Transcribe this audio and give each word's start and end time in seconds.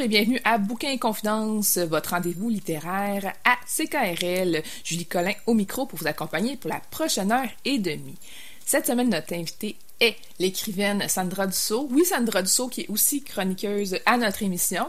Et 0.00 0.06
bienvenue 0.06 0.40
à 0.44 0.58
Bouquin 0.58 0.90
et 0.90 0.98
Confidence, 0.98 1.76
votre 1.76 2.10
rendez-vous 2.10 2.50
littéraire 2.50 3.34
à 3.44 3.56
CKRL. 3.66 4.62
Julie 4.84 5.06
Collin 5.06 5.32
au 5.46 5.54
micro 5.54 5.86
pour 5.86 5.98
vous 5.98 6.06
accompagner 6.06 6.56
pour 6.56 6.70
la 6.70 6.78
prochaine 6.78 7.32
heure 7.32 7.48
et 7.64 7.78
demie. 7.78 8.14
Cette 8.64 8.86
semaine, 8.86 9.08
notre 9.08 9.32
invitée 9.32 9.74
est 9.98 10.14
l'écrivaine 10.38 11.08
Sandra 11.08 11.48
Dussault. 11.48 11.88
Oui, 11.90 12.04
Sandra 12.04 12.42
Dussault 12.42 12.68
qui 12.68 12.82
est 12.82 12.90
aussi 12.90 13.24
chroniqueuse 13.24 13.98
à 14.06 14.16
notre 14.18 14.44
émission, 14.44 14.88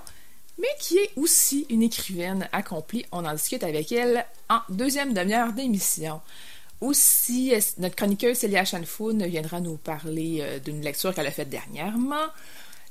mais 0.59 0.67
qui 0.80 0.97
est 0.97 1.11
aussi 1.15 1.65
une 1.69 1.81
écrivaine 1.81 2.47
accomplie. 2.52 3.05
On 3.11 3.25
en 3.25 3.33
discute 3.33 3.63
avec 3.63 3.91
elle 3.91 4.25
en 4.47 4.59
deuxième 4.69 5.15
demi-heure 5.15 5.53
d'émission. 5.53 6.21
Aussi, 6.81 7.52
notre 7.80 7.95
chroniqueuse 7.95 8.37
Célia 8.37 8.63
Chanfoun 8.63 9.25
viendra 9.25 9.59
nous 9.59 9.77
parler 9.77 10.37
euh, 10.41 10.59
d'une 10.59 10.81
lecture 10.81 11.15
qu'elle 11.15 11.27
a 11.27 11.31
faite 11.31 11.49
dernièrement 11.49 12.27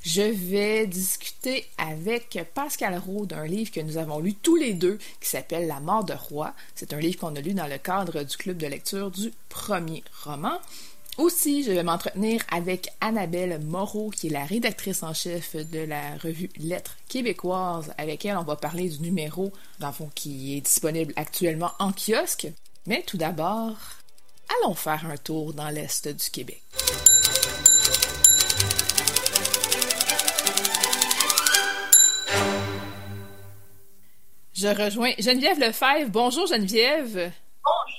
je 0.02 0.22
vais 0.22 0.86
discuter 0.86 1.66
avec 1.76 2.38
Pascal 2.54 2.98
Roux 2.98 3.26
d'un 3.26 3.46
livre 3.46 3.70
que 3.70 3.80
nous 3.80 3.98
avons 3.98 4.20
lu 4.20 4.34
tous 4.34 4.56
les 4.56 4.72
deux 4.72 4.98
qui 5.20 5.28
s'appelle 5.28 5.66
La 5.66 5.80
mort 5.80 6.04
de 6.04 6.14
roi. 6.14 6.54
C'est 6.74 6.92
un 6.92 7.00
livre 7.00 7.18
qu'on 7.18 7.34
a 7.34 7.40
lu 7.40 7.52
dans 7.52 7.66
le 7.66 7.78
cadre 7.78 8.22
du 8.22 8.36
club 8.36 8.58
de 8.58 8.66
lecture 8.66 9.10
du 9.10 9.32
premier 9.48 10.04
roman. 10.24 10.58
Aussi, 11.18 11.64
je 11.64 11.72
vais 11.72 11.82
m'entretenir 11.82 12.44
avec 12.52 12.90
Annabelle 13.00 13.60
Moreau, 13.64 14.10
qui 14.10 14.28
est 14.28 14.30
la 14.30 14.44
rédactrice 14.44 15.02
en 15.02 15.12
chef 15.12 15.56
de 15.56 15.80
la 15.80 16.16
revue 16.22 16.48
Lettres 16.58 16.96
québécoises, 17.08 17.92
avec 17.98 18.24
elle 18.24 18.36
on 18.36 18.44
va 18.44 18.54
parler 18.54 18.88
du 18.88 19.00
numéro, 19.00 19.52
dans 19.80 19.88
le 19.88 19.92
fond, 19.92 20.10
qui 20.14 20.56
est 20.56 20.60
disponible 20.60 21.12
actuellement 21.16 21.72
en 21.80 21.90
kiosque. 21.90 22.46
Mais 22.86 23.02
tout 23.02 23.16
d'abord, 23.16 23.76
allons 24.62 24.74
faire 24.74 25.06
un 25.10 25.16
tour 25.16 25.54
dans 25.54 25.70
l'Est 25.70 26.06
du 26.06 26.30
Québec. 26.30 26.62
Je 34.60 34.66
rejoins 34.66 35.12
Geneviève 35.20 35.60
Lefebvre. 35.60 36.10
Bonjour 36.10 36.44
Geneviève. 36.48 37.30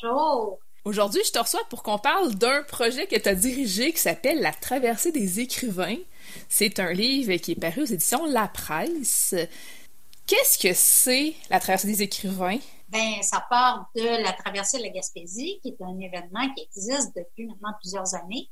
Bonjour. 0.04 0.60
Aujourd'hui, 0.84 1.22
je 1.26 1.32
te 1.32 1.40
reçois 1.40 1.64
pour 1.70 1.84
qu'on 1.84 1.98
parle 1.98 2.36
d'un 2.36 2.64
projet 2.64 3.08
que 3.08 3.16
tu 3.16 3.30
as 3.30 3.36
dirigé 3.36 3.94
qui 3.94 4.00
s'appelle 4.00 4.42
La 4.42 4.52
traversée 4.52 5.14
des 5.14 5.40
écrivains. 5.40 5.96
C'est 6.50 6.82
un 6.82 6.92
livre 6.92 7.34
qui 7.38 7.54
est 7.54 7.56
paru 7.56 7.84
aux 7.84 7.86
éditions 7.86 8.26
La 8.26 8.50
Presse. 8.50 9.36
Qu'est-ce 10.28 10.60
que 10.60 10.74
c'est 10.74 11.34
La 11.50 11.62
traversée 11.62 11.88
des 11.88 12.02
écrivains? 12.02 12.60
Ben, 12.90 13.22
ça 13.22 13.42
part 13.50 13.90
de 13.96 14.22
la 14.22 14.34
traversée 14.34 14.80
de 14.80 14.84
la 14.84 14.90
Gaspésie, 14.90 15.62
qui 15.62 15.70
est 15.70 15.82
un 15.82 15.98
événement 15.98 16.54
qui 16.54 16.64
existe 16.64 17.16
depuis 17.16 17.46
maintenant 17.46 17.72
plusieurs 17.80 18.16
années. 18.16 18.50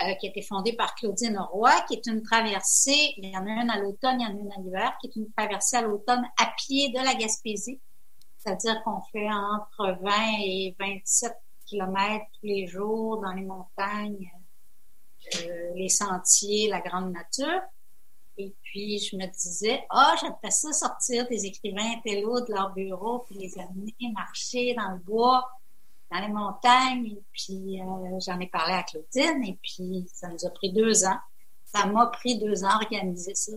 Euh, 0.00 0.14
qui 0.14 0.28
a 0.28 0.30
été 0.30 0.42
fondée 0.42 0.74
par 0.74 0.94
Claudine 0.94 1.36
Roy, 1.50 1.72
qui 1.88 1.94
est 1.94 2.06
une 2.06 2.22
traversée, 2.22 3.14
il 3.16 3.30
y 3.30 3.36
en 3.36 3.44
a 3.44 3.50
une 3.50 3.68
à 3.68 3.80
l'automne, 3.80 4.20
il 4.20 4.22
y 4.22 4.26
en 4.26 4.36
a 4.36 4.40
une 4.40 4.52
à 4.52 4.60
l'hiver, 4.60 4.96
qui 5.00 5.08
est 5.08 5.16
une 5.16 5.28
traversée 5.32 5.76
à 5.76 5.82
l'automne 5.82 6.24
à 6.38 6.52
pied 6.56 6.90
de 6.90 6.98
la 6.98 7.16
Gaspésie. 7.16 7.80
C'est-à-dire 8.38 8.80
qu'on 8.84 9.00
fait 9.10 9.28
entre 9.28 9.98
20 10.00 10.12
et 10.44 10.76
27 10.78 11.36
kilomètres 11.66 12.26
tous 12.34 12.46
les 12.46 12.68
jours 12.68 13.20
dans 13.20 13.32
les 13.32 13.42
montagnes, 13.42 14.30
euh, 15.34 15.72
les 15.74 15.88
sentiers, 15.88 16.68
la 16.68 16.80
grande 16.80 17.12
nature. 17.12 17.60
Et 18.36 18.54
puis, 18.62 19.00
je 19.00 19.16
me 19.16 19.26
disais, 19.26 19.84
ah, 19.90 20.14
oh, 20.14 20.18
j'aimerais 20.20 20.52
ça 20.52 20.72
sortir 20.72 21.26
des 21.26 21.44
écrivains 21.44 21.96
intello 21.96 22.40
de 22.42 22.52
leur 22.52 22.72
bureau, 22.72 23.24
puis 23.26 23.34
les 23.34 23.58
amener 23.58 23.96
marcher 24.14 24.74
dans 24.74 24.92
le 24.92 24.98
bois 24.98 25.44
dans 26.10 26.20
les 26.20 26.28
montagnes. 26.28 27.06
Et 27.06 27.22
puis, 27.32 27.80
euh, 27.80 28.18
j'en 28.20 28.38
ai 28.40 28.46
parlé 28.46 28.74
à 28.74 28.82
Claudine. 28.82 29.44
Et 29.44 29.58
puis, 29.62 30.08
ça 30.12 30.28
nous 30.28 30.46
a 30.46 30.50
pris 30.50 30.72
deux 30.72 31.04
ans. 31.04 31.18
Ça 31.64 31.86
m'a 31.86 32.06
pris 32.06 32.38
deux 32.38 32.64
ans 32.64 32.76
organiser 32.80 33.34
ça. 33.34 33.52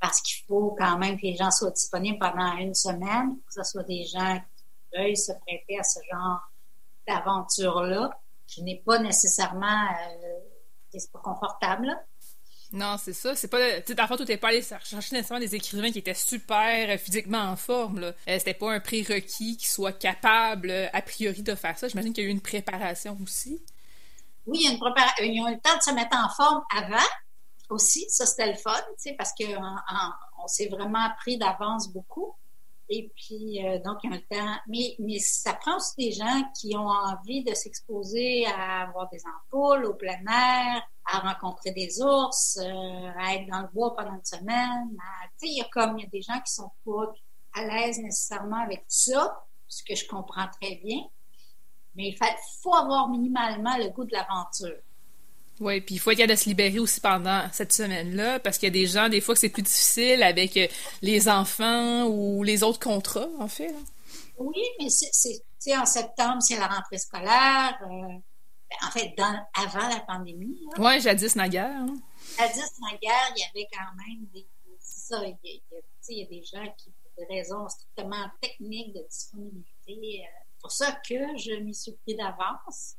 Parce 0.00 0.20
qu'il 0.20 0.44
faut 0.46 0.74
quand 0.78 0.98
même 0.98 1.16
que 1.16 1.22
les 1.22 1.36
gens 1.36 1.50
soient 1.50 1.70
disponibles 1.70 2.18
pendant 2.18 2.56
une 2.58 2.74
semaine, 2.74 3.38
que 3.46 3.54
ce 3.54 3.62
soit 3.62 3.84
des 3.84 4.04
gens 4.04 4.38
qui 4.56 4.98
veuillent 4.98 5.16
se 5.16 5.32
prêter 5.32 5.78
à 5.78 5.82
ce 5.82 6.00
genre 6.12 6.40
d'aventure-là. 7.08 8.18
Je 8.46 8.62
n'ai 8.62 8.82
pas 8.84 8.98
nécessairement... 8.98 9.84
Euh, 9.90 10.38
pas 11.12 11.18
confortable, 11.18 11.94
non, 12.72 12.96
c'est 12.98 13.12
ça. 13.12 13.34
C'est 13.34 13.48
pas. 13.48 13.80
Tu 13.80 13.88
sais, 13.88 13.94
d'abord, 13.94 14.18
tu 14.18 14.36
pas 14.38 14.48
allé 14.48 14.62
chercher 14.62 14.96
nécessairement 14.96 15.40
des 15.40 15.54
écrivains 15.54 15.92
qui 15.92 15.98
étaient 15.98 16.14
super 16.14 16.90
euh, 16.90 16.98
physiquement 16.98 17.42
en 17.42 17.56
forme. 17.56 18.00
Là. 18.00 18.08
Euh, 18.28 18.38
c'était 18.38 18.54
pas 18.54 18.72
un 18.72 18.80
prérequis 18.80 19.56
qui 19.56 19.66
soit 19.66 19.92
capable, 19.92 20.70
euh, 20.70 20.88
a 20.92 21.02
priori, 21.02 21.42
de 21.42 21.54
faire 21.54 21.78
ça. 21.78 21.88
J'imagine 21.88 22.12
qu'il 22.12 22.24
y 22.24 22.26
a 22.26 22.30
eu 22.30 22.32
une 22.32 22.40
préparation 22.40 23.16
aussi. 23.22 23.62
Oui, 24.46 24.58
il 24.60 24.64
y 24.64 24.68
a 24.68 24.72
une 24.72 24.78
préparation. 24.78 25.24
Ils 25.24 25.40
ont 25.42 25.48
eu 25.48 25.54
le 25.54 25.60
temps 25.60 25.76
de 25.76 25.82
se 25.82 25.92
mettre 25.92 26.16
en 26.16 26.28
forme 26.28 26.62
avant 26.76 27.06
aussi. 27.70 28.04
Ça, 28.08 28.26
c'était 28.26 28.50
le 28.50 28.58
fun, 28.58 28.72
tu 28.72 29.10
sais, 29.10 29.14
parce 29.16 29.30
qu'on 29.32 30.46
s'est 30.48 30.68
vraiment 30.68 31.08
pris 31.20 31.38
d'avance 31.38 31.88
beaucoup. 31.92 32.34
Et 32.88 33.12
puis, 33.16 33.60
donc, 33.84 33.98
il 34.04 34.10
y 34.10 34.14
a 34.14 34.16
le 34.16 34.22
temps. 34.28 34.60
Mais, 34.68 34.94
mais 34.98 35.18
ça 35.18 35.54
prend 35.54 35.76
aussi 35.76 35.94
des 35.98 36.12
gens 36.12 36.42
qui 36.58 36.76
ont 36.76 36.88
envie 36.88 37.42
de 37.42 37.52
s'exposer 37.52 38.46
à 38.46 38.82
avoir 38.82 39.08
des 39.10 39.20
ampoules 39.26 39.84
au 39.86 39.94
plein 39.94 40.20
air, 40.26 40.82
à 41.06 41.18
rencontrer 41.20 41.72
des 41.72 42.00
ours, 42.00 42.58
euh, 42.58 43.10
à 43.18 43.34
être 43.34 43.46
dans 43.50 43.62
le 43.62 43.68
bois 43.72 43.94
pendant 43.94 44.14
une 44.14 44.24
semaine. 44.24 44.90
Tu 45.38 45.46
sais, 45.46 45.52
il 45.52 45.58
y 45.58 45.60
a 45.60 45.68
comme, 45.70 45.98
il 45.98 46.04
y 46.04 46.06
a 46.06 46.10
des 46.10 46.22
gens 46.22 46.40
qui 46.40 46.52
sont 46.52 46.70
pas 46.84 47.12
à 47.54 47.64
l'aise 47.64 47.98
nécessairement 47.98 48.62
avec 48.62 48.84
ça, 48.88 49.44
ce 49.68 49.82
que 49.82 49.94
je 49.94 50.06
comprends 50.06 50.46
très 50.60 50.76
bien. 50.76 51.02
Mais 51.94 52.08
il 52.08 52.18
faut 52.62 52.74
avoir 52.74 53.08
minimalement 53.08 53.76
le 53.78 53.88
goût 53.88 54.04
de 54.04 54.12
l'aventure. 54.12 54.82
Oui, 55.60 55.80
puis 55.80 55.94
il 55.94 55.98
faut 55.98 56.10
être 56.10 56.18
capable 56.18 56.34
de 56.34 56.42
se 56.42 56.48
libérer 56.48 56.78
aussi 56.78 57.00
pendant 57.00 57.42
cette 57.52 57.72
semaine-là, 57.72 58.40
parce 58.40 58.58
qu'il 58.58 58.66
y 58.66 58.70
a 58.70 58.72
des 58.72 58.86
gens, 58.86 59.08
des 59.08 59.20
fois, 59.20 59.34
que 59.34 59.40
c'est 59.40 59.48
plus 59.48 59.62
difficile 59.62 60.22
avec 60.22 60.56
euh, 60.56 60.66
les 61.00 61.28
enfants 61.28 62.06
ou 62.06 62.42
les 62.42 62.62
autres 62.62 62.78
contrats, 62.78 63.28
en 63.38 63.48
fait. 63.48 63.74
Oui, 64.38 64.62
mais 64.78 64.88
c'est, 64.90 65.76
en 65.76 65.86
septembre, 65.86 66.42
c'est 66.42 66.58
la 66.58 66.66
rentrée 66.66 66.98
scolaire. 66.98 67.78
Euh, 67.82 68.18
en 68.82 68.90
fait, 68.90 69.14
dans, 69.16 69.46
avant 69.54 69.88
la 69.88 70.00
pandémie. 70.00 70.60
Oui, 70.78 71.00
jadis 71.00 71.36
naguère. 71.36 71.70
Hein. 71.70 71.96
Jadis 72.38 72.72
naguère, 72.80 73.32
il 73.36 73.40
y 73.40 73.44
avait 73.44 73.68
quand 73.72 73.94
même 73.96 74.26
des. 74.34 74.46
Ça, 74.80 75.22
il 75.24 75.28
y, 75.28 75.30
a, 75.32 75.80
il 76.08 76.18
y, 76.18 76.22
a, 76.22 76.26
des 76.26 76.42
gens 76.42 76.74
qui, 76.76 76.90
pour 76.90 77.10
des 77.16 77.36
raisons 77.36 77.68
strictement 77.68 78.28
techniques 78.40 78.92
de 78.92 79.06
disponibilité, 79.08 80.24
euh, 80.24 80.26
c'est 80.50 80.60
pour 80.60 80.72
ça 80.72 80.92
que 81.08 81.38
je 81.38 81.60
m'y 81.60 81.74
suis 81.74 81.92
pris 81.92 82.16
d'avance, 82.16 82.96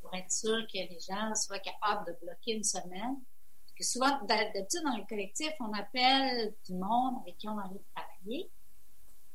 pour 0.00 0.14
être 0.14 0.30
sûr 0.30 0.66
que 0.72 0.78
les 0.78 0.98
gens 1.00 1.34
soient 1.34 1.58
capables 1.58 2.06
de 2.06 2.16
bloquer 2.22 2.52
une 2.52 2.64
semaine. 2.64 3.16
Parce 3.64 3.72
que 3.78 3.84
souvent, 3.84 4.20
d'habitude, 4.26 4.82
dans 4.84 4.96
le 4.96 5.06
collectif, 5.08 5.52
on 5.60 5.72
appelle 5.72 6.54
du 6.66 6.74
monde 6.74 7.16
avec 7.22 7.38
qui 7.38 7.48
on 7.48 7.58
a 7.58 7.64
envie 7.64 7.78
de 7.78 7.84
travailler. 7.94 8.50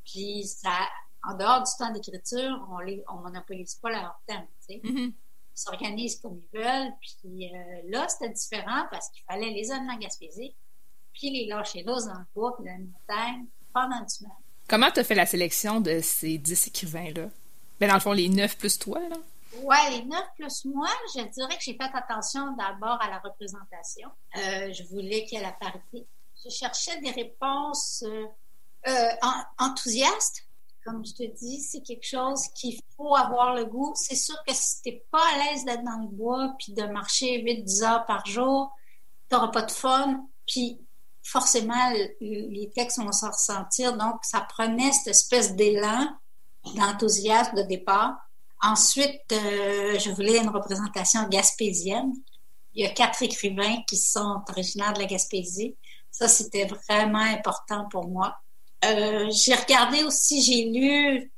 Puis, 0.04 0.44
ça, 0.44 0.88
en 1.22 1.34
dehors 1.34 1.62
du 1.62 1.70
temps 1.78 1.92
d'écriture, 1.92 2.66
on 2.70 2.80
ne 2.80 3.00
on 3.08 3.16
monopolise 3.16 3.74
pas 3.76 3.90
leur 3.90 4.20
temps, 4.26 4.46
tu 4.66 4.74
sais. 4.74 4.80
Mm-hmm 4.82 5.12
s'organisent 5.60 6.20
comme 6.20 6.40
ils 6.52 6.58
veulent. 6.58 6.92
Puis 7.00 7.46
euh, 7.46 7.90
là, 7.90 8.06
c'était 8.08 8.32
différent 8.32 8.84
parce 8.90 9.10
qu'il 9.10 9.22
fallait 9.24 9.50
les 9.50 9.70
amener 9.70 9.92
en 9.92 9.98
Gaspésie, 9.98 10.54
puis 11.12 11.30
les 11.30 11.46
lâcher 11.46 11.82
là 11.82 11.94
dans 12.06 12.18
le 12.18 12.24
bois, 12.34 12.56
puis 12.56 12.66
dans 12.66 12.72
la 12.72 12.78
montagne, 12.78 13.46
pendant 13.72 14.00
une 14.00 14.08
semaine. 14.08 14.32
Comment 14.68 14.90
tu 14.90 15.00
as 15.00 15.04
fait 15.04 15.14
la 15.14 15.26
sélection 15.26 15.80
de 15.80 16.00
ces 16.00 16.38
dix 16.38 16.68
écrivains-là? 16.68 17.28
Ben, 17.78 17.88
dans 17.88 17.94
le 17.94 18.00
fond, 18.00 18.12
les 18.12 18.28
neuf 18.28 18.56
plus 18.56 18.78
toi, 18.78 19.00
là? 19.08 19.16
Ouais, 19.62 19.90
les 19.90 20.04
neuf 20.04 20.24
plus 20.36 20.64
moi, 20.64 20.88
je 21.14 21.22
dirais 21.22 21.56
que 21.56 21.62
j'ai 21.62 21.74
fait 21.74 21.90
attention 21.92 22.52
d'abord 22.56 23.00
à 23.02 23.10
la 23.10 23.18
représentation. 23.18 24.08
Euh, 24.36 24.72
je 24.72 24.84
voulais 24.84 25.24
qu'il 25.24 25.38
y 25.38 25.40
ait 25.40 25.44
la 25.44 25.52
parité. 25.52 26.06
Je 26.44 26.50
cherchais 26.50 27.00
des 27.00 27.10
réponses 27.10 28.04
euh, 28.86 29.08
enthousiastes, 29.58 30.46
comme 30.84 31.04
je 31.04 31.12
te 31.12 31.22
dis, 31.36 31.60
c'est 31.60 31.82
quelque 31.82 32.06
chose 32.06 32.48
qu'il 32.54 32.80
faut 32.96 33.14
avoir 33.14 33.54
le 33.54 33.66
goût. 33.66 33.92
C'est 33.96 34.16
sûr 34.16 34.36
que 34.46 34.54
si 34.54 34.82
t'es 34.82 35.04
pas 35.10 35.22
à 35.34 35.38
l'aise 35.38 35.64
d'être 35.64 35.84
dans 35.84 35.98
le 35.98 36.08
bois 36.08 36.54
puis 36.58 36.72
de 36.72 36.84
marcher 36.84 37.42
8-10 37.42 37.84
heures 37.84 38.06
par 38.06 38.24
jour, 38.26 38.74
t'auras 39.28 39.48
pas 39.48 39.62
de 39.62 39.70
fun. 39.70 40.24
Puis 40.46 40.80
forcément, 41.22 41.92
les 42.20 42.70
textes 42.74 42.98
vont 42.98 43.12
s'en 43.12 43.30
ressentir. 43.30 43.96
Donc, 43.96 44.20
ça 44.22 44.40
prenait 44.40 44.92
cette 44.92 45.08
espèce 45.08 45.54
d'élan, 45.54 46.08
d'enthousiasme 46.74 47.56
de 47.56 47.62
départ. 47.62 48.16
Ensuite, 48.62 49.32
euh, 49.32 49.98
je 49.98 50.10
voulais 50.10 50.38
une 50.38 50.50
représentation 50.50 51.26
gaspésienne. 51.28 52.12
Il 52.74 52.84
y 52.84 52.86
a 52.86 52.90
quatre 52.90 53.22
écrivains 53.22 53.82
qui 53.88 53.96
sont 53.96 54.42
originaires 54.48 54.92
de 54.92 55.00
la 55.00 55.06
Gaspésie. 55.06 55.76
Ça, 56.10 56.28
c'était 56.28 56.66
vraiment 56.66 57.18
important 57.18 57.88
pour 57.90 58.08
moi. 58.08 58.36
Euh, 58.84 59.30
j'ai 59.30 59.54
regardé 59.54 60.04
aussi, 60.04 60.42
j'ai 60.42 60.64
lu 60.66 61.32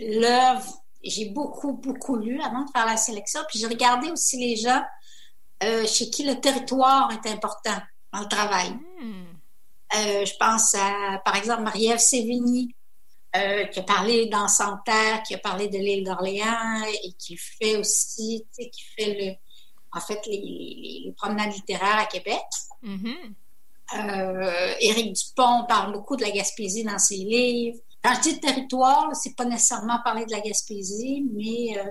l'œuvre, 0.00 0.82
j'ai 1.02 1.26
beaucoup, 1.26 1.72
beaucoup 1.74 2.16
lu 2.16 2.40
avant 2.40 2.64
de 2.64 2.70
faire 2.70 2.86
la 2.86 2.96
sélection, 2.96 3.40
puis 3.48 3.58
j'ai 3.58 3.66
regardé 3.66 4.10
aussi 4.10 4.38
les 4.38 4.56
gens 4.56 4.82
euh, 5.62 5.86
chez 5.86 6.10
qui 6.10 6.24
le 6.24 6.40
territoire 6.40 7.10
est 7.12 7.28
important 7.28 7.78
dans 8.12 8.20
le 8.20 8.28
travail. 8.28 8.70
Hmm. 9.00 9.24
Euh, 9.96 10.24
je 10.24 10.34
pense 10.38 10.74
à, 10.74 11.20
par 11.24 11.36
exemple, 11.36 11.62
Marie-Ève 11.62 11.98
Sévigny, 11.98 12.74
qui 13.32 13.78
a 13.78 13.82
parlé 13.82 14.26
dans 14.26 14.48
Santerre, 14.48 15.22
qui 15.22 15.34
a 15.34 15.38
parlé 15.38 15.68
de 15.68 15.78
l'île 15.78 16.04
d'Orléans 16.04 16.82
et 17.04 17.12
qui 17.12 17.36
fait 17.36 17.76
aussi, 17.76 18.46
tu 18.56 18.64
sais, 18.64 18.70
qui 18.70 18.82
fait 18.96 19.14
le, 19.14 19.34
en 19.92 20.00
fait, 20.00 20.20
les, 20.26 21.12
promenades 21.16 21.52
littéraires 21.52 21.98
à 21.98 22.06
Québec. 22.06 22.42
Mm-hmm. 22.82 23.34
Euh, 23.94 24.74
Éric 24.80 25.14
Dupont 25.14 25.64
parle 25.66 25.92
beaucoup 25.92 26.16
de 26.16 26.22
la 26.22 26.30
Gaspésie 26.30 26.84
dans 26.84 26.98
ses 26.98 27.16
livres. 27.16 27.78
Quand 28.02 28.14
je 28.14 28.30
dis 28.30 28.40
territoire, 28.40 29.14
c'est 29.14 29.34
pas 29.34 29.44
nécessairement 29.44 29.98
parler 30.04 30.26
de 30.26 30.32
la 30.32 30.40
Gaspésie, 30.40 31.24
mais 31.32 31.78
euh, 31.78 31.84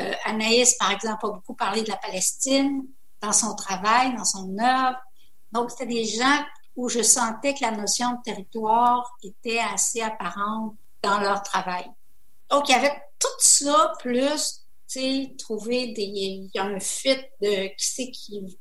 euh, 0.00 0.12
Anaïs, 0.24 0.76
par 0.76 0.90
exemple, 0.90 1.26
a 1.26 1.30
beaucoup 1.30 1.54
parlé 1.54 1.82
de 1.82 1.88
la 1.88 1.96
Palestine 1.96 2.84
dans 3.22 3.32
son 3.32 3.54
travail, 3.54 4.14
dans 4.16 4.24
son 4.24 4.56
œuvre. 4.58 4.98
Donc, 5.52 5.70
c'était 5.70 5.86
des 5.86 6.04
gens 6.04 6.44
où 6.76 6.88
je 6.88 7.02
sentais 7.02 7.54
que 7.54 7.62
la 7.62 7.72
notion 7.72 8.12
de 8.12 8.22
territoire 8.22 9.16
était 9.22 9.58
assez 9.58 10.02
apparente 10.02 10.76
dans 11.02 11.18
leur 11.20 11.42
travail. 11.42 11.86
Donc, 12.50 12.68
il 12.68 12.72
y 12.72 12.74
avait 12.74 12.94
tout 13.18 13.28
ça, 13.38 13.94
plus, 13.98 14.64
tu 14.88 15.00
sais, 15.00 15.34
trouver 15.38 15.92
des, 15.92 16.02
il 16.02 16.50
y 16.54 16.58
a 16.58 16.64
un 16.64 16.78
fit 16.78 17.16
de 17.40 17.66
qui 17.68 17.74
c'est 17.78 18.10
qui 18.10 18.58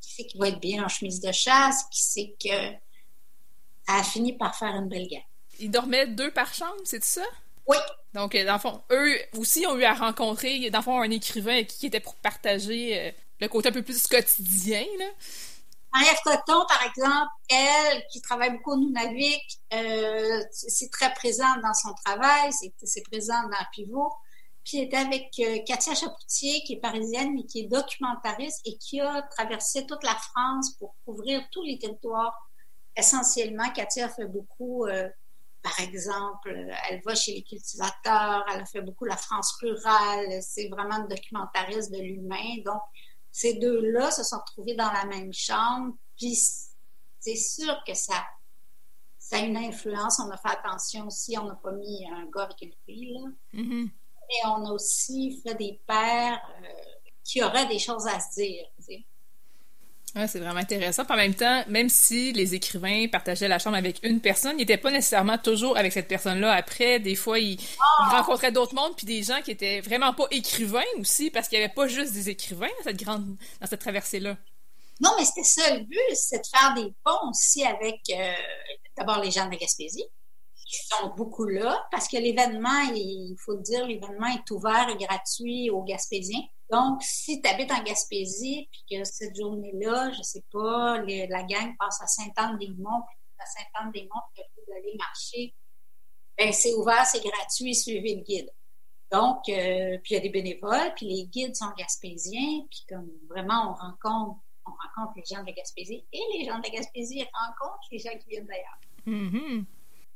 qui 0.00 0.26
qui 0.26 0.38
va 0.38 0.48
être 0.48 0.60
bien 0.60 0.84
en 0.84 0.88
chemise 0.88 1.20
de 1.20 1.32
chasse, 1.32 1.84
qui 1.90 2.02
sait 2.02 2.36
que 2.42 2.72
a 3.88 4.02
fini 4.02 4.36
par 4.36 4.56
faire 4.56 4.74
une 4.74 4.88
belle 4.88 5.08
gamme. 5.08 5.22
Ils 5.58 5.70
dormaient 5.70 6.06
deux 6.06 6.30
par 6.30 6.52
chambre, 6.52 6.80
c'est 6.84 7.02
ça? 7.04 7.24
Oui. 7.66 7.76
Donc, 8.14 8.34
euh, 8.34 8.44
dans 8.44 8.54
le 8.54 8.58
fond, 8.58 8.82
eux 8.90 9.16
aussi 9.38 9.66
ont 9.66 9.76
eu 9.76 9.84
à 9.84 9.94
rencontrer, 9.94 10.70
dans 10.70 10.78
le 10.78 10.84
fond, 10.84 11.00
un 11.00 11.10
écrivain 11.10 11.64
qui 11.64 11.86
était 11.86 12.00
pour 12.00 12.16
partager 12.16 12.98
euh, 12.98 13.10
le 13.40 13.48
côté 13.48 13.68
un 13.68 13.72
peu 13.72 13.82
plus 13.82 14.06
quotidien, 14.06 14.84
là. 14.98 15.06
Marie-Ève 15.92 16.20
Coton, 16.24 16.64
par 16.68 16.82
exemple, 16.84 17.30
elle, 17.50 18.02
qui 18.10 18.22
travaille 18.22 18.50
beaucoup 18.50 18.72
au 18.72 18.76
Nunavik, 18.76 19.42
euh, 19.74 20.42
c'est 20.50 20.90
très 20.90 21.12
présent 21.12 21.54
dans 21.62 21.74
son 21.74 21.92
travail, 22.04 22.50
c'est 22.52 23.02
présent 23.02 23.42
dans 23.42 23.66
Pivot. 23.72 24.10
Puis 24.64 24.78
elle 24.78 24.84
était 24.84 24.96
avec 24.96 25.32
euh, 25.40 25.58
Katia 25.66 25.94
Chapoutier, 25.94 26.62
qui 26.64 26.74
est 26.74 26.80
parisienne, 26.80 27.34
mais 27.34 27.44
qui 27.44 27.60
est 27.60 27.68
documentariste 27.68 28.60
et 28.64 28.76
qui 28.78 29.00
a 29.00 29.22
traversé 29.22 29.86
toute 29.86 30.02
la 30.04 30.14
France 30.14 30.70
pour 30.78 30.94
couvrir 31.04 31.42
tous 31.50 31.62
les 31.62 31.78
territoires. 31.78 32.48
Essentiellement, 32.96 33.68
Katia 33.70 34.08
fait 34.08 34.26
beaucoup, 34.26 34.86
euh, 34.86 35.08
par 35.62 35.78
exemple, 35.80 36.54
elle 36.88 37.02
va 37.04 37.14
chez 37.14 37.34
les 37.34 37.42
cultivateurs, 37.42 38.46
elle 38.52 38.62
a 38.62 38.66
fait 38.66 38.82
beaucoup 38.82 39.04
la 39.04 39.16
France 39.16 39.52
rurale, 39.60 40.42
c'est 40.42 40.68
vraiment 40.68 40.98
une 41.02 41.08
documentariste 41.08 41.92
de 41.92 41.98
l'humain. 41.98 42.62
Donc, 42.64 42.80
ces 43.32 43.54
deux-là 43.54 44.10
se 44.10 44.22
sont 44.22 44.38
retrouvés 44.38 44.74
dans 44.74 44.92
la 44.92 45.04
même 45.06 45.32
chambre, 45.32 45.94
puis 46.16 46.38
c'est 47.18 47.36
sûr 47.36 47.82
que 47.86 47.94
ça, 47.94 48.22
ça 49.18 49.36
a 49.36 49.40
une 49.40 49.56
influence. 49.56 50.20
On 50.20 50.30
a 50.30 50.36
fait 50.36 50.50
attention 50.50 51.06
aussi, 51.06 51.36
on 51.38 51.46
n'a 51.46 51.54
pas 51.54 51.72
mis 51.72 52.06
un 52.12 52.26
gars 52.26 52.42
avec 52.42 52.62
une 52.62 52.74
fille, 52.84 53.14
là. 53.14 53.30
Mm-hmm 53.54 53.88
mais 54.32 54.50
on 54.50 54.66
a 54.66 54.72
aussi 54.72 55.40
fait 55.42 55.54
des 55.54 55.80
pères 55.86 56.40
euh, 56.62 56.68
qui 57.24 57.42
auraient 57.42 57.66
des 57.66 57.78
choses 57.78 58.06
à 58.06 58.18
se 58.20 58.40
dire. 58.40 58.66
C'est 60.14 60.38
vraiment 60.40 60.60
intéressant. 60.60 61.04
en 61.08 61.16
même 61.16 61.34
temps, 61.34 61.64
même 61.68 61.88
si 61.88 62.32
les 62.32 62.54
écrivains 62.54 63.06
partageaient 63.08 63.48
la 63.48 63.58
chambre 63.58 63.76
avec 63.76 63.98
une 64.02 64.20
personne, 64.20 64.52
ils 64.56 64.62
n'étaient 64.62 64.76
pas 64.76 64.90
nécessairement 64.90 65.38
toujours 65.38 65.76
avec 65.76 65.92
cette 65.92 66.08
personne-là. 66.08 66.52
Après, 66.52 67.00
des 67.00 67.14
fois, 67.14 67.38
ils, 67.38 67.58
ah! 67.80 68.18
rencontraient 68.18 68.52
d'autres 68.52 68.74
mondes, 68.74 68.94
puis 68.94 69.06
des 69.06 69.22
gens 69.22 69.40
qui 69.42 69.50
étaient 69.50 69.80
vraiment 69.80 70.12
pas 70.12 70.26
écrivains 70.30 70.82
aussi, 70.98 71.30
parce 71.30 71.48
qu'il 71.48 71.58
n'y 71.58 71.64
avait 71.64 71.74
pas 71.74 71.86
juste 71.86 72.12
des 72.12 72.28
écrivains 72.28 72.68
dans 72.78 72.84
cette 72.84 73.02
grande, 73.02 73.36
dans 73.60 73.66
cette 73.66 73.80
traversée-là. 73.80 74.36
Non, 75.00 75.10
mais 75.18 75.24
c'était 75.24 75.44
ça 75.44 75.74
le 75.74 75.80
but, 75.80 75.98
c'est 76.14 76.38
de 76.38 76.46
faire 76.46 76.74
des 76.74 76.92
ponts 77.04 77.30
aussi 77.30 77.64
avec 77.64 78.00
euh, 78.10 78.32
d'abord 78.96 79.20
les 79.20 79.30
gens 79.30 79.46
de 79.46 79.52
la 79.52 79.56
Gaspésie, 79.56 80.04
qui 80.54 80.78
sont 80.88 81.08
beaucoup 81.16 81.46
là 81.46 81.84
parce 81.90 82.06
que 82.06 82.18
l'événement, 82.18 82.82
il 82.94 83.34
faut 83.44 83.56
dire, 83.56 83.86
l'événement 83.86 84.28
est 84.28 84.50
ouvert 84.50 84.88
et 84.88 84.96
gratuit 85.02 85.70
aux 85.70 85.82
Gaspésiens. 85.82 86.42
Donc, 86.72 87.02
si 87.02 87.42
tu 87.42 87.48
habites 87.48 87.70
en 87.70 87.82
Gaspésie, 87.82 88.68
puis 88.72 88.98
que 88.98 89.04
cette 89.04 89.36
journée-là, 89.36 90.10
je 90.12 90.22
sais 90.22 90.42
pas, 90.50 90.98
la 90.98 91.42
gang 91.42 91.76
passe 91.78 92.00
à 92.00 92.06
Sainte-Anne-des-Monts, 92.06 93.04
à 93.38 93.46
Sainte-Anne-des-Monts, 93.46 94.22
puis 94.34 94.42
vous 94.56 94.72
allez 94.72 94.96
marcher, 94.96 95.54
ben 96.38 96.52
c'est 96.52 96.72
ouvert, 96.74 97.04
c'est 97.04 97.22
gratuit, 97.22 97.74
suivez 97.74 98.16
le 98.16 98.22
guide. 98.22 98.50
Donc, 99.10 99.48
euh, 99.50 99.98
puis 100.02 100.12
il 100.12 100.14
y 100.14 100.16
a 100.16 100.20
des 100.20 100.30
bénévoles, 100.30 100.94
puis 100.96 101.06
les 101.06 101.26
guides 101.26 101.54
sont 101.54 101.70
gaspésiens, 101.76 102.66
puis 102.70 102.84
comme 102.88 103.10
vraiment, 103.28 103.72
on 103.72 103.74
rencontre, 103.74 104.40
on 104.64 104.70
rencontre 104.70 105.12
les 105.16 105.24
gens 105.24 105.42
de 105.42 105.48
la 105.48 105.52
Gaspésie, 105.52 106.06
et 106.10 106.20
les 106.38 106.46
gens 106.46 106.58
de 106.58 106.64
la 106.64 106.70
Gaspésie 106.70 107.22
rencontrent 107.34 107.88
les 107.90 107.98
gens 107.98 108.16
qui 108.18 108.30
viennent 108.30 108.46
d'ailleurs. 108.46 108.80
Mm-hmm 109.06 109.64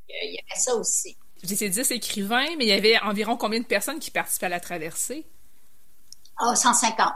il 0.09 0.35
y 0.35 0.39
avait 0.39 0.61
ça 0.61 0.75
aussi. 0.75 1.17
C'est 1.43 1.69
10 1.69 1.91
écrivains, 1.91 2.57
mais 2.57 2.65
il 2.65 2.69
y 2.69 2.73
avait 2.73 2.99
environ 3.01 3.37
combien 3.37 3.61
de 3.61 3.67
personnes 3.67 3.99
qui 3.99 4.11
participaient 4.11 4.47
à 4.47 4.51
la 4.51 4.61
traversée? 4.61 5.27
Ah, 6.39 6.55
150. 6.55 7.13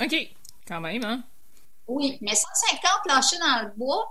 OK, 0.00 0.14
quand 0.66 0.80
même, 0.80 1.04
hein? 1.04 1.22
Oui, 1.86 2.18
mais 2.20 2.34
150 2.34 3.06
lâchés 3.06 3.38
dans 3.38 3.62
le 3.62 3.72
bois, 3.76 4.06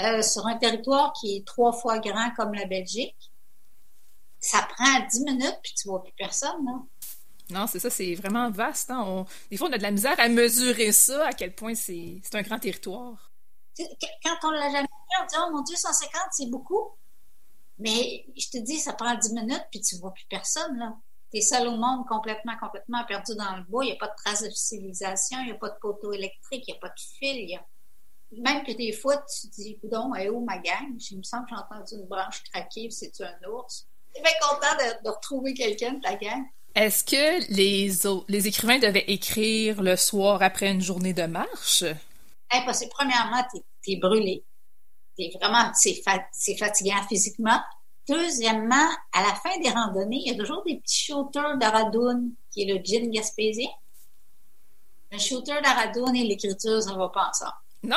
euh, 0.00 0.22
sur 0.22 0.46
un 0.46 0.56
territoire 0.56 1.12
qui 1.12 1.36
est 1.36 1.46
trois 1.46 1.72
fois 1.72 1.98
grand 1.98 2.30
comme 2.36 2.54
la 2.54 2.64
Belgique, 2.64 3.16
ça 4.38 4.66
prend 4.74 5.06
10 5.10 5.24
minutes, 5.24 5.58
puis 5.62 5.74
tu 5.74 5.88
vois 5.88 6.02
plus 6.02 6.12
personne, 6.16 6.64
non? 6.64 6.86
Non, 7.50 7.66
c'est 7.66 7.78
ça, 7.78 7.90
c'est 7.90 8.14
vraiment 8.14 8.50
vaste. 8.50 8.90
Hein? 8.90 9.26
des 9.50 9.56
fois, 9.56 9.68
on 9.68 9.72
a 9.72 9.78
de 9.78 9.82
la 9.82 9.90
misère 9.90 10.18
à 10.18 10.28
mesurer 10.28 10.92
ça, 10.92 11.26
à 11.26 11.32
quel 11.32 11.54
point 11.54 11.74
c'est 11.74 12.20
un 12.32 12.42
grand 12.42 12.58
territoire. 12.58 13.30
Quand 13.76 14.36
on 14.44 14.50
l'a 14.50 14.70
jamais 14.70 14.88
fait, 14.88 15.22
on 15.22 15.26
dit, 15.26 15.34
oh 15.38 15.52
mon 15.52 15.62
Dieu, 15.62 15.76
150, 15.76 16.22
c'est 16.32 16.50
beaucoup. 16.50 16.96
Mais 17.78 18.24
je 18.36 18.48
te 18.48 18.58
dis, 18.58 18.78
ça 18.78 18.92
prend 18.92 19.14
10 19.14 19.32
minutes, 19.32 19.66
puis 19.70 19.80
tu 19.80 19.96
vois 19.96 20.12
plus 20.12 20.26
personne, 20.30 20.78
là. 20.78 20.94
Es 21.38 21.40
seul 21.40 21.68
au 21.68 21.76
monde, 21.76 22.06
complètement, 22.06 22.56
complètement 22.60 23.04
perdu 23.06 23.34
dans 23.34 23.56
le 23.56 23.62
bois. 23.64 23.84
Il 23.84 23.88
n'y 23.88 23.92
a 23.92 23.96
pas 23.96 24.08
de 24.08 24.16
traces 24.16 24.42
de 24.42 24.50
civilisation, 24.50 25.38
il 25.40 25.46
n'y 25.46 25.52
a 25.52 25.56
pas 25.56 25.70
de 25.70 25.78
poteau 25.80 26.12
électrique, 26.12 26.64
il 26.66 26.72
n'y 26.72 26.76
a 26.76 26.80
pas 26.80 26.88
de 26.88 27.00
fil. 27.18 27.58
Même 28.38 28.64
que 28.64 28.72
des 28.72 28.92
fois, 28.92 29.16
tu 29.16 29.48
te 29.48 29.54
dis, 29.56 29.78
coudon, 29.78 30.14
est 30.14 30.28
où 30.28 30.44
ma 30.44 30.58
gang? 30.58 30.98
Je 30.98 31.16
me 31.16 31.22
semble 31.22 31.44
que 31.44 31.54
j'ai 31.54 31.60
entendu 31.60 31.94
une 31.94 32.08
branche 32.08 32.42
craquer, 32.52 32.90
c'est-tu 32.90 33.22
un 33.22 33.48
ours? 33.48 33.86
Je 34.14 34.20
suis 34.20 34.22
bien 34.22 34.32
content 34.40 35.00
de, 35.04 35.08
retrouver 35.08 35.54
quelqu'un 35.54 35.94
de 35.94 36.00
ta 36.00 36.16
gang. 36.16 36.44
Est-ce 36.74 37.04
que 37.04 37.52
les, 37.54 37.92
les 38.28 38.46
écrivains 38.46 38.78
devaient 38.78 39.04
écrire 39.08 39.82
le 39.82 39.96
soir 39.96 40.42
après 40.42 40.70
une 40.70 40.80
journée 40.80 41.12
de 41.12 41.24
marche? 41.24 41.84
Impossible. 42.50 42.90
Premièrement, 42.94 43.42
tu 43.52 43.92
es 43.92 43.96
brûlé 43.96 44.44
vraiment, 45.40 45.70
c'est, 45.74 46.02
fatigant 46.56 47.02
physiquement. 47.08 47.60
Deuxièmement, 48.08 48.88
à 49.12 49.22
la 49.22 49.34
fin 49.34 49.58
des 49.60 49.70
randonnées, 49.70 50.22
il 50.24 50.32
y 50.32 50.34
a 50.34 50.38
toujours 50.38 50.64
des 50.64 50.80
petits 50.80 51.04
shooters 51.04 51.56
d'Aradoun, 51.58 52.32
qui 52.50 52.62
est 52.62 52.74
le 52.74 52.82
gin 52.82 53.10
gaspésien. 53.10 53.70
Le 55.10 55.18
shooter 55.18 55.60
d'Aradoun 55.62 56.14
et 56.16 56.24
l'écriture, 56.24 56.82
ça 56.82 56.92
ne 56.92 56.98
va 56.98 57.08
pas 57.10 57.28
ensemble. 57.28 57.52
Non? 57.84 57.96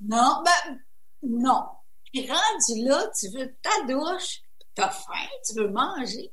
Non, 0.00 0.42
ben, 0.44 0.78
non. 1.22 1.64
Puis 2.12 2.30
rendu 2.30 2.84
là, 2.84 3.10
tu 3.18 3.28
veux 3.28 3.54
ta 3.62 3.84
douche, 3.86 4.42
tu 4.74 4.82
as 4.82 4.90
faim, 4.90 5.28
tu 5.46 5.54
veux 5.54 5.68
manger. 5.68 6.32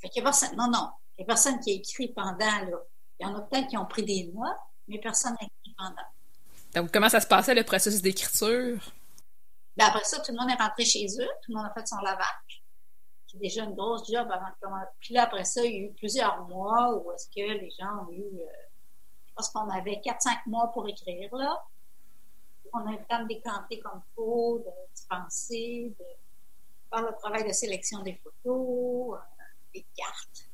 Fait 0.00 0.08
qu'il 0.08 0.22
y 0.22 0.24
a 0.24 0.24
personne, 0.24 0.56
non, 0.56 0.68
non. 0.68 0.90
Il 1.16 1.22
n'y 1.22 1.24
a 1.24 1.26
personne 1.26 1.58
qui 1.60 1.70
a 1.70 1.74
écrit 1.74 2.08
pendant, 2.08 2.38
là. 2.38 2.78
Il 3.18 3.26
y 3.26 3.30
en 3.30 3.34
a 3.34 3.40
peut-être 3.40 3.68
qui 3.68 3.78
ont 3.78 3.86
pris 3.86 4.04
des 4.04 4.30
notes, 4.34 4.56
mais 4.88 4.98
personne 4.98 5.32
n'a 5.32 5.46
écrit 5.46 5.74
pendant. 5.78 5.94
Donc, 6.74 6.92
comment 6.92 7.08
ça 7.08 7.20
se 7.20 7.26
passait, 7.26 7.54
le 7.54 7.64
processus 7.64 8.02
d'écriture? 8.02 8.78
Ben 9.76 9.86
après 9.86 10.04
ça, 10.04 10.20
tout 10.20 10.32
le 10.32 10.38
monde 10.38 10.50
est 10.50 10.62
rentré 10.62 10.84
chez 10.84 11.04
eux, 11.04 11.28
tout 11.42 11.52
le 11.52 11.56
monde 11.56 11.66
a 11.66 11.74
fait 11.74 11.86
son 11.86 11.98
lavage. 11.98 12.64
C'est 13.26 13.38
déjà 13.38 13.64
une 13.64 13.74
grosse 13.74 14.10
job 14.10 14.26
avant 14.30 14.48
de 14.48 14.54
commencer. 14.60 14.90
Puis 15.00 15.14
là, 15.14 15.24
après 15.24 15.44
ça, 15.44 15.64
il 15.64 15.72
y 15.72 15.76
a 15.76 15.80
eu 15.80 15.92
plusieurs 15.92 16.46
mois 16.48 16.94
où 16.96 17.12
est-ce 17.12 17.28
que 17.28 17.52
les 17.52 17.70
gens 17.78 18.06
ont 18.06 18.12
eu, 18.12 18.22
euh, 18.22 18.46
je 19.28 19.32
pense 19.34 19.50
qu'on 19.50 19.68
avait 19.68 20.00
4-5 20.02 20.38
mois 20.46 20.72
pour 20.72 20.88
écrire, 20.88 21.34
là. 21.34 21.62
On 22.72 22.86
a 22.86 22.92
eu 22.92 22.98
le 22.98 23.04
temps 23.06 23.22
de 23.22 23.28
décanter 23.28 23.78
comme 23.80 24.02
il 24.04 24.14
faut, 24.14 24.58
de, 24.58 24.70
penser, 25.08 25.94
de... 25.98 26.04
par 26.90 27.02
le 27.02 27.14
travail 27.14 27.46
de 27.46 27.52
sélection 27.52 28.02
des 28.02 28.14
photos, 28.16 29.18
des 29.74 29.86
cartes. 29.94 30.48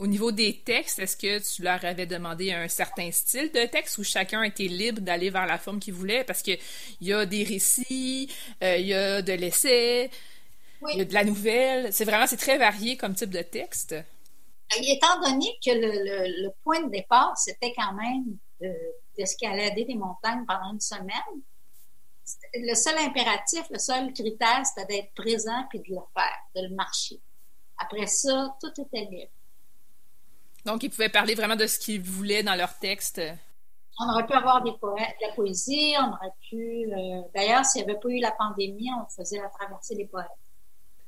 Au 0.00 0.06
niveau 0.06 0.32
des 0.32 0.60
textes, 0.60 0.98
est-ce 0.98 1.14
que 1.14 1.38
tu 1.54 1.60
leur 1.60 1.84
avais 1.84 2.06
demandé 2.06 2.52
un 2.52 2.68
certain 2.68 3.10
style 3.12 3.52
de 3.52 3.66
texte 3.66 3.98
où 3.98 4.02
chacun 4.02 4.42
était 4.42 4.64
libre 4.64 5.02
d'aller 5.02 5.28
vers 5.28 5.44
la 5.44 5.58
forme 5.58 5.78
qu'il 5.78 5.92
voulait? 5.92 6.24
Parce 6.24 6.40
qu'il 6.40 6.58
y 7.02 7.12
a 7.12 7.26
des 7.26 7.44
récits, 7.44 8.32
il 8.62 8.86
y 8.86 8.94
a 8.94 9.20
de 9.20 9.32
l'essai, 9.34 10.10
il 10.88 10.98
y 10.98 11.00
a 11.02 11.04
de 11.04 11.12
la 11.12 11.22
nouvelle. 11.22 11.92
C'est 11.92 12.06
vraiment, 12.06 12.26
c'est 12.26 12.38
très 12.38 12.56
varié 12.56 12.96
comme 12.96 13.14
type 13.14 13.28
de 13.28 13.42
texte. 13.42 13.94
Étant 14.74 15.20
donné 15.20 15.58
que 15.62 15.70
le, 15.70 16.44
le 16.44 16.50
point 16.64 16.80
de 16.80 16.90
départ, 16.90 17.36
c'était 17.36 17.74
quand 17.76 17.92
même 17.92 18.38
d'escalader 19.18 19.84
des 19.84 19.96
montagnes 19.96 20.46
pendant 20.46 20.72
une 20.72 20.80
semaine, 20.80 21.42
le 22.54 22.74
seul 22.74 22.96
impératif, 22.98 23.64
le 23.70 23.78
seul 23.78 24.12
critère, 24.14 24.62
c'était 24.64 24.86
d'être 24.86 25.12
présent 25.14 25.66
puis 25.68 25.80
de 25.80 25.90
le 25.90 26.00
faire, 26.14 26.38
de 26.56 26.68
le 26.68 26.74
marcher. 26.74 27.20
Après 27.78 28.06
ça, 28.06 28.56
tout 28.62 28.80
était 28.80 29.08
libre. 29.10 29.30
Donc, 30.64 30.82
ils 30.82 30.90
pouvaient 30.90 31.08
parler 31.08 31.34
vraiment 31.34 31.56
de 31.56 31.66
ce 31.66 31.78
qu'ils 31.78 32.00
voulaient 32.00 32.42
dans 32.42 32.54
leur 32.54 32.78
texte. 32.78 33.20
On 33.98 34.10
aurait 34.12 34.26
pu 34.26 34.32
avoir 34.32 34.62
des 34.62 34.72
poètes, 34.80 35.14
de 35.20 35.26
la 35.26 35.34
poésie, 35.34 35.94
on 35.98 36.12
aurait 36.12 36.32
pu. 36.48 36.86
Euh, 36.90 37.20
d'ailleurs, 37.34 37.64
s'il 37.64 37.84
n'y 37.84 37.90
avait 37.90 38.00
pas 38.00 38.08
eu 38.08 38.20
la 38.20 38.30
pandémie, 38.32 38.88
on 38.98 39.06
faisait 39.10 39.38
la 39.38 39.48
traversée 39.48 39.94
des 39.94 40.06
poètes. 40.06 40.26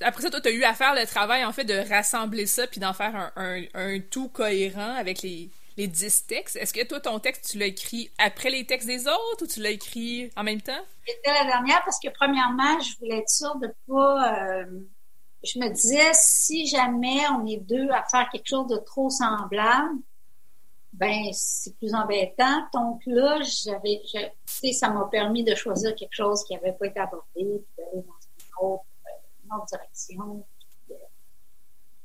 Après 0.01 0.23
ça, 0.23 0.31
toi, 0.31 0.41
tu 0.41 0.49
as 0.49 0.53
eu 0.53 0.65
à 0.65 0.75
faire 0.75 0.95
le 0.95 1.07
travail, 1.07 1.45
en 1.45 1.53
fait, 1.53 1.65
de 1.65 1.89
rassembler 1.89 2.47
ça 2.47 2.67
puis 2.67 2.81
d'en 2.81 2.93
faire 2.93 3.33
un, 3.37 3.63
un, 3.75 4.01
tout 4.01 4.29
cohérent 4.29 4.95
avec 4.97 5.23
les, 5.23 5.49
les 5.77 5.87
10 5.87 6.27
textes. 6.27 6.57
Est-ce 6.57 6.75
que 6.75 6.85
toi, 6.85 7.01
ton 7.01 7.19
texte, 7.19 7.51
tu 7.53 7.59
l'as 7.59 7.67
écrit 7.67 8.11
après 8.19 8.51
les 8.51 8.67
textes 8.67 8.87
des 8.87 9.07
autres 9.07 9.43
ou 9.43 9.47
tu 9.47 9.61
l'as 9.61 9.71
écrit 9.71 10.31
en 10.37 10.43
même 10.43 10.61
temps? 10.61 10.85
C'était 11.07 11.33
la 11.33 11.45
dernière 11.45 11.83
parce 11.85 11.99
que, 12.03 12.09
premièrement, 12.11 12.81
je 12.81 12.99
voulais 12.99 13.19
être 13.19 13.31
sûre 13.31 13.57
de 13.57 13.73
pas. 13.89 14.35
Euh, 14.39 14.65
je 15.45 15.59
me 15.59 15.69
disais, 15.69 16.11
si 16.13 16.67
jamais 16.67 17.21
on 17.31 17.47
est 17.47 17.59
deux 17.59 17.89
à 17.91 18.05
faire 18.05 18.29
quelque 18.31 18.47
chose 18.47 18.69
de 18.69 18.77
trop 18.77 19.11
semblable, 19.11 19.99
ben 20.93 21.31
c'est 21.33 21.77
plus 21.77 21.95
embêtant. 21.95 22.67
Donc 22.73 23.01
là, 23.07 23.41
j'avais, 23.43 24.03
tu 24.05 24.19
sais, 24.47 24.73
ça 24.73 24.91
m'a 24.91 25.09
permis 25.11 25.43
de 25.43 25.55
choisir 25.55 25.95
quelque 25.95 26.15
chose 26.15 26.45
qui 26.45 26.55
n'avait 26.55 26.73
pas 26.73 26.87
été 26.87 27.01
abordé, 27.01 27.25
puis 27.35 27.65
d'aller 27.77 28.03
dans 28.07 28.63
une 28.63 28.67
autre, 28.67 28.85
une 29.45 29.53
autre 29.53 29.67
direction. 29.67 30.47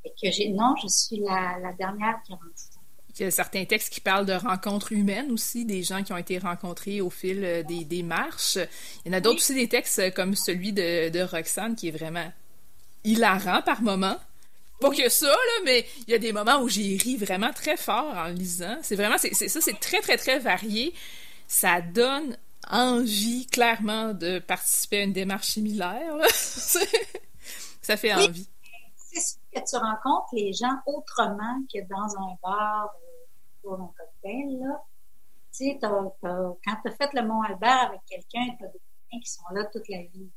Et 0.06 0.10
que 0.10 0.32
j'ai, 0.32 0.50
non, 0.50 0.74
je 0.82 0.88
suis 0.88 1.18
la, 1.20 1.60
la 1.60 1.74
dernière 1.74 2.22
qui 2.26 2.34
a 2.34 2.38
rendu 2.38 2.52
ça. 2.56 2.80
Il 3.20 3.24
y 3.24 3.26
a 3.26 3.32
certains 3.32 3.66
textes 3.66 3.92
qui 3.92 4.00
parlent 4.00 4.28
de 4.28 4.34
rencontres 4.34 4.92
humaines 4.92 5.32
aussi, 5.32 5.66
des 5.66 5.82
gens 5.82 6.04
qui 6.04 6.14
ont 6.14 6.18
été 6.18 6.38
rencontrés 6.38 7.02
au 7.02 7.10
fil 7.10 7.44
euh, 7.44 7.64
des, 7.64 7.84
des 7.84 8.04
marches. 8.04 8.58
Il 9.04 9.12
y 9.12 9.16
en 9.16 9.18
a 9.18 9.22
d'autres 9.22 9.38
aussi, 9.40 9.56
des 9.56 9.68
textes 9.68 10.00
euh, 10.00 10.12
comme 10.12 10.36
celui 10.36 10.72
de, 10.72 11.10
de 11.10 11.22
Roxane, 11.22 11.76
qui 11.76 11.88
est 11.88 11.92
vraiment 11.92 12.32
hilarant 13.04 13.62
par 13.62 13.82
moment. 13.82 14.18
Pas 14.80 14.92
que 14.92 15.10
ça, 15.10 15.26
là, 15.26 15.64
mais 15.66 15.88
il 16.08 16.12
y 16.12 16.14
a 16.14 16.20
des 16.20 16.32
moments 16.32 16.60
où 16.62 16.70
j'ai 16.70 16.98
ri 16.98 17.18
vraiment 17.18 17.52
très 17.52 17.78
fort 17.78 18.16
en 18.16 18.28
lisant. 18.28 18.78
C'est 18.84 18.96
vraiment, 18.96 19.18
c'est, 19.18 19.34
ça, 19.34 19.60
c'est 19.60 19.80
très, 19.80 20.02
très, 20.02 20.18
très 20.18 20.38
varié. 20.38 20.94
Ça 21.48 21.82
donne 21.82 22.38
envie, 22.70 23.48
clairement, 23.48 24.14
de 24.14 24.40
participer 24.40 25.00
à 25.00 25.04
une 25.04 25.14
démarche 25.14 25.48
similaire. 25.48 26.14
ça 26.30 27.98
fait 27.98 28.14
envie. 28.14 28.48
C'est 28.96 29.20
sûr 29.20 29.40
que 29.52 29.60
tu 29.68 29.76
rencontres 29.78 30.30
les 30.34 30.54
gens 30.54 30.76
autrement 30.86 31.60
que 31.74 31.80
dans 31.88 32.22
un 32.22 32.38
bar 32.44 32.94
ou 33.64 33.74
un 33.74 33.92
cocktail, 33.98 34.60
là. 34.60 34.84
Tu 35.58 35.70
sais, 35.70 35.80
quand 35.82 36.12
tu 36.22 36.88
as 36.88 36.92
fait 36.92 37.10
le 37.14 37.26
Mont-Albert 37.26 37.90
avec 37.90 38.02
quelqu'un, 38.06 38.56
tu 38.60 38.66
as 38.66 38.68
des 38.68 38.82
gens 39.12 39.20
qui 39.20 39.32
sont 39.32 39.54
là 39.54 39.66
toute 39.66 39.90
la 39.90 40.04
vie 40.04 40.30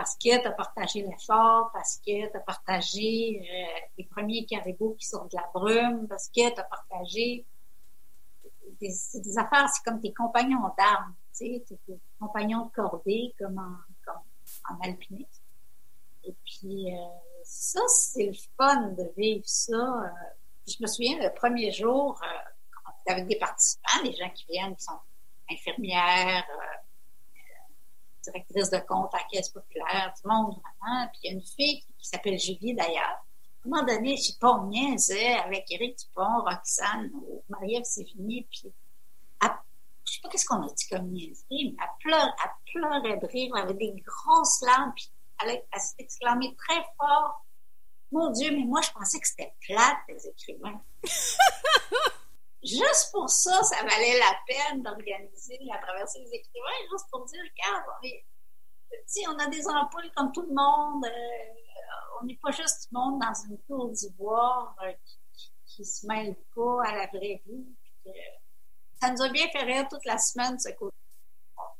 parce 0.00 0.16
que 0.16 0.40
tu 0.40 0.46
as 0.46 0.52
partagé 0.52 1.02
l'effort, 1.02 1.70
parce 1.74 1.98
que 1.98 2.30
tu 2.30 2.34
as 2.34 2.40
partagé 2.40 3.38
euh, 3.38 3.80
les 3.98 4.04
premiers 4.04 4.46
caribous 4.46 4.94
qui 4.94 5.06
sortent 5.06 5.30
de 5.30 5.36
la 5.36 5.46
brume, 5.52 6.08
parce 6.08 6.28
que 6.28 6.48
tu 6.48 6.58
as 6.58 6.64
partagé 6.64 7.44
des, 8.80 8.94
des 9.12 9.38
affaires, 9.38 9.68
c'est 9.68 9.84
comme 9.84 10.00
tes 10.00 10.14
compagnons 10.14 10.62
d'armes, 10.78 11.14
tu 11.36 11.44
sais, 11.44 11.64
tes 11.68 12.00
compagnons 12.18 12.64
de 12.64 12.70
cordée 12.70 13.34
comme 13.38 13.58
en, 13.58 13.76
comme 14.64 14.78
alpinisme. 14.82 15.42
Et 16.24 16.34
puis, 16.46 16.94
euh, 16.94 17.06
ça, 17.44 17.80
c'est 17.88 18.24
le 18.24 18.38
fun 18.56 18.92
de 18.92 19.12
vivre 19.18 19.44
ça. 19.44 19.74
Euh, 19.74 20.08
je 20.66 20.76
me 20.80 20.86
souviens, 20.86 21.18
le 21.18 21.30
premier 21.34 21.72
jour, 21.72 22.18
avec 23.06 23.26
des 23.26 23.36
participants, 23.36 24.02
des 24.02 24.14
gens 24.14 24.30
qui 24.30 24.46
viennent, 24.48 24.74
qui 24.76 24.84
sont 24.84 24.98
infirmières, 25.50 26.46
directrice 28.22 28.70
de 28.70 28.78
compte 28.78 29.14
à 29.14 29.18
la 29.18 29.24
Caisse 29.30 29.50
populaire, 29.50 30.12
du 30.16 30.28
monde 30.28 30.60
vraiment. 30.60 31.08
Puis 31.08 31.20
il 31.22 31.26
y 31.26 31.30
a 31.30 31.34
une 31.34 31.42
fille 31.42 31.82
qui, 31.98 32.08
s'appelle 32.08 32.38
Julie 32.38 32.74
d'ailleurs. 32.74 33.24
À 33.64 33.66
un 33.66 33.68
moment 33.68 33.84
donné, 33.84 34.16
je 34.16 34.22
sais 34.22 34.38
pas, 34.40 34.52
on 34.52 34.68
niaisait 34.68 35.34
avec 35.34 35.70
Éric 35.70 35.98
Dupont, 35.98 36.40
Roxane 36.44 37.10
Marie-Ève 37.48 37.84
Sévigny, 37.84 38.46
puis 38.50 38.72
elle, 39.42 39.50
je 40.06 40.14
sais 40.14 40.20
pas 40.22 40.28
qu'est-ce 40.30 40.46
qu'on 40.46 40.62
a 40.62 40.72
dit 40.72 40.88
comme 40.88 41.08
niaiserie, 41.08 41.76
mais 41.76 41.84
elle, 41.84 41.98
pleure, 42.00 42.34
elle 42.42 42.72
pleurait 42.72 43.18
de 43.18 43.26
rire, 43.26 43.52
elle 43.56 43.62
avait 43.62 43.74
des 43.74 44.02
grosses 44.04 44.62
larmes, 44.62 44.92
puis 44.96 45.10
elle, 45.42 45.62
elle 45.72 45.80
s'est 45.80 45.96
exclamée 45.98 46.56
très 46.56 46.82
fort. 46.98 47.44
Mon 48.12 48.30
Dieu, 48.30 48.50
mais 48.50 48.64
moi, 48.64 48.80
je 48.80 48.90
pensais 48.90 49.20
que 49.20 49.28
c'était 49.28 49.52
plate, 49.60 49.98
les 50.08 50.26
écrivains. 50.26 50.80
juste 52.62 53.10
pour 53.12 53.28
ça, 53.28 53.62
ça 53.62 53.82
valait 53.82 54.18
la 54.18 54.36
peine 54.46 54.82
d'organiser 54.82 55.58
la 55.62 55.78
traversée 55.78 56.20
des 56.20 56.34
écrivains, 56.34 56.88
juste 56.90 57.06
pour 57.10 57.24
dire, 57.24 57.40
regarde, 57.40 57.84
on, 58.92 59.32
on 59.32 59.38
a 59.38 59.46
des 59.48 59.66
ampoules 59.66 60.10
comme 60.16 60.32
tout 60.32 60.42
le 60.42 60.54
monde, 60.54 61.04
euh, 61.06 62.20
on 62.20 62.26
n'est 62.26 62.38
pas 62.42 62.50
juste 62.50 62.88
du 62.88 62.96
monde 62.96 63.20
dans 63.20 63.34
une 63.48 63.58
tour 63.62 63.90
d'ivoire 63.90 64.74
euh, 64.82 64.92
qui, 65.66 65.80
ne 65.80 65.84
se 65.84 66.06
mêle 66.06 66.36
pas 66.54 66.82
à 66.84 66.96
la 66.96 67.06
vraie 67.06 67.42
vie. 67.46 67.66
ça 69.00 69.10
nous 69.10 69.22
a 69.22 69.28
bien 69.30 69.48
fait 69.48 69.62
rire 69.62 69.86
toute 69.88 70.04
la 70.04 70.18
semaine, 70.18 70.58
ce 70.58 70.70
côté. 70.70 70.94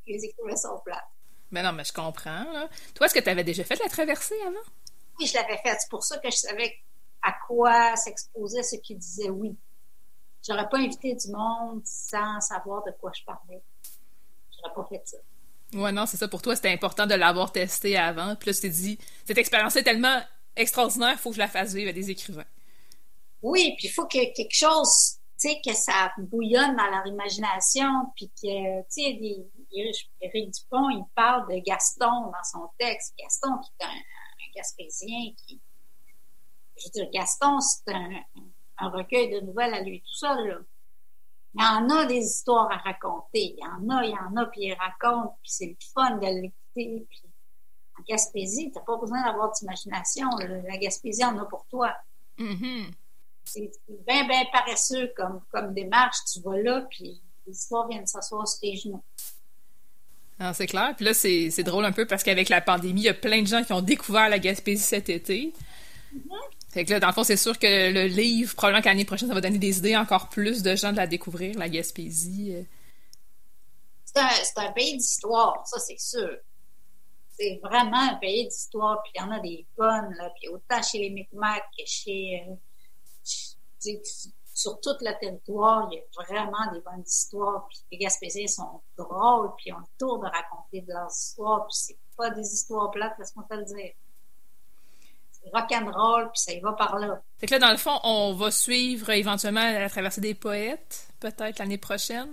Les 0.07 0.25
écrivains 0.25 0.57
sont 0.57 0.81
plats. 0.85 1.07
Mais 1.51 1.63
non, 1.63 1.73
mais 1.73 1.85
je 1.85 1.93
comprends. 1.93 2.45
Toi, 2.95 3.07
est-ce 3.07 3.15
que 3.15 3.21
tu 3.21 3.29
avais 3.29 3.45
déjà 3.45 3.65
fait 3.65 3.77
la 3.77 3.89
traversée 3.89 4.41
avant? 4.43 4.71
Oui, 5.19 5.27
je 5.27 5.35
l'avais 5.35 5.59
faite. 5.59 5.79
C'est 5.81 5.91
pour 5.91 6.03
ça 6.03 6.19
que 6.19 6.31
je 6.31 6.37
savais 6.37 6.75
à 7.23 7.33
quoi 7.47 7.95
s'exposer 7.97 8.63
ceux 8.63 8.79
qui 8.79 8.95
disaient 8.97 9.31
oui. 9.31 9.57
J'aurais 10.47 10.69
pas 10.69 10.79
invité 10.79 11.15
du 11.15 11.31
monde 11.31 11.83
sans 11.85 12.41
savoir 12.41 12.83
de 12.85 12.93
quoi 12.93 13.13
je 13.15 13.25
parlais. 13.25 13.63
J'aurais 14.57 14.75
pas 14.75 14.87
fait 14.89 15.03
ça. 15.05 15.17
Ouais, 15.75 15.93
non, 15.93 16.07
c'est 16.07 16.17
ça. 16.17 16.29
Pour 16.29 16.43
toi, 16.43 16.57
c'était 16.57 16.73
important 16.73 17.07
de 17.07 17.15
l'avoir 17.15 17.53
testé 17.53 17.97
avant. 17.97 18.35
Puis 18.37 18.49
là, 18.49 18.55
tu 18.55 18.61
t'es 18.63 18.69
dit, 18.71 18.99
cette 19.25 19.39
expérience 19.39 19.77
est 19.77 19.85
tellement 19.85 20.21
extraordinaire, 20.57 21.13
il 21.13 21.19
faut 21.19 21.31
que 21.31 21.37
je 21.37 21.41
la 21.41 21.49
fasse 21.49 21.75
vivre 21.75 21.91
à 21.91 21.93
des 21.93 22.11
écrivains. 22.11 22.45
Oui, 23.43 23.75
puis 23.79 23.87
il 23.87 23.91
faut 23.91 24.07
que 24.07 24.35
quelque 24.35 24.55
chose, 24.55 25.19
tu 25.41 25.49
sais, 25.49 25.61
que 25.65 25.73
ça 25.75 26.13
bouillonne 26.19 26.77
dans 26.77 26.91
leur 26.91 27.07
imagination, 27.07 27.89
puis 28.17 28.29
que, 28.31 28.81
tu 28.83 28.87
sais, 28.89 29.19
Éric 30.21 30.51
Dupont, 30.51 30.91
il 30.91 31.05
parle 31.15 31.49
de 31.49 31.61
Gaston 31.61 32.27
dans 32.27 32.45
son 32.45 32.69
texte. 32.79 33.15
Gaston, 33.19 33.51
qui 33.59 33.71
est 33.79 33.85
un, 33.85 33.89
un 33.91 34.53
Gaspésien, 34.57 35.33
qui, 35.37 35.61
je 36.77 36.87
veux 36.87 36.91
dire, 36.91 37.11
Gaston, 37.13 37.61
c'est 37.61 37.93
un, 37.93 38.11
un 38.37 38.51
recueil 38.89 39.31
de 39.31 39.41
nouvelles 39.41 39.75
à 39.75 39.83
lui 39.83 40.01
tout 40.01 40.15
seul. 40.15 40.49
Là. 40.49 40.59
Il 41.55 41.63
y 41.63 41.65
en 41.65 41.89
a 41.91 42.07
des 42.07 42.19
histoires 42.19 42.71
à 42.71 42.77
raconter. 42.77 43.57
Il 43.57 43.59
y 43.59 43.67
en 43.67 43.89
a, 43.97 44.05
il 44.05 44.11
y 44.11 44.15
en 44.15 44.37
a, 44.37 44.47
puis 44.47 44.63
il 44.63 44.75
raconte, 44.75 45.33
puis 45.43 45.51
c'est 45.53 45.67
le 45.67 45.77
fun 45.95 46.17
de 46.17 46.27
l'écouter. 46.27 47.07
Puis 47.09 47.23
en 47.99 48.03
Gaspésie, 48.09 48.71
t'as 48.73 48.81
pas 48.81 48.97
besoin 48.97 49.25
d'avoir 49.25 49.51
d'imagination. 49.53 50.29
La 50.39 50.77
Gaspésie 50.79 51.25
en 51.25 51.37
a 51.39 51.45
pour 51.47 51.67
toi. 51.67 51.93
Mm-hmm. 52.39 52.93
C'est 53.45 53.71
bien, 54.07 54.29
bien 54.29 54.45
paresseux 54.53 55.13
comme, 55.17 55.41
comme 55.51 55.75
démarche. 55.75 56.19
Tu 56.33 56.41
vas 56.41 56.57
là, 56.57 56.83
puis 56.83 57.21
les 57.47 57.53
histoires 57.53 57.89
viennent 57.89 58.07
s'asseoir 58.07 58.47
sur 58.47 58.61
tes 58.61 58.77
genoux. 58.77 59.03
C'est 60.55 60.67
clair. 60.67 60.95
Puis 60.97 61.05
là, 61.05 61.13
c'est 61.13 61.63
drôle 61.65 61.85
un 61.85 61.93
peu 61.93 62.07
parce 62.07 62.23
qu'avec 62.23 62.49
la 62.49 62.63
pandémie, 62.63 63.03
il 63.03 63.05
y 63.05 63.09
a 63.09 63.15
plein 63.15 63.43
de 63.43 63.47
gens 63.47 63.63
qui 63.63 63.75
ont 63.75 63.83
découvert 63.83 64.29
la 64.29 64.39
Gaspésie 64.39 64.83
cet 64.83 65.09
été. 65.11 65.53
Mm-hmm. 66.15 66.60
Fait 66.71 66.85
que 66.85 66.91
là, 66.91 67.01
dans 67.01 67.09
le 67.09 67.13
fond, 67.13 67.25
c'est 67.25 67.37
sûr 67.37 67.59
que 67.59 67.93
le 67.93 68.07
livre, 68.07 68.55
probablement 68.55 68.83
qu'année 68.83 69.05
prochaine, 69.05 69.29
ça 69.29 69.35
va 69.35 69.41
donner 69.41 69.59
des 69.59 69.79
idées 69.79 69.97
encore 69.97 70.29
plus 70.29 70.63
de 70.63 70.77
gens 70.77 70.93
de 70.93 70.97
la 70.97 71.09
découvrir, 71.09 71.59
la 71.59 71.69
Gaspésie. 71.69 72.55
Euh. 72.55 72.63
C'est 74.05 74.59
un, 74.59 74.73
pays 74.73 74.97
d'histoire, 74.97 75.67
ça, 75.67 75.81
c'est 75.81 75.99
sûr. 75.99 76.31
C'est 77.37 77.61
vraiment 77.63 78.13
un 78.13 78.15
pays 78.17 78.47
d'histoire, 78.47 79.03
puis 79.03 79.13
il 79.17 79.21
y 79.21 79.25
en 79.25 79.31
a 79.33 79.41
des 79.41 79.67
bonnes, 79.77 80.15
là, 80.15 80.31
puis 80.39 80.49
autant 80.49 80.83
chez 80.83 80.99
les 80.99 81.11
Micmacs 81.11 81.65
que 81.77 81.85
chez... 81.87 82.47
Euh, 82.49 83.93
sur 84.53 84.79
tout 84.81 84.95
le 85.01 85.19
territoire, 85.19 85.89
il 85.91 85.97
y 85.97 86.01
a 86.01 86.23
vraiment 86.23 86.73
des 86.73 86.81
bonnes 86.81 87.05
histoires, 87.07 87.67
puis 87.69 87.79
les 87.91 87.99
Gaspésiens 87.99 88.47
sont 88.47 88.83
drôles, 88.97 89.51
puis 89.57 89.73
ont 89.73 89.79
le 89.79 89.99
tour 89.99 90.19
de 90.19 90.27
raconter 90.27 90.83
de 90.83 90.93
leurs 90.93 91.11
histoires, 91.11 91.67
puis 91.67 91.77
c'est 91.77 91.99
pas 92.17 92.31
des 92.31 92.47
histoires 92.47 92.91
plates, 92.91 93.19
laisse-moi 93.19 93.47
te 93.49 93.55
le 93.55 93.65
dire 93.65 93.93
rock'n'roll, 95.53 96.31
puis 96.33 96.41
ça 96.41 96.53
y 96.53 96.61
va 96.61 96.73
par 96.73 96.99
là. 96.99 97.21
Fait 97.39 97.47
que 97.47 97.55
là, 97.55 97.59
dans 97.59 97.71
le 97.71 97.77
fond, 97.77 97.99
on 98.05 98.35
va 98.35 98.51
suivre 98.51 99.11
éventuellement 99.11 99.63
la 99.63 99.89
traversée 99.89 100.21
des 100.21 100.35
poètes, 100.35 101.09
peut-être 101.21 101.59
l'année 101.59 101.79
prochaine? 101.79 102.29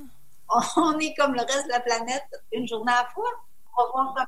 On 0.78 0.98
est 1.00 1.14
comme 1.16 1.34
le 1.34 1.42
reste 1.42 1.66
de 1.66 1.72
la 1.72 1.82
planète, 1.82 2.24
une 2.54 2.68
journée 2.68 2.92
à 2.92 3.04
la 3.04 3.10
fois. 3.10 3.30
On 3.78 3.84
va 3.84 3.92
voir 3.92 4.28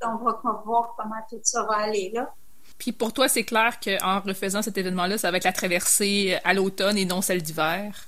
comment, 0.00 0.14
on 0.14 0.24
va 0.24 0.62
voir 0.64 0.94
comment 0.96 1.20
tout 1.28 1.40
ça 1.42 1.64
va 1.64 1.78
aller 1.78 2.12
là. 2.14 2.32
Puis 2.78 2.92
pour 2.92 3.12
toi, 3.12 3.28
c'est 3.28 3.44
clair 3.44 3.80
qu'en 3.80 4.20
refaisant 4.20 4.62
cet 4.62 4.78
événement-là, 4.78 5.18
ça 5.18 5.30
va 5.30 5.38
être 5.38 5.44
la 5.44 5.52
traversée 5.52 6.38
à 6.44 6.54
l'automne 6.54 6.96
et 6.98 7.04
non 7.04 7.22
celle 7.22 7.42
d'hiver? 7.42 8.06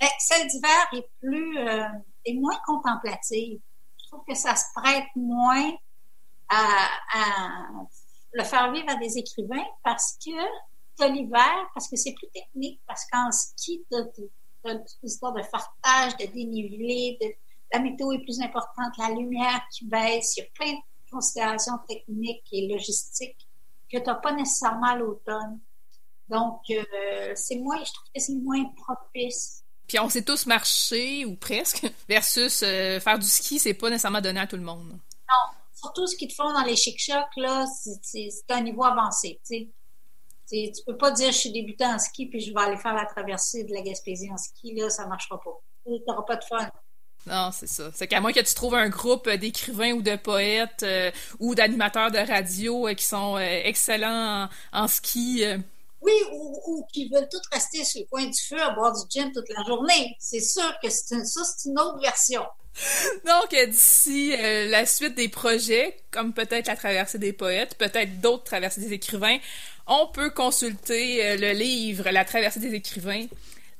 Ben, 0.00 0.08
celle 0.18 0.46
d'hiver 0.48 0.88
est 0.92 1.08
plus 1.20 1.58
euh, 1.58 1.84
est 2.24 2.34
moins 2.34 2.58
contemplative. 2.66 3.60
Je 4.02 4.06
trouve 4.08 4.24
que 4.26 4.34
ça 4.34 4.54
se 4.56 4.64
prête 4.74 5.06
moins 5.14 5.72
à, 6.48 6.88
le 8.32 8.44
faire 8.44 8.72
vivre 8.72 8.88
à 8.88 8.96
des 8.96 9.18
écrivains 9.18 9.64
parce 9.82 10.16
que 10.24 10.30
tu 10.98 11.12
l'hiver, 11.12 11.70
parce 11.74 11.88
que 11.88 11.96
c'est 11.96 12.12
plus 12.12 12.28
technique, 12.28 12.80
parce 12.86 13.06
qu'en 13.10 13.30
ski, 13.32 13.84
tu 13.90 13.96
as, 13.96 14.74
l'histoire 15.02 15.32
de 15.32 15.42
fartage, 15.42 16.16
de 16.18 16.26
dénivelé, 16.26 17.18
de, 17.20 17.26
la 17.72 17.80
météo 17.80 18.12
est 18.12 18.22
plus 18.22 18.40
importante, 18.40 18.92
la 18.98 19.10
lumière 19.10 19.62
qui 19.72 19.86
baisse, 19.86 20.36
il 20.36 20.40
y 20.40 20.42
a 20.42 20.46
plein 20.54 20.72
de 20.72 21.10
considérations 21.10 21.78
techniques 21.88 22.46
et 22.52 22.68
logistiques 22.68 23.48
que 23.90 23.98
tu 23.98 24.04
n'as 24.04 24.14
pas 24.16 24.32
nécessairement 24.32 24.88
à 24.88 24.96
l'automne. 24.96 25.60
Donc, 26.28 26.60
euh, 26.70 27.32
c'est 27.34 27.56
moins, 27.56 27.78
je 27.78 27.92
trouve 27.92 28.08
que 28.14 28.20
c'est 28.20 28.34
moins 28.34 28.64
propice. 28.76 29.64
Puis 29.88 29.98
on 29.98 30.08
sait 30.08 30.22
tous 30.22 30.46
marcher, 30.46 31.24
ou 31.24 31.34
presque, 31.34 31.90
versus 32.08 32.62
euh, 32.62 33.00
faire 33.00 33.18
du 33.18 33.26
ski, 33.26 33.58
c'est 33.58 33.74
pas 33.74 33.90
nécessairement 33.90 34.20
donné 34.20 34.40
à 34.40 34.46
tout 34.46 34.56
le 34.56 34.62
monde. 34.62 34.90
Non, 34.90 35.56
surtout 35.80 36.06
ce 36.06 36.16
qu'ils 36.16 36.28
te 36.28 36.34
font 36.34 36.52
dans 36.52 36.64
les 36.64 36.76
chic-chocs, 36.76 37.36
là, 37.36 37.66
c'est 38.02 38.30
un 38.50 38.60
niveau 38.60 38.84
avancé, 38.84 39.40
tu 39.46 39.56
sais. 39.56 39.68
Tu 40.52 40.82
peux 40.84 40.96
pas 40.96 41.12
dire 41.12 41.30
je 41.30 41.38
suis 41.38 41.52
débutant 41.52 41.94
en 41.94 41.98
ski 41.98 42.26
puis 42.26 42.40
je 42.40 42.52
vais 42.52 42.60
aller 42.60 42.76
faire 42.76 42.94
la 42.94 43.06
traversée 43.06 43.62
de 43.64 43.72
la 43.72 43.82
Gaspésie 43.82 44.30
en 44.32 44.36
ski, 44.36 44.74
là, 44.74 44.90
ça 44.90 45.06
marchera 45.06 45.40
pas. 45.40 45.56
Tu 45.86 45.92
n'auras 46.06 46.22
pas 46.22 46.36
de 46.36 46.44
fun. 46.44 46.70
Non, 47.26 47.50
c'est 47.52 47.66
ça. 47.66 47.90
C'est 47.94 48.08
qu'à 48.08 48.20
moins 48.20 48.32
que 48.32 48.40
tu 48.40 48.54
trouves 48.54 48.74
un 48.74 48.88
groupe 48.88 49.28
d'écrivains 49.28 49.92
ou 49.92 50.02
de 50.02 50.16
poètes 50.16 50.82
euh, 50.82 51.10
ou 51.38 51.54
d'animateurs 51.54 52.10
de 52.10 52.18
radio 52.18 52.88
euh, 52.88 52.94
qui 52.94 53.04
sont 53.04 53.36
euh, 53.36 53.40
excellents 53.64 54.48
en, 54.72 54.88
ski. 54.88 55.44
Oui, 56.00 56.12
ou, 56.32 56.84
qui 56.92 57.10
veulent 57.10 57.28
tous 57.30 57.42
rester 57.52 57.84
sur 57.84 58.00
le 58.00 58.06
coin 58.06 58.24
du 58.24 58.40
feu 58.40 58.60
à 58.60 58.70
boire 58.70 58.92
du 58.92 59.02
gin 59.10 59.30
toute 59.32 59.48
la 59.50 59.62
journée. 59.64 60.16
C'est 60.18 60.40
sûr 60.40 60.72
que 60.82 60.88
c'est 60.88 61.24
ça, 61.24 61.42
c'est 61.44 61.68
une 61.68 61.78
autre 61.78 62.00
version. 62.00 62.42
Donc, 63.26 63.68
d'ici 63.68 64.34
la 64.36 64.86
suite 64.86 65.14
des 65.14 65.28
projets, 65.28 65.96
comme 66.10 66.32
peut-être 66.32 66.66
la 66.68 66.76
traversée 66.76 67.18
des 67.18 67.32
poètes, 67.32 67.76
peut-être 67.76 68.20
d'autres 68.20 68.44
traversées 68.44 68.80
des 68.80 68.92
écrivains, 68.92 69.38
on 69.86 70.06
peut 70.06 70.30
consulter 70.30 71.36
le 71.36 71.52
livre 71.52 72.10
La 72.10 72.24
traversée 72.24 72.60
des 72.60 72.74
écrivains, 72.74 73.26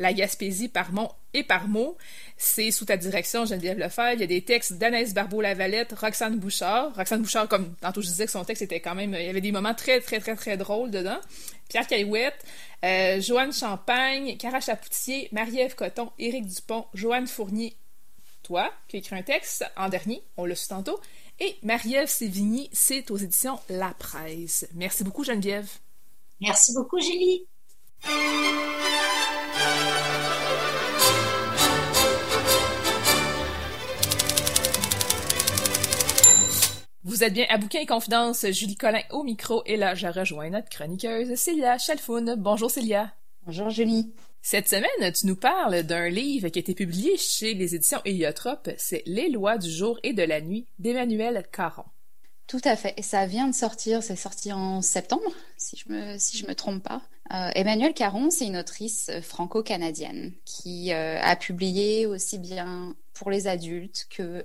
la 0.00 0.12
Gaspésie 0.12 0.68
par 0.68 0.92
mont 0.92 1.10
et 1.34 1.44
par 1.44 1.68
mot. 1.68 1.96
C'est 2.36 2.70
sous 2.70 2.86
ta 2.86 2.96
direction, 2.96 3.44
Geneviève 3.44 3.78
Lefebvre. 3.78 4.14
Il 4.14 4.20
y 4.20 4.24
a 4.24 4.26
des 4.26 4.42
textes 4.42 4.72
d'Anaïs 4.72 5.14
Barbeau-Lavalette, 5.14 5.92
Roxane 5.92 6.38
Bouchard. 6.38 6.94
Roxane 6.96 7.20
Bouchard, 7.20 7.48
comme 7.48 7.74
tantôt 7.76 8.00
je 8.00 8.08
disais 8.08 8.24
que 8.24 8.32
son 8.32 8.44
texte 8.44 8.62
était 8.62 8.80
quand 8.80 8.94
même... 8.94 9.14
Il 9.14 9.26
y 9.26 9.28
avait 9.28 9.40
des 9.40 9.52
moments 9.52 9.74
très, 9.74 10.00
très, 10.00 10.18
très, 10.18 10.34
très 10.34 10.56
drôles 10.56 10.90
dedans. 10.90 11.20
Pierre 11.68 11.86
Caillouette, 11.86 12.44
euh, 12.84 13.20
Joanne 13.20 13.52
Champagne, 13.52 14.36
Cara 14.38 14.60
Chapoutier, 14.60 15.28
Marie-Ève 15.32 15.74
Coton, 15.74 16.10
Éric 16.18 16.46
Dupont, 16.46 16.86
Joanne 16.94 17.26
Fournier, 17.26 17.76
toi, 18.50 18.72
qui 18.88 18.96
as 18.96 18.98
écrit 18.98 19.14
un 19.14 19.22
texte 19.22 19.64
en 19.76 19.88
dernier, 19.88 20.24
on 20.36 20.44
l'a 20.44 20.56
su 20.56 20.66
tantôt, 20.66 20.98
et 21.38 21.54
Marie-Ève 21.62 22.08
Sévigny, 22.08 22.68
c'est 22.72 23.08
aux 23.12 23.16
éditions 23.16 23.60
La 23.68 23.94
Presse. 23.96 24.66
Merci 24.74 25.04
beaucoup, 25.04 25.22
Geneviève. 25.22 25.70
Merci 26.40 26.74
beaucoup, 26.74 26.98
Julie. 26.98 27.46
Vous 37.04 37.22
êtes 37.22 37.32
bien 37.32 37.46
à 37.50 37.56
Bouquin 37.56 37.78
et 37.78 37.86
Confidence, 37.86 38.46
Julie 38.50 38.74
Collin 38.76 39.02
au 39.10 39.22
micro, 39.22 39.62
et 39.64 39.76
là, 39.76 39.94
je 39.94 40.08
rejoins 40.08 40.50
notre 40.50 40.70
chroniqueuse 40.70 41.36
Célia 41.36 41.78
Chalfoun. 41.78 42.34
Bonjour 42.36 42.68
Célia. 42.68 43.12
Bonjour 43.46 43.70
Julie. 43.70 44.12
Cette 44.42 44.68
semaine, 44.68 45.12
tu 45.12 45.26
nous 45.26 45.36
parles 45.36 45.82
d'un 45.82 46.08
livre 46.08 46.48
qui 46.48 46.58
a 46.58 46.60
été 46.60 46.74
publié 46.74 47.16
chez 47.18 47.54
les 47.54 47.74
éditions 47.74 48.00
Héliotrope, 48.04 48.70
c'est 48.78 49.02
Les 49.04 49.28
lois 49.28 49.58
du 49.58 49.70
jour 49.70 49.98
et 50.02 50.12
de 50.12 50.22
la 50.22 50.40
nuit 50.40 50.66
d'Emmanuel 50.78 51.46
Caron. 51.52 51.84
Tout 52.46 52.60
à 52.64 52.74
fait. 52.74 52.94
Et 52.96 53.02
ça 53.02 53.26
vient 53.26 53.46
de 53.46 53.54
sortir, 53.54 54.02
c'est 54.02 54.16
sorti 54.16 54.52
en 54.52 54.82
septembre, 54.82 55.30
si 55.56 55.76
je 55.76 55.92
me, 55.92 56.18
si 56.18 56.36
je 56.36 56.46
me 56.46 56.54
trompe 56.54 56.82
pas. 56.82 57.02
Euh, 57.32 57.50
Emmanuelle 57.54 57.94
Caron, 57.94 58.30
c'est 58.30 58.46
une 58.46 58.56
autrice 58.56 59.10
franco-canadienne 59.22 60.32
qui 60.44 60.92
euh, 60.92 61.20
a 61.20 61.36
publié 61.36 62.06
aussi 62.06 62.38
bien 62.38 62.96
pour 63.12 63.30
les 63.30 63.46
adultes 63.46 64.08
que 64.10 64.22
euh, 64.22 64.42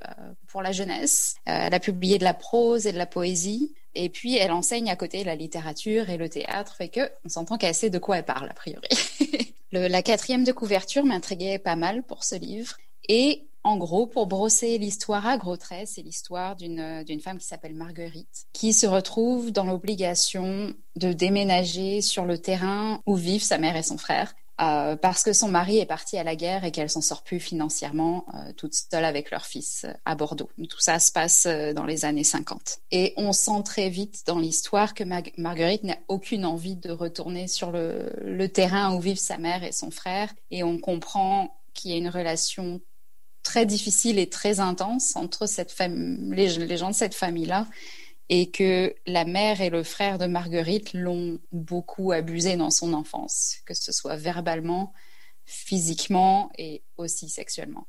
pour 0.48 0.62
la 0.62 0.72
jeunesse. 0.72 1.36
elle 1.46 1.74
a 1.74 1.80
publié 1.80 2.20
de 2.20 2.24
la 2.26 2.36
prose 2.36 2.86
et 2.86 2.92
de 2.92 2.98
la 2.98 3.08
poésie. 3.08 3.74
Et 3.96 4.10
puis, 4.10 4.36
elle 4.36 4.52
enseigne 4.52 4.90
à 4.92 4.96
côté 4.96 5.24
la 5.24 5.36
littérature 5.36 6.10
et 6.10 6.18
le 6.18 6.30
théâtre, 6.30 6.76
fait 6.76 6.90
que 6.90 7.10
on 7.24 7.30
s'entend 7.30 7.58
qu'elle 7.58 7.74
sait 7.74 7.90
de 7.90 7.98
quoi 7.98 8.18
elle 8.18 8.26
parle, 8.26 8.50
a 8.50 8.54
priori. 8.54 8.90
la 9.72 10.02
quatrième 10.02 10.44
de 10.44 10.52
couverture 10.52 11.06
m'intriguait 11.06 11.60
pas 11.60 11.76
mal 11.76 12.04
pour 12.04 12.24
ce 12.24 12.36
livre. 12.36 12.76
Et 13.08 13.48
en 13.64 13.78
gros, 13.78 14.06
pour 14.06 14.28
brosser 14.28 14.78
l'histoire 14.78 15.26
à 15.26 15.38
gros 15.38 15.58
traits, 15.58 15.88
c'est 15.88 16.04
l'histoire 16.04 16.56
d'une, 16.56 17.04
d'une 17.04 17.20
femme 17.20 17.40
qui 17.40 17.48
s'appelle 17.48 17.74
Marguerite, 17.74 18.46
qui 18.54 18.74
se 18.74 18.86
retrouve 18.86 19.52
dans 19.52 19.64
l'obligation 19.64 20.74
de 20.96 21.14
déménager 21.14 22.02
sur 22.02 22.26
le 22.26 22.38
terrain 22.38 23.02
où 23.08 23.16
vivent 23.16 23.44
sa 23.44 23.58
mère 23.58 23.76
et 23.76 23.82
son 23.82 23.98
frère. 23.98 24.36
Euh, 24.62 24.96
parce 24.96 25.24
que 25.24 25.34
son 25.34 25.50
mari 25.50 25.80
est 25.80 25.86
parti 25.86 26.18
à 26.18 26.24
la 26.24 26.36
guerre 26.38 26.64
et 26.64 26.72
qu'elle 26.72 26.90
s'en 26.90 27.02
sort 27.02 27.24
plus 27.24 27.42
financièrement 27.42 28.26
euh, 28.34 28.54
toute 28.54 28.74
seule 28.74 29.04
avec 29.04 29.30
leur 29.30 29.46
fils 29.46 29.84
euh, 29.84 29.94
à 30.06 30.16
Bordeaux. 30.16 30.50
Tout 30.70 30.80
ça 30.80 30.98
se 31.00 31.12
passe 31.12 31.46
dans 31.46 31.86
les 31.86 32.06
années 32.06 32.24
50. 32.24 32.80
Et 32.92 33.14
on 33.18 33.34
sent 33.34 33.64
très 33.66 33.90
vite 33.90 34.24
dans 34.26 34.40
l'histoire 34.40 34.94
que 34.94 35.04
Marguerite 35.04 35.84
n'a 35.84 35.98
aucune 36.08 36.46
envie 36.46 36.78
de 36.78 36.90
retourner 36.92 37.48
sur 37.48 37.72
le, 37.72 38.48
terrain 38.48 38.96
où 38.96 39.02
vivent 39.02 39.20
sa 39.20 39.38
mère 39.38 39.64
et 39.64 39.72
son 39.74 39.92
frère. 39.92 40.34
Et 40.52 40.64
on 40.64 40.78
comprend 40.78 41.58
qu'il 41.74 41.92
y 41.92 41.94
a 41.94 41.98
une 41.98 42.10
relation 42.10 42.80
très 43.44 43.66
difficile 43.66 44.18
et 44.20 44.30
très 44.30 44.60
intense 44.60 45.16
entre 45.16 45.46
les, 45.88 46.78
gens 46.78 46.90
de 46.90 46.96
cette 46.96 47.14
famille-là 47.14 47.68
et 48.30 48.50
que 48.50 48.96
la 49.06 49.26
mère 49.26 49.62
et 49.62 49.70
le 49.70 49.84
frère 49.84 50.18
de 50.18 50.26
Marguerite 50.26 50.94
l'ont 50.94 51.40
beaucoup 51.52 52.12
abusé 52.12 52.58
dans 52.58 52.72
son 52.72 52.94
enfance, 52.94 53.58
que 53.66 53.74
ce 53.74 53.92
soit 53.92 54.16
verbalement, 54.16 54.94
physiquement 55.46 56.52
et 56.58 56.84
aussi 56.98 57.30
sexuellement. 57.30 57.88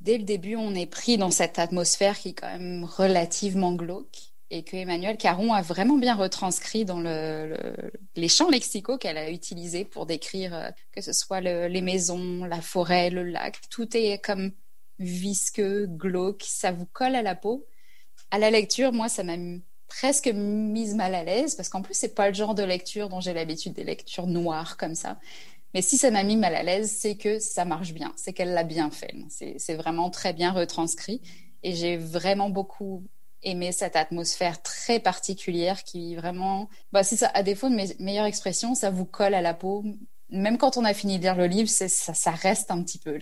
Dès 0.00 0.18
le 0.18 0.24
début, 0.24 0.56
on 0.56 0.74
est 0.74 0.86
pris 0.86 1.16
dans 1.16 1.30
cette 1.30 1.58
atmosphère 1.58 2.18
qui 2.18 2.30
est 2.30 2.34
quand 2.34 2.58
même 2.58 2.84
relativement 2.84 3.72
glauque 3.72 4.34
et 4.50 4.62
que 4.62 4.76
Emmanuel 4.76 5.16
Caron 5.16 5.54
a 5.54 5.62
vraiment 5.62 5.96
bien 5.96 6.14
retranscrit 6.14 6.84
dans 6.84 7.00
les 7.00 8.28
champs 8.28 8.50
lexicaux 8.50 8.98
qu'elle 8.98 9.16
a 9.16 9.30
utilisés 9.30 9.86
pour 9.86 10.04
décrire 10.04 10.54
euh, 10.54 10.68
que 10.92 11.00
ce 11.00 11.12
soit 11.12 11.40
les 11.40 11.80
maisons, 11.80 12.44
la 12.44 12.60
forêt, 12.60 13.10
le 13.10 13.24
lac. 13.24 13.58
Tout 13.70 13.96
est 13.96 14.22
comme 14.22 14.52
visqueux, 14.98 15.86
glauque, 15.86 16.44
ça 16.46 16.70
vous 16.70 16.86
colle 16.86 17.16
à 17.16 17.22
la 17.22 17.34
peau. 17.34 17.66
À 18.30 18.38
la 18.38 18.50
lecture, 18.50 18.92
moi, 18.92 19.08
ça 19.08 19.22
m'a 19.22 19.36
presque 19.88 20.26
mise 20.26 20.94
mal 20.94 21.14
à 21.14 21.24
l'aise 21.24 21.54
parce 21.54 21.68
qu'en 21.68 21.82
plus, 21.82 21.94
c'est 21.94 22.14
pas 22.14 22.28
le 22.28 22.34
genre 22.34 22.54
de 22.54 22.62
lecture 22.62 23.08
dont 23.08 23.20
j'ai 23.20 23.32
l'habitude 23.32 23.74
des 23.74 23.84
lectures 23.84 24.26
noires 24.26 24.76
comme 24.76 24.94
ça. 24.94 25.18
Mais 25.72 25.82
si 25.82 25.98
ça 25.98 26.10
m'a 26.10 26.22
mis 26.22 26.36
mal 26.36 26.54
à 26.54 26.62
l'aise, 26.62 26.90
c'est 26.90 27.16
que 27.16 27.38
ça 27.38 27.64
marche 27.64 27.92
bien, 27.92 28.12
c'est 28.16 28.32
qu'elle 28.32 28.54
l'a 28.54 28.64
bien 28.64 28.90
fait. 28.90 29.14
C'est 29.28 29.74
vraiment 29.74 30.10
très 30.10 30.32
bien 30.32 30.52
retranscrit 30.52 31.20
et 31.62 31.74
j'ai 31.74 31.96
vraiment 31.96 32.50
beaucoup 32.50 33.04
aimé 33.42 33.72
cette 33.72 33.96
atmosphère 33.96 34.62
très 34.62 35.00
particulière 35.00 35.82
qui 35.84 36.14
vraiment, 36.14 36.68
bah, 36.92 37.02
c'est 37.02 37.16
ça, 37.16 37.30
à 37.34 37.42
défaut 37.42 37.68
de 37.68 37.74
mes 37.74 37.94
meilleures 37.98 38.26
expressions, 38.26 38.74
ça 38.74 38.90
vous 38.90 39.04
colle 39.04 39.34
à 39.34 39.42
la 39.42 39.52
peau 39.52 39.84
même 40.30 40.58
quand 40.58 40.76
on 40.76 40.84
a 40.84 40.94
fini 40.94 41.18
de 41.18 41.22
lire 41.22 41.36
le 41.36 41.46
livre, 41.46 41.68
ça, 41.68 42.30
reste 42.32 42.70
un 42.70 42.82
petit 42.82 42.98
peu. 42.98 43.18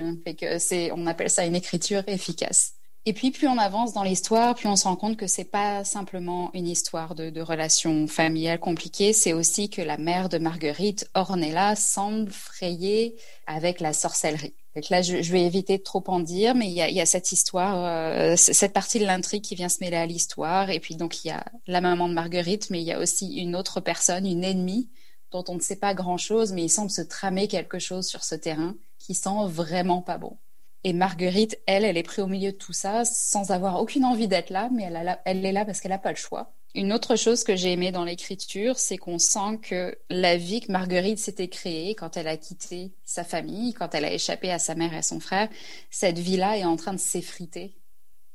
C'est, 0.59 0.91
on 0.93 1.07
appelle 1.07 1.31
ça 1.31 1.45
une 1.45 1.55
écriture 1.55 2.03
efficace. 2.07 2.75
Et 3.05 3.15
puis, 3.15 3.33
plus 3.33 3.49
on 3.49 3.59
avance 3.59 3.93
dans 3.93 4.05
l'histoire, 4.05 4.55
plus 4.55 4.69
on 4.69 4.77
se 4.77 4.85
rend 4.85 4.95
compte 4.95 5.17
que 5.17 5.27
c'est 5.27 5.45
pas 5.45 5.83
simplement 5.83 6.51
une 6.55 6.69
histoire 6.69 7.17
de, 7.17 7.41
relations 7.41 8.07
familiales 8.07 8.61
compliquées, 8.61 9.13
c'est 9.13 9.33
aussi 9.33 9.69
que 9.71 9.83
la 9.83 9.99
mère 9.99 10.29
de 10.29 10.39
Marguerite, 10.39 11.11
Ornella, 11.15 11.75
semble 11.75 12.31
frayer 12.31 13.17
avec 13.49 13.81
la 13.81 13.93
sorcellerie. 13.93 14.55
Donc 14.77 14.89
là, 14.89 15.03
je, 15.03 15.17
vais 15.33 15.43
éviter 15.43 15.79
de 15.79 15.83
trop 15.83 16.05
en 16.07 16.21
dire, 16.21 16.55
mais 16.55 16.67
il 16.67 16.73
y 16.73 16.81
a, 16.81 16.89
y 16.89 17.01
a 17.01 17.07
cette 17.07 17.33
histoire, 17.33 17.85
euh, 17.85 18.37
cette 18.37 18.73
partie 18.73 19.01
de 19.01 19.05
l'intrigue 19.05 19.43
qui 19.43 19.57
vient 19.57 19.69
se 19.69 19.83
mêler 19.83 19.97
à 19.97 20.07
l'histoire. 20.07 20.71
Et 20.71 20.79
puis 20.79 20.95
donc, 20.95 21.25
il 21.25 21.29
y 21.29 21.31
a 21.33 21.45
la 21.67 21.81
maman 21.81 22.09
de 22.09 22.15
Marguerite, 22.15 22.71
mais 22.71 22.81
il 22.81 22.87
y 22.87 22.93
a 22.93 23.01
aussi 23.01 23.35
une 23.35 23.57
autre 23.57 23.81
personne, 23.81 24.27
une 24.27 24.45
ennemie, 24.45 24.89
dont 25.33 25.45
on 25.49 25.57
ne 25.57 25.61
sait 25.61 25.77
pas 25.77 25.93
grand-chose, 25.93 26.53
mais 26.53 26.63
il 26.63 26.71
semble 26.71 26.91
se 26.91 27.03
tramer 27.03 27.49
quelque 27.49 27.81
chose 27.81 28.07
sur 28.07 28.23
ce 28.23 28.37
terrain 28.37 28.77
qui 28.99 29.15
sent 29.15 29.47
vraiment 29.49 30.03
pas 30.03 30.19
bon. 30.19 30.39
Et 30.85 30.93
Marguerite, 30.93 31.59
elle, 31.67 31.85
elle 31.85 31.97
est 31.97 32.03
prise 32.03 32.25
au 32.25 32.29
milieu 32.29 32.53
de 32.53 32.57
tout 32.57 32.73
ça 32.73 33.05
sans 33.05 33.51
avoir 33.53 33.81
aucune 33.81 34.05
envie 34.05 34.29
d'être 34.29 34.51
là, 34.51 34.69
mais 34.73 34.91
elle, 35.25 35.47
est 35.47 35.53
là 35.53 35.65
parce 35.65 35.81
qu'elle 35.81 35.93
n'a 35.93 35.99
pas 35.99 36.11
le 36.11 36.17
choix. 36.17 36.53
Une 36.75 36.93
autre 36.93 37.17
chose 37.17 37.45
que 37.45 37.55
j'ai 37.55 37.73
aimée 37.73 37.93
dans 37.93 38.05
l'écriture, 38.05 38.79
c'est 38.79 38.97
qu'on 38.97 39.19
sent 39.19 39.59
que 39.63 39.97
la 40.09 40.37
vie 40.37 40.61
que 40.61 40.73
Marguerite 40.73 41.19
s'était 41.19 41.49
créée 41.49 41.95
quand 41.95 42.17
elle 42.17 42.29
a 42.29 42.37
quitté 42.37 42.93
sa 43.05 43.25
famille, 43.25 43.75
quand 43.75 43.95
elle 43.95 44.07
a 44.07 44.13
échappé 44.13 44.51
à 44.51 44.59
sa 44.59 44.75
mère 44.75 44.95
et 44.95 44.99
à 44.99 45.03
son 45.03 45.21
frère, 45.21 45.49
cette 45.91 46.19
vie-là 46.19 46.57
est 46.57 46.65
en 46.65 46.77
train 46.77 46.95
de 46.95 46.99
s'effriter 46.99 47.77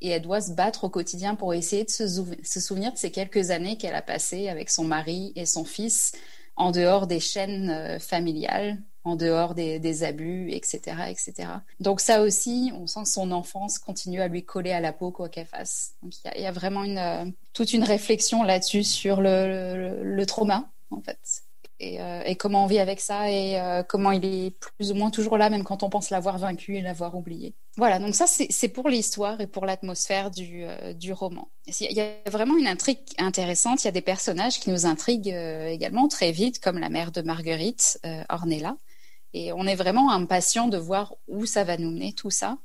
et 0.01 0.09
elle 0.09 0.21
doit 0.21 0.41
se 0.41 0.51
battre 0.51 0.83
au 0.83 0.89
quotidien 0.89 1.35
pour 1.35 1.53
essayer 1.53 1.83
de 1.83 1.89
se, 1.89 2.07
se 2.07 2.59
souvenir 2.59 2.93
de 2.93 2.97
ces 2.97 3.11
quelques 3.11 3.49
années 3.49 3.77
qu'elle 3.77 3.95
a 3.95 4.01
passées 4.01 4.47
avec 4.49 4.69
son 4.69 4.83
mari 4.83 5.33
et 5.35 5.45
son 5.45 5.65
fils 5.65 6.13
en 6.57 6.71
dehors 6.71 7.07
des 7.07 7.19
chaînes 7.19 7.69
euh, 7.69 7.99
familiales, 7.99 8.77
en 9.03 9.15
dehors 9.15 9.55
des, 9.55 10.03
abus, 10.03 10.51
etc., 10.51 10.79
etc. 11.09 11.49
Donc 11.79 12.01
ça 12.01 12.21
aussi, 12.21 12.71
on 12.75 12.87
sent 12.87 13.03
que 13.03 13.09
son 13.09 13.31
enfance 13.31 13.79
continue 13.79 14.19
à 14.19 14.27
lui 14.27 14.43
coller 14.43 14.73
à 14.73 14.81
la 14.81 14.91
peau 14.91 15.11
quoi 15.11 15.29
qu'elle 15.29 15.45
fasse. 15.45 15.93
Donc 16.03 16.11
il 16.35 16.41
y, 16.41 16.45
a 16.45 16.51
vraiment 16.51 16.83
euh, 16.83 17.25
toute 17.53 17.71
une 17.71 17.85
réflexion 17.85 18.43
là-dessus 18.43 18.83
sur 18.83 19.21
le 19.21 20.23
trauma 20.25 20.69
en 20.91 21.01
fait. 21.01 21.46
Euh, 21.81 22.23
et, 22.25 22.35
comment 22.35 22.63
on 22.63 22.67
vit 22.67 22.79
avec 22.79 22.99
ça 22.99 23.29
et 23.29 23.59
euh, 23.59 23.83
comment 23.83 24.11
il 24.11 24.25
est 24.25 24.51
plus 24.77 24.91
ou 24.91 24.95
moins 24.95 25.11
toujours 25.11 25.37
là, 25.37 25.51
même 25.51 25.63
quand 25.63 25.83
on 25.83 25.89
pense 25.91 26.09
l'avoir 26.09 26.39
vaincu 26.39 26.75
et 26.75 26.81
l'avoir 26.81 27.15
oublié. 27.15 27.53
Voilà, 27.77 27.99
donc 27.99 28.15
ça 28.15 28.25
c'est 28.25 28.67
pour 28.69 28.89
l'histoire 28.89 29.39
et 29.41 29.45
pour 29.45 29.67
l'atmosphère 29.67 30.31
du, 30.31 30.63
euh, 30.63 30.93
roman. 31.11 31.51
Il 31.67 31.91
y 31.91 32.01
a 32.01 32.29
vraiment 32.31 32.57
une 32.57 32.65
intrigue 32.65 32.97
intéressante, 33.19 33.83
il 33.83 33.85
y 33.85 33.89
a 33.89 33.91
des 33.91 34.01
personnages 34.01 34.59
qui 34.59 34.71
nous 34.71 34.87
intriguent 34.87 35.35
également 35.67 36.07
très 36.07 36.31
vite, 36.31 36.59
comme 36.59 36.79
la 36.79 36.89
mère 36.89 37.11
de 37.11 37.21
Marguerite, 37.21 37.99
Ornella. 38.29 38.75
Et 39.33 39.53
on 39.53 39.67
est 39.67 39.75
vraiment 39.75 40.09
impatient 40.11 40.67
de 40.67 40.77
voir 40.77 41.15
où 41.27 41.45
ça 41.45 41.63
va 41.63 41.77
nous 41.77 41.91
mener, 41.91 42.13
tout 42.13 42.31
ça. 42.31 42.57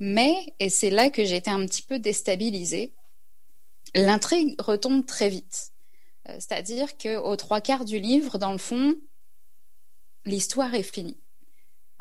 Mais, 0.00 0.34
et 0.58 0.68
c'est 0.68 0.90
là 0.90 1.08
que 1.08 1.24
j'ai 1.24 1.36
été 1.36 1.50
un 1.50 1.64
petit 1.66 1.82
peu 1.82 1.98
déstabilisée, 1.98 2.92
l'intrigue 3.94 4.54
retombe 4.60 5.06
très 5.06 5.30
vite. 5.30 5.72
Euh, 6.30 6.34
c'est-à-dire 6.38 6.96
qu'aux 6.96 7.36
trois 7.36 7.60
quarts 7.60 7.84
du 7.84 7.98
livre, 7.98 8.38
dans 8.38 8.52
le 8.52 8.58
fond, 8.58 8.94
l'histoire 10.24 10.74
est 10.74 10.82
finie. 10.82 11.18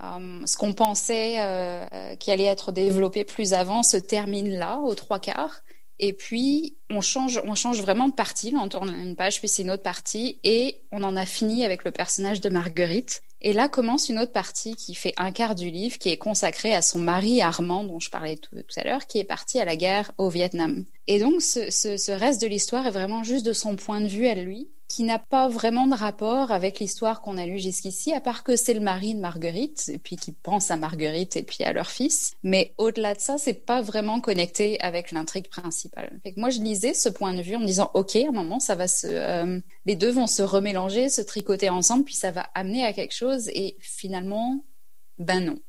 Euh, 0.01 0.45
ce 0.45 0.55
qu'on 0.57 0.73
pensait 0.73 1.35
euh, 1.39 2.15
qui 2.15 2.31
allait 2.31 2.45
être 2.45 2.71
développé 2.71 3.25
plus 3.25 3.53
avant 3.53 3.83
se 3.83 3.97
termine 3.97 4.49
là, 4.49 4.77
aux 4.79 4.95
trois 4.95 5.19
quarts. 5.19 5.61
Et 5.99 6.13
puis, 6.13 6.77
on 6.89 7.01
change, 7.01 7.41
on 7.45 7.55
change 7.55 7.81
vraiment 7.81 8.07
de 8.07 8.13
partie. 8.13 8.53
on 8.55 8.69
tourne 8.69 8.89
une 8.89 9.15
page, 9.15 9.39
puis 9.39 9.47
c'est 9.47 9.63
une 9.63 9.71
autre 9.71 9.83
partie. 9.83 10.39
Et 10.43 10.81
on 10.91 11.03
en 11.03 11.15
a 11.15 11.25
fini 11.25 11.65
avec 11.65 11.83
le 11.83 11.91
personnage 11.91 12.41
de 12.41 12.49
Marguerite. 12.49 13.21
Et 13.41 13.53
là 13.53 13.69
commence 13.69 14.09
une 14.09 14.19
autre 14.19 14.33
partie 14.33 14.75
qui 14.75 14.93
fait 14.95 15.13
un 15.15 15.31
quart 15.31 15.55
du 15.55 15.69
livre, 15.69 15.97
qui 15.97 16.09
est 16.09 16.17
consacrée 16.17 16.75
à 16.75 16.81
son 16.81 16.99
mari 16.99 17.41
Armand, 17.41 17.85
dont 17.85 17.99
je 17.99 18.09
parlais 18.09 18.35
tout, 18.35 18.55
à 18.75 18.83
l'heure, 18.83 19.07
qui 19.07 19.19
est 19.19 19.23
parti 19.23 19.59
à 19.59 19.65
la 19.65 19.77
guerre 19.77 20.11
au 20.17 20.29
Vietnam. 20.29 20.83
Et 21.07 21.19
donc 21.19 21.41
ce, 21.41 21.69
ce 21.69 22.11
reste 22.11 22.41
de 22.41 22.47
l'histoire 22.47 22.85
est 22.85 22.91
vraiment 22.91 23.23
juste 23.23 23.45
de 23.45 23.53
son 23.53 23.77
point 23.77 24.01
de 24.01 24.07
vue 24.07 24.27
à 24.27 24.35
lui, 24.35 24.67
qui 24.89 25.03
n'a 25.03 25.19
pas 25.19 25.47
vraiment 25.47 25.85
de 25.85 25.93
rapport 25.93 26.51
avec 26.51 26.79
l'histoire 26.79 27.21
qu'on 27.21 27.37
a 27.37 27.45
lue 27.45 27.59
jusqu'ici, 27.59 28.11
à 28.11 28.19
part 28.19 28.43
que 28.43 28.55
c'est 28.55 28.73
le 28.73 28.79
mari 28.79 29.13
de 29.13 29.19
Marguerite, 29.19 29.87
et 29.87 29.99
puis 29.99 30.15
qui 30.15 30.31
pense 30.31 30.71
à 30.71 30.77
Marguerite 30.77 31.37
et 31.37 31.43
puis 31.43 31.63
à 31.63 31.71
leur 31.71 31.91
fils. 31.91 32.33
Mais 32.41 32.73
au-delà 32.79 33.13
de 33.13 33.19
ça, 33.19 33.37
c'est 33.37 33.53
pas 33.53 33.81
vraiment 33.83 34.19
connecté 34.19 34.81
avec 34.81 35.11
l'intrigue 35.11 35.47
principale. 35.47 36.19
Fait 36.23 36.33
moi, 36.37 36.49
je 36.49 36.59
lisais 36.59 36.95
ce 36.95 37.07
point 37.07 37.35
de 37.35 37.41
vue 37.43 37.55
en 37.55 37.59
me 37.59 37.67
disant, 37.67 37.91
OK, 37.93 38.15
à 38.15 38.27
un 38.27 38.31
moment, 38.31 38.59
ça 38.59 38.73
va 38.73 38.87
se, 38.87 39.05
euh, 39.07 39.59
les 39.85 39.95
deux 39.95 40.11
vont 40.11 40.27
se 40.27 40.41
remélanger, 40.41 41.07
se 41.09 41.21
tricoter 41.21 41.69
ensemble, 41.69 42.03
puis 42.03 42.15
ça 42.15 42.31
va 42.31 42.49
amener 42.55 42.83
à 42.83 42.91
quelque 42.91 43.13
chose, 43.13 43.47
et 43.49 43.77
finalement, 43.79 44.65
ben 45.19 45.45
non. 45.45 45.59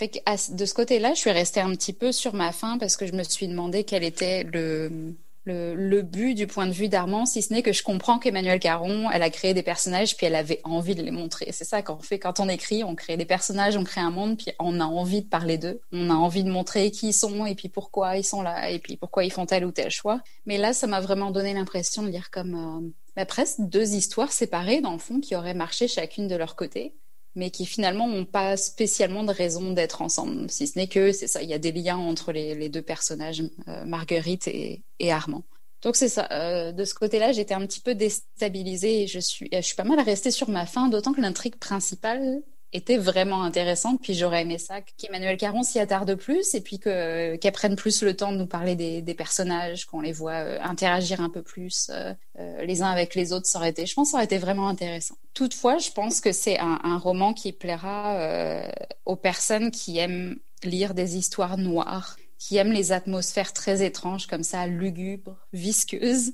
De 0.00 0.64
ce 0.64 0.72
côté-là, 0.72 1.14
je 1.14 1.18
suis 1.18 1.30
restée 1.32 1.60
un 1.60 1.70
petit 1.74 1.92
peu 1.92 2.12
sur 2.12 2.32
ma 2.32 2.52
faim 2.52 2.78
parce 2.78 2.96
que 2.96 3.06
je 3.06 3.12
me 3.12 3.24
suis 3.24 3.46
demandé 3.46 3.84
quel 3.84 4.04
était 4.04 4.42
le, 4.44 5.14
le, 5.44 6.02
but 6.02 6.34
du 6.34 6.46
point 6.46 6.66
de 6.66 6.72
vue 6.72 6.88
d'Armand, 6.88 7.26
si 7.26 7.42
ce 7.42 7.52
n'est 7.52 7.62
que 7.62 7.72
je 7.72 7.82
comprends 7.82 8.18
qu'Emmanuel 8.18 8.60
Caron, 8.60 9.10
elle 9.10 9.22
a 9.22 9.30
créé 9.30 9.54
des 9.54 9.62
personnages, 9.62 10.16
puis 10.16 10.26
elle 10.26 10.34
avait 10.34 10.60
envie 10.64 10.94
de 10.94 11.02
les 11.02 11.10
montrer. 11.10 11.48
C'est 11.52 11.64
ça 11.64 11.82
qu'on 11.82 11.98
fait 11.98 12.18
quand 12.18 12.40
on 12.40 12.48
écrit, 12.48 12.84
on 12.84 12.94
crée 12.94 13.16
des 13.16 13.24
personnages, 13.24 13.76
on 13.76 13.84
crée 13.84 14.00
un 14.00 14.10
monde, 14.10 14.36
puis 14.36 14.52
on 14.58 14.80
a 14.80 14.84
envie 14.84 15.22
de 15.22 15.28
parler 15.28 15.58
d'eux. 15.58 15.80
On 15.92 16.10
a 16.10 16.14
envie 16.14 16.44
de 16.44 16.50
montrer 16.50 16.90
qui 16.90 17.08
ils 17.08 17.12
sont, 17.12 17.44
et 17.46 17.54
puis 17.54 17.68
pourquoi 17.68 18.16
ils 18.16 18.24
sont 18.24 18.42
là, 18.42 18.70
et 18.70 18.78
puis 18.78 18.96
pourquoi 18.96 19.24
ils 19.24 19.32
font 19.32 19.46
tel 19.46 19.64
ou 19.64 19.72
tel 19.72 19.90
choix. 19.90 20.20
Mais 20.46 20.58
là, 20.58 20.72
ça 20.72 20.86
m'a 20.86 21.00
vraiment 21.00 21.30
donné 21.30 21.54
l'impression 21.54 22.02
de 22.02 22.08
lire 22.08 22.30
comme 22.30 22.54
euh, 22.54 22.88
bah, 23.16 23.26
presque 23.26 23.60
deux 23.60 23.94
histoires 23.94 24.32
séparées, 24.32 24.80
dans 24.80 24.92
le 24.92 24.98
fond, 24.98 25.20
qui 25.20 25.34
auraient 25.34 25.54
marché 25.54 25.88
chacune 25.88 26.28
de 26.28 26.36
leur 26.36 26.56
côté 26.56 26.94
mais 27.34 27.50
qui 27.50 27.66
finalement 27.66 28.08
n'ont 28.08 28.24
pas 28.24 28.56
spécialement 28.56 29.24
de 29.24 29.32
raison 29.32 29.72
d'être 29.72 30.02
ensemble, 30.02 30.50
si 30.50 30.66
ce 30.66 30.78
n'est 30.78 30.88
que 30.88 31.12
c'est 31.12 31.26
ça, 31.26 31.42
il 31.42 31.48
y 31.48 31.54
a 31.54 31.58
des 31.58 31.72
liens 31.72 31.96
entre 31.96 32.32
les, 32.32 32.68
deux 32.68 32.82
personnages, 32.82 33.42
euh, 33.68 33.84
Marguerite 33.84 34.48
et, 34.48 34.82
Armand. 35.10 35.44
Donc 35.82 35.96
c'est 35.96 36.08
ça. 36.08 36.28
Euh, 36.30 36.70
de 36.70 36.84
ce 36.84 36.94
côté-là, 36.94 37.32
j'étais 37.32 37.54
un 37.54 37.66
petit 37.66 37.80
peu 37.80 37.94
déstabilisée 37.94 39.02
et 39.02 39.06
je 39.08 39.18
suis, 39.18 39.48
je 39.52 39.60
suis 39.60 39.74
pas 39.74 39.84
mal 39.84 39.98
restée 40.00 40.30
sur 40.30 40.48
ma 40.48 40.64
fin, 40.64 40.88
d'autant 40.88 41.12
que 41.12 41.20
l'intrigue 41.20 41.56
principale 41.56 42.42
était 42.72 42.96
vraiment 42.96 43.42
intéressante. 43.42 44.00
Puis 44.02 44.14
j'aurais 44.14 44.42
aimé 44.42 44.58
ça 44.58 44.80
qu'Emmanuel 44.80 45.36
Caron 45.36 45.62
s'y 45.62 45.78
attarde 45.78 46.14
plus 46.14 46.54
et 46.54 46.60
puis 46.60 46.78
que 46.78 47.36
qu'elle 47.36 47.52
prenne 47.52 47.76
plus 47.76 48.02
le 48.02 48.16
temps 48.16 48.32
de 48.32 48.38
nous 48.38 48.46
parler 48.46 48.74
des, 48.74 49.14
personnages, 49.14 49.84
qu'on 49.84 50.00
les 50.00 50.12
voit 50.12 50.32
euh, 50.32 50.58
interagir 50.62 51.20
un 51.20 51.28
peu 51.28 51.42
plus 51.42 51.90
euh, 51.90 52.14
euh, 52.38 52.64
les 52.64 52.82
uns 52.82 52.90
avec 52.90 53.14
les 53.14 53.32
autres. 53.32 53.46
Ça 53.46 53.58
aurait 53.58 53.70
été, 53.70 53.84
je 53.84 53.94
pense, 53.94 54.10
ça 54.10 54.16
aurait 54.16 54.24
été 54.24 54.38
vraiment 54.38 54.68
intéressant. 54.68 55.16
Toutefois, 55.34 55.78
je 55.78 55.90
pense 55.90 56.20
que 56.20 56.32
c'est 56.32 56.58
un, 56.58 56.80
un, 56.82 56.98
roman 56.98 57.34
qui 57.34 57.52
plaira 57.52 58.62
aux 59.06 59.16
personnes 59.16 59.70
qui 59.70 59.98
aiment 59.98 60.36
lire 60.62 60.94
des 60.94 61.16
histoires 61.16 61.58
noires, 61.58 62.16
qui 62.38 62.56
aiment 62.56 62.72
les 62.72 62.92
atmosphères 62.92 63.52
très 63.52 63.84
étranges 63.84 64.26
comme 64.26 64.42
ça, 64.42 64.66
lugubres, 64.66 65.36
visqueuses. 65.52 66.32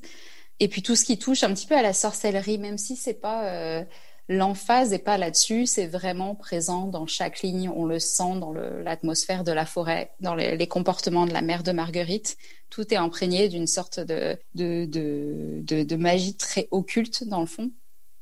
Et 0.60 0.68
puis 0.68 0.82
tout 0.82 0.96
ce 0.96 1.04
qui 1.04 1.18
touche 1.18 1.42
un 1.42 1.54
petit 1.54 1.66
peu 1.66 1.76
à 1.76 1.82
la 1.82 1.92
sorcellerie, 1.92 2.58
même 2.58 2.78
si 2.78 2.96
c'est 2.96 3.14
pas 3.14 3.84
L'emphase 4.30 4.90
n'est 4.90 4.98
pas 4.98 5.16
là-dessus, 5.16 5.64
c'est 5.64 5.86
vraiment 5.86 6.34
présent 6.34 6.86
dans 6.86 7.06
chaque 7.06 7.40
ligne. 7.40 7.70
On 7.74 7.86
le 7.86 7.98
sent 7.98 8.38
dans 8.38 8.52
l'atmosphère 8.52 9.42
de 9.42 9.52
la 9.52 9.64
forêt, 9.64 10.12
dans 10.20 10.34
les, 10.34 10.68
comportements 10.68 11.26
de 11.26 11.32
la 11.32 11.40
mère 11.40 11.62
de 11.62 11.72
Marguerite. 11.72 12.36
Tout 12.68 12.92
est 12.92 12.98
imprégné 12.98 13.48
d'une 13.48 13.66
sorte 13.66 14.00
de, 14.00 14.38
de, 14.54 14.84
de, 14.84 15.82
de, 15.82 15.96
magie 15.96 16.36
très 16.36 16.68
occulte 16.70 17.24
dans 17.24 17.40
le 17.40 17.46
fond. 17.46 17.70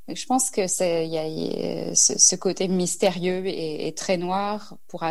je 0.07 0.27
pense 0.27 0.51
que 0.51 0.69
c'est 0.69 1.09
il 1.09 1.13
y 1.13 1.19
a, 1.19 1.95
ce, 1.97 2.37
côté 2.37 2.69
mystérieux 2.69 3.43
et, 3.45 3.93
très 3.97 4.17
noir 4.17 4.79
pour 4.87 5.05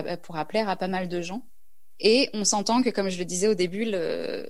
plaire 0.47 0.69
à 0.69 0.77
pas 0.77 0.87
mal 0.87 1.09
de 1.09 1.21
gens. 1.21 1.45
Et 1.99 2.29
on 2.33 2.45
s'entend 2.45 2.81
que, 2.81 2.89
comme 2.89 3.09
je 3.09 3.19
le 3.19 3.25
disais 3.25 3.47
au 3.47 3.53
début, 3.53 3.83
le, 3.83 4.49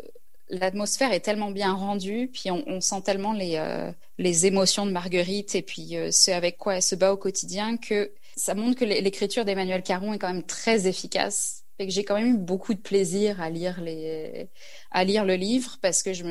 l'atmosphère 0.50 1.12
est 1.12 1.22
tellement 1.22 1.52
bien 1.52 1.74
rendue, 1.74 2.30
puis 2.32 2.52
on, 2.52 2.82
sent 2.82 3.02
tellement 3.04 3.34
les, 3.34 3.56
euh, 3.56 3.92
les 4.18 4.46
émotions 4.46 4.86
de 4.86 4.92
Marguerite 4.92 5.56
et 5.56 5.62
puis 5.62 5.98
euh, 5.98 6.12
ce 6.12 6.32
avec 6.32 6.58
quoi 6.58 6.76
elle 6.76 6.82
se 6.82 6.96
bat 6.96 7.12
au 7.14 7.18
quotidien 7.18 7.78
que 7.78 8.12
ça 8.36 8.54
montre 8.54 8.80
que 8.80 8.86
l'écriture 8.86 9.46
d'Emmanuel 9.46 9.82
Caron 9.82 10.14
est 10.14 10.20
quand 10.20 10.32
même 10.32 10.44
très 10.44 10.88
efficace. 10.88 11.64
Et 11.78 11.88
que 11.88 11.92
j'ai 11.92 12.06
quand 12.06 12.16
même 12.16 12.36
eu 12.36 12.38
beaucoup 12.38 12.74
de 12.74 12.80
plaisir 12.80 13.42
à 13.42 13.50
lire 13.50 13.82
les 13.82 14.48
à 14.92 15.04
lire 15.04 15.26
le 15.26 15.36
livre 15.36 15.78
parce 15.82 16.04
que 16.04 16.14
je 16.14 16.24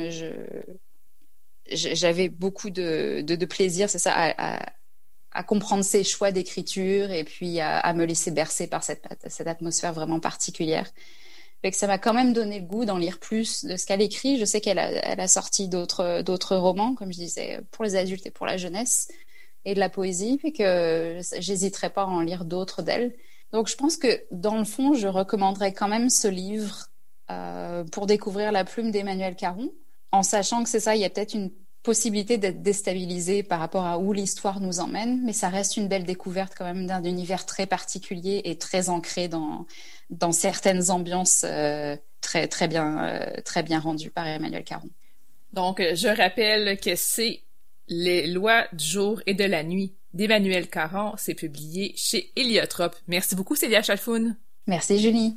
j'avais 1.70 2.28
beaucoup 2.30 2.70
de, 2.70 3.22
de, 3.22 3.46
plaisir, 3.46 3.88
c'est 3.88 3.98
ça, 3.98 4.12
à, 4.14 4.72
à, 5.32 5.42
comprendre 5.42 5.82
ses 5.82 6.04
choix 6.04 6.30
d'écriture 6.30 7.10
et 7.10 7.24
puis 7.24 7.60
à, 7.60 7.78
à, 7.78 7.94
me 7.94 8.04
laisser 8.04 8.30
bercer 8.30 8.66
par 8.66 8.84
cette, 8.84 9.06
cette 9.28 9.46
atmosphère 9.46 9.94
vraiment 9.94 10.20
particulière 10.20 10.90
que 11.70 11.76
ça 11.76 11.86
m'a 11.86 11.98
quand 11.98 12.14
même 12.14 12.32
donné 12.32 12.60
le 12.60 12.66
goût 12.66 12.84
d'en 12.84 12.98
lire 12.98 13.18
plus 13.18 13.64
de 13.64 13.76
ce 13.76 13.86
qu'elle 13.86 14.02
écrit. 14.02 14.38
Je 14.38 14.44
sais 14.44 14.60
qu'elle 14.60 14.78
a, 14.78 15.28
sorti 15.28 15.68
d'autres, 15.68 16.22
d'autres 16.22 16.56
romans, 16.56 16.94
comme 16.94 17.12
je 17.12 17.18
disais, 17.18 17.60
pour 17.70 17.84
les 17.84 17.96
adultes 17.96 18.26
et 18.26 18.30
pour 18.30 18.46
la 18.46 18.56
jeunesse, 18.56 19.08
et 19.64 19.74
de 19.74 19.80
la 19.80 19.88
poésie, 19.88 20.40
et 20.44 20.52
que 20.52 21.20
j'hésiterai 21.38 21.90
pas 21.90 22.02
à 22.02 22.06
en 22.06 22.20
lire 22.20 22.44
d'autres 22.44 22.82
d'elle. 22.82 23.14
Donc 23.52 23.68
je 23.68 23.76
pense 23.76 23.96
que 23.96 24.24
dans 24.30 24.58
le 24.58 24.64
fond, 24.64 24.94
je 24.94 25.08
recommanderais 25.08 25.72
quand 25.72 25.88
même 25.88 26.10
ce 26.10 26.28
livre 26.28 26.88
euh, 27.30 27.84
pour 27.84 28.06
découvrir 28.06 28.52
la 28.52 28.64
plume 28.64 28.90
d'Emmanuel 28.90 29.36
Caron, 29.36 29.72
en 30.12 30.22
sachant 30.22 30.62
que 30.62 30.68
c'est 30.68 30.80
ça, 30.80 30.94
il 30.96 31.00
y 31.00 31.04
a 31.04 31.10
peut-être 31.10 31.34
une 31.34 31.50
possibilité 31.84 32.38
d'être 32.38 32.62
déstabilisé 32.62 33.42
par 33.44 33.60
rapport 33.60 33.84
à 33.84 33.98
où 33.98 34.12
l'histoire 34.12 34.58
nous 34.60 34.80
emmène, 34.80 35.22
mais 35.22 35.34
ça 35.34 35.48
reste 35.48 35.76
une 35.76 35.86
belle 35.86 36.04
découverte 36.04 36.54
quand 36.56 36.64
même 36.64 36.86
d'un 36.86 37.04
univers 37.04 37.46
très 37.46 37.66
particulier 37.66 38.40
et 38.44 38.56
très 38.56 38.88
ancré 38.88 39.28
dans, 39.28 39.66
dans 40.10 40.32
certaines 40.32 40.90
ambiances 40.90 41.44
euh, 41.44 41.96
très, 42.22 42.48
très, 42.48 42.66
bien, 42.66 43.04
euh, 43.04 43.40
très 43.44 43.62
bien 43.62 43.78
rendues 43.78 44.10
par 44.10 44.26
Emmanuel 44.26 44.64
Caron. 44.64 44.88
Donc, 45.52 45.80
je 45.80 46.08
rappelle 46.08 46.80
que 46.80 46.96
c'est 46.96 47.42
Les 47.86 48.26
lois 48.26 48.66
du 48.72 48.84
jour 48.84 49.20
et 49.26 49.34
de 49.34 49.44
la 49.44 49.62
nuit 49.62 49.94
d'Emmanuel 50.14 50.68
Caron. 50.68 51.12
C'est 51.18 51.34
publié 51.34 51.92
chez 51.96 52.32
Héliotrope. 52.34 52.96
Merci 53.08 53.36
beaucoup, 53.36 53.54
Célia 53.54 53.82
Chalfoun. 53.82 54.36
Merci, 54.66 54.98
Julie. 54.98 55.36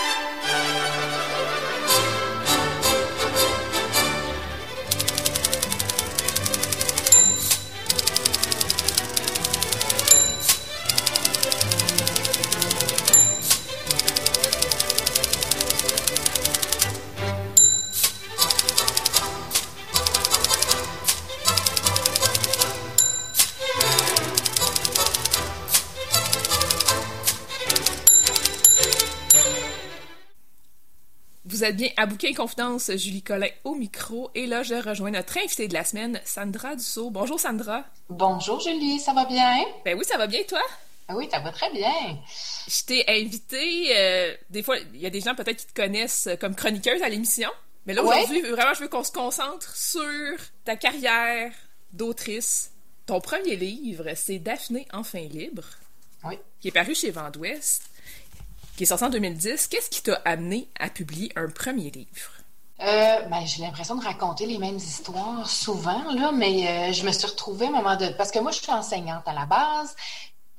Vous 31.61 31.67
êtes 31.67 31.75
bien 31.75 31.89
à 31.95 32.07
Bouquin 32.07 32.33
Confidence, 32.33 32.89
Julie 32.95 33.21
Collin 33.21 33.45
au 33.63 33.75
micro. 33.75 34.31
Et 34.33 34.47
là, 34.47 34.63
je 34.63 34.73
rejoins 34.73 35.11
notre 35.11 35.37
invitée 35.37 35.67
de 35.67 35.75
la 35.75 35.83
semaine, 35.83 36.19
Sandra 36.25 36.75
Dussault. 36.75 37.11
Bonjour 37.11 37.39
Sandra. 37.39 37.83
Bonjour 38.09 38.59
Julie, 38.59 38.99
ça 38.99 39.13
va 39.13 39.25
bien? 39.25 39.63
Ben 39.85 39.95
oui, 39.95 40.03
ça 40.03 40.17
va 40.17 40.25
bien, 40.25 40.41
toi? 40.41 40.63
Ah 41.07 41.15
oui, 41.15 41.29
ça 41.29 41.37
va 41.37 41.51
très 41.51 41.71
bien. 41.71 42.17
Je 42.67 42.83
t'ai 42.83 43.05
invitée, 43.07 43.95
euh, 43.95 44.35
des 44.49 44.63
fois, 44.63 44.75
il 44.91 45.01
y 45.01 45.05
a 45.05 45.11
des 45.11 45.21
gens 45.21 45.35
peut-être 45.35 45.57
qui 45.57 45.67
te 45.67 45.79
connaissent 45.79 46.29
comme 46.39 46.55
chroniqueuse 46.55 47.03
à 47.03 47.09
l'émission. 47.09 47.51
Mais 47.85 47.93
là, 47.93 48.03
aujourd'hui, 48.03 48.41
vraiment, 48.41 48.73
je 48.73 48.79
veux 48.79 48.89
qu'on 48.89 49.03
se 49.03 49.11
concentre 49.11 49.75
sur 49.75 50.39
ta 50.65 50.75
carrière 50.75 51.51
d'autrice. 51.93 52.71
Ton 53.05 53.21
premier 53.21 53.55
livre, 53.55 54.07
c'est 54.15 54.39
Daphné 54.39 54.87
enfin 54.93 55.19
libre. 55.19 55.65
Oui. 56.23 56.39
Qui 56.59 56.69
est 56.69 56.71
paru 56.71 56.95
chez 56.95 57.11
Vent 57.11 57.29
d'Ouest 57.29 57.83
qui 58.81 58.85
est 58.85 58.87
sorti 58.87 59.03
en 59.03 59.09
2010. 59.09 59.67
Qu'est-ce 59.67 59.91
qui 59.91 60.01
t'a 60.01 60.19
amené 60.25 60.67
à 60.79 60.89
publier 60.89 61.31
un 61.35 61.47
premier 61.49 61.91
livre? 61.91 62.31
Euh, 62.79 63.21
ben, 63.29 63.45
j'ai 63.45 63.61
l'impression 63.61 63.93
de 63.93 64.03
raconter 64.03 64.47
les 64.47 64.57
mêmes 64.57 64.77
histoires 64.77 65.47
souvent, 65.47 66.11
là, 66.11 66.31
mais 66.31 66.67
euh, 66.67 66.91
je 66.91 67.05
me 67.05 67.11
suis 67.11 67.27
retrouvée 67.27 67.67
à 67.67 67.69
un 67.69 67.73
moment 67.73 67.95
de... 67.95 68.07
Parce 68.17 68.31
que 68.31 68.39
moi, 68.39 68.49
je 68.49 68.59
suis 68.59 68.71
enseignante 68.71 69.21
à 69.27 69.33
la 69.33 69.45
base, 69.45 69.95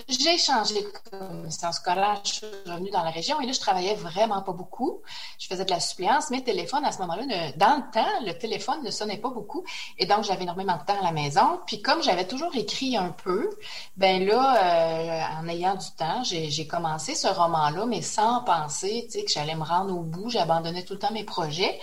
j'ai 0.08 0.38
changé 0.38 0.74
de 0.82 0.92
commission 1.10 1.72
scolaire, 1.72 2.20
je 2.24 2.32
suis 2.32 2.46
revenue 2.66 2.90
dans 2.90 3.02
la 3.02 3.10
région 3.10 3.40
et 3.40 3.46
là, 3.46 3.52
je 3.52 3.60
travaillais 3.60 3.94
vraiment 3.94 4.42
pas 4.42 4.52
beaucoup. 4.52 5.00
Je 5.38 5.46
faisais 5.46 5.64
de 5.64 5.70
la 5.70 5.80
suppléance. 5.80 6.30
Mes 6.30 6.42
téléphones, 6.42 6.84
à 6.84 6.92
ce 6.92 6.98
moment-là, 6.98 7.22
dans 7.56 7.76
le 7.76 7.92
temps, 7.92 8.24
le 8.26 8.32
téléphone 8.32 8.82
ne 8.82 8.90
sonnait 8.90 9.18
pas 9.18 9.30
beaucoup 9.30 9.64
et 9.98 10.06
donc 10.06 10.24
j'avais 10.24 10.42
énormément 10.42 10.76
de 10.76 10.84
temps 10.84 10.98
à 10.98 11.04
la 11.04 11.12
maison. 11.12 11.60
Puis 11.66 11.82
comme 11.82 12.02
j'avais 12.02 12.26
toujours 12.26 12.54
écrit 12.54 12.96
un 12.96 13.10
peu, 13.10 13.50
ben 13.96 14.26
là, 14.26 14.56
euh, 14.56 15.40
en 15.40 15.48
ayant 15.48 15.74
du 15.74 15.90
temps, 15.96 16.22
j'ai 16.24 16.66
commencé 16.66 17.14
ce 17.14 17.28
roman-là, 17.28 17.86
mais 17.86 18.02
sans 18.02 18.42
penser, 18.42 19.08
que 19.12 19.32
j'allais 19.32 19.54
me 19.54 19.64
rendre 19.64 19.96
au 19.96 20.02
bout. 20.02 20.28
J'abandonnais 20.28 20.84
tout 20.84 20.94
le 20.94 20.98
temps 20.98 21.12
mes 21.12 21.24
projets. 21.24 21.78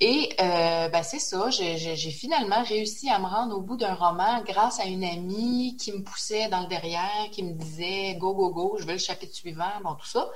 Et 0.00 0.32
euh, 0.40 0.88
ben 0.88 1.02
c'est 1.02 1.18
ça, 1.18 1.50
j'ai 1.50 1.96
finalement 2.12 2.62
réussi 2.62 3.10
à 3.10 3.18
me 3.18 3.26
rendre 3.26 3.56
au 3.56 3.60
bout 3.60 3.76
d'un 3.76 3.94
roman 3.94 4.42
grâce 4.42 4.78
à 4.78 4.84
une 4.84 5.02
amie 5.02 5.76
qui 5.76 5.90
me 5.90 6.04
poussait 6.04 6.48
dans 6.48 6.60
le 6.60 6.68
derrière, 6.68 7.28
qui 7.32 7.42
me 7.42 7.52
disait 7.52 8.14
go, 8.14 8.32
go, 8.32 8.50
go, 8.50 8.76
je 8.78 8.86
veux 8.86 8.92
le 8.92 8.98
chapitre 8.98 9.34
suivant, 9.34 9.72
bon, 9.82 9.94
tout 9.94 10.06
ça. 10.06 10.28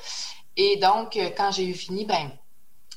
Et 0.57 0.79
donc, 0.79 1.16
euh, 1.16 1.31
quand 1.37 1.53
j'ai 1.53 1.64
eu 1.64 1.75
fini, 1.75 2.05
ben, 2.05 2.33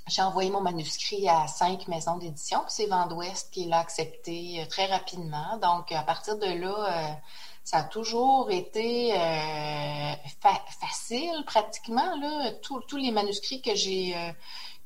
j'ai 0.08 0.24
envoyé 0.24 0.50
mon 0.50 0.62
manuscrit 0.62 1.30
à 1.30 1.46
cinq 1.46 1.88
maisons 1.88 2.18
d'édition, 2.18 2.60
puis 2.62 2.70
c'est 2.70 2.88
Vent 2.88 3.06
d'Ouest 3.06 3.54
qui 3.54 3.66
l'a 3.66 3.80
accepté 3.80 4.62
euh, 4.62 4.66
très 4.66 4.88
rapidement. 4.88 5.58
Donc, 5.62 5.92
à 5.92 6.02
partir 6.02 6.36
de 6.40 6.48
là, 6.48 7.20
ça 7.64 7.78
a 7.78 7.84
toujours 7.84 8.50
été 8.52 9.14
facile 10.80 11.44
pratiquement. 11.46 12.16
Là, 12.16 12.52
tous 12.62 12.98
les 12.98 13.12
manuscrits 13.12 13.62
que 13.62 13.76
j'ai 13.76 14.16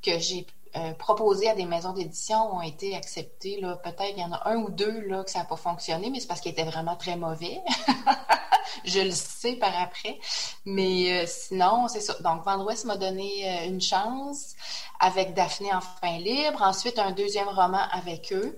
que 0.02 0.18
j'ai 0.18 0.48
euh, 0.76 0.94
proposés 0.94 1.50
à 1.50 1.56
des 1.56 1.66
maisons 1.66 1.94
d'édition 1.94 2.56
ont 2.56 2.62
été 2.62 2.96
acceptés. 2.96 3.60
Peut-être 3.84 4.14
qu'il 4.14 4.20
y 4.20 4.24
en 4.24 4.32
a 4.32 4.50
un 4.50 4.58
ou 4.58 4.70
deux 4.70 5.02
là, 5.02 5.24
que 5.24 5.32
ça 5.32 5.40
n'a 5.40 5.46
pas 5.46 5.56
fonctionné, 5.56 6.10
mais 6.10 6.20
c'est 6.20 6.28
parce 6.28 6.42
qu'ils 6.42 6.52
étaient 6.52 6.64
vraiment 6.64 6.96
très 6.96 7.16
mauvais. 7.16 7.62
Je 8.86 9.00
le 9.00 9.12
sais 9.12 9.54
par 9.54 9.76
après. 9.82 10.20
Mais 10.66 11.24
euh, 11.24 11.26
sinon, 11.28 11.88
c'est 11.88 12.02
ça. 12.02 12.14
Donc, 12.22 12.44
Vendouest 12.46 12.86
m'a 12.86 12.98
donné 12.98 13.50
euh, 13.50 13.68
une 13.68 13.82
chance 13.82 14.54
avec 15.00 15.34
Daphné 15.34 15.74
Enfin 15.74 16.18
Libre. 16.20 16.62
Ensuite, 16.62 17.00
un 17.00 17.12
deuxième 17.12 17.50
roman 17.50 17.82
avec 17.92 18.32
eux. 18.34 18.58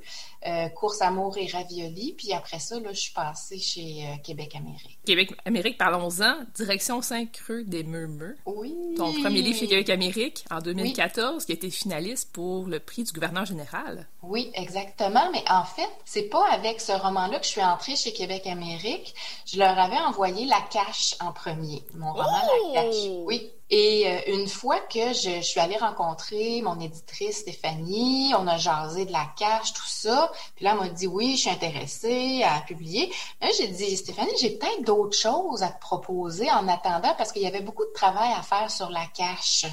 Course 0.76 1.04
Amour 1.04 1.38
et 1.38 1.46
Ravioli. 1.46 2.16
Puis 2.18 2.34
après 2.34 2.58
ça, 2.58 2.80
là, 2.80 2.92
je 2.94 3.00
suis 3.00 3.14
passée 3.14 3.60
chez 3.60 4.20
Québec 4.24 4.56
Amérique. 4.56 5.00
Québec 5.06 5.34
Amérique, 5.46 5.78
parlons-en. 5.78 6.36
Direction 6.56 7.02
5 7.02 7.36
rue 7.48 7.64
des 7.64 7.84
Murmures. 7.84 8.36
Oui. 8.46 8.76
Ton 8.96 9.12
premier 9.14 9.42
livre 9.42 9.58
chez 9.58 9.68
Québec 9.68 9.90
Amérique 9.90 10.46
en 10.52 10.60
2014, 10.60 11.46
qui 11.46 11.52
a 11.52 11.56
été 11.56 11.70
finaliste 11.72 12.32
pour 12.32 12.68
le 12.68 12.80
prix 12.80 13.04
du 13.04 13.12
gouverneur 13.12 13.46
général. 13.46 14.08
Oui, 14.22 14.52
exactement. 14.54 15.32
Mais 15.32 15.44
en 15.50 15.64
fait, 15.64 15.90
c'est 16.06 16.30
pas 16.30 16.48
avec 16.52 16.80
ce 16.80 16.92
roman-là 16.92 17.40
que 17.40 17.46
je 17.46 17.52
suis 17.52 17.64
entrée 17.64 17.96
chez 17.96 18.14
Québec 18.14 18.46
Amérique. 18.46 19.16
Je 19.46 19.58
leur 19.58 19.78
avais 19.80 19.98
envoyé 19.98 20.46
La 20.46 20.62
Cache 20.72 21.16
en 21.20 21.32
premier. 21.32 21.84
Mon 21.96 22.14
roman 22.14 22.24
La 22.74 22.82
Cache. 22.82 22.96
Oh! 23.08 23.24
Oui. 23.26 23.52
Et 23.74 24.06
euh, 24.06 24.20
une 24.28 24.50
fois 24.50 24.82
que 24.82 25.14
je, 25.14 25.38
je, 25.38 25.42
suis 25.42 25.60
allée 25.62 25.78
rencontrer 25.78 26.62
mon 26.62 26.78
éditrice 26.82 27.38
Stéphanie, 27.38 28.34
on 28.38 28.46
a 28.46 28.58
jasé 28.58 29.06
de 29.06 29.14
la 29.14 29.26
cache, 29.38 29.72
tout 29.72 29.88
ça. 29.88 30.30
Puis 30.58 30.66
là, 30.66 30.72
elle 30.74 30.80
m'a 30.80 30.90
dit 30.90 31.08
oui, 31.08 31.36
je 31.38 31.42
suis 31.42 31.50
intéressée 31.50 32.44
à 32.44 32.60
publier. 32.68 33.10
Là, 33.40 33.48
j'ai 33.58 33.70
dit 33.70 33.96
Stéphanie, 33.96 34.34
j'ai 34.42 34.50
peut-être 34.50 34.84
d'autres 34.92 35.18
choses 35.18 35.64
à 35.64 35.70
te 35.70 35.80
proposer 35.80 36.52
en 36.52 36.68
attendant 36.68 37.14
parce 37.18 37.32
qu'il 37.32 37.42
y 37.42 37.48
avait 37.48 37.62
beaucoup 37.62 37.86
de 37.86 37.94
travail 37.94 38.30
à 38.38 38.42
faire 38.42 38.70
sur 38.70 38.90
la 38.90 39.06
cache. 39.16 39.66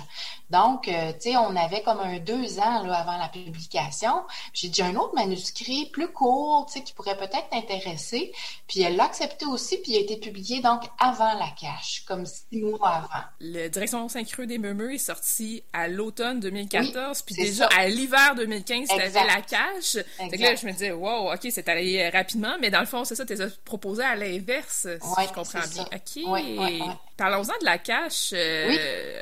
Donc, 0.48 0.86
euh, 0.86 1.12
tu 1.12 1.30
sais, 1.30 1.36
on 1.36 1.56
avait 1.56 1.82
comme 1.82 1.98
un 1.98 2.18
deux 2.20 2.58
ans 2.60 2.84
là, 2.84 2.98
avant 3.00 3.18
la 3.18 3.28
publication. 3.28 4.12
J'ai 4.54 4.68
dit 4.68 4.80
un 4.80 4.94
autre 4.94 5.14
manuscrit 5.14 5.90
plus 5.92 6.08
court, 6.08 6.66
tu 6.66 6.74
sais, 6.74 6.84
qui 6.84 6.92
pourrait 6.94 7.16
peut-être 7.16 7.50
t'intéresser. 7.50 8.32
Puis 8.68 8.80
elle 8.80 8.96
l'a 8.96 9.04
accepté 9.04 9.44
aussi, 9.44 9.78
puis 9.78 9.92
il 9.92 9.96
a 9.96 10.00
été 10.00 10.16
publié 10.18 10.60
donc 10.60 10.84
avant 11.00 11.34
la 11.34 11.50
cache, 11.60 12.04
comme 12.06 12.24
six 12.24 12.62
mois 12.62 12.88
avant. 12.88 13.24
Le 13.40 13.68
Direction 13.68 14.08
5 14.08 14.26
Creux 14.28 14.46
des 14.46 14.58
Meumeux 14.58 14.94
est 14.94 14.98
sorti 14.98 15.64
à 15.72 15.88
l'automne 15.88 16.38
2014, 16.40 17.22
puis 17.22 17.34
déjà 17.34 17.66
à 17.76 17.88
l'hiver 17.88 18.36
2015, 18.36 18.88
tu 18.88 18.94
avais 18.94 19.26
la 19.26 19.42
cache. 19.42 19.96
Donc 20.20 20.38
là, 20.38 20.54
je 20.54 20.64
me 20.64 20.72
disais, 20.72 20.92
wow, 20.92 21.32
ok, 21.32 21.48
c'est 21.50 21.68
allé 21.68 22.08
rapidement, 22.08 22.56
mais 22.60 22.70
dans 22.70 22.80
le 22.80 22.86
fond, 22.86 23.04
c'est 23.04 23.16
ça, 23.16 23.26
tu 23.26 23.34
as 23.34 23.48
proposé 23.64 24.04
à 24.04 24.14
l'inverse, 24.14 24.86
si 25.08 25.28
je 25.28 25.32
comprends 25.32 25.68
bien. 25.68 25.86
Ok. 25.92 26.98
Parlons-en 27.16 27.58
de 27.60 27.64
la 27.64 27.78
cache. 27.78 28.30
Euh, 28.32 29.18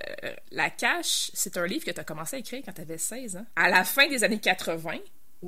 la 0.51 0.71
cache, 0.71 1.31
c'est 1.35 1.57
un 1.57 1.67
livre 1.67 1.85
que 1.85 1.91
tu 1.91 2.01
as 2.01 2.05
commencé 2.05 2.37
à 2.37 2.39
écrire 2.39 2.63
quand 2.65 2.73
tu 2.73 2.81
avais 2.83 2.99
16 2.99 3.37
ans, 3.37 3.47
à 3.57 3.69
la 3.69 3.85
fin 3.85 4.07
des 4.09 4.25
années 4.25 4.41
80. 4.41 4.99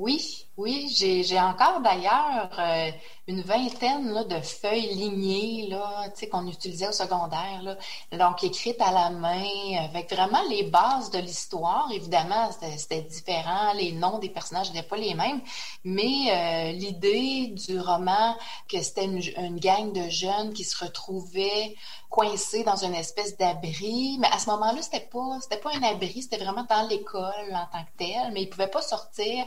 Oui, 0.01 0.47
oui, 0.55 0.87
j'ai 0.95 1.39
encore 1.41 1.81
d'ailleurs 1.81 2.57
euh, 2.57 2.89
une 3.27 3.41
vingtaine 3.41 4.23
de 4.29 4.39
feuilles 4.39 4.95
lignées 4.95 5.67
là, 5.67 6.05
qu'on 6.31 6.47
utilisait 6.47 6.87
au 6.87 6.93
secondaire, 6.93 7.77
donc 8.13 8.41
écrites 8.45 8.79
à 8.79 8.93
la 8.93 9.09
main, 9.09 9.43
avec 9.83 10.09
vraiment 10.09 10.41
les 10.49 10.63
bases 10.63 11.11
de 11.11 11.19
l'histoire. 11.19 11.89
Évidemment, 11.91 12.49
c'était 12.77 13.01
différent, 13.01 13.73
les 13.73 13.91
noms 13.91 14.19
des 14.19 14.29
personnages 14.29 14.71
n'étaient 14.71 14.87
pas 14.87 14.95
les 14.95 15.15
mêmes, 15.15 15.41
mais 15.83 16.31
euh, 16.31 16.71
l'idée 16.71 17.47
du 17.47 17.77
roman 17.77 18.37
que 18.69 18.81
c'était 18.81 19.03
une, 19.03 19.21
une, 19.35 19.59
gang 19.59 19.91
de 19.91 20.09
jeunes 20.09 20.53
qui 20.53 20.63
se 20.63 20.81
retrouvaient 20.81 21.75
coincés 22.09 22.63
dans 22.63 22.83
une 22.83 22.95
espèce 22.95 23.37
d'abri, 23.37 24.17
mais 24.19 24.27
à 24.31 24.39
ce 24.39 24.49
moment-là, 24.49 24.81
c'était 24.81 24.99
pas 24.99 25.39
pas 25.61 25.71
un 25.75 25.83
abri, 25.83 26.21
c'était 26.23 26.43
vraiment 26.43 26.65
dans 26.67 26.87
l'école 26.87 27.53
en 27.53 27.67
tant 27.71 27.83
que 27.83 27.97
tel, 27.97 28.31
mais 28.33 28.43
ils 28.43 28.49
pouvaient 28.49 28.67
pas 28.67 28.81
sortir 28.81 29.45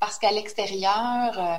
parce 0.00 0.18
qu'à 0.18 0.32
l'extérieur, 0.32 1.38
euh, 1.38 1.56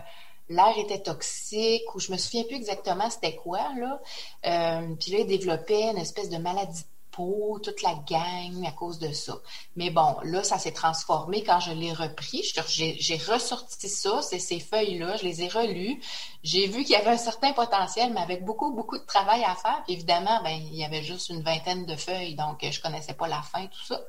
l'air 0.50 0.78
était 0.78 1.00
toxique, 1.02 1.96
ou 1.96 2.00
je 2.00 2.12
me 2.12 2.18
souviens 2.18 2.44
plus 2.44 2.56
exactement 2.56 3.10
c'était 3.10 3.36
quoi, 3.36 3.62
là. 3.78 4.02
Euh, 4.46 4.96
puis 5.00 5.12
là, 5.12 5.20
ils 5.20 5.28
développaient 5.28 5.92
une 5.92 5.98
espèce 5.98 6.30
de 6.30 6.38
maladie 6.38 6.86
peau, 7.12 7.60
toute 7.64 7.82
la 7.82 7.96
gang 8.08 8.66
à 8.66 8.72
cause 8.72 9.00
de 9.00 9.12
ça. 9.12 9.38
Mais 9.76 9.90
bon, 9.90 10.18
là, 10.24 10.44
ça 10.44 10.58
s'est 10.58 10.72
transformé 10.72 11.44
quand 11.44 11.60
je 11.60 11.72
l'ai 11.72 11.94
repris. 11.94 12.44
J'ai 12.68 13.18
ressorti 13.18 13.90
ça, 13.90 14.22
ces 14.22 14.60
feuilles-là, 14.60 15.18
je 15.18 15.24
les 15.24 15.44
ai 15.44 15.48
relues. 15.48 16.02
J'ai 16.44 16.68
vu 16.68 16.84
qu'il 16.84 16.94
y 16.94 16.96
avait 16.96 17.12
un 17.12 17.18
certain 17.18 17.54
potentiel, 17.54 18.12
mais 18.14 18.22
avec 18.22 18.44
beaucoup, 18.46 18.72
beaucoup 18.72 18.98
de 18.98 19.06
travail 19.06 19.44
à 19.44 19.56
faire. 19.56 19.84
Évidemment, 19.88 20.42
ben, 20.44 20.60
il 20.72 20.76
y 20.76 20.86
avait 20.86 21.04
juste 21.04 21.30
une 21.30 21.42
vingtaine 21.42 21.86
de 21.86 21.96
feuilles, 21.96 22.36
donc 22.36 22.66
je 22.70 22.82
connaissais 22.82 23.14
pas 23.14 23.28
la 23.28 23.42
fin, 23.42 23.68
tout 23.68 23.86
ça. 23.86 24.02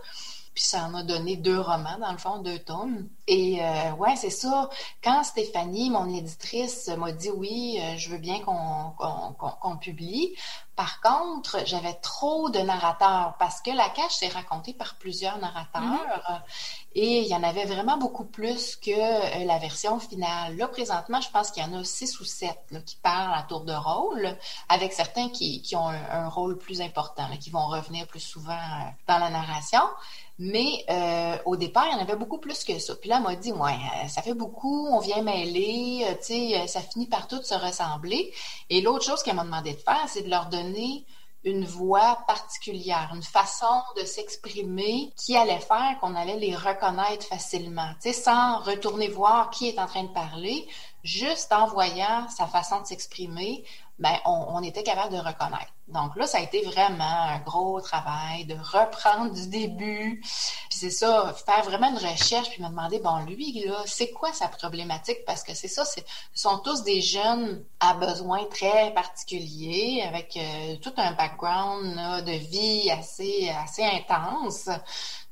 Puis 0.54 0.64
ça 0.64 0.84
en 0.84 0.94
a 0.94 1.02
donné 1.02 1.36
deux 1.36 1.58
romans, 1.58 1.98
dans 1.98 2.12
le 2.12 2.18
fond, 2.18 2.38
deux 2.38 2.58
tomes. 2.58 3.08
Et 3.26 3.62
euh, 3.62 3.92
ouais, 3.92 4.16
c'est 4.16 4.30
ça. 4.30 4.68
Quand 5.02 5.24
Stéphanie, 5.24 5.88
mon 5.88 6.14
éditrice, 6.14 6.88
m'a 6.88 7.10
dit 7.12 7.30
oui, 7.30 7.78
euh, 7.80 7.96
je 7.96 8.10
veux 8.10 8.18
bien 8.18 8.40
qu'on 8.40 9.76
publie. 9.78 10.34
Par 10.82 11.00
contre, 11.00 11.60
j'avais 11.64 11.94
trop 11.94 12.50
de 12.50 12.58
narrateurs 12.58 13.36
parce 13.38 13.60
que 13.60 13.70
la 13.70 13.88
cache 13.88 14.14
s'est 14.14 14.26
racontée 14.26 14.74
par 14.74 14.96
plusieurs 14.96 15.38
narrateurs 15.38 15.80
mm-hmm. 15.80 16.40
et 16.96 17.20
il 17.20 17.28
y 17.28 17.36
en 17.36 17.44
avait 17.44 17.66
vraiment 17.66 17.98
beaucoup 17.98 18.24
plus 18.24 18.74
que 18.74 18.90
euh, 18.90 19.44
la 19.44 19.58
version 19.58 20.00
finale. 20.00 20.56
Là, 20.56 20.66
présentement, 20.66 21.20
je 21.20 21.30
pense 21.30 21.52
qu'il 21.52 21.62
y 21.62 21.66
en 21.66 21.72
a 21.78 21.84
six 21.84 22.18
ou 22.18 22.24
sept 22.24 22.58
qui 22.84 22.96
parlent 22.96 23.32
à 23.32 23.44
tour 23.44 23.60
de 23.60 23.72
rôle, 23.72 24.36
avec 24.68 24.92
certains 24.92 25.28
qui, 25.28 25.62
qui 25.62 25.76
ont 25.76 25.88
un, 25.88 26.28
rôle 26.28 26.58
plus 26.58 26.80
important, 26.80 27.28
qui 27.40 27.50
vont 27.50 27.68
revenir 27.68 28.08
plus 28.08 28.18
souvent 28.18 28.50
euh, 28.50 28.90
dans 29.06 29.18
la 29.18 29.30
narration. 29.30 29.82
Mais 30.38 30.84
euh, 30.90 31.36
au 31.44 31.56
départ, 31.56 31.86
il 31.86 31.92
y 31.92 31.94
en 31.94 32.02
avait 32.02 32.16
beaucoup 32.16 32.38
plus 32.38 32.64
que 32.64 32.78
ça. 32.80 32.96
Puis 32.96 33.08
là, 33.08 33.18
elle 33.18 33.22
m'a 33.22 33.36
dit, 33.36 33.52
ouais, 33.52 33.78
ça 34.08 34.22
fait 34.22 34.34
beaucoup, 34.34 34.88
on 34.88 34.98
vient 34.98 35.22
mêler, 35.22 36.04
tu 36.26 36.34
sais, 36.34 36.66
ça 36.66 36.80
finit 36.80 37.06
par 37.06 37.28
tout 37.28 37.40
se 37.42 37.54
ressembler. 37.54 38.32
Et 38.68 38.80
l'autre 38.80 39.04
chose 39.04 39.22
qu'elle 39.22 39.36
m'a 39.36 39.44
demandé 39.44 39.74
de 39.74 39.78
faire, 39.78 40.04
c'est 40.08 40.22
de 40.22 40.30
leur 40.30 40.46
donner 40.46 40.71
une 41.44 41.64
voix 41.64 42.18
particulière, 42.26 43.10
une 43.14 43.22
façon 43.22 43.82
de 43.96 44.04
s'exprimer 44.04 45.12
qui 45.16 45.36
allait 45.36 45.58
faire 45.58 45.98
qu'on 46.00 46.14
allait 46.14 46.38
les 46.38 46.54
reconnaître 46.54 47.26
facilement, 47.26 47.90
tu 48.00 48.12
sans 48.12 48.58
retourner 48.60 49.08
voir 49.08 49.50
qui 49.50 49.68
est 49.68 49.78
en 49.78 49.86
train 49.86 50.04
de 50.04 50.12
parler, 50.12 50.68
juste 51.02 51.52
en 51.52 51.66
voyant 51.66 52.28
sa 52.28 52.46
façon 52.46 52.80
de 52.80 52.86
s'exprimer, 52.86 53.64
ben, 53.98 54.16
on, 54.24 54.62
était 54.62 54.82
capable 54.82 55.14
de 55.14 55.18
reconnaître. 55.18 55.72
Donc 55.88 56.16
là, 56.16 56.26
ça 56.26 56.38
a 56.38 56.40
été 56.40 56.62
vraiment 56.62 57.04
un 57.04 57.38
gros 57.40 57.80
travail 57.80 58.44
de 58.46 58.54
reprendre 58.54 59.32
du 59.32 59.48
début. 59.48 60.20
Puis 60.70 60.78
c'est 60.78 60.90
ça, 60.90 61.34
faire 61.44 61.62
vraiment 61.64 61.90
une 61.90 61.98
recherche, 61.98 62.50
puis 62.50 62.62
me 62.62 62.68
demander, 62.68 62.98
bon, 63.00 63.18
lui, 63.26 63.64
là, 63.66 63.82
c'est 63.86 64.10
quoi 64.10 64.32
sa 64.32 64.48
problématique? 64.48 65.24
Parce 65.26 65.42
que 65.42 65.54
c'est 65.54 65.68
ça, 65.68 65.84
ce 65.84 66.00
sont 66.34 66.58
tous 66.58 66.82
des 66.84 67.02
jeunes 67.02 67.64
à 67.80 67.94
besoins 67.94 68.44
très 68.44 68.94
particuliers, 68.94 70.04
avec 70.06 70.36
euh, 70.36 70.76
tout 70.76 70.92
un 70.96 71.12
background 71.12 72.24
de 72.24 72.32
vie 72.32 72.90
assez, 72.90 73.50
assez 73.50 73.84
intense. 73.84 74.68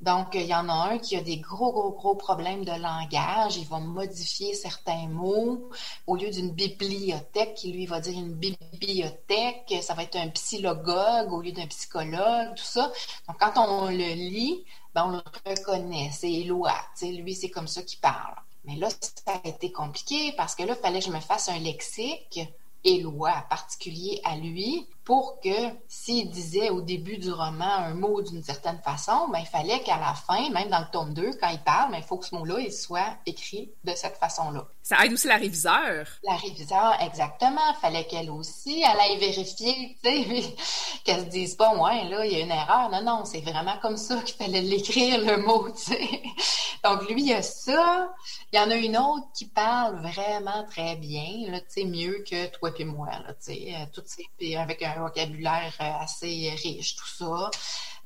Donc, 0.00 0.28
il 0.32 0.46
y 0.46 0.54
en 0.54 0.68
a 0.68 0.72
un 0.72 0.98
qui 0.98 1.16
a 1.16 1.20
des 1.20 1.36
gros, 1.36 1.72
gros, 1.72 1.92
gros 1.92 2.14
problèmes 2.14 2.64
de 2.64 2.72
langage. 2.72 3.58
Il 3.58 3.66
va 3.66 3.78
modifier 3.78 4.54
certains 4.54 5.06
mots. 5.08 5.68
Au 6.06 6.16
lieu 6.16 6.30
d'une 6.30 6.50
bibliothèque, 6.52 7.54
qui 7.54 7.72
lui 7.72 7.84
va 7.86 8.00
dire 8.00 8.18
une 8.18 8.34
bibliothèque. 8.34 9.74
Ça 9.82 9.92
va 9.92 10.04
être 10.04 10.16
un 10.16 10.28
psychologue 10.40 11.32
au 11.32 11.40
lieu 11.40 11.52
d'un 11.52 11.66
psychologue, 11.66 12.54
tout 12.56 12.64
ça. 12.64 12.92
Donc, 13.28 13.38
quand 13.38 13.52
on 13.56 13.86
le 13.86 14.14
lit, 14.14 14.64
ben, 14.94 15.04
on 15.06 15.10
le 15.10 15.22
reconnaît. 15.46 16.10
C'est 16.12 16.32
Éloi. 16.32 16.74
Lui, 17.02 17.34
c'est 17.34 17.50
comme 17.50 17.68
ça 17.68 17.82
qu'il 17.82 18.00
parle. 18.00 18.34
Mais 18.64 18.76
là, 18.76 18.88
ça 18.90 19.40
a 19.42 19.48
été 19.48 19.72
compliqué 19.72 20.32
parce 20.36 20.54
que 20.54 20.62
là, 20.64 20.74
il 20.76 20.82
fallait 20.82 21.00
que 21.00 21.06
je 21.06 21.10
me 21.10 21.20
fasse 21.20 21.48
un 21.48 21.58
lexique 21.58 22.40
Éloi 22.84 23.32
particulier 23.48 24.20
à 24.24 24.36
lui 24.36 24.86
pour 25.10 25.40
que 25.40 25.74
s'il 25.88 26.30
disait 26.30 26.70
au 26.70 26.82
début 26.82 27.18
du 27.18 27.32
roman 27.32 27.64
un 27.64 27.94
mot 27.94 28.22
d'une 28.22 28.44
certaine 28.44 28.78
façon, 28.78 29.26
ben, 29.32 29.40
il 29.40 29.46
fallait 29.46 29.80
qu'à 29.80 29.98
la 29.98 30.14
fin, 30.14 30.50
même 30.50 30.68
dans 30.68 30.78
le 30.78 30.86
tome 30.92 31.14
2, 31.14 31.32
quand 31.40 31.48
il 31.48 31.58
parle, 31.58 31.90
ben, 31.90 31.98
il 31.98 32.04
faut 32.04 32.16
que 32.16 32.26
ce 32.26 32.34
mot-là 32.36 32.60
il 32.60 32.72
soit 32.72 33.16
écrit 33.26 33.72
de 33.82 33.92
cette 33.96 34.18
façon-là. 34.18 34.68
Ça 34.84 35.04
aide 35.04 35.12
aussi 35.12 35.26
la 35.26 35.36
réviseur. 35.36 36.06
La 36.22 36.36
réviseur, 36.36 36.96
exactement. 37.00 37.60
Il 37.70 37.80
fallait 37.80 38.06
qu'elle 38.06 38.30
aussi, 38.30 38.82
elle 38.82 39.00
aille 39.00 39.18
vérifier, 39.18 39.96
qu'elle 41.04 41.24
se 41.24 41.28
dise 41.28 41.54
pas, 41.56 41.74
ouais, 41.74 42.08
là, 42.08 42.24
il 42.24 42.32
y 42.32 42.36
a 42.36 42.44
une 42.44 42.50
erreur. 42.50 42.88
Non, 42.90 43.02
non, 43.02 43.24
c'est 43.24 43.40
vraiment 43.40 43.78
comme 43.82 43.96
ça 43.96 44.16
qu'il 44.22 44.36
fallait 44.36 44.62
l'écrire, 44.62 45.18
le 45.18 45.38
mot. 45.38 45.68
Donc, 46.84 47.08
lui, 47.10 47.22
il 47.22 47.28
y 47.28 47.34
a 47.34 47.42
ça. 47.42 48.12
Il 48.52 48.58
y 48.58 48.62
en 48.62 48.70
a 48.70 48.74
une 48.74 48.96
autre 48.96 49.26
qui 49.34 49.46
parle 49.46 50.00
vraiment 50.00 50.64
très 50.64 50.96
bien, 50.96 51.50
là, 51.50 51.60
mieux 51.84 52.24
que 52.28 52.46
toi 52.46 52.70
et 52.78 52.84
moi, 52.84 53.08
là, 53.10 53.34
euh, 53.48 53.86
toutes 53.92 54.08
ces, 54.08 54.56
avec 54.56 54.82
un 54.82 54.99
vocabulaire 55.00 55.72
euh, 55.80 56.02
assez 56.02 56.54
riche, 56.62 56.96
tout 56.96 57.08
ça. 57.08 57.50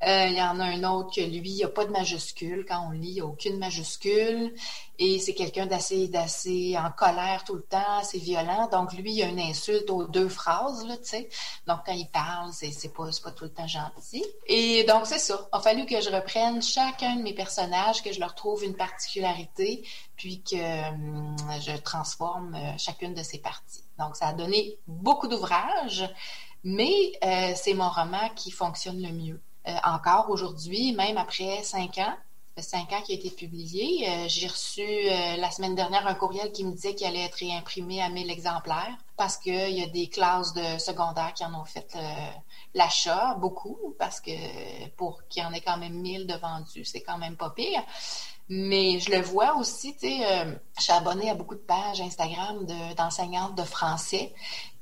Euh, 0.03 0.27
il 0.27 0.37
y 0.37 0.41
en 0.41 0.59
a 0.59 0.65
un 0.65 0.83
autre 0.83 1.15
que 1.15 1.21
lui, 1.21 1.49
il 1.49 1.55
n'y 1.55 1.63
a 1.63 1.69
pas 1.69 1.85
de 1.85 1.91
majuscule. 1.91 2.65
Quand 2.67 2.87
on 2.87 2.91
lit, 2.91 3.07
il 3.07 3.13
n'y 3.13 3.21
a 3.21 3.25
aucune 3.25 3.57
majuscule. 3.57 4.53
Et 4.99 5.19
c'est 5.19 5.33
quelqu'un 5.33 5.65
d'assez, 5.65 6.07
d'assez 6.07 6.77
en 6.77 6.91
colère 6.91 7.43
tout 7.43 7.55
le 7.55 7.63
temps, 7.63 7.99
assez 7.99 8.19
violent. 8.19 8.69
Donc, 8.71 8.93
lui, 8.93 9.11
il 9.11 9.17
y 9.17 9.23
a 9.23 9.27
une 9.27 9.39
insulte 9.39 9.89
aux 9.89 10.05
deux 10.05 10.29
phrases, 10.29 10.85
tu 10.85 10.95
sais. 11.01 11.29
Donc, 11.67 11.79
quand 11.85 11.93
il 11.93 12.07
parle, 12.09 12.51
c'est, 12.53 12.71
c'est 12.71 12.93
pas, 12.93 13.09
pas 13.23 13.31
tout 13.31 13.45
le 13.45 13.53
temps 13.53 13.67
gentil. 13.67 14.23
Et 14.47 14.83
donc, 14.83 15.05
c'est 15.05 15.19
ça. 15.19 15.47
Il 15.53 15.57
a 15.57 15.59
fallu 15.61 15.85
que 15.85 15.99
je 16.01 16.09
reprenne 16.09 16.61
chacun 16.61 17.15
de 17.15 17.21
mes 17.21 17.33
personnages, 17.33 18.03
que 18.03 18.13
je 18.13 18.19
leur 18.19 18.35
trouve 18.35 18.63
une 18.63 18.75
particularité, 18.75 19.85
puis 20.15 20.43
que 20.43 20.89
hum, 20.89 21.35
je 21.61 21.75
transforme 21.77 22.55
euh, 22.55 22.77
chacune 22.77 23.13
de 23.13 23.23
ces 23.23 23.39
parties. 23.39 23.83
Donc, 23.97 24.15
ça 24.15 24.27
a 24.27 24.33
donné 24.33 24.77
beaucoup 24.87 25.27
d'ouvrages, 25.27 26.07
mais 26.65 27.13
euh, 27.23 27.53
c'est 27.55 27.75
mon 27.75 27.89
roman 27.89 28.27
qui 28.35 28.51
fonctionne 28.51 29.01
le 29.01 29.13
mieux. 29.13 29.39
Euh, 29.67 29.71
encore 29.83 30.31
aujourd'hui, 30.31 30.93
même 30.93 31.17
après 31.17 31.61
cinq 31.63 31.99
ans, 31.99 32.15
cinq 32.57 32.91
ans 32.91 33.01
qui 33.03 33.11
a 33.11 33.15
été 33.15 33.29
publié. 33.29 34.09
Euh, 34.09 34.25
j'ai 34.27 34.47
reçu 34.47 34.81
la 35.37 35.51
semaine 35.51 35.75
dernière 35.75 36.07
un 36.07 36.15
courriel 36.15 36.51
qui 36.51 36.65
me 36.65 36.71
disait 36.71 36.95
qu'il 36.95 37.05
allait 37.05 37.25
être 37.25 37.35
réimprimé 37.35 38.01
à 38.01 38.09
1000 38.09 38.31
exemplaires 38.31 38.97
parce 39.15 39.37
qu'il 39.37 39.69
y 39.69 39.83
a 39.83 39.87
des 39.87 40.07
classes 40.09 40.53
de 40.53 40.79
secondaire 40.79 41.33
qui 41.35 41.45
en 41.45 41.53
ont 41.53 41.65
fait 41.65 41.95
l'achat, 42.73 43.35
beaucoup, 43.35 43.95
parce 43.99 44.19
que 44.19 44.31
pour 44.97 45.21
qu'il 45.29 45.43
y 45.43 45.45
en 45.45 45.53
ait 45.53 45.61
quand 45.61 45.77
même 45.77 45.93
1000 45.93 46.25
de 46.25 46.35
vendus, 46.35 46.85
c'est 46.85 47.01
quand 47.01 47.17
même 47.17 47.35
pas 47.37 47.51
pire. 47.51 47.83
Mais 48.47 48.99
je 48.99 49.11
le 49.11 49.21
vois 49.21 49.55
aussi, 49.55 49.93
tu 49.93 50.07
sais, 50.07 50.57
je 50.77 50.83
suis 50.83 50.93
abonnée 50.93 51.29
à 51.29 51.35
beaucoup 51.35 51.55
de 51.55 51.59
pages 51.59 52.01
Instagram 52.01 52.65
d'enseignantes 52.95 53.55
de, 53.55 53.63
français 53.63 54.33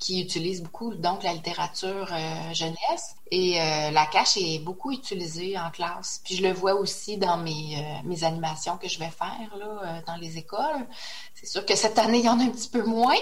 qui 0.03 0.21
utilisent 0.21 0.61
beaucoup 0.61 0.93
donc 0.95 1.23
la 1.23 1.33
littérature 1.33 2.09
euh, 2.11 2.53
jeunesse 2.53 3.15
et 3.31 3.61
euh, 3.61 3.91
la 3.91 4.05
cache 4.05 4.35
est 4.37 4.59
beaucoup 4.59 4.91
utilisée 4.91 5.57
en 5.57 5.71
classe. 5.71 6.21
Puis 6.25 6.35
je 6.35 6.43
le 6.43 6.51
vois 6.51 6.73
aussi 6.73 7.17
dans 7.17 7.37
mes, 7.37 8.01
mes 8.03 8.23
animations 8.25 8.77
que 8.77 8.89
je 8.89 8.99
vais 8.99 9.09
faire 9.09 9.55
là, 9.57 10.01
dans 10.05 10.17
les 10.17 10.37
écoles. 10.37 10.85
C'est 11.33 11.47
sûr 11.47 11.65
que 11.65 11.75
cette 11.75 11.97
année, 11.97 12.19
il 12.19 12.25
y 12.25 12.29
en 12.29 12.39
a 12.39 12.43
un 12.43 12.49
petit 12.49 12.69
peu 12.69 12.83
moins. 12.83 13.15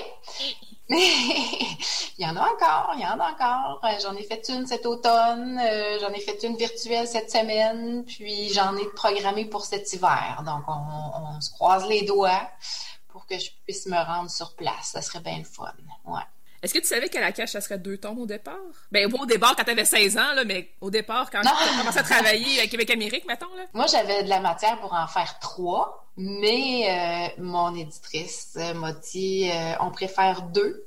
Mais 0.91 0.97
il 2.17 2.25
y 2.25 2.25
en 2.25 2.35
a 2.35 2.41
encore, 2.41 2.91
il 2.95 3.01
y 3.01 3.05
en 3.05 3.17
a 3.17 3.31
encore. 3.31 3.79
Euh, 3.85 3.97
j'en 4.01 4.13
ai 4.15 4.23
fait 4.23 4.45
une 4.49 4.67
cet 4.67 4.85
automne, 4.85 5.57
euh, 5.57 5.97
j'en 6.01 6.09
ai 6.09 6.19
fait 6.19 6.43
une 6.43 6.57
virtuelle 6.57 7.07
cette 7.07 7.31
semaine, 7.31 8.03
puis 8.03 8.49
j'en 8.49 8.75
ai 8.75 8.85
programmé 8.93 9.45
pour 9.45 9.63
cet 9.63 9.93
hiver. 9.93 10.43
Donc, 10.45 10.63
on, 10.67 11.39
se 11.39 11.49
croise 11.51 11.87
les 11.87 12.01
doigts 12.03 12.49
pour 13.07 13.25
que 13.25 13.39
je 13.39 13.49
puisse 13.65 13.85
me 13.85 13.97
rendre 13.97 14.29
sur 14.29 14.53
place. 14.55 14.91
Ça 14.91 15.01
serait 15.01 15.21
bien 15.21 15.37
le 15.37 15.45
fun. 15.45 15.73
Ouais. 16.05 16.21
Est-ce 16.63 16.76
que 16.76 16.80
tu 16.80 16.86
savais 16.86 17.10
qu'à 17.10 17.21
la 17.21 17.32
cache, 17.32 17.52
ça 17.52 17.62
serait 17.62 17.80
deux 17.80 17.97
tomes 17.97 18.19
au 18.19 18.28
départ? 18.28 18.54
Ben, 18.91 19.12
au 19.12 19.26
départ, 19.26 19.56
quand 19.56 19.63
tu 19.63 19.71
avais 19.71 19.86
16 19.86 20.17
ans, 20.17 20.34
là, 20.36 20.43
mais 20.45 20.71
au 20.80 20.91
départ, 20.91 21.32
quand 21.32 21.41
tu 21.41 21.78
commencé 21.80 21.97
à 21.97 22.04
travailler 22.04 22.62
à 22.62 22.67
Québec-Amérique, 22.67 23.26
mettons, 23.28 23.54
là? 23.56 23.63
Moi, 23.74 23.88
j'avais 23.88 24.24
de 24.24 24.30
la 24.30 24.39
matière 24.41 24.80
pour 24.80 24.93
en 24.93 25.08
faire 25.08 25.39
trois. 25.39 26.08
Mais 26.23 26.86
euh, 26.88 27.41
mon 27.41 27.73
éditrice 27.73 28.55
euh, 28.55 28.75
m'a 28.75 28.91
dit 28.91 29.49
euh, 29.49 29.73
on 29.79 29.89
préfère 29.89 30.43
deux. 30.43 30.86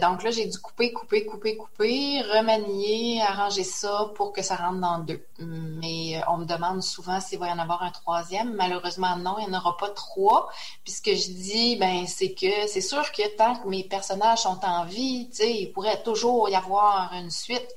donc 0.00 0.24
là, 0.24 0.32
j'ai 0.32 0.46
dû 0.46 0.58
couper, 0.58 0.92
couper, 0.92 1.24
couper, 1.24 1.56
couper, 1.56 2.20
remanier, 2.22 3.22
arranger 3.22 3.62
ça 3.62 4.10
pour 4.16 4.32
que 4.32 4.42
ça 4.42 4.56
rentre 4.56 4.80
dans 4.80 4.98
deux. 4.98 5.24
Mais 5.38 6.20
on 6.26 6.38
me 6.38 6.46
demande 6.46 6.82
souvent 6.82 7.20
s'il 7.20 7.38
va 7.38 7.46
y 7.46 7.52
en 7.52 7.60
avoir 7.60 7.84
un 7.84 7.92
troisième. 7.92 8.54
Malheureusement, 8.54 9.16
non, 9.16 9.36
il 9.38 9.48
n'y 9.48 9.54
en 9.54 9.60
aura 9.60 9.76
pas 9.76 9.90
trois. 9.90 10.48
Puis 10.82 10.94
ce 10.94 11.02
que 11.02 11.14
je 11.14 11.28
dis, 11.30 11.76
ben, 11.76 12.04
c'est 12.08 12.32
que 12.32 12.66
c'est 12.66 12.80
sûr 12.80 13.12
que 13.12 13.36
tant 13.36 13.54
que 13.54 13.68
mes 13.68 13.84
personnages 13.84 14.40
sont 14.40 14.58
en 14.64 14.84
vie, 14.84 15.30
il 15.38 15.70
pourrait 15.72 16.02
toujours 16.02 16.48
y 16.48 16.56
avoir 16.56 17.12
une 17.14 17.30
suite. 17.30 17.76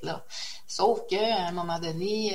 Sauf 0.66 1.06
qu'à 1.06 1.46
un 1.46 1.52
moment 1.52 1.78
donné, 1.78 2.32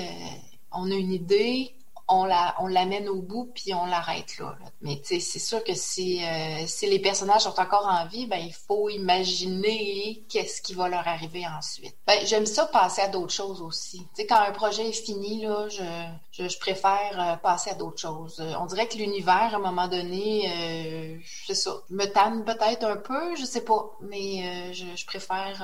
on 0.71 0.89
a 0.89 0.95
une 0.95 1.11
idée, 1.11 1.75
on 2.11 2.25
la, 2.25 2.55
on 2.59 2.67
l'amène 2.67 3.07
au 3.09 3.21
bout 3.21 3.51
puis 3.55 3.73
on 3.73 3.85
l'arrête 3.85 4.37
là, 4.37 4.55
Mais 4.81 5.01
c'est 5.03 5.19
sûr 5.19 5.63
que 5.63 5.73
si, 5.73 6.23
euh, 6.23 6.67
si 6.67 6.87
les 6.87 6.99
personnages 6.99 7.41
sont 7.41 7.59
encore 7.59 7.87
en 7.87 8.05
vie, 8.05 8.27
ben 8.27 8.37
il 8.37 8.53
faut 8.53 8.89
imaginer 8.89 10.23
qu'est-ce 10.29 10.61
qui 10.61 10.73
va 10.73 10.89
leur 10.89 11.07
arriver 11.07 11.45
ensuite. 11.47 11.95
Ben, 12.05 12.19
j'aime 12.25 12.45
ça 12.45 12.65
passer 12.65 13.01
à 13.01 13.07
d'autres 13.07 13.33
choses 13.33 13.61
aussi. 13.61 14.05
Quand 14.29 14.39
un 14.39 14.51
projet 14.51 14.89
est 14.89 15.05
fini 15.05 15.41
là, 15.41 15.67
je, 15.69 16.59
préfère 16.59 17.15
euh, 17.17 17.35
passer 17.37 17.71
à 17.71 17.75
d'autres 17.75 17.99
choses. 17.99 18.43
On 18.59 18.65
dirait 18.65 18.87
que 18.87 18.97
l'univers 18.97 19.51
à 19.53 19.55
un 19.55 19.59
moment 19.59 19.87
donné, 19.87 20.51
euh, 20.51 21.17
c'est 21.47 21.55
ça, 21.55 21.71
me 21.89 22.05
tanne 22.05 22.43
peut-être 22.43 22.83
un 22.83 22.97
peu, 22.97 23.35
je 23.35 23.45
sais 23.45 23.63
pas, 23.63 23.91
mais 24.01 24.73
je 24.73 25.05
préfère 25.05 25.63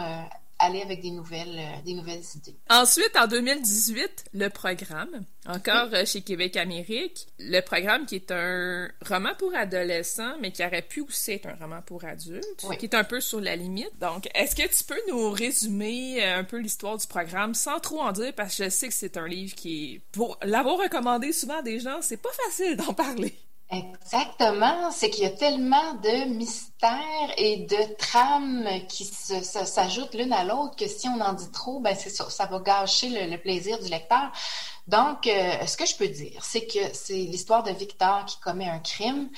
aller 0.60 0.82
avec 0.82 1.02
des 1.02 1.12
nouvelles, 1.12 1.58
euh, 1.58 1.82
des 1.86 1.94
nouvelles 1.94 2.24
idées. 2.36 2.56
Ensuite, 2.70 3.16
en 3.16 3.28
2018, 3.28 4.26
le 4.34 4.50
programme, 4.50 5.26
encore 5.46 5.90
euh, 5.94 6.06
chez 6.06 6.22
Québec 6.22 6.58
Amérique, 6.58 7.28
le 7.40 7.62
programme 7.62 8.06
qui 8.06 8.16
est 8.16 8.32
un 8.32 8.90
roman 9.06 9.32
pour 9.38 9.56
adolescents, 9.56 10.36
mais 10.42 10.52
qui 10.52 10.66
aurait 10.66 10.82
pu 10.82 11.02
aussi 11.02 11.34
être 11.34 11.48
un 11.48 11.56
roman 11.56 11.82
pour 11.82 12.04
adultes, 12.06 12.66
qui 12.80 12.86
est 12.86 12.96
un 12.96 13.04
peu 13.04 13.22
sur 13.22 13.40
la 13.40 13.56
limite. 13.56 13.98
Donc, 14.00 14.30
est-ce 14.34 14.56
que 14.56 14.68
tu 14.68 14.84
peux 14.84 15.02
nous 15.10 15.30
résumer 15.30 16.24
euh, 16.24 16.40
un 16.40 16.44
peu 16.44 16.58
l'histoire 16.58 16.98
du 16.98 17.08
programme 17.08 17.54
sans 17.54 17.80
trop 17.80 18.02
en 18.02 18.12
dire, 18.12 18.34
parce 18.34 18.58
que 18.58 18.66
je 18.66 18.70
sais 18.70 18.88
que 18.88 18.94
c'est 18.94 19.18
un 19.18 19.28
livre 19.28 19.56
qui 19.56 20.02
pour 20.12 20.38
l'avoir 20.44 20.78
recommandé 20.78 21.32
souvent 21.32 21.60
à 21.60 21.62
des 21.62 21.80
gens, 21.80 22.02
c'est 22.02 22.18
pas 22.18 22.34
facile 22.46 22.76
d'en 22.78 22.94
parler. 22.94 23.34
Exactement, 23.70 24.92
c'est 24.92 25.10
qu'il 25.10 25.26
y 25.26 25.28
a 25.28 25.32
tellement 25.32 25.94
de 25.96 26.30
mystères 26.30 27.34
et 27.36 27.58
de 27.58 27.96
trames 27.98 28.66
qui 28.88 29.04
s'ajoutent 29.04 30.14
l'une 30.14 30.32
à 30.32 30.46
l'autre 30.46 30.78
que 30.78 30.88
si 30.88 31.10
on 31.10 31.20
en 31.20 31.34
dit 31.34 31.52
trop, 31.52 31.82
ben 31.82 31.94
c'est 31.94 32.10
ça, 32.10 32.30
ça 32.30 32.46
va 32.46 32.60
gâcher 32.60 33.10
le, 33.10 33.36
plaisir 33.38 33.78
du 33.80 33.90
lecteur. 33.90 34.32
Donc, 34.88 35.28
euh, 35.28 35.66
ce 35.66 35.76
que 35.76 35.86
je 35.86 35.98
peux 35.98 36.08
dire, 36.08 36.46
c'est 36.46 36.66
que 36.66 36.80
c'est 36.94 37.16
l'histoire 37.16 37.64
de 37.64 37.72
Victor 37.72 38.24
qui 38.24 38.40
commet 38.40 38.70
un 38.70 38.80
crime 38.80 39.30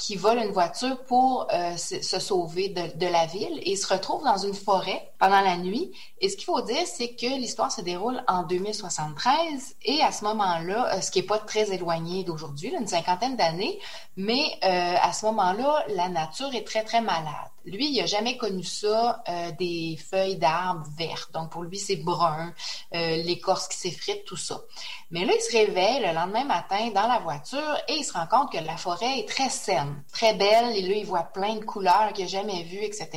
qui 0.00 0.16
vole 0.16 0.38
une 0.38 0.50
voiture 0.50 1.04
pour 1.04 1.46
euh, 1.52 1.76
se, 1.76 2.00
sauver 2.18 2.70
de, 2.70 3.06
la 3.06 3.26
ville 3.26 3.60
et 3.62 3.76
se 3.76 3.86
retrouve 3.86 4.24
dans 4.24 4.38
une 4.38 4.54
forêt 4.54 5.12
pendant 5.18 5.42
la 5.42 5.58
nuit. 5.58 5.92
Et 6.20 6.28
ce 6.28 6.36
qu'il 6.36 6.44
faut 6.44 6.60
dire, 6.62 6.86
c'est 6.86 7.14
que 7.14 7.26
l'histoire 7.26 7.72
se 7.72 7.80
déroule 7.80 8.22
en 8.28 8.42
2073 8.42 9.76
et 9.84 10.02
à 10.02 10.12
ce 10.12 10.24
moment-là, 10.24 10.94
euh, 10.94 11.00
ce 11.00 11.10
qui 11.10 11.20
est 11.20 11.24
pas 11.24 11.38
très 11.38 11.72
éloigné 11.72 12.24
d'aujourd'hui, 12.24 12.74
une 12.78 12.86
cinquantaine 12.86 13.36
d'années, 13.36 13.78
mais 14.16 14.58
euh, 14.64 14.94
à 15.00 15.12
ce 15.12 15.26
moment-là, 15.26 15.84
la 15.88 16.08
nature 16.08 16.54
est 16.54 16.66
très, 16.66 16.84
très 16.84 17.00
malade. 17.00 17.50
Lui, 17.66 17.90
il 17.90 18.00
n'a 18.00 18.06
jamais 18.06 18.38
connu 18.38 18.64
ça, 18.64 19.22
des 19.58 19.98
feuilles 20.10 20.38
d'arbres 20.38 20.86
vertes. 20.96 21.30
Donc, 21.34 21.50
pour 21.50 21.62
lui, 21.62 21.78
c'est 21.78 21.96
brun, 21.96 22.54
l'écorce 22.90 23.68
qui 23.68 23.76
s'effrite, 23.76 24.24
tout 24.24 24.38
ça. 24.38 24.62
Mais 25.10 25.24
là, 25.24 25.32
il 25.34 25.40
se 25.42 25.52
réveille 25.52 26.00
le 26.00 26.14
lendemain 26.14 26.44
matin 26.44 26.88
dans 26.94 27.06
la 27.06 27.18
voiture 27.18 27.76
et 27.88 27.96
il 27.96 28.04
se 28.04 28.12
rend 28.12 28.26
compte 28.26 28.52
que 28.52 28.64
la 28.64 28.76
forêt 28.76 29.18
est 29.18 29.28
très 29.28 29.50
saine. 29.50 30.02
très 30.12 30.34
belle 30.34 30.74
et 30.76 30.82
là, 30.82 30.94
il 30.94 31.04
voit 31.04 31.24
plein 31.24 31.56
de 31.56 31.64
couleurs 31.64 32.12
qu'il 32.14 32.24
n'a 32.24 32.30
jamais 32.30 32.62
vues, 32.62 32.82
etc. 32.82 33.08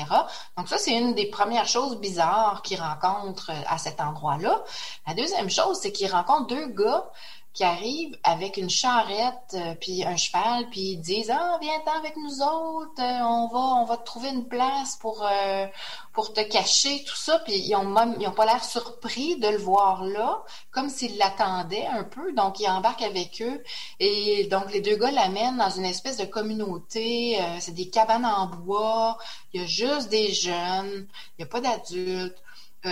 Donc 0.58 0.68
ça, 0.68 0.78
c'est 0.78 0.98
une 0.98 1.14
des 1.14 1.28
premières 1.28 1.68
choses 1.68 1.98
bizarres 2.00 2.62
qu'il 2.64 2.80
rencontre 2.94 3.52
à 3.68 3.78
cet 3.78 4.02
endroit-là. 4.02 4.64
La 5.08 5.14
deuxième 5.14 5.50
chose, 5.50 5.80
c'est 5.82 5.92
qu'il 5.92 6.12
rencontre 6.12 6.48
deux 6.48 6.68
gars 6.68 7.10
qui 7.54 7.64
arrivent 7.64 8.18
avec 8.24 8.58
une 8.58 8.70
charrette 8.70 9.54
euh, 9.54 9.76
puis 9.80 10.04
un 10.04 10.18
cheval 10.18 10.68
puis 10.72 10.94
ils 10.94 10.98
disent 10.98 11.30
ah 11.30 11.60
viens-t'en 11.62 12.00
avec 12.00 12.18
nous 12.18 12.42
autres 12.42 13.00
euh, 13.00 13.24
on 13.24 13.48
va 13.48 13.60
on 13.60 13.86
va 13.86 13.98
te 13.98 14.06
trouver 14.06 14.30
une 14.30 14.48
place 14.48 14.96
pour 14.96 15.24
euh, 15.24 15.68
pour 16.14 16.34
te 16.34 16.42
cacher 16.42 17.04
tout 17.04 17.16
ça 17.16 17.40
puis 17.40 17.54
ils 17.56 17.76
ont 17.76 17.86
même 17.86 18.16
ils 18.20 18.28
ont 18.28 18.32
pas 18.32 18.46
l'air 18.46 18.64
surpris 18.64 19.38
de 19.38 19.48
le 19.50 19.58
voir 19.58 20.04
là 20.04 20.44
comme 20.72 20.90
s'ils 20.90 21.18
l'attendaient 21.18 21.86
un 21.86 22.04
peu. 22.04 22.34
Donc 22.34 22.60
ils 22.60 22.68
embarquent 22.68 23.04
avec 23.04 23.42
eux 23.42 23.64
et 24.00 24.46
donc 24.46 24.72
les 24.74 24.82
deux 24.82 24.96
gars 24.96 25.12
l'amènent 25.12 25.58
dans 25.58 25.70
une 25.70 25.86
espèce 25.86 26.18
de 26.18 26.26
communauté 26.26 27.40
c'est 27.60 27.74
des 27.74 27.90
cabanes 27.90 28.26
en 28.26 28.48
bois. 28.48 29.18
Il 29.54 29.62
y 29.62 29.64
a 29.64 29.68
juste 29.68 30.10
des 30.10 30.34
jeunes 30.34 31.08
il 31.38 31.42
y 31.42 31.44
a 31.44 31.48
pas 31.48 31.62
d'adultes 31.62 32.42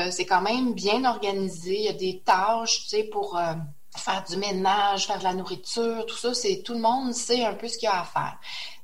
c'est 0.09 0.25
quand 0.25 0.41
même 0.41 0.73
bien 0.73 1.03
organisé. 1.05 1.77
Il 1.77 1.85
y 1.85 1.89
a 1.89 1.93
des 1.93 2.21
tâches 2.25 2.83
tu 2.83 2.87
sais 2.87 3.03
pour 3.03 3.39
faire 3.95 4.23
du 4.23 4.37
ménage, 4.37 5.07
faire 5.07 5.19
de 5.19 5.23
la 5.23 5.33
nourriture, 5.33 6.05
tout 6.05 6.15
ça, 6.15 6.33
c'est 6.33 6.63
tout 6.63 6.73
le 6.73 6.79
monde 6.79 7.13
sait 7.13 7.43
un 7.43 7.53
peu 7.53 7.67
ce 7.67 7.77
qu'il 7.77 7.87
y 7.87 7.91
a 7.91 8.01
à 8.01 8.05
faire. 8.05 8.37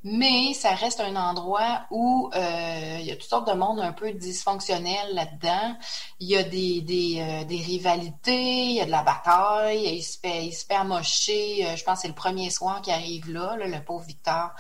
Mais 0.04 0.54
ça 0.54 0.72
reste 0.72 1.00
un 1.00 1.16
endroit 1.16 1.82
où 1.92 2.30
euh, 2.34 2.98
il 3.00 3.06
y 3.06 3.12
a 3.12 3.16
toutes 3.16 3.30
sortes 3.30 3.48
de 3.48 3.54
monde 3.54 3.80
un 3.80 3.92
peu 3.92 4.12
dysfonctionnel 4.12 5.14
là-dedans. 5.14 5.76
Il 6.20 6.30
y 6.30 6.38
a 6.38 6.44
des, 6.44 6.82
euh, 7.20 7.44
des, 7.46 7.58
rivalités, 7.58 8.66
il 8.66 8.76
y 8.76 8.82
a 8.82 8.86
de 8.86 8.92
la 8.92 9.04
bataille, 9.04 9.98
il 9.98 10.04
se 10.04 10.18
fait, 10.20 10.46
il 10.46 10.54
se 10.54 10.66
fait 10.66 10.76
amocher. 10.76 11.66
Euh, 11.66 11.76
je 11.76 11.84
pense 11.84 11.96
que 11.96 12.02
c'est 12.04 12.08
le 12.08 12.14
premier 12.14 12.50
soir 12.50 12.82
qui 12.82 12.92
arrive 12.92 13.32
là, 13.32 13.58
le 13.58 13.84
pauvre 13.84 14.06
Victor. 14.06 14.52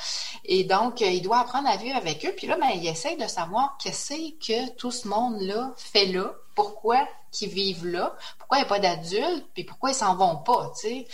Et 0.43 0.63
donc, 0.63 1.01
il 1.01 1.21
doit 1.21 1.39
apprendre 1.39 1.69
à 1.69 1.77
vivre 1.77 1.95
avec 1.95 2.25
eux. 2.25 2.33
Puis 2.35 2.47
là, 2.47 2.57
ben, 2.59 2.71
il 2.75 2.85
essaie 2.87 3.15
de 3.15 3.27
savoir 3.27 3.77
qu'est-ce 3.81 4.31
que 4.45 4.69
tout 4.75 4.91
ce 4.91 5.07
monde-là 5.07 5.71
fait 5.77 6.07
là, 6.07 6.33
pourquoi 6.55 7.07
qui 7.37 7.47
vivent 7.47 7.85
là, 7.85 8.15
pourquoi 8.39 8.57
il 8.57 8.61
n'y 8.61 8.65
a 8.65 8.69
pas 8.69 8.79
d'adultes, 8.79 9.47
puis 9.53 9.63
pourquoi 9.63 9.91
ils 9.91 9.95
s'en 9.95 10.15
vont 10.15 10.37
pas, 10.37 10.71
tu 10.79 10.87
sais? 10.87 11.07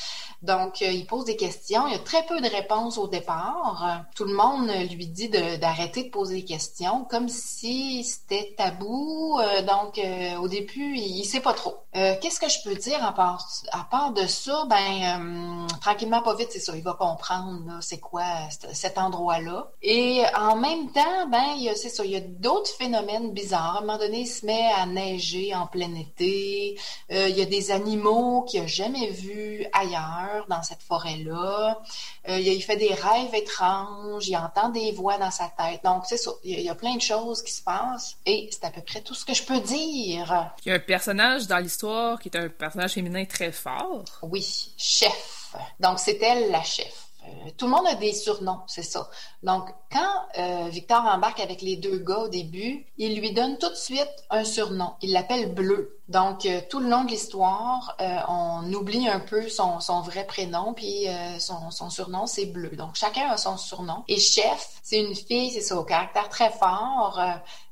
Donc, 0.43 0.81
euh, 0.81 0.91
il 0.91 1.07
pose 1.07 1.23
des 1.23 1.37
questions. 1.37 1.87
Il 1.87 1.93
y 1.93 1.95
a 1.95 1.99
très 1.99 2.25
peu 2.25 2.41
de 2.41 2.49
réponses 2.49 2.97
au 2.97 3.07
départ. 3.07 4.03
tout 4.13 4.25
le 4.25 4.33
monde 4.33 4.69
lui 4.91 5.07
dit 5.07 5.29
d'arrêter 5.29 6.03
de, 6.03 6.09
poser 6.09 6.35
des 6.35 6.45
questions, 6.45 7.05
comme 7.05 7.29
si 7.29 8.03
c'était 8.03 8.53
tabou. 8.57 9.39
Euh, 9.39 9.61
donc, 9.61 9.97
euh, 9.97 10.35
au 10.37 10.49
début, 10.49 10.97
il 10.97 11.19
ne 11.19 11.25
sait 11.25 11.39
pas 11.39 11.53
trop. 11.53 11.77
Qu'est-ce 11.93 12.39
que 12.39 12.49
je 12.49 12.57
peux 12.63 12.75
dire 12.75 13.05
à 13.05 13.13
part, 13.13 13.47
à 13.71 13.85
part 13.89 14.13
de 14.13 14.25
ça? 14.25 14.65
Ben, 14.67 15.67
tranquillement, 15.79 16.23
pas 16.23 16.33
vite, 16.35 16.49
c'est 16.51 16.59
ça. 16.59 16.75
Il 16.75 16.83
va 16.83 16.93
comprendre 16.93 17.77
c'est 17.81 17.99
quoi 17.99 18.23
cet 18.49 18.97
endroit-là. 18.97 19.67
Et 19.83 20.23
en 20.35 20.55
même 20.55 20.91
temps, 20.91 21.27
ben, 21.31 21.55
c'est 21.75 21.89
ça. 21.89 22.03
Il 22.03 22.11
y 22.11 22.15
a 22.15 22.19
d'autres 22.19 22.71
phénomènes 22.71 23.31
bizarres. 23.31 23.75
À 23.75 23.77
un 23.77 23.81
moment 23.81 23.99
donné, 23.99 24.21
il 24.21 24.27
se 24.27 24.43
met 24.43 24.71
à 24.75 24.87
neiger 24.87 25.53
en 25.53 25.67
plein 25.67 25.93
été. 25.93 26.12
Il 26.19 26.75
y 27.09 27.41
a 27.41 27.45
des 27.45 27.71
animaux 27.71 28.43
qu'il 28.43 28.61
n'a 28.61 28.67
jamais 28.67 29.09
vus 29.09 29.65
ailleurs 29.73 30.45
dans 30.49 30.63
cette 30.63 30.81
forêt-là. 30.81 31.81
Euh, 32.29 32.39
il 32.39 32.61
fait 32.61 32.77
des 32.77 32.93
rêves 32.93 33.33
étranges, 33.33 34.27
il 34.27 34.37
entend 34.37 34.69
des 34.69 34.91
voix 34.91 35.17
dans 35.17 35.31
sa 35.31 35.49
tête. 35.49 35.81
Donc, 35.83 36.03
c'est 36.05 36.17
ça. 36.17 36.31
Il 36.43 36.59
y, 36.59 36.69
a 36.69 36.75
plein 36.75 36.95
de 36.95 37.01
choses 37.01 37.41
qui 37.41 37.51
se 37.51 37.61
passent 37.61 38.17
et 38.25 38.49
c'est 38.51 38.65
à 38.65 38.71
peu 38.71 38.81
près 38.81 39.01
tout 39.01 39.13
ce 39.13 39.25
que 39.25 39.33
je 39.33 39.43
peux 39.43 39.59
dire. 39.59 40.51
Il 40.65 40.69
y 40.69 40.71
a 40.71 40.75
un 40.75 40.79
personnage 40.79 41.47
dans 41.47 41.57
l'histoire 41.57 42.19
qui 42.19 42.29
est 42.29 42.37
un 42.37 42.49
personnage 42.49 42.93
féminin 42.93 43.25
très 43.25 43.51
fort. 43.51 44.03
Oui, 44.21 44.73
chef. 44.77 45.53
Donc, 45.79 45.99
c'est 45.99 46.21
elle 46.21 46.51
la 46.51 46.63
chef. 46.63 47.02
Euh, 47.33 47.49
tout 47.57 47.65
le 47.65 47.71
monde 47.71 47.87
a 47.87 47.95
des 47.95 48.13
surnoms, 48.13 48.59
c'est 48.67 48.83
ça. 48.83 49.09
Donc, 49.41 49.69
quand 49.91 50.13
euh, 50.37 50.69
Victor 50.69 51.03
embarque 51.05 51.39
avec 51.39 51.61
les 51.61 51.75
deux 51.75 51.97
gars 51.97 52.19
au 52.19 52.27
début, 52.27 52.85
il 52.97 53.19
lui 53.19 53.33
donne 53.33 53.57
tout 53.57 53.69
de 53.69 53.75
suite 53.75 54.11
un 54.29 54.43
surnom. 54.43 54.93
Il 55.01 55.11
l'appelle 55.11 55.53
Bleu. 55.53 55.99
Donc, 56.09 56.45
euh, 56.45 56.61
tout 56.69 56.79
le 56.79 56.89
long 56.89 57.03
de 57.03 57.09
l'histoire, 57.09 57.95
on 58.27 58.71
oublie 58.73 59.07
un 59.07 59.19
peu 59.19 59.47
son, 59.49 59.79
vrai 60.01 60.25
prénom, 60.25 60.73
puis 60.73 61.07
son, 61.39 61.71
son, 61.71 61.89
surnom, 61.89 62.25
c'est 62.27 62.45
Bleu. 62.45 62.75
Donc, 62.75 62.95
chacun 62.95 63.29
a 63.29 63.37
son 63.37 63.57
surnom. 63.57 64.03
Et 64.07 64.19
Chef, 64.19 64.69
c'est 64.83 64.99
une 64.99 65.15
fille, 65.15 65.51
c'est 65.51 65.61
ça, 65.61 65.77
au 65.77 65.83
caractère 65.83 66.29
très 66.29 66.51
fort, 66.51 67.19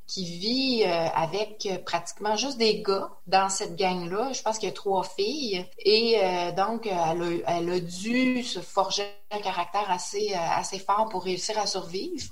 qui 0.06 0.24
vit 0.24 0.82
euh, 0.84 1.06
avec 1.14 1.66
euh, 1.66 1.78
pratiquement 1.78 2.36
juste 2.36 2.58
des 2.58 2.82
gars 2.82 3.10
dans 3.26 3.48
cette 3.48 3.76
gang-là. 3.76 4.32
Je 4.32 4.42
pense 4.42 4.58
qu'il 4.58 4.68
y 4.68 4.72
a 4.72 4.74
trois 4.74 5.04
filles. 5.04 5.66
Et 5.78 6.18
euh, 6.22 6.52
donc, 6.52 6.86
elle 6.86 7.22
a, 7.46 7.56
elle 7.56 7.70
a, 7.70 7.80
dû 7.80 8.42
se 8.42 8.60
forger 8.60 9.06
un 9.30 9.40
caractère 9.40 9.90
assez, 9.90 10.34
assez 10.34 10.78
fort 10.78 11.08
pour 11.08 11.24
réussir 11.24 11.58
à 11.58 11.66
survivre. 11.66 12.28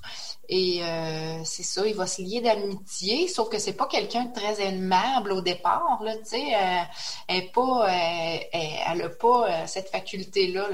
Et 0.50 0.82
c'est 1.44 1.62
ça, 1.62 1.86
il 1.86 1.94
va 1.94 2.06
se 2.06 2.20
lier 2.20 2.42
d'amitié, 2.42 3.26
sauf 3.26 3.48
que 3.48 3.58
c'est 3.58 3.72
pas 3.72 3.86
quelqu'un 3.86 4.24
de 4.24 4.34
très 4.34 4.60
aimable 4.60 5.32
au 5.32 5.40
départ. 5.40 6.02
Là, 6.02 6.12
elle, 7.28 7.50
pas, 7.52 7.86
elle, 7.88 9.16
pas 9.18 9.66
cette 9.66 9.88
faculté-là, 9.88 10.68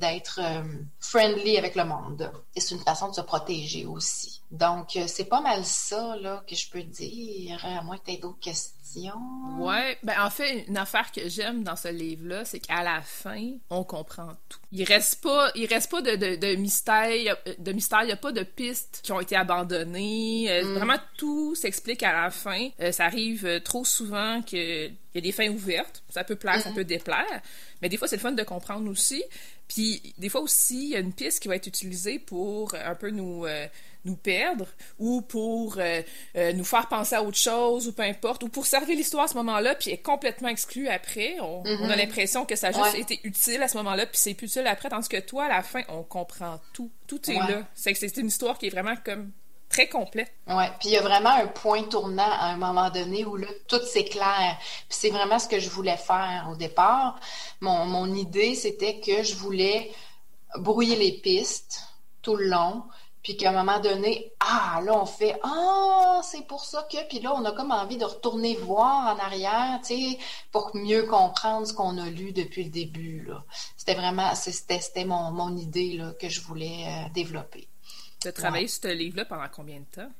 d'être 0.00 0.40
friendly 0.98 1.58
avec 1.58 1.74
le 1.74 1.84
monde. 1.84 2.32
Et 2.54 2.60
c'est 2.60 2.74
une 2.74 2.80
façon 2.80 3.08
de 3.08 3.14
se 3.14 3.20
protéger 3.20 3.84
aussi. 3.84 4.39
Donc, 4.50 4.96
euh, 4.96 5.04
c'est 5.06 5.26
pas 5.26 5.40
mal 5.40 5.64
ça 5.64 6.16
là, 6.16 6.42
que 6.44 6.56
je 6.56 6.68
peux 6.70 6.82
dire, 6.82 7.64
à 7.64 7.82
moins 7.82 7.96
que 7.98 8.06
tu 8.06 8.12
aies 8.12 8.16
d'autres 8.16 8.40
questions. 8.40 9.14
Ouais, 9.60 9.96
ben 10.02 10.14
en 10.20 10.30
fait, 10.30 10.64
une 10.66 10.76
affaire 10.76 11.12
que 11.12 11.28
j'aime 11.28 11.62
dans 11.62 11.76
ce 11.76 11.86
livre-là, 11.86 12.44
c'est 12.44 12.58
qu'à 12.58 12.82
la 12.82 13.00
fin, 13.00 13.52
on 13.70 13.84
comprend 13.84 14.32
tout. 14.48 14.58
Il 14.72 14.82
reste 14.82 15.22
pas, 15.22 15.52
il 15.54 15.66
reste 15.66 15.88
pas 15.88 16.02
de, 16.02 16.16
de, 16.16 16.34
de 16.34 16.56
mystère, 16.56 17.36
de 17.58 17.72
mystère, 17.72 18.02
il 18.02 18.08
y 18.08 18.12
a 18.12 18.16
pas 18.16 18.32
de 18.32 18.42
pistes 18.42 19.00
qui 19.04 19.12
ont 19.12 19.20
été 19.20 19.36
abandonnées. 19.36 20.50
Euh, 20.50 20.64
mm. 20.64 20.74
Vraiment, 20.74 20.98
tout 21.16 21.54
s'explique 21.54 22.02
à 22.02 22.12
la 22.12 22.30
fin. 22.30 22.70
Euh, 22.80 22.90
ça 22.90 23.04
arrive 23.04 23.60
trop 23.62 23.84
souvent 23.84 24.42
que 24.42 24.88
il 24.88 25.16
y 25.16 25.18
a 25.18 25.20
des 25.20 25.32
fins 25.32 25.48
ouvertes. 25.48 26.02
Ça 26.08 26.24
peut 26.24 26.36
plaire, 26.36 26.60
ça 26.60 26.70
mm-hmm. 26.70 26.74
peut 26.74 26.84
déplaire. 26.84 27.42
Mais 27.82 27.88
des 27.88 27.96
fois, 27.96 28.08
c'est 28.08 28.16
le 28.16 28.22
fun 28.22 28.32
de 28.32 28.42
comprendre 28.42 28.90
aussi. 28.90 29.22
Puis, 29.68 30.14
des 30.18 30.28
fois 30.28 30.40
aussi, 30.40 30.82
il 30.84 30.88
y 30.90 30.96
a 30.96 30.98
une 30.98 31.12
piste 31.12 31.40
qui 31.40 31.46
va 31.46 31.54
être 31.54 31.68
utilisée 31.68 32.18
pour 32.18 32.74
un 32.74 32.94
peu 32.96 33.10
nous 33.10 33.46
nous 34.04 34.16
perdre 34.16 34.66
ou 34.98 35.20
pour 35.22 35.76
euh, 35.78 36.02
euh, 36.36 36.52
nous 36.52 36.64
faire 36.64 36.88
penser 36.88 37.14
à 37.14 37.22
autre 37.22 37.36
chose 37.36 37.88
ou 37.88 37.92
peu 37.92 38.02
importe 38.02 38.42
ou 38.42 38.48
pour 38.48 38.66
servir 38.66 38.96
l'histoire 38.96 39.24
à 39.24 39.28
ce 39.28 39.34
moment-là 39.34 39.74
puis 39.74 39.90
est 39.90 40.02
complètement 40.02 40.48
exclu 40.48 40.88
après 40.88 41.36
on, 41.40 41.62
a 41.62 41.68
mm-hmm. 41.68 41.96
l'impression 41.96 42.44
que 42.44 42.56
ça 42.56 42.68
a 42.68 42.72
juste 42.72 42.96
été 42.96 43.20
utile 43.24 43.62
à 43.62 43.68
ce 43.68 43.76
moment-là 43.78 44.06
puis 44.06 44.18
c'est 44.18 44.34
plus 44.34 44.46
utile 44.46 44.66
après 44.66 44.88
tandis 44.88 45.08
que 45.08 45.20
toi 45.20 45.44
à 45.44 45.48
la 45.48 45.62
fin 45.62 45.82
on 45.88 46.02
comprend 46.02 46.60
tout 46.72 46.90
tout 47.06 47.30
est 47.30 47.34
là 47.34 47.62
c'est 47.74 48.16
une 48.16 48.28
histoire 48.28 48.58
qui 48.58 48.66
est 48.66 48.70
vraiment 48.70 48.94
comme 49.04 49.32
très 49.70 49.88
complète. 49.88 50.32
Ouais, 50.48 50.68
puis 50.80 50.88
il 50.88 50.92
y 50.92 50.96
a 50.98 51.00
vraiment 51.00 51.30
un 51.30 51.46
point 51.46 51.84
tournant 51.84 52.28
à 52.28 52.46
un 52.46 52.56
moment 52.56 52.90
donné 52.90 53.24
où 53.24 53.36
là 53.36 53.46
tout 53.68 53.80
s'éclaire. 53.86 54.58
Puis 54.88 54.98
c'est 54.98 55.10
vraiment 55.10 55.38
ce 55.38 55.48
que 55.48 55.60
je 55.60 55.70
voulais 55.70 55.96
faire 55.96 56.48
au 56.50 56.56
départ. 56.56 57.18
Mon, 57.60 57.86
mon 57.86 58.12
idée 58.12 58.56
c'était 58.56 59.00
que 59.00 59.22
je 59.22 59.36
voulais 59.36 59.92
brouiller 60.56 60.96
les 60.96 61.12
pistes 61.12 61.84
tout 62.20 62.36
le 62.36 62.48
long, 62.48 62.82
puis 63.22 63.36
qu'à 63.36 63.50
un 63.50 63.52
moment 63.52 63.80
donné, 63.80 64.32
ah, 64.40 64.80
là, 64.84 64.98
on 64.98 65.06
fait, 65.06 65.38
ah, 65.42 66.20
c'est 66.24 66.46
pour 66.46 66.64
ça 66.64 66.86
que, 66.90 67.06
puis 67.08 67.20
là, 67.20 67.34
on 67.34 67.44
a 67.44 67.52
comme 67.52 67.70
envie 67.70 67.98
de 67.98 68.04
retourner 68.04 68.54
voir 68.56 69.14
en 69.14 69.18
arrière, 69.18 69.78
tu 69.82 69.94
sais, 69.94 70.18
pour 70.52 70.74
mieux 70.74 71.04
comprendre 71.04 71.66
ce 71.66 71.74
qu'on 71.74 71.98
a 71.98 72.08
lu 72.08 72.32
depuis 72.32 72.64
le 72.64 72.70
début, 72.70 73.24
là. 73.28 73.44
C'était 73.76 73.94
vraiment, 73.94 74.34
c'était 74.34 75.04
mon, 75.04 75.30
mon 75.32 75.56
idée, 75.56 75.98
là, 75.98 76.12
que 76.18 76.28
je 76.28 76.40
voulais 76.40 76.86
euh, 76.86 77.08
développer. 77.12 77.68
Tu 78.20 78.28
as 78.28 78.32
travaillé 78.32 78.68
sur 78.68 78.82
ce 78.82 78.88
livre-là 78.88 79.24
pendant 79.24 79.48
combien 79.54 79.80
de 79.80 79.84
temps? 79.84 80.10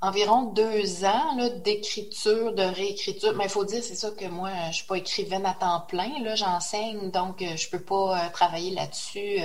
Environ 0.00 0.52
deux 0.52 1.04
ans 1.04 1.50
d'écriture, 1.64 2.54
de 2.54 2.62
réécriture. 2.62 3.34
Mais 3.34 3.44
il 3.44 3.50
faut 3.50 3.64
dire, 3.64 3.82
c'est 3.82 3.96
ça 3.96 4.12
que 4.12 4.26
moi, 4.26 4.50
je 4.70 4.76
suis 4.76 4.86
pas 4.86 4.96
écrivaine 4.96 5.44
à 5.44 5.54
temps 5.54 5.80
plein. 5.80 6.22
Là, 6.22 6.36
j'enseigne, 6.36 7.10
donc 7.10 7.42
euh, 7.42 7.56
je 7.56 7.68
peux 7.68 7.80
pas 7.80 8.26
euh, 8.26 8.28
travailler 8.30 8.70
là-dessus 8.70 9.40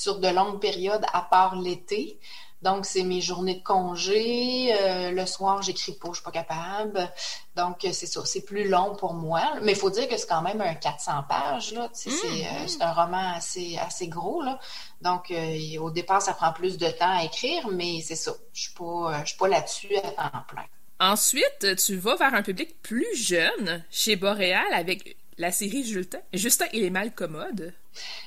sur 0.00 0.18
de 0.18 0.28
longues 0.28 0.60
périodes 0.60 1.04
à 1.12 1.22
part 1.22 1.56
l'été. 1.56 2.18
Donc, 2.62 2.84
c'est 2.84 3.04
mes 3.04 3.20
journées 3.22 3.56
de 3.56 3.62
congé. 3.62 4.74
Euh, 4.74 5.10
le 5.12 5.24
soir, 5.24 5.62
j'écris 5.62 5.92
pas, 5.92 6.08
je 6.08 6.16
suis 6.16 6.24
pas 6.24 6.30
capable. 6.30 7.10
Donc, 7.56 7.78
c'est 7.82 8.06
ça, 8.06 8.20
c'est 8.26 8.44
plus 8.44 8.68
long 8.68 8.94
pour 8.96 9.14
moi. 9.14 9.42
Mais 9.62 9.72
il 9.72 9.78
faut 9.78 9.88
dire 9.90 10.08
que 10.08 10.16
c'est 10.16 10.28
quand 10.28 10.42
même 10.42 10.60
un 10.60 10.74
400 10.74 11.24
pages, 11.28 11.72
là. 11.72 11.84
Euh, 11.84 11.88
mm-hmm. 11.88 12.68
c'est, 12.68 12.82
un 12.82 12.92
roman 12.92 13.34
assez, 13.34 13.78
assez 13.78 14.08
gros, 14.08 14.42
là. 14.42 14.58
Donc, 15.00 15.30
euh, 15.30 15.78
au 15.80 15.90
départ, 15.90 16.20
ça 16.20 16.34
prend 16.34 16.52
plus 16.52 16.76
de 16.76 16.88
temps 16.90 17.18
à 17.18 17.24
écrire, 17.24 17.68
mais 17.68 18.00
c'est 18.02 18.16
ça. 18.16 18.32
Je 18.52 18.62
suis 18.62 18.74
pas, 18.74 19.22
je 19.22 19.28
suis 19.28 19.38
pas 19.38 19.48
là-dessus 19.48 19.96
à 19.96 20.28
temps 20.30 20.44
plein. 20.46 20.64
Ensuite, 20.98 21.76
tu 21.76 21.96
vas 21.96 22.16
vers 22.16 22.34
un 22.34 22.42
public 22.42 22.82
plus 22.82 23.14
jeune 23.14 23.82
chez 23.90 24.16
Boréal 24.16 24.66
avec 24.74 25.16
la 25.40 25.50
série 25.50 25.84
Justin, 25.84 26.18
Justin 26.34 26.66
et 26.72 26.80
les 26.80 26.90
malcommodes. 26.90 27.72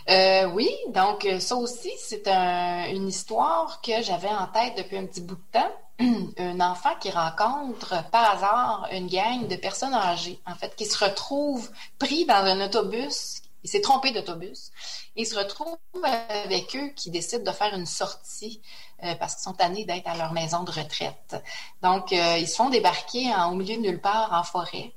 Euh, 0.09 0.45
oui, 0.47 0.69
donc 0.89 1.25
euh, 1.25 1.39
ça 1.39 1.55
aussi, 1.55 1.91
c'est 1.99 2.27
une 2.27 3.07
histoire 3.07 3.81
que 3.81 4.01
j'avais 4.01 4.29
en 4.29 4.47
tête 4.47 4.73
depuis 4.77 4.97
un 4.97 5.05
petit 5.05 5.21
bout 5.21 5.35
de 5.35 5.51
temps. 5.51 5.71
un 6.39 6.59
enfant 6.59 6.95
qui 6.99 7.11
rencontre 7.11 8.09
par 8.09 8.31
hasard 8.31 8.87
une 8.91 9.07
gang 9.07 9.47
de 9.47 9.55
personnes 9.55 9.93
âgées, 9.93 10.39
en 10.47 10.55
fait, 10.55 10.75
qui 10.75 10.85
se 10.85 11.03
retrouvent 11.03 11.69
pris 11.99 12.25
dans 12.25 12.33
un 12.33 12.65
autobus 12.65 13.42
il 13.63 13.69
s'est 13.69 13.81
trompé 13.81 14.11
d'autobus. 14.11 14.71
Il 15.15 15.25
se 15.25 15.35
retrouve 15.35 15.77
avec 16.03 16.75
eux 16.75 16.89
qui 16.95 17.11
décident 17.11 17.43
de 17.43 17.55
faire 17.55 17.73
une 17.73 17.85
sortie 17.85 18.61
euh, 19.03 19.15
parce 19.15 19.35
qu'ils 19.35 19.43
sont 19.43 19.53
tannés 19.53 19.85
d'être 19.85 20.07
à 20.07 20.17
leur 20.17 20.33
maison 20.33 20.63
de 20.63 20.71
retraite. 20.71 21.35
Donc, 21.81 22.11
euh, 22.13 22.37
ils 22.37 22.47
se 22.47 22.55
font 22.55 22.69
débarquer 22.69 23.31
au 23.49 23.55
milieu 23.55 23.75
de 23.77 23.81
nulle 23.81 24.01
part 24.01 24.33
en 24.33 24.43
forêt. 24.43 24.93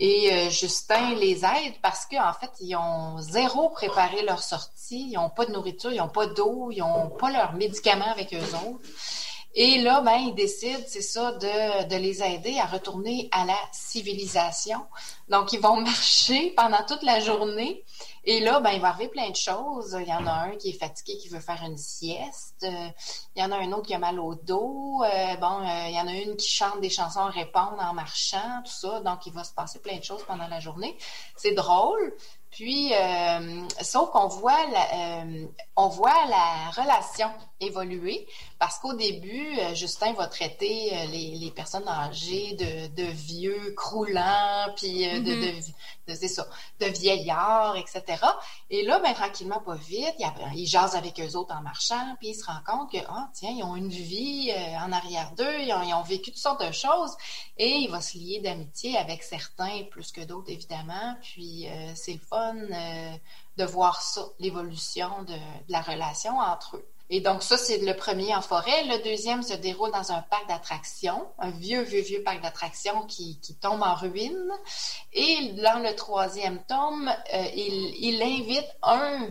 Et 0.00 0.32
euh, 0.32 0.50
Justin 0.50 1.14
les 1.14 1.44
aide 1.44 1.74
parce 1.82 2.06
qu'en 2.06 2.32
fait, 2.32 2.50
ils 2.60 2.76
ont 2.76 3.18
zéro 3.20 3.70
préparé 3.70 4.22
leur 4.22 4.42
sortie. 4.42 5.08
Ils 5.10 5.14
n'ont 5.14 5.30
pas 5.30 5.46
de 5.46 5.52
nourriture, 5.52 5.92
ils 5.92 5.98
n'ont 5.98 6.08
pas 6.08 6.26
d'eau, 6.26 6.70
ils 6.70 6.80
n'ont 6.80 7.10
pas 7.10 7.30
leurs 7.30 7.54
médicaments 7.54 8.10
avec 8.10 8.34
eux 8.34 8.54
autres. 8.66 8.88
Et 9.54 9.78
là, 9.82 10.00
ben, 10.00 10.16
il 10.16 10.34
décide, 10.34 10.84
c'est 10.88 11.02
ça, 11.02 11.32
de, 11.32 11.88
de, 11.88 11.96
les 11.96 12.22
aider 12.22 12.58
à 12.58 12.64
retourner 12.64 13.28
à 13.32 13.44
la 13.44 13.58
civilisation. 13.70 14.80
Donc, 15.28 15.52
ils 15.52 15.60
vont 15.60 15.76
marcher 15.80 16.52
pendant 16.56 16.82
toute 16.86 17.02
la 17.02 17.20
journée. 17.20 17.84
Et 18.24 18.40
là, 18.40 18.60
ben, 18.60 18.70
il 18.70 18.80
va 18.80 18.88
arriver 18.88 19.08
plein 19.08 19.28
de 19.28 19.36
choses. 19.36 19.94
Il 20.00 20.08
y 20.08 20.12
en 20.12 20.26
a 20.26 20.32
un 20.32 20.56
qui 20.56 20.70
est 20.70 20.78
fatigué, 20.78 21.18
qui 21.18 21.28
veut 21.28 21.40
faire 21.40 21.62
une 21.64 21.76
sieste. 21.76 22.64
Il 23.36 23.42
y 23.42 23.44
en 23.44 23.52
a 23.52 23.56
un 23.56 23.72
autre 23.72 23.88
qui 23.88 23.94
a 23.94 23.98
mal 23.98 24.18
au 24.18 24.34
dos. 24.34 25.02
Euh, 25.04 25.36
bon, 25.36 25.60
euh, 25.60 25.88
il 25.88 25.94
y 25.94 26.00
en 26.00 26.06
a 26.06 26.12
une 26.12 26.36
qui 26.36 26.48
chante 26.48 26.80
des 26.80 26.90
chansons, 26.90 27.26
répondre 27.26 27.78
en 27.78 27.92
marchant, 27.92 28.62
tout 28.64 28.72
ça. 28.72 29.00
Donc, 29.00 29.26
il 29.26 29.34
va 29.34 29.44
se 29.44 29.52
passer 29.52 29.80
plein 29.80 29.98
de 29.98 30.04
choses 30.04 30.22
pendant 30.26 30.48
la 30.48 30.60
journée. 30.60 30.96
C'est 31.36 31.52
drôle. 31.52 32.14
Puis, 32.52 32.92
euh, 32.92 33.66
sauf 33.80 34.10
qu'on 34.10 34.28
voit, 34.28 34.66
la, 34.70 35.22
euh, 35.22 35.46
on 35.74 35.88
voit 35.88 36.26
la 36.28 36.70
relation 36.82 37.30
évoluer 37.66 38.26
parce 38.58 38.78
qu'au 38.78 38.94
début, 38.94 39.58
euh, 39.58 39.74
Justin 39.74 40.12
va 40.14 40.26
traiter 40.26 40.90
euh, 40.92 41.06
les, 41.06 41.36
les, 41.36 41.50
personnes 41.50 41.86
âgées 41.88 42.54
de, 42.54 43.02
de 43.02 43.08
vieux 43.10 43.74
croulants, 43.76 44.72
puis 44.76 45.04
de, 45.04 45.18
mm-hmm. 45.18 45.72
de, 46.08 46.12
de, 46.12 46.28
ça, 46.28 46.46
de 46.80 46.86
vieillards, 46.86 47.76
etc. 47.76 48.02
Et 48.70 48.84
là, 48.84 48.98
ben, 49.00 49.12
tranquillement, 49.14 49.60
pas 49.60 49.74
vite, 49.74 50.14
il, 50.18 50.26
il 50.54 50.66
jase 50.66 50.94
avec 50.94 51.20
eux 51.20 51.36
autres 51.36 51.54
en 51.54 51.62
marchant, 51.62 52.16
puis 52.18 52.28
il 52.30 52.34
se 52.34 52.44
rend 52.44 52.60
compte 52.66 52.92
que, 52.92 52.98
ah, 53.08 53.28
tiens, 53.34 53.50
ils 53.50 53.62
ont 53.62 53.76
une 53.76 53.88
vie 53.88 54.52
en 54.80 54.92
arrière 54.92 55.32
d'eux, 55.32 55.60
ils 55.60 55.72
ont, 55.72 55.82
ils 55.82 55.94
ont 55.94 56.02
vécu 56.02 56.30
toutes 56.30 56.40
sortes 56.40 56.64
de 56.64 56.72
choses, 56.72 57.16
et 57.58 57.68
il 57.68 57.90
va 57.90 58.00
se 58.00 58.16
lier 58.16 58.40
d'amitié 58.40 58.96
avec 58.96 59.22
certains 59.22 59.84
plus 59.90 60.12
que 60.12 60.20
d'autres, 60.20 60.50
évidemment, 60.50 61.16
puis 61.22 61.66
c'est 61.94 62.14
le 62.14 62.18
fun 62.18 62.54
euh, 62.56 63.16
de 63.56 63.64
voir 63.64 64.00
ça, 64.00 64.22
l'évolution 64.38 65.22
de, 65.22 65.34
de, 65.34 65.38
la 65.68 65.82
relation 65.82 66.38
entre 66.38 66.76
eux. 66.76 66.88
Et 67.14 67.20
donc 67.20 67.42
ça, 67.42 67.58
c'est 67.58 67.76
le 67.76 67.94
premier 67.94 68.34
en 68.34 68.40
forêt. 68.40 68.84
Le 68.84 69.04
deuxième 69.04 69.42
se 69.42 69.52
déroule 69.52 69.90
dans 69.90 70.12
un 70.12 70.22
parc 70.22 70.48
d'attractions, 70.48 71.28
un 71.38 71.50
vieux, 71.50 71.82
vieux, 71.82 72.00
vieux 72.00 72.22
parc 72.22 72.40
d'attractions 72.40 73.02
qui, 73.02 73.38
tombe 73.60 73.82
en 73.82 73.94
ruine. 73.94 74.50
Et 75.12 75.52
dans 75.62 75.82
le 75.82 75.94
troisième 75.94 76.64
tome, 76.64 77.12
euh, 77.34 77.44
il, 77.54 77.94
il 77.98 78.22
invite 78.22 78.66
un 78.82 79.28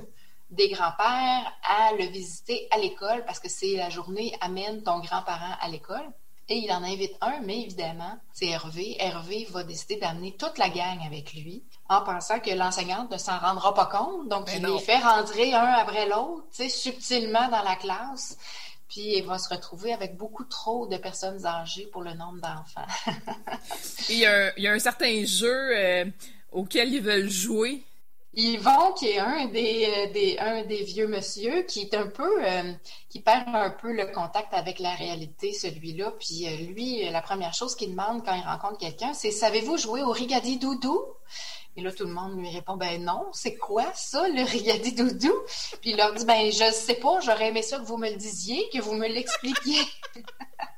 des 0.52 0.70
grands-pères 0.70 1.52
à 1.64 1.94
le 1.94 2.06
visiter 2.06 2.68
à 2.70 2.78
l'école 2.78 3.26
parce 3.26 3.40
que 3.40 3.50
c'est 3.50 3.76
la 3.78 3.90
journée 3.90 4.38
amène 4.42 4.84
ton 4.84 5.00
grand-parent 5.00 5.56
à 5.60 5.68
l'école. 5.68 6.08
Et 6.52 6.58
il 6.58 6.72
en 6.74 6.84
invite 6.84 7.16
un, 7.22 7.40
mais 7.46 7.62
évidemment, 7.62 8.20
c'est 8.34 8.48
Hervé. 8.48 8.98
Hervé 9.00 9.48
va 9.52 9.64
décider 9.64 9.96
d'amener 9.96 10.36
toute 10.36 10.58
la 10.58 10.68
gang 10.68 11.00
avec 11.06 11.32
lui 11.34 11.64
en 11.88 12.02
pensant 12.02 12.42
que 12.42 12.50
l'enseignante 12.50 13.10
ne 13.10 13.18
s'en 13.18 13.40
rendra 13.40 13.74
pas 13.74 13.86
compte. 13.86 14.28
Donc, 14.28 14.50
il 14.54 14.62
les 14.62 14.80
fait 14.80 14.98
rentrer 14.98 15.54
un 15.54 15.64
après 15.64 16.10
l'autre, 16.10 16.44
subtilement 16.52 17.48
dans 17.48 17.64
la 17.64 17.78
classe. 17.78 18.38
Puis 18.90 19.16
il 19.16 19.24
va 19.24 19.38
se 19.38 19.48
retrouver 19.48 19.94
avec 19.94 20.18
beaucoup 20.18 20.44
trop 20.44 20.88
de 20.88 20.98
personnes 20.98 21.46
âgées 21.46 21.86
pour 21.86 22.02
le 22.02 22.16
nombre 22.16 22.42
d'enfants. 22.42 23.14
il, 24.10 24.18
y 24.18 24.26
a 24.26 24.48
un, 24.48 24.52
il, 24.58 24.64
y 24.64 24.68
a 24.68 24.74
un, 24.74 24.80
certain 24.80 25.24
jeu 25.24 25.70
euh, 25.78 26.04
auquel 26.52 26.94
ils 26.94 27.02
veulent 27.02 27.30
jouer. 27.30 27.86
Yvon, 28.34 28.94
qui 28.94 29.10
est 29.10 29.20
un 29.20 29.48
des, 29.48 30.10
des, 30.14 30.38
un 30.40 30.64
des 30.64 30.84
vieux 30.84 31.08
monsieur, 31.08 31.64
qui 31.64 31.82
est 31.82 31.94
un 31.94 32.08
peu, 32.08 32.46
euh, 32.46 32.72
qui 33.10 33.20
perd 33.20 33.50
un 33.54 33.72
peu 33.72 33.92
le 33.92 34.08
contact 34.08 34.54
avec 34.54 34.80
la 34.80 34.96
réalité, 34.96 35.52
celui-là. 35.54 36.14
Puis 36.18 36.48
euh, 36.48 36.72
lui, 36.72 37.10
la 37.10 37.22
première 37.22 37.54
chose 37.54 37.76
qu'il 37.76 37.92
demande 37.92 38.24
quand 38.24 38.34
il 38.34 38.44
rencontre 38.44 38.78
quelqu'un, 38.78 39.14
c'est 39.14 39.32
Savez-vous 39.32 39.78
jouer 39.78 40.02
au 40.02 40.12
rigadi 40.12 40.58
doudou? 40.58 41.02
Et 41.76 41.82
là, 41.82 41.92
tout 41.92 42.06
le 42.06 42.14
monde 42.14 42.38
lui 42.38 42.50
répond, 42.50 42.78
ben 42.78 43.04
non, 43.04 43.28
c'est 43.34 43.56
quoi 43.56 43.86
ça, 43.94 44.28
le 44.28 44.44
rigadi 44.44 44.94
doudou? 44.94 45.34
Puis 45.82 45.92
il 45.92 45.98
leur 45.98 46.14
dit, 46.14 46.26
ben 46.26 46.52
je 46.52 46.72
sais 46.72 46.96
pas, 46.96 47.20
j'aurais 47.22 47.50
aimé 47.50 47.62
ça 47.62 47.80
que 47.80 47.86
vous 47.86 47.98
me 47.98 48.10
le 48.10 48.16
disiez, 48.16 48.70
que 48.70 48.82
vous 48.82 48.94
me 48.94 49.08
l'expliquiez. 49.08 49.82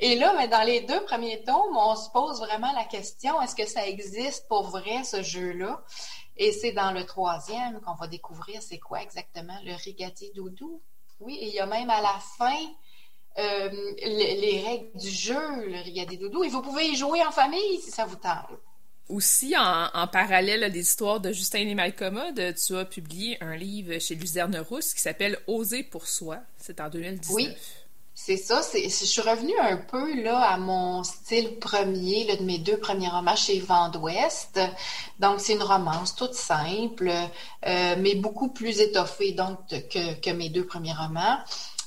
Et 0.00 0.16
là, 0.16 0.34
mais 0.36 0.48
dans 0.48 0.62
les 0.62 0.80
deux 0.80 1.02
premiers 1.04 1.42
tomes, 1.42 1.76
on 1.76 1.96
se 1.96 2.10
pose 2.10 2.40
vraiment 2.40 2.72
la 2.72 2.84
question, 2.84 3.40
est-ce 3.42 3.54
que 3.54 3.66
ça 3.66 3.86
existe 3.86 4.46
pour 4.48 4.68
vrai, 4.68 5.04
ce 5.04 5.22
jeu-là? 5.22 5.82
Et 6.36 6.52
c'est 6.52 6.72
dans 6.72 6.92
le 6.92 7.04
troisième 7.04 7.80
qu'on 7.80 7.94
va 7.94 8.06
découvrir 8.06 8.62
c'est 8.62 8.78
quoi 8.78 9.02
exactement 9.02 9.56
le 9.64 9.74
rigadi 9.74 10.30
doudou. 10.34 10.80
Oui, 11.20 11.36
et 11.40 11.48
il 11.48 11.54
y 11.54 11.60
a 11.60 11.66
même 11.66 11.90
à 11.90 12.00
la 12.00 12.18
fin 12.38 12.56
euh, 13.38 13.70
les, 13.98 14.36
les, 14.36 14.60
règles 14.60 14.98
du 14.98 15.10
jeu, 15.10 15.66
le 15.66 15.82
rigadi 15.82 16.18
doudou, 16.18 16.42
et 16.42 16.48
vous 16.48 16.62
pouvez 16.62 16.88
y 16.88 16.96
jouer 16.96 17.24
en 17.24 17.30
famille 17.30 17.80
si 17.80 17.90
ça 17.90 18.04
vous 18.04 18.16
tente. 18.16 18.58
Aussi, 19.08 19.56
en, 19.56 19.88
en 19.92 20.06
parallèle 20.06 20.64
à 20.64 20.70
des 20.70 20.80
histoires 20.80 21.20
de 21.20 21.32
Justin 21.32 21.68
et 21.68 21.74
Malcommode, 21.74 22.54
tu 22.54 22.76
as 22.76 22.84
publié 22.84 23.36
un 23.42 23.56
livre 23.56 23.98
chez 23.98 24.14
Luzerne 24.14 24.56
Rousse 24.58 24.94
qui 24.94 25.00
s'appelle 25.00 25.38
Oser 25.46 25.82
pour 25.82 26.06
soi. 26.06 26.38
C'est 26.56 26.80
en 26.80 26.88
2019. 26.88 27.34
Oui. 27.34 27.54
C'est 28.14 28.36
ça, 28.36 28.60
je 28.74 28.88
suis 28.88 29.22
revenue 29.22 29.58
un 29.58 29.78
peu 29.78 30.22
là 30.22 30.38
à 30.40 30.58
mon 30.58 31.02
style 31.02 31.58
premier, 31.58 32.24
là, 32.24 32.36
de 32.36 32.42
mes 32.42 32.58
deux 32.58 32.76
premiers 32.76 33.08
romans 33.08 33.34
chez 33.36 33.58
Vent 33.58 33.88
d'Ouest. 33.88 34.60
Donc, 35.18 35.40
c'est 35.40 35.54
une 35.54 35.62
romance 35.62 36.14
toute 36.14 36.34
simple, 36.34 37.10
euh, 37.10 37.96
mais 37.98 38.14
beaucoup 38.14 38.48
plus 38.48 38.80
étoffée 38.80 39.32
donc 39.32 39.58
que, 39.66 40.20
que 40.20 40.30
mes 40.30 40.50
deux 40.50 40.66
premiers 40.66 40.92
romans. 40.92 41.38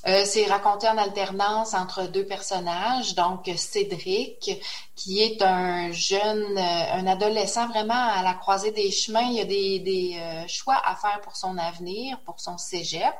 Euh, 0.07 0.23
c'est 0.23 0.45
raconté 0.45 0.87
en 0.87 0.99
alternance 0.99 1.73
entre 1.73 2.03
deux 2.03 2.27
personnages, 2.27 3.15
donc 3.15 3.49
Cédric, 3.55 4.61
qui 4.95 5.23
est 5.23 5.41
un 5.41 5.91
jeune, 5.91 6.57
euh, 6.57 6.93
un 6.93 7.07
adolescent 7.07 7.67
vraiment 7.69 7.93
à 7.93 8.21
la 8.21 8.35
croisée 8.35 8.71
des 8.71 8.91
chemins. 8.91 9.21
Il 9.21 9.33
y 9.33 9.41
a 9.41 9.45
des, 9.45 10.15
euh, 10.19 10.47
choix 10.47 10.79
à 10.85 10.95
faire 10.95 11.21
pour 11.21 11.35
son 11.35 11.57
avenir, 11.57 12.19
pour 12.19 12.39
son 12.39 12.59
cégep. 12.59 13.15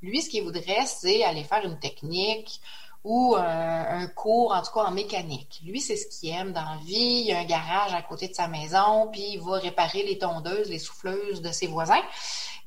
Lui, 0.00 0.22
ce 0.22 0.30
qu'il 0.30 0.42
voudrait, 0.44 0.86
c'est 0.86 1.22
aller 1.22 1.44
faire 1.44 1.66
une 1.66 1.78
technique 1.78 2.62
ou 3.04 3.34
un, 3.36 4.00
un, 4.00 4.06
cours, 4.06 4.54
en 4.54 4.62
tout 4.62 4.72
cas 4.72 4.84
en 4.84 4.90
mécanique. 4.92 5.60
Lui, 5.66 5.80
c'est 5.80 5.96
ce 5.96 6.06
qu'il 6.06 6.30
aime 6.30 6.52
dans 6.52 6.62
la 6.62 6.78
vie. 6.82 7.20
Il 7.20 7.26
y 7.26 7.32
a 7.32 7.40
un 7.40 7.44
garage 7.44 7.92
à 7.92 8.00
côté 8.00 8.28
de 8.28 8.34
sa 8.34 8.48
maison, 8.48 9.08
puis 9.12 9.32
il 9.32 9.40
va 9.40 9.58
réparer 9.58 10.02
les 10.04 10.16
tondeuses, 10.16 10.70
les 10.70 10.78
souffleuses 10.78 11.42
de 11.42 11.50
ses 11.52 11.66
voisins. 11.66 12.02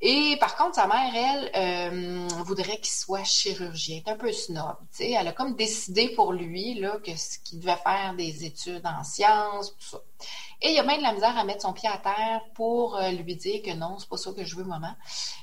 Et 0.01 0.37
par 0.39 0.55
contre, 0.57 0.75
sa 0.75 0.87
mère, 0.87 1.15
elle, 1.15 1.51
euh, 1.55 2.27
voudrait 2.43 2.77
qu'il 2.77 2.93
soit 2.93 3.23
chirurgien. 3.23 4.01
Elle 4.05 4.11
est 4.11 4.15
un 4.15 4.17
peu 4.17 4.31
snob. 4.31 4.75
sais. 4.91 5.11
Elle 5.11 5.27
a 5.27 5.31
comme 5.31 5.55
décidé 5.55 6.09
pour 6.09 6.33
lui 6.33 6.75
là, 6.75 6.99
qu'il 6.99 7.59
devait 7.59 7.77
faire 7.77 8.13
des 8.15 8.45
études 8.45 8.85
en 8.85 9.03
sciences, 9.03 9.73
tout 9.77 9.85
ça. 9.85 10.01
Et 10.61 10.71
il 10.71 10.79
a 10.79 10.83
même 10.83 10.97
de 10.97 11.03
la 11.03 11.13
misère 11.13 11.37
à 11.37 11.43
mettre 11.43 11.61
son 11.61 11.73
pied 11.73 11.89
à 11.89 11.97
terre 11.97 12.41
pour 12.55 12.95
euh, 12.97 13.11
lui 13.11 13.35
dire 13.35 13.61
que 13.61 13.71
non, 13.73 13.97
c'est 13.99 14.09
pas 14.09 14.17
ça 14.17 14.31
que 14.31 14.43
je 14.43 14.55
veux, 14.55 14.63
maman. 14.63 14.93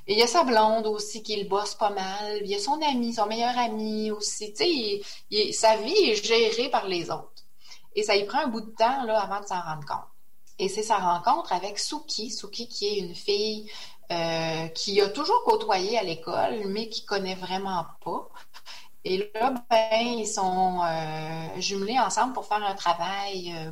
Et 0.07 0.15
il 0.15 0.19
y 0.19 0.23
a 0.23 0.27
sa 0.27 0.45
blonde 0.45 0.87
aussi 0.87 1.23
qui 1.23 1.37
le 1.37 1.49
bosse 1.49 1.75
pas 1.75 1.91
mal. 1.91 2.41
Il 2.43 2.51
y 2.51 2.55
a 2.55 2.59
son 2.59 2.81
ami, 2.83 3.15
son 3.15 3.27
meilleur 3.27 3.57
ami 3.59 4.11
aussi. 4.11 4.53
Tu 4.53 5.03
sais, 5.31 5.53
sa 5.53 5.77
vie 5.77 6.11
est 6.11 6.25
gérée 6.25 6.71
par 6.71 6.87
les 6.89 7.11
autres. 7.11 7.31
Et 7.95 8.03
ça 8.03 8.17
y 8.17 8.25
prend 8.25 8.41
un 8.41 8.49
bout 8.49 8.63
de 8.63 8.75
temps 8.75 9.05
là, 9.05 9.21
avant 9.21 9.41
de 9.41 9.47
s'en 9.47 9.61
rendre 9.61 9.87
compte. 9.87 10.09
Et 10.59 10.69
c'est 10.69 10.83
sa 10.83 10.99
rencontre 10.99 11.53
avec 11.53 11.79
Suki. 11.79 12.31
Suki 12.31 12.69
qui 12.69 12.87
est 12.87 12.99
une 12.99 13.15
fille 13.15 13.71
euh, 14.13 14.69
qui 14.69 15.01
a 15.01 15.09
toujours 15.09 15.43
côtoyé 15.45 15.97
à 15.99 16.03
l'école, 16.03 16.65
mais 16.67 16.89
qui 16.89 17.05
connaît 17.05 17.35
vraiment 17.35 17.87
pas. 18.05 18.29
Et 19.05 19.31
là, 19.35 19.55
ben, 19.71 20.19
ils 20.19 20.27
sont 20.27 20.81
euh, 20.85 21.61
jumelés 21.61 21.99
ensemble 21.99 22.35
pour 22.35 22.45
faire 22.45 22.63
un 22.63 22.75
travail. 22.75 23.55
Euh, 23.57 23.71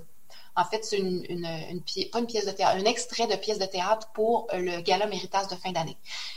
en 0.56 0.64
fait, 0.64 0.84
c'est 0.84 0.98
une, 0.98 1.24
une, 1.28 1.82
pas 2.10 2.20
une 2.20 2.26
pièce 2.26 2.46
de 2.46 2.52
théâtre, 2.52 2.76
un 2.76 2.84
extrait 2.84 3.26
de 3.26 3.36
pièce 3.36 3.58
de 3.58 3.66
théâtre 3.66 4.08
pour 4.14 4.48
le 4.52 4.80
gala 4.80 5.06
Méritas 5.06 5.46
de 5.46 5.56
fin 5.56 5.72
d'année. 5.72 5.96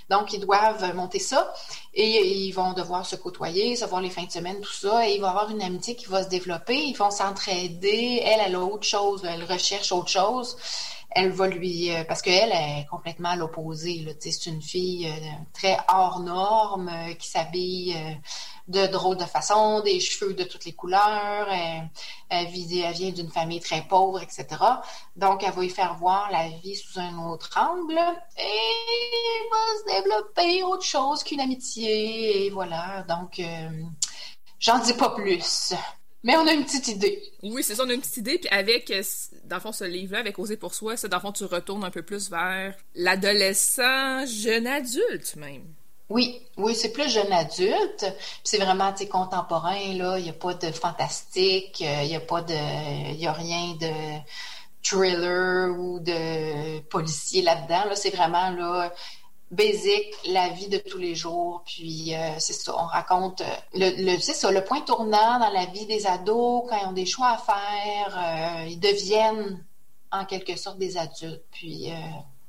Donc, 0.10 0.34
ils 0.34 0.40
doivent 0.40 0.94
monter 0.96 1.20
ça 1.20 1.54
et 1.94 2.46
ils 2.46 2.52
vont 2.52 2.74
devoir 2.74 3.06
se 3.06 3.16
côtoyer, 3.16 3.76
se 3.76 3.86
voir 3.86 4.02
les 4.02 4.10
fins 4.10 4.26
de 4.26 4.32
semaine, 4.32 4.60
tout 4.62 4.72
ça, 4.72 5.08
et 5.08 5.16
il 5.16 5.22
va 5.22 5.28
y 5.28 5.30
avoir 5.30 5.50
une 5.50 5.62
amitié 5.62 5.96
qui 5.96 6.06
va 6.06 6.24
se 6.24 6.30
développer. 6.30 6.76
Ils 6.76 6.98
vont 6.98 7.12
s'entraider. 7.12 8.22
Elle, 8.24 8.42
elle 8.46 8.56
a 8.56 8.60
autre 8.60 8.86
chose, 8.86 9.24
elle 9.26 9.44
recherche 9.46 9.92
autre 9.92 10.10
chose 10.10 10.58
elle 11.16 11.32
va 11.32 11.48
lui 11.48 11.92
euh, 11.92 12.04
parce 12.04 12.22
qu'elle 12.22 12.52
est 12.52 12.86
complètement 12.90 13.30
à 13.30 13.36
l'opposé. 13.36 14.06
C'est 14.20 14.46
une 14.48 14.62
fille 14.62 15.08
euh, 15.08 15.28
très 15.54 15.78
hors 15.88 16.20
norme 16.20 16.90
euh, 16.90 17.14
qui 17.14 17.28
s'habille 17.30 17.96
de 18.68 18.88
drôles 18.88 19.18
de 19.18 19.26
façon, 19.26 19.82
des 19.82 20.00
cheveux 20.00 20.34
de 20.34 20.44
toutes 20.44 20.66
les 20.66 20.74
couleurs. 20.74 21.48
Elle, 22.30 22.48
vient 22.48 23.12
d'une 23.12 23.30
famille 23.30 23.60
très 23.60 23.82
pauvre, 23.82 24.22
etc. 24.22 24.48
Donc, 25.16 25.44
elle 25.44 25.52
va 25.52 25.62
lui 25.62 25.70
faire 25.70 25.96
voir 25.96 26.32
la 26.32 26.48
vie 26.50 26.76
sous 26.76 27.00
un 27.00 27.18
autre 27.28 27.58
angle 27.58 28.00
et 28.38 29.50
va 29.52 29.80
se 29.80 30.02
développer 30.02 30.64
autre 30.64 30.86
chose 30.86 31.24
qu'une 31.24 31.42
amitié. 31.42 32.46
Et 32.46 32.50
voilà. 32.50 33.04
Donc, 33.04 33.42
j'en 34.60 34.80
dis 34.80 34.94
pas 34.94 35.10
plus. 35.10 35.74
Mais 36.24 36.38
on 36.38 36.48
a 36.48 36.54
une 36.54 36.64
petite 36.64 36.88
idée. 36.88 37.22
Oui, 37.44 37.64
c'est 37.64 37.76
ça, 37.76 37.84
on 37.86 37.90
a 37.90 37.94
une 37.94 38.00
petite 38.00 38.18
idée. 38.18 38.38
Puis 38.38 38.50
avec, 38.50 38.90
euh, 38.92 39.04
dans 39.46 39.58
le 39.58 39.62
fond, 39.62 39.72
ce 39.74 39.84
livre-là, 39.84 40.20
avec 40.20 40.40
Oser 40.40 40.56
pour 40.56 40.74
soi, 40.74 40.96
c'est 40.96 41.10
dans 41.10 41.18
le 41.18 41.22
fond, 41.22 41.34
tu 41.34 41.44
retournes 41.44 41.84
un 41.84 41.92
peu 41.92 42.02
plus 42.02 42.30
vers 42.30 42.76
l'adolescent, 42.96 44.26
jeune 44.26 44.68
adulte 44.68 45.36
même. 45.36 45.66
Oui, 46.10 46.42
oui, 46.58 46.76
c'est 46.76 46.92
plus 46.94 47.10
jeune 47.10 47.32
adulte. 47.32 48.06
C'est 48.44 48.58
vraiment 48.58 48.94
contemporain, 49.12 49.94
là. 49.96 50.18
Il 50.18 50.24
n'y 50.24 50.30
a 50.30 50.34
pas 50.34 50.54
de 50.54 50.72
fantastique, 50.72 51.82
euh, 51.86 52.04
il 52.04 52.10
n'y 52.10 52.16
a 52.16 52.22
pas 52.22 52.42
de. 52.42 53.12
Il 53.12 53.20
y 53.20 53.28
a 53.28 53.34
rien 53.34 53.76
de 53.76 54.20
thriller 54.84 55.72
ou 55.78 56.00
de 56.00 56.80
policier 56.82 57.42
là-dedans. 57.42 57.86
Là, 57.86 57.96
c'est 57.96 58.12
vraiment 58.12 58.50
là 58.52 58.94
basic, 59.54 60.14
la 60.28 60.50
vie 60.50 60.68
de 60.68 60.78
tous 60.78 60.98
les 60.98 61.16
jours. 61.16 61.64
Puis 61.66 62.14
euh, 62.14 62.32
c'est 62.40 62.54
ça, 62.54 62.74
on 62.76 62.86
raconte 62.86 63.42
euh, 63.42 63.46
le, 63.74 64.18
c'est 64.20 64.52
le 64.52 64.64
point 64.64 64.82
tournant 64.82 65.40
dans 65.40 65.50
la 65.50 65.66
vie 65.68 65.86
des 65.86 66.06
ados 66.06 66.64
quand 66.70 66.78
ils 66.82 66.88
ont 66.88 66.94
des 66.94 67.06
choix 67.06 67.30
à 67.30 67.38
faire, 67.38 68.68
ils 68.68 68.80
deviennent 68.80 69.64
en 70.12 70.26
quelque 70.26 70.56
sorte 70.56 70.78
des 70.78 70.98
adultes. 70.98 71.44
Puis 71.52 71.90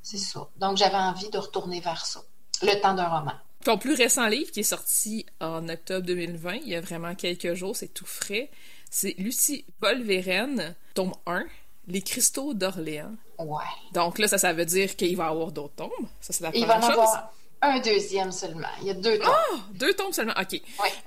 c'est 0.02 0.18
ça. 0.18 0.48
Donc 0.56 0.76
j'avais 0.76 0.96
envie 0.96 1.30
de 1.30 1.38
retourner 1.38 1.80
vers 1.80 2.04
ça. 2.04 2.20
Le 2.62 2.80
temps 2.80 2.94
d'un 2.94 3.08
roman. 3.08 3.32
Ton 3.64 3.78
plus 3.78 3.94
récent 3.94 4.26
livre 4.26 4.50
qui 4.50 4.60
est 4.60 4.62
sorti 4.62 5.24
en 5.40 5.68
octobre 5.70 6.06
2020, 6.06 6.56
il 6.56 6.68
y 6.68 6.74
a 6.74 6.82
vraiment 6.82 7.14
quelques 7.14 7.54
jours, 7.54 7.74
c'est 7.74 7.88
tout 7.88 8.04
frais. 8.04 8.50
C'est 8.90 9.14
Lucie 9.18 9.64
Volveren, 9.80 10.74
tome 10.94 11.14
1, 11.26 11.44
Les 11.88 12.02
cristaux 12.02 12.54
d'Orléans. 12.54 13.14
Ouais. 13.38 13.62
Donc 13.92 14.18
là, 14.18 14.28
ça, 14.28 14.38
ça 14.38 14.52
veut 14.52 14.64
dire 14.64 14.96
qu'il 14.96 15.16
va 15.16 15.24
y 15.24 15.28
avoir 15.28 15.52
d'autres 15.52 15.74
tomes. 15.74 16.08
Ça, 16.20 16.32
c'est 16.32 16.42
la 16.42 16.50
il 16.54 16.64
première 16.64 16.80
va 16.80 16.86
en 16.86 16.90
avoir 16.90 17.32
un 17.64 17.78
deuxième 17.80 18.30
seulement. 18.30 18.68
Il 18.82 18.88
y 18.88 18.90
a 18.90 18.94
deux 18.94 19.18
tomes. 19.18 19.32
Ah! 19.32 19.56
Deux 19.74 19.94
tomes 19.94 20.12
seulement. 20.12 20.34
OK. 20.38 20.52
Ouais. 20.52 20.60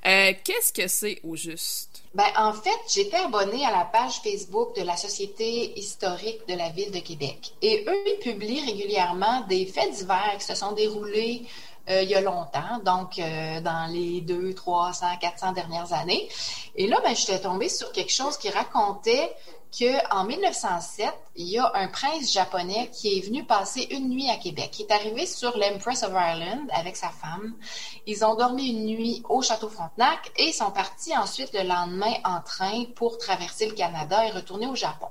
Euh, 0.06 0.34
Qu'est-ce 0.44 0.74
que 0.74 0.88
c'est 0.88 1.20
au 1.24 1.36
juste? 1.36 2.02
Ben, 2.16 2.26
en 2.36 2.54
fait, 2.54 2.80
j'étais 2.90 3.18
abonnée 3.18 3.64
à 3.66 3.72
la 3.72 3.86
page 3.86 4.22
Facebook 4.24 4.76
de 4.76 4.82
la 4.82 4.98
Société 4.98 5.78
historique 5.78 6.48
de 6.48 6.56
la 6.56 6.70
ville 6.70 6.92
de 6.92 7.00
Québec. 7.00 7.54
Et 7.62 7.86
eux, 7.88 8.04
ils 8.08 8.20
publient 8.24 8.66
régulièrement 8.66 9.42
des 9.42 9.66
faits 9.68 9.92
divers 9.94 10.36
qui 10.40 10.46
se 10.46 10.56
sont 10.56 10.72
déroulés 10.72 11.44
euh, 11.90 12.02
il 12.02 12.10
y 12.10 12.16
a 12.16 12.22
longtemps, 12.22 12.80
donc 12.84 13.20
euh, 13.20 13.62
dans 13.62 13.92
les 13.92 14.22
2, 14.22 14.54
300, 14.54 15.06
400 15.20 15.54
dernières 15.54 15.94
années. 15.94 16.28
Et 16.76 16.88
là, 16.88 17.00
ben, 17.04 17.16
j'étais 17.16 17.40
tombée 17.40 17.70
sur 17.70 17.92
quelque 17.92 18.12
chose 18.12 18.38
qui 18.38 18.50
racontait 18.50 19.36
qu'en 19.78 20.24
1907, 20.24 21.14
il 21.36 21.48
y 21.48 21.60
a 21.60 21.72
un 21.76 21.88
prince 21.88 22.32
japonais 22.32 22.90
qui 22.92 23.18
est 23.18 23.22
venu 23.22 23.44
passer 23.44 23.88
une 23.92 24.10
nuit 24.10 24.30
à 24.30 24.38
Québec. 24.38 24.80
Il 24.80 24.86
est 24.86 24.92
arrivé 24.92 25.26
sur 25.26 25.58
l'Empress 25.58 26.04
of 26.04 26.12
Ireland 26.12 26.68
avec 26.74 26.96
sa 26.96 27.10
femme. 27.10 27.54
Ils 28.06 28.26
ont 28.26 28.36
dormi 28.36 28.70
une 28.70 28.86
nuit 28.86 29.24
au 29.30 29.42
Château 29.42 29.70
Frontenac 29.70 30.32
et 30.38 30.52
sont 30.52 30.72
partis 30.72 31.16
ensuite 31.16 31.54
le 31.54 31.64
lendemain 31.64 32.14
en 32.24 32.42
train 32.42 32.86
pour 32.96 33.18
traverser 33.18 33.68
le 33.68 33.74
Canada 33.74 34.26
et 34.26 34.32
retourner 34.32 34.68
au 34.68 34.76
Japon. 34.76 35.08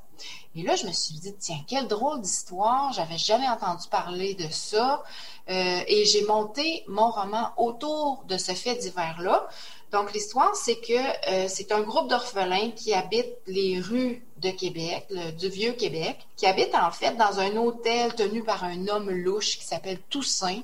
Et 0.55 0.63
là, 0.63 0.75
je 0.75 0.87
me 0.87 0.93
suis 0.93 1.15
dit, 1.17 1.35
tiens, 1.39 1.61
quelle 1.69 1.87
drôle 1.87 2.23
d'histoire. 2.23 2.91
J'avais 2.95 3.19
jamais 3.19 3.49
entendu 3.49 3.89
parler 3.89 4.35
de 4.35 4.49
ça. 4.49 5.03
Euh, 5.49 5.81
et 5.87 6.05
j'ai 6.07 6.25
monté 6.25 6.83
mon 6.89 7.11
roman 7.11 7.53
autour 7.57 8.25
de 8.27 8.37
ce 8.37 8.53
fait 8.53 8.75
divers-là. 8.75 9.49
Donc, 9.93 10.13
l'histoire, 10.13 10.55
c'est 10.57 10.81
que 10.81 10.93
euh, 11.31 11.47
c'est 11.49 11.71
un 11.71 11.83
groupe 11.83 12.09
d'orphelins 12.09 12.73
qui 12.73 12.93
habitent 12.93 13.37
les 13.47 13.81
rues 13.81 14.27
de 14.39 14.51
Québec, 14.51 15.07
du 15.39 15.49
vieux 15.49 15.73
Québec, 15.73 16.19
qui 16.37 16.47
habitent 16.47 16.75
en 16.75 16.91
fait 16.91 17.17
dans 17.17 17.39
un 17.39 17.57
hôtel 17.57 18.15
tenu 18.15 18.43
par 18.43 18.65
un 18.65 18.89
homme 18.89 19.11
louche 19.11 19.57
qui 19.59 19.65
s'appelle 19.65 20.01
Toussaint. 20.11 20.61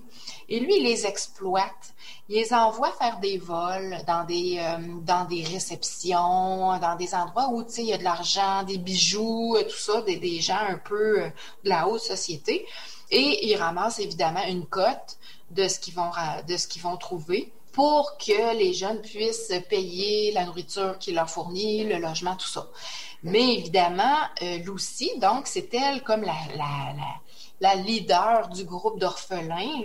Et 0.48 0.58
lui, 0.58 0.76
il 0.76 0.82
les 0.82 1.06
exploite. 1.06 1.94
Il 2.28 2.34
les 2.34 2.52
envoie 2.52 2.90
faire 2.92 3.20
des 3.20 3.38
vols 3.38 3.96
dans 4.06 4.24
des, 4.24 4.58
euh, 4.58 4.78
dans 5.02 5.24
des 5.24 5.44
réceptions, 5.44 6.78
dans 6.78 6.96
des 6.98 7.14
endroits 7.14 7.48
où, 7.52 7.64
il 7.78 7.84
y 7.84 7.92
a 7.92 7.98
de 7.98 8.04
l'argent, 8.04 8.64
des 8.64 8.78
bijoux, 8.78 9.56
tout 9.62 9.76
ça, 9.76 10.02
des, 10.02 10.16
des 10.16 10.40
gens 10.40 10.60
un 10.68 10.78
peu 10.78 11.30
de 11.64 11.68
la 11.68 11.86
haute 11.86 12.02
société. 12.02 12.66
Et 13.12 13.46
ils 13.46 13.56
ramassent 13.56 14.00
évidemment 14.00 14.42
une 14.48 14.66
cote 14.66 15.18
de 15.50 15.68
ce 15.68 15.78
qu'ils 15.78 15.94
vont, 15.94 16.10
de 16.48 16.56
ce 16.56 16.66
qu'ils 16.66 16.82
vont 16.82 16.96
trouver 16.96 17.52
pour 17.72 18.16
que 18.18 18.56
les 18.56 18.74
jeunes 18.74 19.00
puissent 19.00 19.52
payer 19.68 20.32
la 20.32 20.44
nourriture 20.44 20.98
qu'il 20.98 21.14
leur 21.14 21.28
fournit, 21.28 21.84
le 21.84 21.98
logement, 21.98 22.36
tout 22.36 22.48
ça. 22.48 22.66
Mais 23.22 23.54
évidemment, 23.54 24.16
euh, 24.42 24.58
Lucie, 24.58 25.12
donc, 25.18 25.46
c'est 25.46 25.72
elle 25.74 26.02
comme 26.02 26.22
la, 26.22 26.34
la, 26.56 26.92
la, 26.96 27.20
la 27.62 27.76
leader 27.76 28.48
du 28.48 28.64
groupe 28.64 28.98
d'orphelins, 28.98 29.84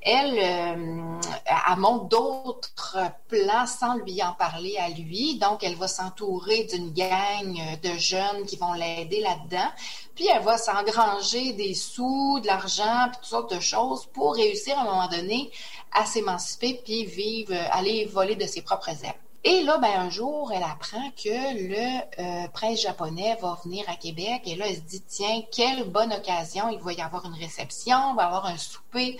elle, 0.00 0.38
euh, 0.38 2.04
d'autres 2.08 2.96
plans 3.28 3.66
sans 3.66 3.96
lui 3.96 4.22
en 4.22 4.32
parler 4.32 4.78
à 4.78 4.88
lui. 4.88 5.36
Donc, 5.36 5.62
elle 5.62 5.76
va 5.76 5.86
s'entourer 5.86 6.64
d'une 6.64 6.90
gang 6.92 7.78
de 7.82 7.92
jeunes 7.98 8.46
qui 8.46 8.56
vont 8.56 8.72
l'aider 8.72 9.20
là-dedans. 9.20 9.68
Puis, 10.14 10.28
elle 10.34 10.42
va 10.42 10.56
s'engranger 10.56 11.52
des 11.52 11.74
sous, 11.74 12.40
de 12.40 12.46
l'argent, 12.46 13.08
puis 13.10 13.18
toutes 13.18 13.26
sortes 13.26 13.54
de 13.54 13.60
choses 13.60 14.06
pour 14.06 14.34
réussir 14.34 14.78
à 14.78 14.80
un 14.80 14.84
moment 14.84 15.08
donné 15.08 15.50
à 15.92 16.06
s'émanciper 16.06 16.80
puis 16.82 17.04
vivre, 17.04 17.52
aller 17.70 18.06
voler 18.06 18.34
de 18.34 18.46
ses 18.46 18.62
propres 18.62 18.88
ailes. 18.88 19.29
Et 19.42 19.62
là, 19.62 19.78
ben, 19.78 19.98
un 19.98 20.10
jour, 20.10 20.52
elle 20.52 20.62
apprend 20.62 21.10
que 21.12 21.28
le 21.28 22.00
euh, 22.18 22.48
prince 22.48 22.82
japonais 22.82 23.38
va 23.40 23.58
venir 23.64 23.88
à 23.88 23.96
Québec. 23.96 24.42
Et 24.44 24.54
là, 24.54 24.66
elle 24.68 24.76
se 24.76 24.80
dit, 24.80 25.00
tiens, 25.00 25.40
quelle 25.50 25.84
bonne 25.84 26.12
occasion. 26.12 26.68
Il 26.68 26.78
va 26.80 26.92
y 26.92 27.00
avoir 27.00 27.24
une 27.24 27.34
réception, 27.34 28.12
il 28.12 28.16
va 28.16 28.24
y 28.24 28.26
avoir 28.26 28.44
un 28.44 28.58
souper 28.58 29.18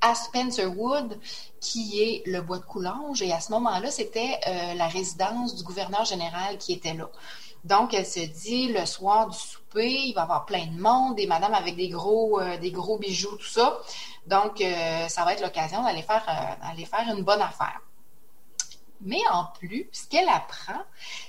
à 0.00 0.14
Spencerwood, 0.14 1.18
qui 1.60 2.00
est 2.02 2.22
le 2.26 2.40
bois 2.40 2.58
de 2.58 2.64
Coulanges. 2.64 3.20
Et 3.20 3.30
à 3.30 3.40
ce 3.40 3.52
moment-là, 3.52 3.90
c'était 3.90 4.40
euh, 4.46 4.74
la 4.74 4.88
résidence 4.88 5.54
du 5.56 5.64
gouverneur 5.64 6.06
général 6.06 6.56
qui 6.56 6.72
était 6.72 6.94
là. 6.94 7.10
Donc, 7.64 7.92
elle 7.92 8.06
se 8.06 8.20
dit, 8.20 8.68
le 8.68 8.86
soir 8.86 9.28
du 9.28 9.36
souper, 9.36 9.90
il 9.90 10.14
va 10.14 10.22
y 10.22 10.24
avoir 10.24 10.46
plein 10.46 10.64
de 10.64 10.80
monde, 10.80 11.16
des 11.16 11.26
madames 11.26 11.52
avec 11.52 11.76
des 11.76 11.90
gros, 11.90 12.40
euh, 12.40 12.56
des 12.56 12.70
gros 12.70 12.96
bijoux, 12.96 13.36
tout 13.36 13.44
ça. 13.44 13.78
Donc, 14.26 14.62
ça 15.08 15.24
va 15.24 15.32
être 15.32 15.42
l'occasion 15.42 15.82
d'aller 15.82 16.02
faire, 16.02 16.24
d'aller 16.62 16.84
faire 16.84 17.06
une 17.14 17.22
bonne 17.22 17.40
affaire. 17.40 17.80
Mais 19.00 19.20
en 19.30 19.44
plus, 19.58 19.88
ce 19.92 20.08
qu'elle 20.08 20.28
apprend, 20.28 20.82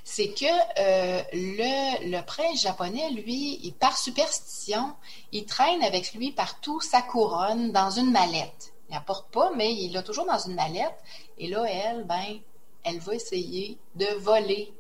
c'est 0.04 0.34
que 0.34 0.46
euh, 0.80 1.22
le, 1.34 2.10
le, 2.10 2.26
prince 2.26 2.62
japonais, 2.62 3.12
lui, 3.12 3.76
par 3.80 3.98
superstition, 3.98 4.96
il 5.32 5.46
traîne 5.46 5.84
avec 5.84 6.14
lui 6.14 6.32
partout 6.32 6.82
sa 6.82 7.02
couronne 7.02 7.72
dans 7.72 7.92
une 7.92 8.12
mallette. 8.12 8.74
Il 8.90 8.94
n'apporte 8.94 9.32
pas, 9.32 9.52
mais 9.56 9.72
il 9.72 9.94
l'a 9.94 10.02
toujours 10.02 10.26
dans 10.26 10.40
une 10.40 10.56
mallette. 10.56 10.98
Et 11.38 11.48
là, 11.48 11.64
elle, 11.66 12.06
ben, 12.06 12.40
elle 12.84 13.00
va 13.00 13.14
essayer 13.14 13.78
de 13.96 14.08
voler 14.18 14.74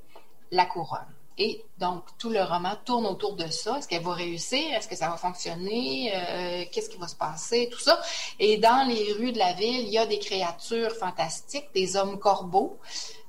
la 0.51 0.65
couronne. 0.65 1.13
Et 1.41 1.63
donc, 1.77 2.03
tout 2.17 2.29
le 2.29 2.43
roman 2.43 2.75
tourne 2.83 3.05
autour 3.05 3.37
de 3.37 3.47
ça. 3.47 3.77
Est-ce 3.77 3.87
qu'elle 3.87 4.03
va 4.03 4.13
réussir? 4.13 4.59
Est-ce 4.73 4.89
que 4.89 4.95
ça 4.97 5.07
va 5.07 5.15
fonctionner? 5.15 6.11
Euh, 6.13 6.65
Qu'est-ce 6.69 6.89
qui 6.89 6.97
va 6.97 7.07
se 7.07 7.15
passer? 7.15 7.69
Tout 7.71 7.79
ça. 7.79 7.97
Et 8.39 8.57
dans 8.57 8.85
les 8.85 9.13
rues 9.13 9.31
de 9.31 9.39
la 9.39 9.53
ville, 9.53 9.87
il 9.87 9.87
y 9.87 9.97
a 9.97 10.05
des 10.05 10.19
créatures 10.19 10.91
fantastiques, 10.91 11.69
des 11.73 11.95
hommes 11.95 12.19
corbeaux. 12.19 12.77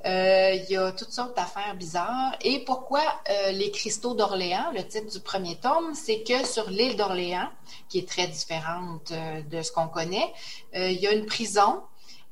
Euh, 0.05 0.55
il 0.55 0.69
y 0.69 0.77
a 0.77 0.91
toutes 0.91 1.13
sortes 1.13 1.37
d'affaires 1.37 1.77
bizarres. 1.77 2.35
Et 2.41 2.65
pourquoi 2.65 3.03
euh, 3.29 3.53
les 3.53 3.71
cristaux 3.71 4.15
d'Orléans, 4.15 4.73
le 4.75 4.85
titre 4.85 5.13
du 5.13 5.21
premier 5.21 5.55
tome, 5.61 5.95
c'est 5.95 6.25
que 6.25 6.45
sur 6.45 6.69
l'île 6.69 6.97
d'Orléans, 6.97 7.49
qui 7.89 8.01
est 8.01 8.09
très 8.09 8.27
différente 8.27 9.13
de 9.49 9.63
ce 9.63 9.71
qu'on 9.71 9.87
connaît, 9.87 10.33
il 10.75 10.99
y 10.99 11.07
a 11.07 11.13
une 11.13 11.27
prison 11.27 11.81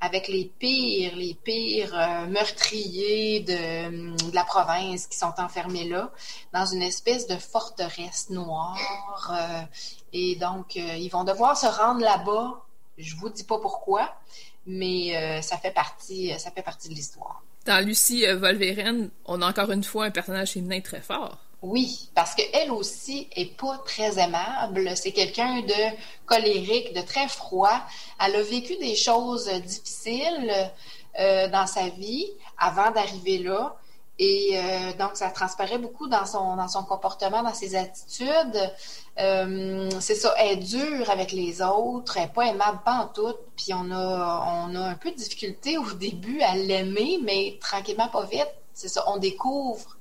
avec 0.01 0.29
les 0.29 0.45
pires, 0.59 1.17
les 1.17 1.35
pires 1.35 1.95
euh, 1.95 2.27
meurtriers 2.27 3.41
de, 3.41 4.33
la 4.33 4.45
province 4.45 5.07
qui 5.07 5.19
sont 5.19 5.35
enfermés 5.39 5.89
là, 5.89 6.13
dans 6.53 6.67
une 6.67 6.83
espèce 6.83 7.27
de 7.27 7.37
forteresse 7.37 8.31
noire. 8.31 8.79
Euh, 9.33 9.63
et 10.13 10.37
donc, 10.37 10.77
euh, 10.77 10.97
ils 10.97 11.09
vont 11.09 11.25
devoir 11.25 11.57
se 11.57 11.67
rendre 11.67 12.01
là-bas. 12.01 12.65
Je 12.97 13.17
vous 13.17 13.29
dis 13.29 13.45
pas 13.45 13.59
pourquoi, 13.59 14.15
mais 14.67 15.41
ça 15.41 15.57
fait 15.57 15.71
partie, 15.71 16.33
ça 16.37 16.51
fait 16.51 16.63
partie 16.63 16.89
de 16.89 16.95
l'histoire. 16.95 17.43
Dans 17.65 17.85
Lucie 17.85 18.27
Volveren, 18.27 19.11
on 19.25 19.41
a 19.41 19.49
encore 19.49 19.71
une 19.71 19.85
fois 19.85 20.07
un 20.07 20.11
personnage 20.11 20.51
féminin 20.53 20.81
très 20.81 21.01
fort. 21.01 21.39
Oui, 21.61 22.09
parce 22.15 22.35
qu'elle 22.37 22.71
aussi 22.71 23.29
est 23.35 23.57
pas 23.57 23.79
très 23.85 24.19
aimable. 24.21 24.97
C'est 24.97 25.11
quelqu'un 25.11 25.61
de 25.63 25.97
colérique, 26.25 26.95
de 26.95 27.01
très 27.01 27.27
froid. 27.29 27.81
Elle 28.25 28.37
a 28.37 28.43
vécu 28.43 28.77
des 28.77 28.95
choses 28.95 29.49
difficiles 29.49 30.71
euh, 31.19 31.49
dans 31.49 31.67
sa 31.67 31.89
vie 31.89 32.27
avant 32.59 32.93
d'arriver 32.93 33.39
là. 33.39 33.77
Et 34.21 34.53
euh, 34.55 34.93
donc, 34.99 35.13
ça 35.15 35.31
transparaît 35.31 35.79
beaucoup 35.79 36.09
dans 36.09 36.27
son, 36.27 36.57
dans 36.57 36.69
son 36.69 36.85
comportement, 36.85 37.43
dans 37.43 37.55
ses 37.55 37.75
attitudes. 37.75 38.73
Euh, 39.19 39.91
c'est 40.01 40.15
ça, 40.15 40.35
elle 40.39 40.59
est 40.59 40.63
dure 40.63 41.11
avec 41.11 41.33
les 41.33 41.61
autres, 41.61 42.17
elle 42.17 42.25
n'est 42.25 42.29
pas 42.29 42.47
aimable, 42.47 42.81
pas 42.85 42.95
en 42.95 43.09
tout. 43.09 43.35
Puis 43.57 43.75
on 43.75 43.91
a, 43.91 44.65
on 44.65 44.75
a 44.77 44.81
un 44.81 44.95
peu 44.95 45.11
de 45.11 45.17
difficulté 45.17 45.77
au 45.77 45.91
début 45.93 46.41
à 46.43 46.55
l'aimer, 46.57 47.19
mais 47.23 47.59
tranquillement, 47.61 48.09
pas 48.09 48.25
vite. 48.27 48.49
C'est 48.75 48.89
ça, 48.89 49.05
on 49.09 49.17
découvre 49.19 49.98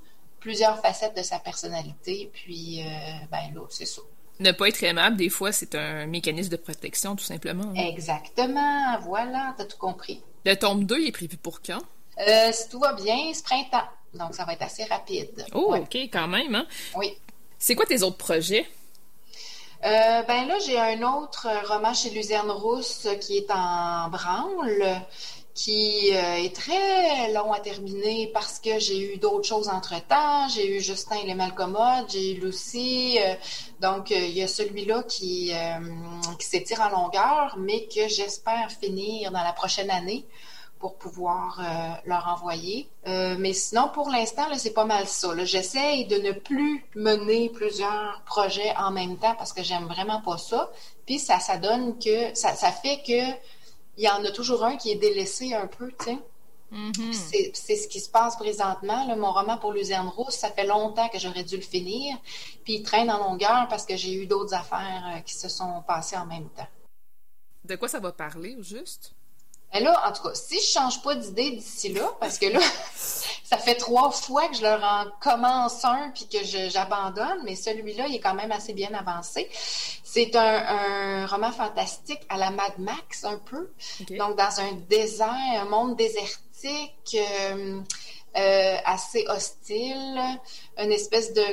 plusieurs 0.47 0.79
facettes 0.79 1.17
de 1.17 1.23
sa 1.23 1.39
personnalité. 1.39 2.31
Puis, 2.31 2.81
euh, 2.81 2.85
ben 3.29 3.53
là, 3.53 3.65
c'est 3.69 3.85
ça. 3.85 4.01
Ne 4.39 4.53
pas 4.53 4.69
être 4.69 4.81
aimable, 4.81 5.17
des 5.17 5.27
fois, 5.27 5.51
c'est 5.51 5.75
un 5.75 6.05
mécanisme 6.05 6.51
de 6.51 6.55
protection, 6.55 7.17
tout 7.17 7.25
simplement. 7.25 7.73
Hein. 7.75 7.87
Exactement. 7.89 8.97
Voilà, 9.01 9.53
t'as 9.57 9.65
tout 9.65 9.77
compris. 9.77 10.21
Le 10.45 10.55
tome 10.55 10.85
2 10.85 11.05
est 11.05 11.11
prévu 11.11 11.35
pour 11.35 11.61
quand? 11.61 11.81
Euh, 12.25 12.51
si 12.53 12.69
tout 12.69 12.79
va 12.79 12.93
bien, 12.93 13.33
ce 13.33 13.43
printemps. 13.43 13.89
Donc, 14.13 14.35
ça 14.35 14.45
va 14.45 14.53
être 14.53 14.61
assez 14.61 14.85
rapide. 14.85 15.45
Oh, 15.53 15.75
OK, 15.75 15.95
quand 15.95 16.29
même. 16.29 16.55
Hein? 16.55 16.65
Oui. 16.95 17.17
C'est 17.59 17.75
quoi 17.75 17.85
tes 17.85 18.01
autres 18.01 18.15
projets? 18.15 18.65
Euh, 19.83 20.23
ben 20.23 20.47
là, 20.47 20.57
j'ai 20.65 20.79
un 20.79 21.01
autre 21.03 21.47
roman 21.67 21.93
chez 21.93 22.09
Luzerne 22.11 22.51
Rousse 22.51 23.07
qui 23.19 23.37
est 23.37 23.51
en 23.51 24.07
branle 24.09 25.01
qui 25.57 26.11
euh, 26.13 26.35
est 26.35 26.55
très 26.55 27.33
long 27.33 27.51
à 27.51 27.59
terminer 27.59 28.29
parce 28.31 28.59
que 28.59 28.77
j'ai 28.77 29.15
eu 29.15 29.17
d'autres 29.17 29.47
choses 29.47 29.69
entre-temps. 29.69 30.47
J'ai 30.49 30.77
eu 30.77 30.79
Justin 30.79 31.15
et 31.15 31.25
les 31.25 31.33
Malcommodes, 31.33 32.05
j'ai 32.09 32.35
eu 32.35 32.39
Lucie. 32.39 33.17
Euh, 33.19 33.33
donc, 33.81 34.11
euh, 34.11 34.15
il 34.15 34.37
y 34.37 34.43
a 34.43 34.47
celui-là 34.47 35.01
qui, 35.03 35.51
qui 36.37 36.45
s'étire 36.45 36.81
en 36.81 36.89
longueur, 36.89 37.55
mais 37.57 37.87
que 37.87 38.07
j'espère 38.07 38.69
finir 38.71 39.31
dans 39.31 39.43
la 39.43 39.51
prochaine 39.51 39.89
année 39.89 40.25
pour 40.77 40.95
pouvoir 40.95 41.59
leur 42.05 42.27
envoyer. 42.27 42.87
mais 43.05 43.53
sinon, 43.53 43.89
pour 43.91 44.09
l'instant, 44.09 44.43
c'est 44.55 44.75
pas 44.75 44.85
mal 44.85 45.07
ça. 45.07 45.29
J'essaye 45.43 46.05
de 46.05 46.17
ne 46.17 46.31
plus 46.33 46.85
mener 46.95 47.49
plusieurs 47.49 48.21
projets 48.27 48.75
en 48.77 48.91
même 48.91 49.17
temps 49.17 49.33
parce 49.35 49.53
que 49.53 49.63
j'aime 49.63 49.85
vraiment 49.85 50.21
pas 50.21 50.37
ça. 50.37 50.71
Puis 51.07 51.17
ça, 51.17 51.39
ça 51.39 51.57
donne 51.57 51.97
que 51.97 52.35
ça, 52.35 52.53
ça 52.53 52.71
fait 52.71 53.01
que 53.01 53.56
il 53.97 54.03
y 54.03 54.09
en 54.09 54.23
a 54.23 54.31
toujours 54.31 54.63
un 54.63 54.77
qui 54.77 54.91
est 54.91 54.95
délaissé 54.95 55.53
un 55.53 55.67
peu, 55.67 55.91
tu 55.99 56.05
sais. 56.05 56.17
Mm-hmm. 56.71 57.51
C'est 57.53 57.75
ce 57.75 57.87
qui 57.87 57.99
se 57.99 58.09
passe 58.09 58.35
présentement. 58.35 59.15
mon 59.15 59.31
roman 59.31 59.57
pour 59.57 59.71
Luzerne 59.71 60.09
Rousse, 60.09 60.35
ça 60.35 60.51
fait 60.51 60.65
longtemps 60.65 61.07
que 61.09 61.17
j'aurais 61.17 61.43
dû 61.43 61.55
le 61.55 61.61
finir. 61.61 62.17
Puis 62.63 62.75
il 62.75 62.83
traîne 62.83 63.09
en 63.09 63.19
longueur 63.29 63.67
parce 63.69 63.85
que 63.85 63.95
j'ai 63.95 64.13
eu 64.13 64.27
d'autres 64.27 64.53
affaires 64.53 65.13
euh, 65.15 65.19
qui 65.21 65.33
se 65.33 65.47
sont 65.47 65.81
passées 65.87 66.17
en 66.17 66.25
même 66.25 66.49
temps. 66.49 66.67
De 67.63 67.75
quoi 67.75 67.87
ça 67.87 67.99
va 67.99 68.11
parler, 68.11 68.55
au 68.57 68.63
juste? 68.63 69.13
Et 69.73 69.79
ben 69.79 69.85
là, 69.85 70.07
en 70.07 70.13
tout 70.13 70.23
cas, 70.23 70.33
si 70.33 70.55
je 70.55 70.65
change 70.65 71.01
pas 71.01 71.15
d'idée 71.15 71.51
d'ici 71.51 71.89
là, 71.89 72.09
parce 72.19 72.37
que 72.37 72.45
là, 72.45 72.59
ça 73.43 73.57
fait 73.57 73.75
trois 73.75 74.11
fois 74.11 74.47
que 74.47 74.55
je 74.55 74.61
leur 74.61 74.81
en 74.83 75.05
commence 75.21 75.83
un 75.83 76.11
puis 76.15 76.27
que 76.27 76.43
j'abandonne, 76.69 77.39
mais 77.43 77.55
celui-là, 77.55 78.07
il 78.07 78.15
est 78.15 78.19
quand 78.19 78.33
même 78.33 78.51
assez 78.51 78.73
bien 78.73 78.93
avancé. 78.93 79.49
C'est 80.03 80.35
un, 80.35 81.25
roman 81.27 81.51
fantastique 81.51 82.21
à 82.29 82.37
la 82.37 82.49
Mad 82.49 82.77
Max, 82.77 83.23
un 83.23 83.37
peu. 83.37 83.69
Donc, 84.17 84.37
dans 84.37 84.59
un 84.61 84.71
désert, 84.89 85.29
un 85.29 85.65
monde 85.65 85.95
désertique, 85.95 87.15
euh, 87.15 87.81
euh, 88.37 88.77
assez 88.85 89.25
hostile, 89.27 90.19
une 90.77 90.91
espèce 90.91 91.33
de 91.33 91.43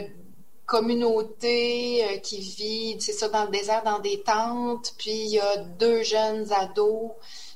communauté 0.66 2.04
euh, 2.04 2.18
qui 2.18 2.40
vit, 2.40 2.96
c'est 3.00 3.12
ça, 3.12 3.28
dans 3.28 3.44
le 3.44 3.50
désert, 3.50 3.82
dans 3.84 3.98
des 3.98 4.22
tentes, 4.22 4.94
puis 4.98 5.10
il 5.10 5.28
y 5.28 5.40
a 5.40 5.56
deux 5.58 6.02
jeunes 6.02 6.50
ados 6.52 7.12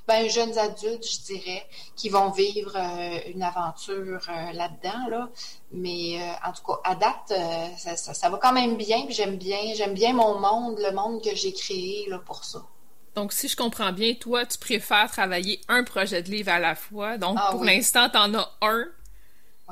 ben, 0.09 0.28
jeunes 0.28 0.56
adultes, 0.59 1.06
je 1.06 1.34
dirais, 1.34 1.66
qui 1.94 2.09
vont 2.09 2.30
vivre 2.30 2.74
euh, 2.74 3.30
une 3.32 3.42
aventure 3.42 4.26
euh, 4.28 4.52
là-dedans. 4.52 5.09
Là. 5.11 5.28
Mais 5.70 6.18
euh, 6.18 6.48
en 6.48 6.52
tout 6.52 6.62
cas, 6.66 6.80
à 6.82 6.94
date, 6.94 7.38
ça, 7.76 7.96
ça, 7.96 8.30
va 8.30 8.38
quand 8.38 8.54
même 8.54 8.76
bien. 8.76 9.04
j'aime 9.11 9.36
bien, 9.36 9.59
j'aime 9.74 9.92
bien 9.92 10.14
mon 10.14 10.40
monde, 10.40 10.78
le 10.78 10.92
monde 10.92 11.22
que 11.22 11.36
j'ai 11.36 11.52
créé 11.52 12.06
là, 12.09 12.18
pour 12.18 12.42
ça. 12.44 12.64
Donc, 13.14 13.32
si 13.32 13.48
je 13.48 13.56
comprends 13.56 13.92
bien, 13.92 14.14
toi, 14.14 14.46
tu 14.46 14.59
préfères 14.59 15.11
travailler 15.11 15.61
un 15.68 15.84
projet 15.84 16.22
de 16.22 16.30
livre 16.30 16.52
à 16.52 16.59
la 16.59 16.74
fois. 16.74 17.18
Donc, 17.18 17.36
ah 17.38 17.48
pour 17.50 17.64
l'instant, 17.64 18.09
tu 18.09 18.16
en 18.16 18.34
as 18.34 18.50
un, 18.62 18.86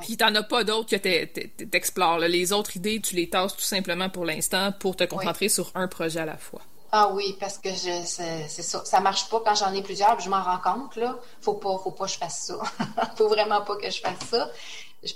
puis 0.03 0.19
tu 0.19 0.25
n'en 0.25 0.35
as 0.35 0.43
pas 0.43 0.65
d'autres 0.65 0.91
que 0.91 0.97
tu 0.97 1.69
explores. 1.73 2.19
Les 2.19 2.53
autres 2.53 2.77
idées, 2.77 3.01
tu 3.01 3.15
les 3.15 3.31
tasses 3.31 3.57
tout 3.57 3.63
simplement 3.63 4.11
pour 4.11 4.27
l'instant 4.27 4.73
pour 4.73 4.97
te 4.97 5.05
concentrer 5.05 5.49
sur 5.49 5.71
un 5.75 5.89
projet 5.89 6.21
à 6.21 6.27
la 6.27 6.37
fois. 6.37 6.61
Ah 6.93 7.11
oui, 7.13 7.37
parce 7.39 7.59
que 7.59 7.71
je, 7.71 8.03
c'est, 8.05 8.49
ça. 8.49 8.85
Ça 8.85 9.01
marche 9.01 9.29
pas 9.29 9.41
quand 9.45 9.55
j'en 9.55 9.73
ai 9.73 9.83
plusieurs, 9.83 10.17
puis 10.17 10.25
je 10.25 10.31
m'en 10.31 10.43
rends 10.43 10.59
compte, 10.59 10.97
là. 10.97 11.19
Faut 11.41 11.55
pas, 11.55 11.77
faut 11.79 11.91
pas 11.91 12.07
que 12.07 12.13
je 12.13 12.19
fasse 12.19 12.47
ça. 12.47 12.59
faut 13.17 13.29
vraiment 13.29 13.63
pas 13.63 13.77
que 13.77 13.91
je 13.91 14.01
fasse 14.01 14.29
ça. 14.31 14.51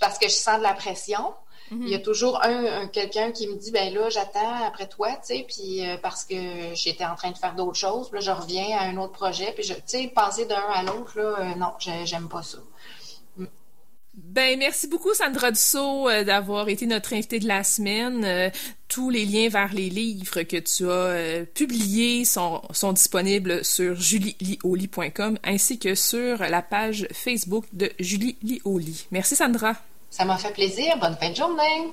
Parce 0.00 0.18
que 0.18 0.28
je 0.28 0.34
sens 0.34 0.58
de 0.58 0.62
la 0.62 0.74
pression. 0.74 1.34
Mm-hmm. 1.70 1.82
Il 1.82 1.88
y 1.88 1.94
a 1.94 2.00
toujours 2.00 2.42
un, 2.42 2.88
quelqu'un 2.88 3.30
qui 3.30 3.46
me 3.46 3.54
dit, 3.54 3.70
ben 3.70 3.94
là, 3.94 4.10
j'attends 4.10 4.64
après 4.66 4.88
toi, 4.88 5.10
tu 5.12 5.36
sais, 5.36 5.46
puis 5.48 5.86
euh, 5.86 5.96
parce 5.98 6.24
que 6.24 6.74
j'étais 6.74 7.04
en 7.04 7.14
train 7.14 7.30
de 7.30 7.38
faire 7.38 7.54
d'autres 7.54 7.78
choses, 7.78 8.08
puis 8.10 8.18
là, 8.18 8.24
je 8.24 8.30
reviens 8.32 8.76
à 8.76 8.82
un 8.82 8.96
autre 8.96 9.12
projet, 9.12 9.52
puis 9.52 9.62
je, 9.62 9.74
tu 9.74 9.82
sais, 9.86 10.08
passer 10.08 10.46
d'un 10.46 10.56
à 10.56 10.82
l'autre, 10.82 11.16
là, 11.16 11.36
euh, 11.38 11.54
non, 11.54 11.72
j'aime 11.78 12.28
pas 12.28 12.42
ça. 12.42 12.58
Ben, 14.14 14.58
merci 14.58 14.88
beaucoup, 14.88 15.14
Sandra 15.14 15.52
Dussault, 15.52 16.08
euh, 16.08 16.24
d'avoir 16.24 16.68
été 16.68 16.86
notre 16.86 17.14
invitée 17.14 17.38
de 17.38 17.46
la 17.46 17.62
semaine. 17.62 18.24
Euh, 18.24 18.50
tous 18.88 19.08
les 19.08 19.24
liens 19.24 19.48
vers 19.48 19.72
les 19.72 19.88
livres 19.88 20.42
que 20.42 20.56
tu 20.56 20.84
as 20.84 20.90
euh, 20.90 21.44
publiés 21.44 22.24
sont, 22.24 22.60
sont 22.72 22.92
disponibles 22.92 23.64
sur 23.64 23.94
julielioli.com 23.94 25.38
ainsi 25.44 25.78
que 25.78 25.94
sur 25.94 26.38
la 26.38 26.60
page 26.60 27.06
Facebook 27.12 27.64
de 27.72 27.90
Julie 28.00 28.36
Lioli. 28.42 29.06
Merci, 29.12 29.36
Sandra. 29.36 29.74
Ça 30.10 30.24
m'a 30.24 30.36
fait 30.38 30.52
plaisir. 30.52 30.98
Bonne 30.98 31.16
fin 31.16 31.30
de 31.30 31.36
journée. 31.36 31.92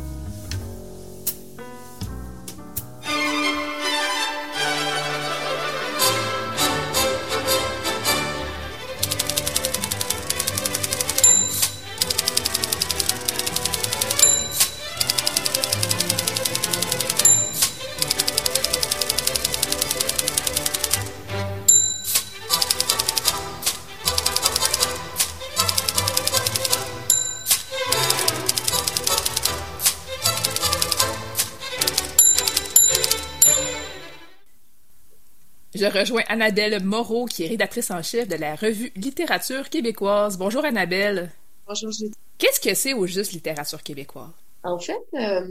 Je 35.81 35.87
rejoins 35.87 36.21
Annabelle 36.27 36.83
Moreau, 36.83 37.25
qui 37.25 37.43
est 37.43 37.47
rédactrice 37.47 37.89
en 37.89 38.03
chef 38.03 38.27
de 38.27 38.35
la 38.35 38.55
revue 38.55 38.91
Littérature 38.95 39.67
québécoise. 39.67 40.37
Bonjour 40.37 40.63
Annabelle. 40.63 41.31
Bonjour 41.67 41.91
Julie. 41.91 42.13
Qu'est-ce 42.37 42.59
que 42.59 42.75
c'est 42.75 42.93
au 42.93 43.07
juste 43.07 43.31
Littérature 43.31 43.81
québécoise? 43.81 44.29
En 44.61 44.77
fait, 44.77 45.01
euh, 45.15 45.47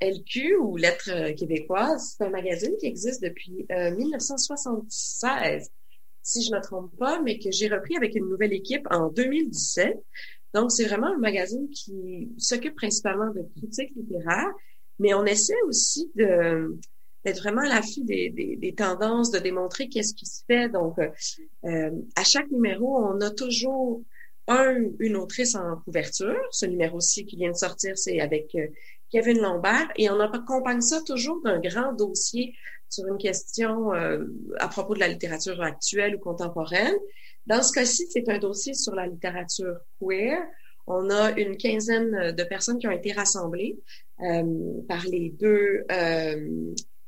LQ 0.00 0.56
ou 0.62 0.78
Lettres 0.78 1.34
québécoises, 1.34 2.14
c'est 2.16 2.24
un 2.24 2.30
magazine 2.30 2.74
qui 2.80 2.86
existe 2.86 3.22
depuis 3.22 3.66
1976, 3.68 5.62
euh, 5.62 5.68
si 6.22 6.42
je 6.42 6.52
ne 6.52 6.56
me 6.56 6.62
trompe 6.62 6.96
pas, 6.96 7.20
mais 7.20 7.38
que 7.38 7.50
j'ai 7.50 7.68
repris 7.68 7.98
avec 7.98 8.14
une 8.14 8.30
nouvelle 8.30 8.54
équipe 8.54 8.88
en 8.90 9.10
2017. 9.10 10.02
Donc, 10.54 10.72
c'est 10.72 10.86
vraiment 10.86 11.08
un 11.08 11.18
magazine 11.18 11.68
qui 11.68 12.30
s'occupe 12.38 12.76
principalement 12.76 13.30
de 13.30 13.42
critiques 13.58 13.92
littéraires, 13.94 14.54
mais 14.98 15.12
on 15.12 15.26
essaie 15.26 15.60
aussi 15.68 16.10
de 16.14 16.78
d'être 17.26 17.40
vraiment 17.40 17.62
à 17.62 17.68
l'affût 17.68 18.04
des, 18.04 18.74
tendances, 18.76 19.32
de 19.32 19.40
démontrer 19.40 19.88
qu'est-ce 19.88 20.14
qui 20.14 20.26
se 20.26 20.44
fait. 20.46 20.68
Donc, 20.68 20.96
euh, 20.98 21.08
euh, 21.64 21.90
à 22.14 22.22
chaque 22.22 22.48
numéro, 22.52 22.96
on 23.04 23.20
a 23.20 23.30
toujours 23.30 24.02
un, 24.46 24.76
une 25.00 25.16
autrice 25.16 25.56
en 25.56 25.76
couverture. 25.84 26.38
Ce 26.52 26.66
numéro-ci 26.66 27.26
qui 27.26 27.36
vient 27.36 27.50
de 27.50 27.56
sortir, 27.56 27.98
c'est 27.98 28.20
avec 28.20 28.54
euh, 28.54 28.68
Kevin 29.10 29.40
Lambert. 29.40 29.88
Et 29.96 30.08
on 30.08 30.20
accompagne 30.20 30.80
ça 30.80 31.02
toujours 31.02 31.42
d'un 31.42 31.58
grand 31.58 31.92
dossier 31.94 32.54
sur 32.88 33.08
une 33.08 33.18
question 33.18 33.90
à 33.90 34.68
propos 34.68 34.94
de 34.94 35.00
la 35.00 35.08
littérature 35.08 35.60
actuelle 35.60 36.14
ou 36.14 36.18
contemporaine. 36.20 36.94
Dans 37.46 37.60
ce 37.60 37.72
cas-ci, 37.72 38.06
c'est 38.08 38.28
un 38.28 38.38
dossier 38.38 38.74
sur 38.74 38.94
la 38.94 39.08
littérature 39.08 39.74
queer. 40.00 40.38
On 40.86 41.10
a 41.10 41.32
une 41.32 41.56
quinzaine 41.56 42.30
de 42.30 42.44
personnes 42.44 42.78
qui 42.78 42.86
ont 42.86 42.92
été 42.92 43.10
rassemblées 43.10 43.76
par 44.86 45.04
les 45.10 45.30
deux 45.30 45.84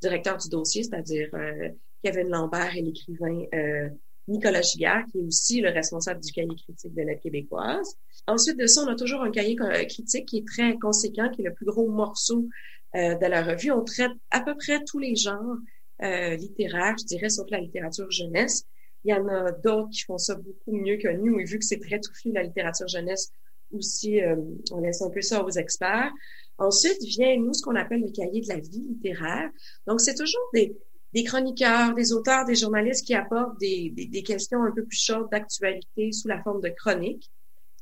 directeur 0.01 0.38
du 0.38 0.49
dossier, 0.49 0.82
c'est-à-dire 0.82 1.28
euh, 1.34 1.68
Kevin 2.03 2.28
Lambert 2.28 2.76
et 2.76 2.82
l'écrivain 2.82 3.42
euh, 3.55 3.88
Nicolas 4.26 4.62
Giguère, 4.62 5.05
qui 5.11 5.18
est 5.18 5.22
aussi 5.22 5.61
le 5.61 5.70
responsable 5.70 6.20
du 6.20 6.32
cahier 6.32 6.55
critique 6.57 6.94
de 6.94 7.03
l'aide 7.03 7.20
québécoise. 7.20 7.96
Ensuite 8.26 8.59
de 8.59 8.66
ça, 8.66 8.82
on 8.82 8.88
a 8.88 8.94
toujours 8.94 9.22
un 9.22 9.30
cahier 9.30 9.57
euh, 9.61 9.84
critique 9.84 10.26
qui 10.26 10.38
est 10.38 10.46
très 10.46 10.76
conséquent, 10.78 11.30
qui 11.30 11.42
est 11.42 11.44
le 11.44 11.55
plus 11.55 11.66
gros 11.66 11.88
morceau 11.88 12.46
de 12.94 13.26
la 13.26 13.42
revue. 13.42 13.70
On 13.70 13.84
traite 13.84 14.12
à 14.30 14.40
peu 14.40 14.57
près 14.57 14.82
tous 14.82 14.99
les 14.99 15.14
genres 15.14 15.59
littéraires, 16.01 16.96
je 16.99 17.05
dirais, 17.05 17.28
sauf 17.28 17.46
la 17.51 17.61
littérature 17.61 18.11
jeunesse. 18.11 18.64
Il 19.05 19.11
y 19.11 19.14
en 19.14 19.28
a 19.28 19.53
d'autres 19.53 19.90
qui 19.90 20.05
font 20.05 20.16
ça 20.16 20.36
beaucoup 20.36 20.72
mieux 20.72 20.96
que 20.96 21.09
nous, 21.09 21.38
et 21.38 21.44
vu 21.44 21.59
que 21.59 21.66
c'est 21.66 21.80
très 21.80 22.01
touffé, 22.01 22.32
la 22.32 22.42
littérature 22.42 22.88
jeunesse, 22.88 23.30
aussi, 23.72 24.22
euh, 24.22 24.36
on 24.72 24.80
laisse 24.80 25.03
un 25.03 25.11
peu 25.11 25.20
ça 25.20 25.44
aux 25.44 25.51
experts. 25.51 26.11
Ensuite 26.59 27.01
vient, 27.03 27.37
nous, 27.39 27.55
ce 27.55 27.63
qu'on 27.63 27.77
appelle 27.77 28.01
le 28.01 28.11
cahier 28.11 28.41
de 28.41 28.49
la 28.49 28.59
vie 28.59 28.85
littéraire. 28.89 29.49
Donc, 29.87 30.01
c'est 30.01 30.15
toujours 30.15 30.49
des, 30.53 30.77
des 31.15 31.25
chroniqueurs, 31.25 31.95
des 31.95 32.13
auteurs, 32.13 32.45
des 32.45 32.57
journalistes 32.57 33.07
qui 33.07 33.15
apportent 33.15 33.59
des, 33.61 33.91
des, 33.91 34.07
des 34.07 34.23
questions 34.23 34.63
un 34.63 34.73
peu 34.73 34.85
plus 34.85 35.01
chaudes 35.01 35.29
d'actualité 35.31 36.13
sous 36.13 36.29
la 36.29 36.43
forme 36.43 36.61
de 36.61 36.69
chroniques, 36.69 37.31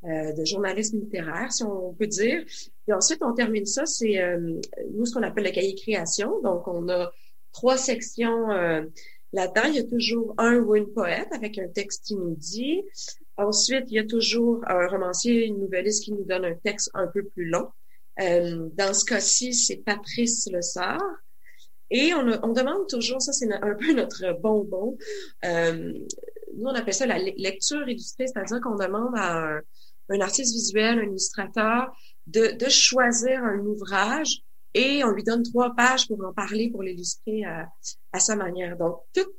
euh, 0.04 0.32
de 0.32 0.44
journalisme 0.44 1.00
littéraire, 1.00 1.50
si 1.50 1.64
on 1.64 1.94
peut 1.94 2.06
dire. 2.06 2.44
Et 2.86 2.92
ensuite, 2.92 3.22
on 3.22 3.32
termine 3.32 3.66
ça, 3.66 3.86
c'est 3.86 4.18
euh, 4.18 4.60
nous 4.92 5.06
ce 5.06 5.14
qu'on 5.14 5.22
appelle 5.22 5.44
le 5.44 5.50
cahier 5.50 5.74
création. 5.74 6.40
Donc, 6.42 6.68
on 6.68 6.88
a 6.90 7.10
trois 7.52 7.78
sections 7.78 8.50
euh, 8.50 8.82
là-dedans. 9.32 9.68
Il 9.68 9.74
y 9.76 9.78
a 9.78 9.84
toujours 9.84 10.34
un 10.36 10.58
ou 10.58 10.76
une 10.76 10.92
poète 10.92 11.28
avec 11.32 11.58
un 11.58 11.68
texte 11.68 12.10
inédit. 12.10 12.82
Ensuite, 13.38 13.84
il 13.88 13.94
y 13.94 13.98
a 13.98 14.04
toujours 14.04 14.62
un 14.66 14.86
romancier, 14.86 15.46
une 15.46 15.60
nouvelliste 15.60 16.04
qui 16.04 16.12
nous 16.12 16.24
donne 16.24 16.44
un 16.44 16.54
texte 16.54 16.90
un 16.92 17.06
peu 17.06 17.24
plus 17.24 17.46
long. 17.46 17.68
Euh, 18.20 18.68
dans 18.74 18.94
ce 18.94 19.04
cas-ci, 19.04 19.54
c'est 19.54 19.76
Patrice 19.76 20.48
Le 20.52 20.62
Sort. 20.62 21.02
Et 21.90 22.14
on, 22.14 22.26
on, 22.42 22.52
demande 22.52 22.88
toujours, 22.88 23.22
ça 23.22 23.32
c'est 23.32 23.52
un 23.52 23.74
peu 23.74 23.92
notre 23.92 24.40
bonbon, 24.40 24.98
euh, 25.44 25.92
nous 26.56 26.64
on 26.64 26.74
appelle 26.74 26.94
ça 26.94 27.06
la 27.06 27.18
lecture 27.18 27.88
illustrée, 27.88 28.26
c'est-à-dire 28.26 28.60
qu'on 28.60 28.74
demande 28.74 29.14
à 29.16 29.36
un, 29.36 29.60
un, 30.08 30.20
artiste 30.20 30.52
visuel, 30.52 30.98
un 30.98 31.04
illustrateur, 31.04 31.96
de, 32.26 32.56
de, 32.58 32.68
choisir 32.68 33.44
un 33.44 33.58
ouvrage 33.58 34.40
et 34.74 35.04
on 35.04 35.10
lui 35.10 35.22
donne 35.22 35.44
trois 35.44 35.76
pages 35.76 36.08
pour 36.08 36.24
en 36.24 36.32
parler, 36.32 36.70
pour 36.70 36.82
l'illustrer 36.82 37.44
à, 37.44 37.68
à, 38.12 38.18
sa 38.18 38.34
manière. 38.34 38.76
Donc, 38.76 39.02
tout, 39.14 39.30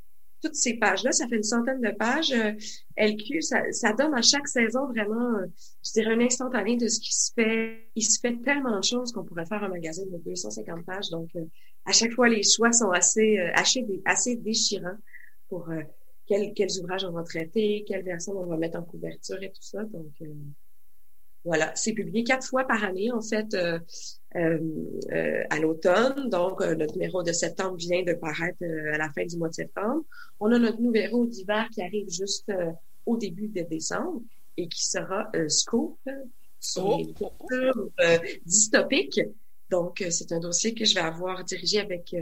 toutes 0.42 0.54
ces 0.54 0.74
pages-là, 0.74 1.12
ça 1.12 1.26
fait 1.28 1.36
une 1.36 1.42
centaine 1.42 1.80
de 1.80 1.90
pages. 1.90 2.32
Euh, 2.32 2.52
LQ, 2.96 3.42
ça, 3.42 3.62
ça, 3.72 3.92
donne 3.92 4.14
à 4.14 4.22
chaque 4.22 4.48
saison 4.48 4.86
vraiment, 4.86 5.38
euh, 5.38 5.46
je 5.84 5.92
dirais, 5.92 6.14
un 6.14 6.20
instantané 6.20 6.76
de 6.76 6.88
ce 6.88 7.00
qui 7.00 7.12
se 7.12 7.32
fait. 7.34 7.88
Il 7.94 8.02
se 8.02 8.18
fait 8.20 8.36
tellement 8.42 8.78
de 8.78 8.84
choses 8.84 9.12
qu'on 9.12 9.24
pourrait 9.24 9.46
faire 9.46 9.62
un 9.62 9.68
magazine 9.68 10.10
de 10.10 10.18
250 10.18 10.84
pages. 10.84 11.10
Donc, 11.10 11.28
euh, 11.36 11.44
à 11.84 11.92
chaque 11.92 12.12
fois, 12.12 12.28
les 12.28 12.42
choix 12.42 12.72
sont 12.72 12.90
assez, 12.90 13.38
assez, 13.54 13.84
assez 14.04 14.36
déchirants 14.36 14.98
pour 15.48 15.68
quels, 16.26 16.52
quels 16.52 16.78
ouvrages 16.80 17.04
on 17.04 17.12
va 17.12 17.22
traiter, 17.22 17.84
quelles 17.86 18.04
versions 18.04 18.32
on 18.32 18.46
va 18.46 18.58
mettre 18.58 18.78
en 18.78 18.82
couverture 18.82 19.42
et 19.42 19.50
tout 19.50 19.62
ça. 19.62 19.84
Donc, 19.84 20.12
voilà, 21.44 21.72
c'est 21.74 21.92
publié 21.92 22.24
quatre 22.24 22.46
fois 22.46 22.64
par 22.64 22.84
année, 22.84 23.10
en 23.12 23.22
fait, 23.22 23.54
euh, 23.54 23.78
euh, 24.36 24.58
euh, 25.12 25.42
à 25.50 25.58
l'automne. 25.58 26.28
Donc, 26.28 26.60
notre 26.60 26.94
numéro 26.94 27.22
de 27.22 27.32
septembre 27.32 27.76
vient 27.76 28.02
de 28.02 28.12
paraître 28.12 28.62
à 28.92 28.98
la 28.98 29.10
fin 29.12 29.24
du 29.24 29.36
mois 29.36 29.48
de 29.48 29.54
septembre. 29.54 30.04
On 30.40 30.52
a 30.52 30.58
notre 30.58 30.80
numéro 30.80 31.26
d'hiver 31.26 31.68
qui 31.72 31.82
arrive 31.82 32.10
juste 32.10 32.52
au 33.06 33.16
début 33.16 33.48
de 33.48 33.62
décembre 33.62 34.22
et 34.56 34.68
qui 34.68 34.84
sera 34.84 35.30
Scoop 35.48 35.98
sur 36.60 36.86
oh, 36.86 36.98
les 36.98 37.14
oh, 37.20 37.32
oh. 37.40 37.86
dystopiques. 38.44 39.20
Donc, 39.70 40.04
c'est 40.10 40.32
un 40.32 40.40
dossier 40.40 40.74
que 40.74 40.84
je 40.84 40.94
vais 40.94 41.00
avoir 41.00 41.44
dirigé 41.44 41.78
avec 41.78 42.14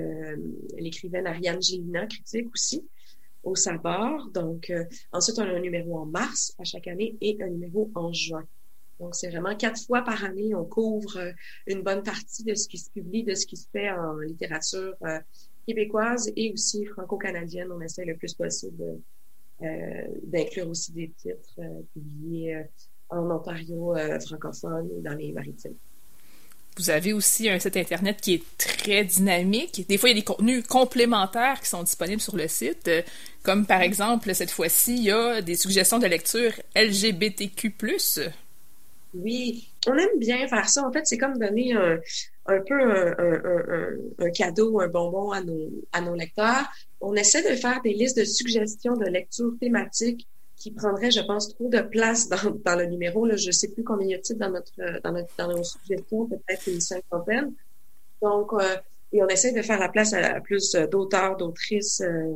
l'écrivaine 0.77 1.27
Ariane 1.27 1.62
Gélina, 1.62 2.07
critique 2.07 2.49
aussi, 2.53 2.87
au 3.43 3.55
Sabord. 3.55 4.29
Donc, 4.35 4.73
ensuite, 5.12 5.39
on 5.39 5.43
a 5.43 5.51
un 5.51 5.61
numéro 5.61 5.99
en 5.99 6.07
mars 6.07 6.55
à 6.59 6.64
chaque 6.64 6.87
année 6.87 7.17
et 7.21 7.39
un 7.41 7.49
numéro 7.49 7.91
en 7.95 8.12
juin. 8.12 8.47
Donc, 9.01 9.14
c'est 9.14 9.28
vraiment 9.28 9.55
quatre 9.55 9.80
fois 9.84 10.03
par 10.03 10.24
année, 10.24 10.55
on 10.55 10.64
couvre 10.64 11.18
euh, 11.18 11.32
une 11.66 11.82
bonne 11.82 12.03
partie 12.03 12.44
de 12.44 12.55
ce 12.55 12.68
qui 12.68 12.78
se 12.78 12.90
publie, 12.90 13.24
de 13.24 13.34
ce 13.34 13.47
qui 13.47 13.57
se 13.57 13.68
fait 13.70 13.90
en 13.90 14.18
littérature 14.18 14.94
euh, 15.05 15.18
québécoise 15.66 16.32
et 16.36 16.53
aussi 16.53 16.84
franco-canadienne. 16.86 17.68
On 17.72 17.80
essaie 17.80 18.05
le 18.05 18.16
plus 18.16 18.34
possible 18.34 19.01
euh, 19.62 19.66
d'inclure 20.22 20.68
aussi 20.68 20.92
des 20.92 21.11
titres 21.11 21.61
publiés 21.92 22.64
en 23.09 23.30
Ontario 23.30 23.94
francophone 24.26 24.88
et 24.99 25.03
dans 25.03 25.14
les 25.14 25.32
maritimes. 25.32 25.76
Vous 26.76 26.90
avez 26.90 27.14
aussi 27.14 27.49
un 27.49 27.59
site 27.59 27.76
Internet 27.76 28.20
qui 28.20 28.34
est 28.34 28.42
très 28.59 29.03
dynamique. 29.03 29.86
Des 29.88 29.97
fois, 29.97 30.11
il 30.11 30.12
y 30.12 30.16
a 30.16 30.20
des 30.20 30.24
contenus 30.24 30.66
complémentaires 30.66 31.61
qui 31.61 31.68
sont 31.68 31.82
disponibles 31.82 32.20
sur 32.20 32.36
le 32.36 32.49
site, 32.49 32.90
comme 33.42 33.64
par 33.64 33.80
exemple, 33.80 34.34
cette 34.34 34.51
fois-ci, 34.51 34.97
il 34.97 35.05
y 35.05 35.11
a 35.11 35.40
des 35.40 35.57
suggestions 35.57 35.99
de 35.99 36.07
lecture 36.07 36.53
LGBTQ+. 36.74 37.72
Oui, 39.14 39.70
on 39.86 39.96
aime 39.96 40.18
bien 40.18 40.46
faire 40.48 40.68
ça. 40.68 40.86
En 40.86 40.92
fait, 40.92 41.07
c'est 41.07 41.18
comme 41.18 41.38
donner 41.38 41.72
un, 41.72 42.61
peu 42.66 42.80
un, 42.82 43.16
un, 44.18 44.30
cadeau, 44.30 44.80
un 44.80 44.88
bonbon 44.88 45.32
à 45.32 45.40
nos, 45.40 46.14
lecteurs. 46.14 46.66
On 47.00 47.14
essaie 47.14 47.42
de 47.42 47.57
faire 47.57 47.80
des 47.82 47.94
listes 47.94 48.18
de 48.18 48.24
suggestions 48.24 48.94
de 48.94 49.07
lectures 49.07 49.54
thématiques 49.61 50.26
qui 50.57 50.70
prendraient, 50.70 51.11
je 51.11 51.20
pense, 51.20 51.54
trop 51.54 51.68
de 51.68 51.80
place 51.80 52.28
dans, 52.64 52.76
le 52.76 52.86
numéro. 52.86 53.28
Je 53.36 53.50
sais 53.50 53.68
plus 53.68 53.84
combien 53.84 54.09
y 54.09 54.14
a-t-il 54.14 54.38
dans 54.38 54.50
notre, 54.50 55.00
dans 55.02 55.12
notre 55.12 55.32
dans 55.38 55.48
nos 55.48 55.64
suggestions, 55.64 56.26
peut-être 56.26 56.66
une 56.66 56.80
cinquantaine. 56.80 57.52
Donc, 58.22 58.52
euh, 58.52 58.76
et 59.12 59.22
on 59.22 59.28
essaie 59.28 59.52
de 59.52 59.62
faire 59.62 59.78
la 59.78 59.88
place 59.88 60.12
à, 60.12 60.40
plus 60.40 60.72
d'auteurs, 60.90 61.36
d'autrices 61.36 62.00
euh, 62.00 62.34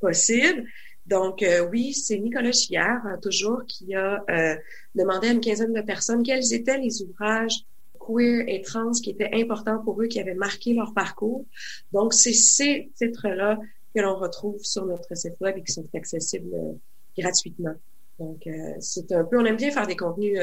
possibles. 0.00 0.64
Donc, 1.06 1.42
euh, 1.42 1.66
oui, 1.68 1.92
c'est 1.92 2.18
Nicolas 2.18 2.52
Chiard, 2.52 3.06
euh, 3.06 3.16
toujours, 3.16 3.64
qui 3.66 3.94
a 3.94 4.22
euh, 4.30 4.56
demandé 4.94 5.28
à 5.28 5.32
une 5.32 5.40
quinzaine 5.40 5.72
de 5.72 5.80
personnes 5.80 6.22
quels 6.22 6.52
étaient 6.52 6.78
les 6.78 7.02
ouvrages 7.02 7.64
queer 7.98 8.44
et 8.48 8.62
trans 8.62 8.92
qui 8.92 9.10
étaient 9.10 9.30
importants 9.34 9.78
pour 9.78 10.00
eux, 10.00 10.06
qui 10.06 10.20
avaient 10.20 10.34
marqué 10.34 10.72
leur 10.72 10.94
parcours. 10.94 11.44
Donc, 11.92 12.14
c'est 12.14 12.32
ces 12.32 12.90
titres-là 12.96 13.58
que 13.94 14.00
l'on 14.00 14.16
retrouve 14.16 14.62
sur 14.62 14.86
notre 14.86 15.14
site 15.16 15.38
web 15.40 15.58
et 15.58 15.62
qui 15.62 15.72
sont 15.72 15.84
accessibles 15.94 16.78
gratuitement. 17.18 17.74
Donc, 18.18 18.48
c'est 18.80 19.12
un 19.12 19.24
peu, 19.24 19.38
on 19.38 19.44
aime 19.44 19.56
bien 19.56 19.70
faire 19.70 19.86
des 19.86 19.96
contenus 19.96 20.38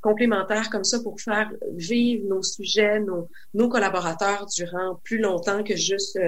complémentaires 0.00 0.68
comme 0.70 0.84
ça 0.84 1.00
pour 1.00 1.20
faire 1.20 1.50
vivre 1.72 2.28
nos 2.28 2.42
sujets, 2.42 3.00
nos, 3.00 3.28
nos 3.54 3.68
collaborateurs 3.68 4.46
durant 4.46 5.00
plus 5.02 5.18
longtemps 5.18 5.62
que 5.62 5.76
juste 5.76 6.18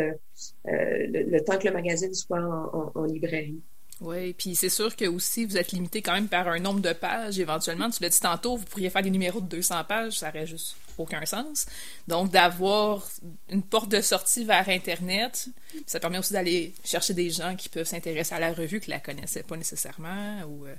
le, 0.64 1.39
temps 1.41 1.59
que 1.59 1.66
le 1.66 1.74
magazine 1.74 2.14
soit 2.14 2.41
en, 2.41 2.93
en 2.95 3.05
librairie. 3.05 3.61
Oui, 4.03 4.33
puis 4.33 4.57
c'est 4.57 4.69
sûr 4.69 4.97
que 4.97 5.05
aussi 5.05 5.45
vous 5.45 5.57
êtes 5.57 5.71
limité 5.71 6.03
quand 6.03 6.15
même 6.15 6.29
par 6.29 6.49
un 6.49 6.59
nombre 6.59 6.81
de 6.81 6.93
pages. 6.93 7.39
Éventuellement, 7.39 7.89
tu 7.89 8.03
l'as 8.03 8.09
dit 8.09 8.19
tantôt, 8.19 8.57
vous 8.57 8.65
pourriez 8.65 8.91
faire 8.91 9.03
des 9.03 9.11
numéros 9.11 9.41
de 9.41 9.47
200 9.47 9.85
pages, 9.85 10.19
ça 10.19 10.27
n'aurait 10.27 10.47
juste 10.47 10.77
aucun 10.99 11.25
sens. 11.25 11.67
Donc, 12.09 12.33
d'avoir 12.33 13.09
une 13.49 13.63
porte 13.63 13.89
de 13.89 14.01
sortie 14.01 14.45
vers 14.45 14.69
Internet, 14.69 15.49
ça 15.87 16.01
permet 16.01 16.19
aussi 16.19 16.33
d'aller 16.33 16.75
chercher 16.83 17.15
des 17.15 17.31
gens 17.31 17.55
qui 17.55 17.69
peuvent 17.69 17.87
s'intéresser 17.87 18.35
à 18.35 18.41
la 18.41 18.53
revue 18.53 18.81
qui 18.81 18.91
la 18.91 18.99
connaissaient 18.99 19.45
pas 19.45 19.57
nécessairement. 19.57 20.43
Ou, 20.49 20.67
euh. 20.67 20.75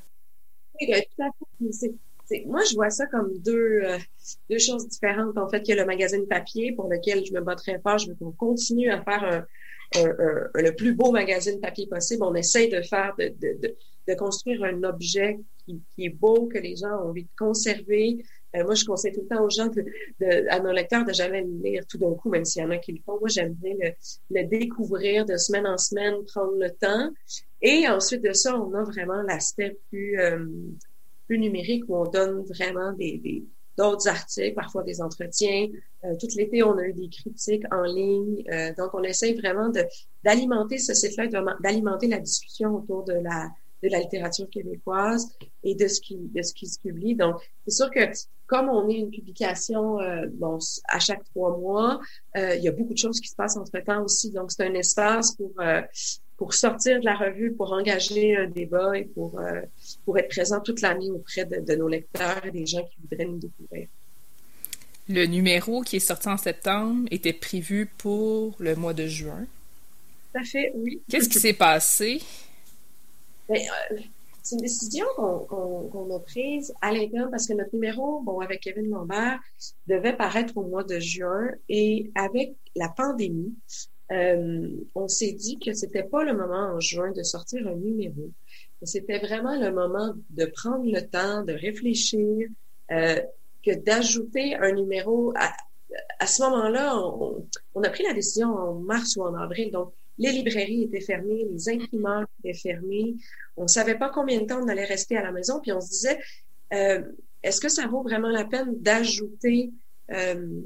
Oui, 0.81 0.87
ben, 0.91 1.01
tout 1.15 1.23
à 1.23 1.29
fait. 2.29 2.45
moi, 2.45 2.61
je 2.69 2.75
vois 2.75 2.89
ça 2.89 3.05
comme 3.05 3.37
deux, 3.37 3.83
euh, 3.85 3.97
deux 4.49 4.59
choses 4.59 4.85
différentes. 4.89 5.37
En 5.37 5.47
fait, 5.47 5.61
il 5.65 5.69
y 5.69 5.71
a 5.71 5.75
le 5.75 5.85
magazine 5.85 6.27
papier 6.27 6.73
pour 6.73 6.89
lequel 6.89 7.25
je 7.25 7.31
me 7.31 7.39
bats 7.39 7.55
fort. 7.81 7.99
Je 7.99 8.09
veux 8.09 8.15
qu'on 8.15 8.31
continue 8.31 8.91
à 8.91 9.01
faire 9.01 9.23
un, 9.23 9.45
le 9.95 10.71
plus 10.75 10.93
beau 10.93 11.11
magazine 11.11 11.59
papier 11.59 11.87
possible. 11.87 12.23
On 12.23 12.35
essaye 12.35 12.69
de 12.69 12.81
faire, 12.81 13.13
de, 13.17 13.33
de, 13.39 13.75
de, 14.07 14.13
construire 14.15 14.63
un 14.63 14.83
objet 14.83 15.39
qui, 15.65 15.81
est 15.99 16.09
beau, 16.09 16.47
que 16.47 16.57
les 16.57 16.75
gens 16.75 16.89
ont 16.89 17.09
envie 17.09 17.23
de 17.23 17.29
conserver. 17.37 18.23
Euh, 18.55 18.63
moi, 18.63 18.75
je 18.75 18.85
conseille 18.85 19.13
tout 19.13 19.21
le 19.21 19.27
temps 19.27 19.43
aux 19.43 19.49
gens, 19.49 19.67
de, 19.67 20.49
à 20.49 20.59
nos 20.59 20.71
lecteurs, 20.71 21.05
de 21.05 21.13
jamais 21.13 21.41
le 21.41 21.63
lire 21.63 21.83
tout 21.87 21.97
d'un 21.97 22.13
coup, 22.13 22.29
même 22.29 22.45
s'il 22.45 22.61
y 22.61 22.65
en 22.65 22.69
a 22.71 22.77
qui 22.77 22.91
le 22.91 22.99
font. 23.05 23.19
Moi, 23.19 23.29
j'aime 23.29 23.53
bien 23.53 23.73
le, 23.79 23.91
le, 24.29 24.47
découvrir 24.47 25.25
de 25.25 25.37
semaine 25.37 25.65
en 25.65 25.77
semaine, 25.77 26.15
prendre 26.25 26.57
le 26.57 26.69
temps. 26.69 27.09
Et 27.61 27.87
ensuite 27.87 28.23
de 28.23 28.33
ça, 28.33 28.59
on 28.59 28.73
a 28.73 28.83
vraiment 28.83 29.21
l'aspect 29.23 29.77
plus, 29.89 30.19
euh, 30.19 30.45
plus 31.27 31.39
numérique 31.39 31.85
où 31.87 31.95
on 31.95 32.09
donne 32.09 32.43
vraiment 32.43 32.91
des, 32.93 33.17
des 33.17 33.43
d'autres 33.77 34.07
articles, 34.07 34.53
parfois 34.53 34.83
des 34.83 35.01
entretiens. 35.01 35.67
Euh, 36.03 36.15
tout 36.19 36.27
l'été, 36.35 36.63
on 36.63 36.77
a 36.77 36.83
eu 36.83 36.93
des 36.93 37.09
critiques 37.09 37.63
en 37.71 37.83
ligne. 37.83 38.43
Euh, 38.51 38.73
donc, 38.77 38.93
on 38.93 39.03
essaie 39.03 39.33
vraiment 39.33 39.71
d'alimenter 40.23 40.77
ce 40.77 40.93
site-là, 40.93 41.27
d'alimenter 41.61 42.07
la 42.07 42.19
discussion 42.19 42.75
autour 42.75 43.03
de 43.03 43.13
la 43.13 43.49
de 43.83 43.89
la 43.89 43.99
littérature 43.99 44.49
québécoise 44.49 45.27
et 45.61 45.75
de 45.75 45.87
ce 45.87 45.99
qui 45.99 46.17
de 46.17 46.41
ce 46.41 46.53
qui 46.53 46.67
se 46.67 46.79
publie. 46.79 47.15
Donc, 47.15 47.35
c'est 47.67 47.75
sûr 47.75 47.91
que 47.91 47.99
comme 48.47 48.69
on 48.69 48.87
est 48.89 48.95
une 48.95 49.09
publication 49.09 49.99
euh, 49.99 50.25
bon 50.31 50.57
à 50.89 50.99
chaque 50.99 51.23
trois 51.25 51.57
mois, 51.57 51.99
euh, 52.37 52.55
il 52.55 52.63
y 52.63 52.67
a 52.67 52.71
beaucoup 52.71 52.93
de 52.93 52.97
choses 52.97 53.19
qui 53.19 53.27
se 53.27 53.35
passent 53.35 53.57
entre 53.57 53.79
temps 53.79 54.03
aussi. 54.03 54.31
Donc, 54.31 54.51
c'est 54.51 54.65
un 54.65 54.73
espace 54.73 55.35
pour 55.35 55.51
euh, 55.59 55.81
pour 56.37 56.53
sortir 56.53 56.99
de 56.99 57.05
la 57.05 57.15
revue, 57.15 57.53
pour 57.53 57.71
engager 57.71 58.35
un 58.35 58.47
débat 58.47 58.97
et 58.97 59.05
pour, 59.05 59.39
euh, 59.39 59.61
pour 60.05 60.17
être 60.17 60.29
présent 60.29 60.59
toute 60.61 60.81
l'année 60.81 61.09
auprès 61.11 61.45
de, 61.45 61.59
de, 61.59 61.75
nos 61.75 61.87
lecteurs 61.87 62.45
et 62.45 62.51
des 62.51 62.65
gens 62.65 62.83
qui 62.83 62.95
voudraient 63.01 63.25
nous 63.25 63.37
découvrir. 63.37 63.87
Le 65.09 65.25
numéro 65.25 65.81
qui 65.81 65.97
est 65.97 65.99
sorti 65.99 66.29
en 66.29 66.37
septembre 66.37 67.07
était 67.11 67.33
prévu 67.33 67.89
pour 67.97 68.55
le 68.59 68.75
mois 68.75 68.93
de 68.93 69.07
juin. 69.07 69.45
Tout 70.33 70.39
à 70.39 70.43
fait, 70.43 70.71
oui. 70.75 71.01
Qu'est-ce 71.09 71.29
qui 71.29 71.39
s'est 71.39 71.53
passé? 71.53 72.21
Ben, 73.49 73.61
euh, 73.91 73.97
c'est 74.41 74.55
une 74.55 74.61
décision 74.61 75.05
qu'on 75.15 75.89
qu 75.89 76.13
a 76.13 76.19
prise 76.19 76.73
à 76.81 76.91
l'interne 76.91 77.29
parce 77.31 77.47
que 77.47 77.53
notre 77.53 77.73
numéro, 77.73 78.21
bon, 78.21 78.41
avec 78.41 78.61
Kevin 78.61 78.89
Lambert, 78.89 79.39
devait 79.87 80.15
paraître 80.15 80.57
au 80.57 80.63
mois 80.63 80.83
de 80.83 80.99
juin 80.99 81.49
et 81.69 82.11
avec 82.15 82.55
la 82.75 82.89
pandémie, 82.89 83.53
euh, 84.13 84.67
on 84.95 85.07
s'est 85.07 85.33
dit 85.33 85.59
que 85.59 85.73
c'était 85.73 86.03
pas 86.03 86.23
le 86.23 86.35
moment 86.35 86.73
en 86.75 86.79
juin 86.79 87.11
de 87.11 87.23
sortir 87.23 87.67
un 87.67 87.75
numéro. 87.75 88.31
C'était 88.83 89.19
vraiment 89.19 89.59
le 89.59 89.71
moment 89.71 90.13
de 90.29 90.45
prendre 90.45 90.85
le 90.85 91.01
temps, 91.01 91.43
de 91.43 91.53
réfléchir, 91.53 92.47
que 92.89 93.73
d'ajouter 93.75 94.55
un 94.55 94.73
numéro 94.73 95.33
à, 96.19 96.27
ce 96.27 96.41
moment-là, 96.43 96.97
on, 96.97 97.83
a 97.83 97.89
pris 97.89 98.03
la 98.03 98.13
décision 98.13 98.49
en 98.49 98.73
mars 98.75 99.15
ou 99.15 99.23
en 99.23 99.35
avril. 99.35 99.71
Donc, 99.71 99.93
les 100.17 100.31
librairies 100.31 100.83
étaient 100.83 101.01
fermées, 101.01 101.45
les 101.51 101.69
imprimeurs 101.69 102.25
étaient 102.39 102.57
fermés. 102.57 103.15
On 103.57 103.67
savait 103.67 103.97
pas 103.97 104.09
combien 104.09 104.41
de 104.41 104.45
temps 104.45 104.61
on 104.61 104.67
allait 104.67 104.85
rester 104.85 105.17
à 105.17 105.23
la 105.23 105.31
maison. 105.31 105.59
Puis 105.59 105.71
on 105.71 105.81
se 105.81 105.89
disait, 105.89 106.19
euh, 106.73 107.01
est-ce 107.41 107.59
que 107.59 107.69
ça 107.69 107.87
vaut 107.87 108.03
vraiment 108.03 108.29
la 108.29 108.45
peine 108.45 108.79
d'ajouter 108.79 109.71
euh, 110.11 110.61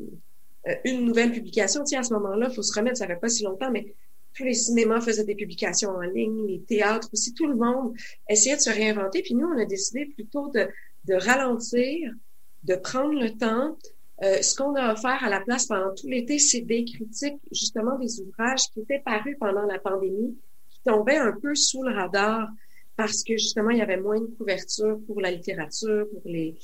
une 0.86 1.05
nouvelle 1.05 1.32
publication? 1.32 1.84
Tiens, 1.84 2.01
à 2.01 2.03
ce 2.03 2.13
moment-là, 2.13 2.47
il 2.49 2.55
faut 2.55 2.63
se 2.63 2.78
remettre, 2.78 2.97
ça 2.97 3.07
fait 3.07 3.15
pas 3.15 3.30
si 3.30 3.43
longtemps, 3.43 3.72
mais 3.72 3.93
tous 4.34 4.43
les 4.43 4.53
cinémas 4.53 5.01
faisaient 5.01 5.24
des 5.24 5.36
publications 5.36 5.89
en 5.89 6.01
ligne, 6.01 6.45
les 6.47 6.61
théâtres 6.61 7.09
aussi, 7.11 7.34
tout 7.34 7.47
le 7.47 7.55
monde 7.55 7.93
essayait 8.30 8.55
de 8.55 8.61
se 8.61 8.70
réinventer. 8.70 9.22
Puis 9.22 9.34
nous, 9.34 9.47
on 9.47 9.57
a 9.59 9.65
décidé 9.65 10.05
plutôt 10.05 10.51
de, 10.51 10.68
de 11.05 11.15
ralentir, 11.15 12.11
de 12.63 12.76
prendre 12.76 13.20
le 13.20 13.32
temps, 13.32 13.78
euh, 14.24 14.41
ce 14.41 14.55
qu'on 14.55 14.76
a 14.76 14.93
offert 14.93 15.24
à 15.24 15.30
la 15.30 15.41
place 15.41 15.68
pendant 15.68 15.93
tout 15.93 16.07
l'été, 16.07 16.39
c'est 16.39 16.61
des 16.61 16.86
critiques, 16.86 17.39
justement, 17.51 17.97
des 17.99 18.20
ouvrages 18.22 18.70
qui 18.74 18.82
étaient 18.82 19.01
parus 19.03 19.38
pendant 19.39 19.63
la 19.63 19.80
pandémie, 19.80 20.38
qui 20.70 20.82
tombaient 20.84 21.18
un 21.18 21.34
peu 21.34 21.53
sous 21.55 21.84
le 21.84 21.93
radar 21.93 22.49
parce 22.95 23.24
que 23.24 23.34
justement, 23.34 23.70
il 23.70 23.78
y 23.78 23.82
avait 23.82 24.01
moins 24.01 24.20
de 24.20 24.26
couverture 24.26 24.99
pour 25.05 25.22
la 25.22 25.30
littérature, 25.30 26.07
pour 26.09 26.24
les 26.26 26.57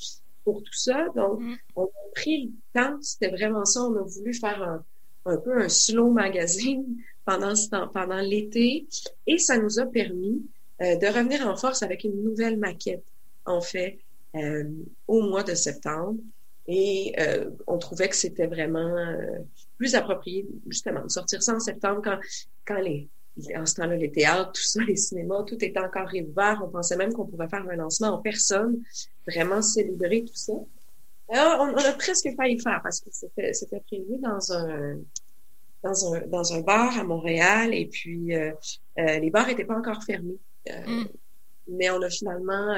pour 0.44 0.62
tout 0.62 0.72
ça. 0.74 1.06
Donc, 1.16 1.40
mm. 1.40 1.56
on 1.76 1.84
a 1.84 2.10
pris 2.14 2.44
le 2.44 2.80
temps, 2.80 2.96
c'était 3.00 3.30
vraiment 3.30 3.64
ça, 3.64 3.82
on 3.82 3.96
a 3.96 4.02
voulu 4.02 4.34
faire 4.34 4.62
un, 4.62 4.84
un 5.26 5.36
peu 5.38 5.60
un 5.60 5.68
slow 5.68 6.10
magazine 6.10 6.84
pendant 7.24 7.54
ce 7.54 7.70
temps, 7.70 7.88
pendant 7.88 8.20
l'été, 8.20 8.86
et 9.26 9.38
ça 9.38 9.58
nous 9.58 9.78
a 9.78 9.86
permis 9.86 10.42
euh, 10.82 10.96
de 10.96 11.06
revenir 11.06 11.46
en 11.48 11.56
force 11.56 11.82
avec 11.82 12.04
une 12.04 12.22
nouvelle 12.22 12.58
maquette, 12.58 13.04
en 13.46 13.60
fait, 13.60 13.98
euh, 14.36 14.64
au 15.08 15.22
mois 15.22 15.42
de 15.42 15.54
septembre. 15.54 16.18
Et 16.66 17.14
euh, 17.18 17.50
on 17.66 17.78
trouvait 17.78 18.08
que 18.08 18.16
c'était 18.16 18.46
vraiment 18.46 18.96
euh, 18.96 19.38
plus 19.76 19.94
approprié, 19.94 20.46
justement, 20.66 21.02
de 21.04 21.10
sortir 21.10 21.42
ça 21.42 21.54
en 21.54 21.60
septembre 21.60 22.00
quand, 22.02 22.18
quand 22.66 22.80
les, 22.80 23.08
en 23.56 23.66
ce 23.66 23.74
temps-là, 23.74 23.96
les 23.96 24.10
théâtres, 24.10 24.52
tout 24.52 24.62
ça, 24.62 24.82
les 24.86 24.96
cinémas, 24.96 25.42
tout 25.44 25.62
était 25.64 25.80
encore 25.80 26.08
réouvert. 26.08 26.62
On 26.64 26.68
pensait 26.68 26.96
même 26.96 27.12
qu'on 27.12 27.26
pouvait 27.26 27.48
faire 27.48 27.66
un 27.68 27.76
lancement 27.76 28.08
en 28.08 28.18
personne, 28.18 28.82
vraiment 29.26 29.62
célébrer 29.62 30.24
tout 30.24 30.34
ça. 30.36 30.54
Alors, 31.30 31.60
on, 31.60 31.76
a 31.76 31.92
presque 31.92 32.28
failli 32.36 32.60
faire 32.60 32.80
parce 32.82 33.00
que 33.00 33.08
c'était, 33.10 33.52
c'était 33.54 33.80
prévu 33.80 34.18
dans 34.20 34.52
un, 34.52 34.98
dans 35.82 36.14
un, 36.14 36.26
dans 36.26 36.52
un 36.52 36.60
bar 36.60 36.98
à 36.98 37.04
Montréal 37.04 37.72
et 37.72 37.86
puis 37.86 38.34
euh, 38.34 38.52
les 38.96 39.30
bars 39.30 39.48
étaient 39.48 39.64
pas 39.64 39.78
encore 39.78 40.04
fermés. 40.04 40.38
Mm. 40.68 41.04
Mais 41.68 41.88
on 41.90 42.02
a 42.02 42.10
finalement 42.10 42.76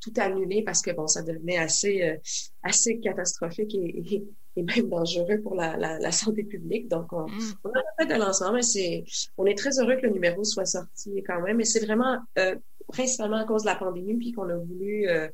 tout 0.00 0.12
annulé 0.16 0.62
parce 0.62 0.82
que 0.82 0.90
bon, 0.90 1.06
ça 1.06 1.22
devenait 1.22 1.58
assez 1.58 2.02
euh, 2.02 2.16
assez 2.62 2.98
catastrophique 3.00 3.74
et, 3.74 4.14
et, 4.14 4.24
même 4.56 4.88
dangereux 4.88 5.40
pour 5.42 5.54
la, 5.54 5.76
la, 5.76 5.98
la 5.98 6.12
santé 6.12 6.44
publique. 6.44 6.88
Donc, 6.88 7.12
on, 7.12 7.26
mm. 7.26 7.54
on 7.64 7.70
a 7.70 7.82
fait 7.98 8.06
de 8.06 8.14
lancement, 8.14 8.52
mais 8.52 8.62
c'est 8.62 9.04
on 9.38 9.46
est 9.46 9.56
très 9.56 9.78
heureux 9.78 9.96
que 9.96 10.06
le 10.06 10.12
numéro 10.12 10.44
soit 10.44 10.66
sorti 10.66 11.22
quand 11.26 11.40
même. 11.40 11.60
Et 11.60 11.64
c'est 11.64 11.84
vraiment 11.84 12.18
euh, 12.38 12.56
principalement 12.88 13.38
à 13.38 13.44
cause 13.44 13.62
de 13.62 13.68
la 13.68 13.76
pandémie, 13.76 14.16
puis 14.16 14.32
qu'on 14.32 14.48
a 14.48 14.56
voulu 14.56 15.08
euh, 15.08 15.28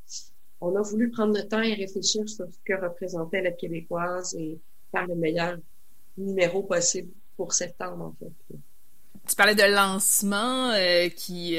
on 0.60 0.74
a 0.76 0.82
voulu 0.82 1.10
prendre 1.10 1.34
le 1.36 1.46
temps 1.46 1.60
et 1.62 1.74
réfléchir 1.74 2.28
sur 2.28 2.46
ce 2.46 2.58
que 2.64 2.74
représentait 2.80 3.42
l'aide 3.42 3.56
québécoise 3.56 4.34
et 4.34 4.58
faire 4.90 5.06
le 5.06 5.14
meilleur 5.14 5.58
numéro 6.16 6.62
possible 6.62 7.10
pour 7.36 7.52
septembre, 7.52 8.04
en 8.04 8.14
fait. 8.18 8.56
Tu 9.28 9.34
parlais 9.36 9.54
de 9.54 9.74
lancement 9.74 10.72
qui 11.16 11.58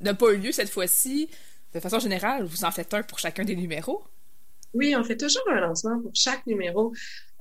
n'a 0.00 0.14
pas 0.14 0.32
eu 0.32 0.36
lieu 0.36 0.52
cette 0.52 0.68
fois-ci 0.68 1.28
de 1.74 1.80
façon 1.80 1.98
générale, 1.98 2.44
vous 2.44 2.64
en 2.64 2.70
faites 2.70 2.94
un 2.94 3.02
pour 3.02 3.18
chacun 3.18 3.44
des 3.44 3.56
numéros? 3.56 4.02
Oui, 4.76 4.94
on 4.94 5.02
fait 5.02 5.16
toujours 5.16 5.42
un 5.50 5.60
lancement 5.60 6.00
pour 6.00 6.12
chaque 6.14 6.46
numéro. 6.46 6.92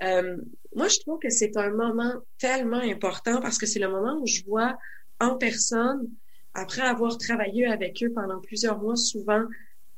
Euh, 0.04 0.38
moi, 0.74 0.88
je 0.88 1.00
trouve 1.00 1.20
que 1.20 1.30
c'est 1.30 1.56
un 1.58 1.70
moment 1.70 2.14
tellement 2.38 2.80
important 2.80 3.42
parce 3.42 3.58
que 3.58 3.66
c'est 3.66 3.80
le 3.80 3.90
moment 3.90 4.18
où 4.22 4.26
je 4.26 4.44
vois 4.46 4.78
en 5.20 5.36
personne, 5.36 6.10
après 6.54 6.82
avoir 6.82 7.18
travaillé 7.18 7.66
avec 7.68 8.02
eux 8.04 8.12
pendant 8.14 8.40
plusieurs 8.40 8.80
mois, 8.80 8.96
souvent 8.96 9.44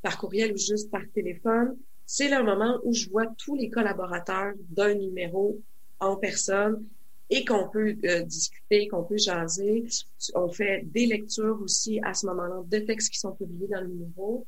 par 0.02 0.18
courriel 0.18 0.54
ou 0.54 0.58
juste 0.58 0.90
par 0.90 1.02
téléphone, 1.14 1.78
c'est 2.06 2.30
le 2.30 2.44
moment 2.44 2.80
où 2.84 2.94
je 2.94 3.10
vois 3.10 3.28
tous 3.38 3.56
les 3.56 3.70
collaborateurs 3.70 4.54
d'un 4.70 4.96
numéro 4.96 5.62
en 6.00 6.16
personne 6.16 6.86
et 7.30 7.44
qu'on 7.46 7.70
peut 7.70 7.96
euh, 8.06 8.22
discuter, 8.24 8.88
qu'on 8.88 9.04
peut 9.04 9.18
jaser. 9.18 9.86
On 10.34 10.50
fait 10.50 10.82
des 10.86 11.06
lectures 11.06 11.60
aussi 11.62 12.00
à 12.04 12.14
ce 12.14 12.26
moment-là 12.28 12.64
de 12.66 12.80
textes 12.80 13.12
qui 13.12 13.20
sont 13.20 13.34
publiés 13.34 13.68
dans 13.68 13.82
le 13.82 13.88
numéro. 13.88 14.48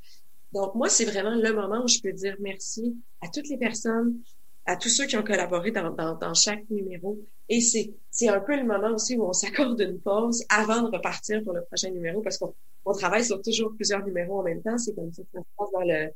Donc, 0.51 0.75
moi, 0.75 0.89
c'est 0.89 1.05
vraiment 1.05 1.35
le 1.35 1.53
moment 1.53 1.83
où 1.83 1.87
je 1.87 1.99
peux 2.01 2.11
dire 2.11 2.35
merci 2.39 2.97
à 3.21 3.27
toutes 3.27 3.49
les 3.49 3.57
personnes, 3.57 4.21
à 4.65 4.75
tous 4.75 4.89
ceux 4.89 5.05
qui 5.05 5.17
ont 5.17 5.23
collaboré 5.23 5.71
dans, 5.71 6.33
chaque 6.33 6.69
numéro. 6.69 7.19
Et 7.49 7.61
c'est, 7.61 7.93
c'est 8.11 8.29
un 8.29 8.39
peu 8.39 8.55
le 8.55 8.63
moment 8.63 8.93
aussi 8.93 9.17
où 9.17 9.23
on 9.23 9.33
s'accorde 9.33 9.79
une 9.81 9.99
pause 9.99 10.43
avant 10.49 10.83
de 10.83 10.95
repartir 10.95 11.43
pour 11.43 11.53
le 11.53 11.63
prochain 11.63 11.89
numéro 11.89 12.21
parce 12.21 12.37
qu'on 12.37 12.53
on 12.85 12.93
travaille 12.93 13.25
sur 13.25 13.41
toujours 13.41 13.73
plusieurs 13.75 14.03
numéros 14.03 14.39
en 14.39 14.43
même 14.43 14.61
temps. 14.61 14.77
C'est 14.77 14.93
comme 14.93 15.11
ça 15.11 15.23
ça 15.33 15.39
se 15.39 15.45
passe 15.57 15.71
dans 15.73 15.81
le, 15.81 16.09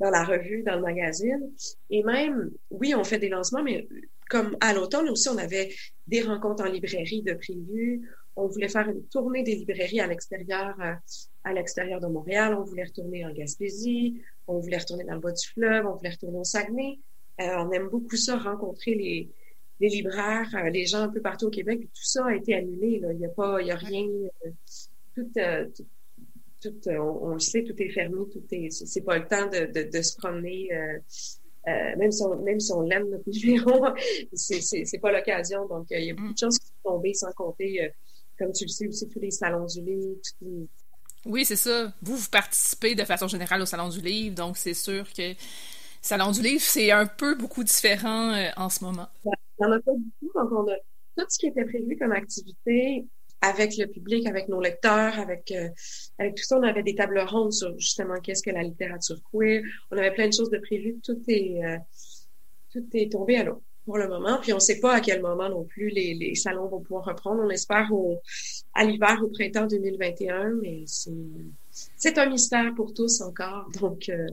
dans 0.00 0.10
la 0.10 0.24
revue, 0.24 0.62
dans 0.62 0.76
le 0.76 0.82
magazine. 0.82 1.52
Et 1.90 2.02
même, 2.02 2.50
oui, 2.70 2.94
on 2.94 3.04
fait 3.04 3.18
des 3.18 3.28
lancements, 3.28 3.62
mais 3.62 3.86
comme 4.28 4.56
à 4.60 4.72
l'automne 4.72 5.08
aussi, 5.10 5.28
on 5.28 5.38
avait 5.38 5.74
des 6.06 6.22
rencontres 6.22 6.64
en 6.64 6.68
librairie 6.68 7.22
de 7.22 7.34
prévues. 7.34 8.08
On 8.36 8.46
voulait 8.46 8.68
faire 8.68 8.88
une 8.88 9.04
tournée 9.08 9.42
des 9.42 9.56
librairies 9.56 10.00
à 10.00 10.06
l'extérieur, 10.06 10.74
euh, 10.80 10.94
à 11.44 11.52
l'extérieur 11.52 12.00
de 12.00 12.06
Montréal. 12.06 12.54
On 12.54 12.62
voulait 12.62 12.84
retourner 12.84 13.26
en 13.26 13.32
Gaspésie. 13.32 14.22
On 14.46 14.58
voulait 14.58 14.78
retourner 14.78 15.04
dans 15.04 15.14
le 15.14 15.20
bas 15.20 15.32
du 15.32 15.46
fleuve. 15.48 15.86
On 15.86 15.96
voulait 15.96 16.10
retourner 16.10 16.38
au 16.38 16.44
Saguenay. 16.44 16.98
Euh, 17.40 17.56
on 17.58 17.70
aime 17.72 17.88
beaucoup 17.88 18.16
ça, 18.16 18.38
rencontrer 18.38 18.94
les, 18.94 19.28
les 19.80 19.88
libraires, 19.88 20.48
euh, 20.54 20.70
les 20.70 20.86
gens 20.86 21.00
un 21.00 21.08
peu 21.08 21.20
partout 21.20 21.46
au 21.46 21.50
Québec. 21.50 21.80
tout 21.80 22.04
ça 22.04 22.26
a 22.26 22.34
été 22.34 22.54
annulé. 22.54 23.00
Là. 23.00 23.12
Il 23.12 23.18
n'y 23.18 23.26
a 23.26 23.30
pas, 23.30 23.60
il 23.60 23.66
y 23.66 23.72
a 23.72 23.76
rien. 23.76 24.06
tout, 25.14 25.30
tout 25.34 25.84
tout, 26.60 26.88
euh, 26.88 26.98
on, 26.98 27.34
le 27.34 27.40
sait, 27.40 27.64
tout 27.64 27.74
est 27.78 27.90
fermé, 27.90 28.16
tout 28.32 28.42
est, 28.50 28.70
c'est 28.70 29.00
pas 29.02 29.18
le 29.18 29.26
temps 29.26 29.46
de, 29.46 29.66
de, 29.72 29.90
de 29.90 30.02
se 30.02 30.16
promener. 30.16 30.68
Euh, 30.72 30.98
euh, 31.68 31.96
même 31.98 32.10
si 32.10 32.22
on, 32.22 32.42
même 32.42 32.58
si 32.58 32.72
on 32.72 32.82
l'aime 32.82 33.10
notre 33.10 33.28
numéro, 33.28 33.86
c'est, 34.32 34.98
pas 35.00 35.12
l'occasion. 35.12 35.66
Donc, 35.66 35.86
il 35.90 36.04
y 36.04 36.10
a 36.10 36.14
beaucoup 36.14 36.32
de 36.32 36.38
choses 36.38 36.58
qui 36.58 36.66
sont 36.66 36.90
tombées, 36.90 37.14
sans 37.14 37.32
compter, 37.32 37.92
comme 38.38 38.52
tu 38.52 38.64
le 38.64 38.70
sais 38.70 38.86
aussi, 38.86 39.08
tous 39.08 39.20
les 39.20 39.30
salons 39.30 39.66
du 39.66 39.82
livre, 39.82 40.16
les... 40.40 40.68
Oui, 41.26 41.44
c'est 41.44 41.56
ça. 41.56 41.92
Vous, 42.00 42.16
vous 42.16 42.30
participez 42.30 42.94
de 42.94 43.04
façon 43.04 43.28
générale 43.28 43.60
au 43.60 43.66
Salon 43.66 43.90
du 43.90 44.00
Livre, 44.00 44.34
donc 44.34 44.56
c'est 44.56 44.72
sûr 44.72 45.04
que 45.12 45.34
Salon 46.00 46.30
du 46.30 46.40
Livre, 46.40 46.62
c'est 46.62 46.90
un 46.90 47.04
peu 47.04 47.34
beaucoup 47.34 47.62
différent 47.62 48.34
en 48.56 48.70
ce 48.70 48.82
moment. 48.82 49.06
Il 49.26 49.32
n'y 49.60 49.66
en 49.66 49.72
a 49.72 49.80
pas 49.80 49.92
beaucoup, 49.92 50.38
donc 50.38 50.52
on 50.52 50.72
a 50.72 50.76
tout 51.18 51.26
ce 51.28 51.38
qui 51.38 51.48
était 51.48 51.66
prévu 51.66 51.98
comme 51.98 52.12
activité 52.12 53.06
avec 53.40 53.76
le 53.76 53.86
public, 53.86 54.26
avec 54.26 54.48
nos 54.48 54.60
lecteurs, 54.60 55.18
avec 55.18 55.50
euh, 55.52 55.68
avec 56.18 56.34
tout 56.34 56.44
ça, 56.44 56.58
on 56.58 56.62
avait 56.62 56.82
des 56.82 56.94
tables 56.94 57.20
rondes 57.20 57.52
sur 57.52 57.76
justement 57.78 58.20
qu'est-ce 58.20 58.42
que 58.42 58.50
la 58.50 58.62
littérature 58.62 59.18
queer. 59.32 59.62
On 59.90 59.96
avait 59.96 60.12
plein 60.12 60.28
de 60.28 60.32
choses 60.32 60.50
de 60.50 60.58
prévues. 60.58 60.98
Tout 61.02 61.20
est 61.28 61.64
euh, 61.64 61.78
tout 62.72 62.84
est 62.94 63.10
tombé 63.12 63.36
à 63.36 63.44
l'eau 63.44 63.62
pour 63.84 63.98
le 63.98 64.08
moment. 64.08 64.38
Puis 64.40 64.52
on 64.52 64.56
ne 64.56 64.60
sait 64.60 64.78
pas 64.78 64.94
à 64.94 65.00
quel 65.00 65.22
moment 65.22 65.48
non 65.48 65.64
plus 65.64 65.88
les, 65.88 66.34
salons 66.34 66.68
vont 66.68 66.80
pouvoir 66.80 67.04
reprendre. 67.04 67.42
On 67.44 67.50
espère 67.50 67.92
au, 67.92 68.20
à 68.74 68.84
l'hiver 68.84 69.20
ou 69.24 69.28
printemps 69.28 69.66
2021, 69.66 70.50
mais 70.62 70.84
c'est 71.96 72.18
un 72.18 72.26
mystère 72.26 72.74
pour 72.74 72.92
tous 72.94 73.20
encore. 73.22 73.68
Donc 73.80 74.08
euh, 74.08 74.26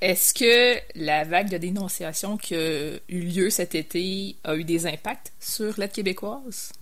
est-ce 0.00 0.34
que 0.34 0.80
la 0.94 1.24
vague 1.24 1.50
de 1.50 1.56
dénonciation 1.56 2.36
qui 2.36 2.54
a 2.54 2.96
eu 3.08 3.20
lieu 3.20 3.50
cet 3.50 3.74
été 3.74 4.36
a 4.44 4.56
eu 4.56 4.64
des 4.64 4.86
impacts 4.86 5.32
sur 5.40 5.78
l'aide 5.78 5.92
québécoise? 5.92 6.72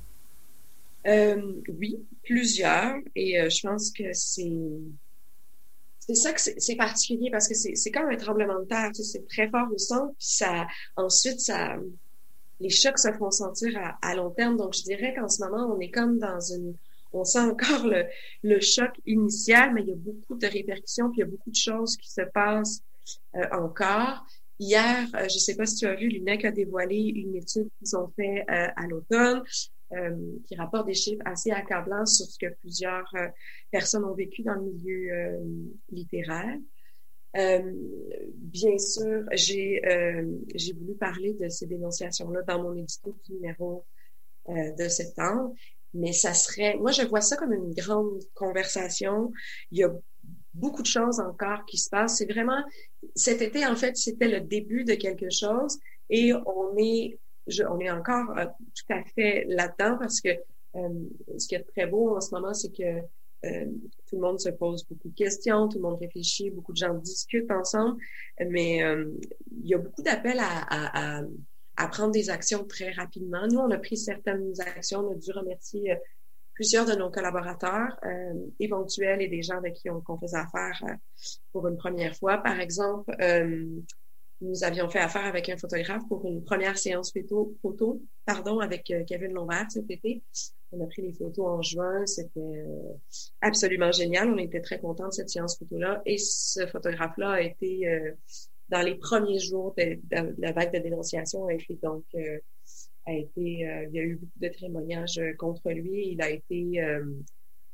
Euh, 1.06 1.60
oui, 1.78 2.06
plusieurs. 2.22 2.96
Et 3.14 3.40
euh, 3.40 3.50
je 3.50 3.66
pense 3.66 3.90
que 3.90 4.12
c'est 4.12 4.52
c'est 6.00 6.14
ça 6.14 6.32
que 6.34 6.40
c'est 6.40 6.76
particulier 6.76 7.30
parce 7.30 7.48
que 7.48 7.54
c'est 7.54 7.90
comme 7.90 8.10
un 8.10 8.16
tremblement 8.16 8.60
de 8.60 8.66
terre. 8.66 8.90
Tu 8.94 9.02
sais, 9.02 9.18
c'est 9.18 9.26
très 9.26 9.48
fort 9.48 9.68
au 9.72 9.78
son. 9.78 10.08
Puis 10.18 10.26
ça, 10.28 10.66
ensuite, 10.96 11.40
ça, 11.40 11.76
les 12.60 12.68
chocs 12.68 12.98
se 12.98 13.10
font 13.12 13.30
sentir 13.30 13.78
à, 13.78 13.98
à 14.02 14.14
long 14.14 14.30
terme. 14.30 14.56
Donc, 14.58 14.74
je 14.74 14.82
dirais 14.82 15.14
qu'en 15.14 15.28
ce 15.28 15.42
moment, 15.42 15.74
on 15.74 15.80
est 15.80 15.90
comme 15.90 16.18
dans 16.18 16.40
une, 16.40 16.76
on 17.14 17.24
sent 17.24 17.40
encore 17.40 17.86
le, 17.86 18.04
le 18.42 18.60
choc 18.60 18.90
initial, 19.06 19.72
mais 19.72 19.82
il 19.82 19.88
y 19.88 19.92
a 19.92 19.96
beaucoup 19.96 20.34
de 20.36 20.46
répercussions, 20.46 21.08
puis 21.10 21.20
il 21.20 21.24
y 21.24 21.24
a 21.24 21.30
beaucoup 21.30 21.50
de 21.50 21.56
choses 21.56 21.96
qui 21.96 22.10
se 22.10 22.22
passent 22.34 22.82
euh, 23.36 23.46
encore. 23.52 24.26
Hier, 24.58 25.06
je 25.14 25.24
ne 25.24 25.28
sais 25.28 25.56
pas 25.56 25.64
si 25.64 25.76
tu 25.76 25.86
as 25.86 25.94
vu, 25.94 26.08
l'UNEC 26.08 26.44
a 26.44 26.50
dévoilé 26.52 26.96
une 26.96 27.34
étude 27.34 27.68
qu'ils 27.78 27.96
ont 27.96 28.12
fait 28.14 28.44
à 28.46 28.86
l'automne 28.86 29.42
euh, 29.94 30.38
qui 30.46 30.56
rapporte 30.56 30.86
des 30.86 30.94
chiffres 30.94 31.22
assez 31.24 31.50
accablants 31.50 32.06
sur 32.06 32.26
ce 32.26 32.38
que 32.38 32.52
plusieurs 32.60 33.08
euh, 33.14 33.28
personnes 33.70 34.04
ont 34.04 34.14
vécu 34.14 34.42
dans 34.42 34.54
le 34.54 34.62
milieu 34.62 35.12
euh, 35.12 35.44
littéraire. 35.90 36.58
bien 37.34 38.78
sûr, 38.78 39.24
j'ai 39.32 39.82
j'ai 40.54 40.72
voulu 40.72 40.94
parler 40.94 41.34
de 41.34 41.48
ces 41.48 41.66
dénonciations-là 41.66 42.42
dans 42.42 42.62
mon 42.62 42.76
édito 42.76 43.18
numéro 43.28 43.84
de 44.48 44.88
septembre, 44.88 45.52
mais 45.94 46.12
ça 46.12 46.32
serait, 46.32 46.76
moi 46.76 46.92
je 46.92 47.02
vois 47.02 47.20
ça 47.20 47.36
comme 47.36 47.52
une 47.52 47.74
grande 47.74 48.22
conversation. 48.34 49.32
Il 49.72 49.78
y 49.78 49.84
a 49.84 49.92
beaucoup 50.54 50.82
de 50.82 50.86
choses 50.86 51.20
encore 51.20 51.64
qui 51.66 51.78
se 51.78 51.90
passent. 51.90 52.18
C'est 52.18 52.30
vraiment, 52.32 52.62
cet 53.14 53.42
été, 53.42 53.66
en 53.66 53.76
fait, 53.76 53.96
c'était 53.96 54.28
le 54.28 54.40
début 54.40 54.84
de 54.84 54.94
quelque 54.94 55.30
chose 55.30 55.78
et 56.10 56.32
on 56.32 56.76
est, 56.78 57.18
je, 57.46 57.62
on 57.64 57.78
est 57.80 57.90
encore 57.90 58.36
euh, 58.38 58.46
tout 58.46 58.92
à 58.92 59.02
fait 59.14 59.44
là-dedans 59.48 59.98
parce 59.98 60.20
que 60.20 60.30
euh, 60.76 60.88
ce 61.38 61.46
qui 61.46 61.54
est 61.54 61.62
très 61.62 61.86
beau 61.86 62.16
en 62.16 62.20
ce 62.20 62.34
moment, 62.34 62.54
c'est 62.54 62.72
que 62.72 62.82
euh, 62.82 63.66
tout 64.08 64.16
le 64.16 64.20
monde 64.20 64.40
se 64.40 64.48
pose 64.48 64.84
beaucoup 64.88 65.08
de 65.08 65.14
questions, 65.14 65.68
tout 65.68 65.78
le 65.78 65.82
monde 65.82 65.98
réfléchit, 66.00 66.50
beaucoup 66.50 66.72
de 66.72 66.78
gens 66.78 66.94
discutent 66.94 67.50
ensemble, 67.50 68.00
mais 68.40 68.78
il 68.78 69.66
y 69.66 69.74
a 69.74 69.78
beaucoup 69.78 70.02
d'appels 70.02 70.40
à, 70.40 71.18
à, 71.18 71.22
à, 71.76 71.88
prendre 71.88 72.10
des 72.10 72.30
actions 72.30 72.64
très 72.64 72.90
rapidement. 72.92 73.46
Nous, 73.46 73.58
on 73.58 73.70
a 73.70 73.76
pris 73.76 73.98
certaines 73.98 74.58
actions, 74.60 75.00
on 75.00 75.12
a 75.12 75.14
dû 75.14 75.30
remercier 75.32 75.94
plusieurs 76.54 76.86
de 76.86 76.92
nos 76.92 77.10
collaborateurs 77.10 77.98
euh, 78.04 78.34
éventuels 78.60 79.20
et 79.20 79.28
des 79.28 79.42
gens 79.42 79.58
avec 79.58 79.74
qui 79.74 79.90
on, 79.90 80.02
on 80.08 80.18
faisait 80.18 80.38
affaire 80.38 80.80
euh, 80.84 80.94
pour 81.52 81.68
une 81.68 81.76
première 81.76 82.16
fois. 82.16 82.38
Par 82.38 82.58
exemple, 82.60 83.14
euh, 83.20 83.66
nous 84.44 84.64
avions 84.64 84.88
fait 84.88 85.00
affaire 85.00 85.24
avec 85.24 85.48
un 85.48 85.56
photographe 85.56 86.02
pour 86.08 86.24
une 86.26 86.44
première 86.44 86.78
séance 86.78 87.12
photo, 87.62 88.02
pardon, 88.24 88.60
avec 88.60 88.92
Kevin 89.06 89.32
Lombert 89.32 89.66
cet 89.70 89.90
été. 89.90 90.22
On 90.72 90.84
a 90.84 90.86
pris 90.86 91.02
les 91.02 91.12
photos 91.12 91.46
en 91.46 91.62
juin. 91.62 92.04
C'était 92.06 92.64
absolument 93.40 93.92
génial. 93.92 94.30
On 94.30 94.38
était 94.38 94.60
très 94.60 94.78
contents 94.78 95.08
de 95.08 95.12
cette 95.12 95.30
séance 95.30 95.58
photo-là. 95.58 96.02
Et 96.04 96.18
ce 96.18 96.66
photographe-là 96.66 97.30
a 97.30 97.40
été 97.40 97.86
dans 98.68 98.82
les 98.82 98.96
premiers 98.96 99.38
jours 99.38 99.74
de, 99.76 100.00
la 100.38 100.52
vague 100.52 100.72
de 100.72 100.78
dénonciation, 100.78 101.46
a 101.46 101.54
été 101.54 101.78
donc 101.82 102.04
a 103.06 103.12
été, 103.12 103.68
euh, 103.68 103.86
il 103.88 103.94
y 103.94 103.98
a 103.98 104.02
eu 104.02 104.16
beaucoup 104.16 104.38
de 104.40 104.48
témoignages 104.48 105.18
euh, 105.18 105.34
contre 105.34 105.70
lui. 105.70 106.08
Il 106.12 106.22
a 106.22 106.30
été, 106.30 106.80
euh, 106.80 107.04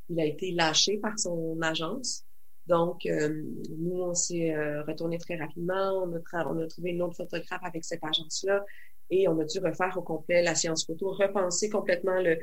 il 0.08 0.20
a 0.20 0.24
été 0.24 0.52
lâché 0.52 0.98
par 0.98 1.18
son 1.18 1.60
agence. 1.62 2.24
Donc, 2.70 3.04
nous, 3.04 4.00
on 4.00 4.14
s'est 4.14 4.54
retourné 4.86 5.18
très 5.18 5.36
rapidement. 5.36 6.04
On 6.04 6.14
a, 6.14 6.46
on 6.48 6.58
a 6.58 6.66
trouvé 6.66 6.90
une 6.90 7.02
autre 7.02 7.16
photographe 7.16 7.62
avec 7.62 7.84
cette 7.84 8.02
agence-là 8.02 8.64
et 9.10 9.28
on 9.28 9.38
a 9.40 9.44
dû 9.44 9.58
refaire 9.58 9.94
au 9.96 10.02
complet 10.02 10.42
la 10.42 10.54
séance 10.54 10.86
photo, 10.86 11.10
repenser 11.10 11.68
complètement 11.68 12.20
le, 12.20 12.38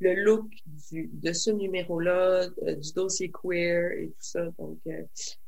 le 0.00 0.14
look 0.14 0.46
de 0.92 1.32
ce 1.32 1.50
numéro-là, 1.50 2.48
du 2.48 2.92
dossier 2.94 3.30
queer 3.30 3.92
et 3.92 4.08
tout 4.08 4.14
ça. 4.18 4.48
Donc, 4.58 4.78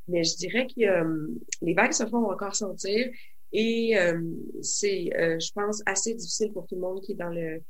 mais 0.07 0.23
je 0.23 0.37
dirais 0.37 0.67
que 0.67 1.27
les 1.61 1.73
vagues 1.73 1.93
se 1.93 2.05
font 2.05 2.29
encore 2.29 2.55
sentir 2.55 3.09
et 3.51 3.97
euh, 3.97 4.21
c'est, 4.61 5.09
euh, 5.17 5.39
je 5.39 5.51
pense, 5.53 5.81
assez 5.85 6.13
difficile 6.13 6.51
pour 6.53 6.67
tout 6.67 6.75
le 6.75 6.81
monde 6.81 7.01
qui 7.01 7.13
est 7.13 7.15
dans 7.15 7.29
le 7.29 7.61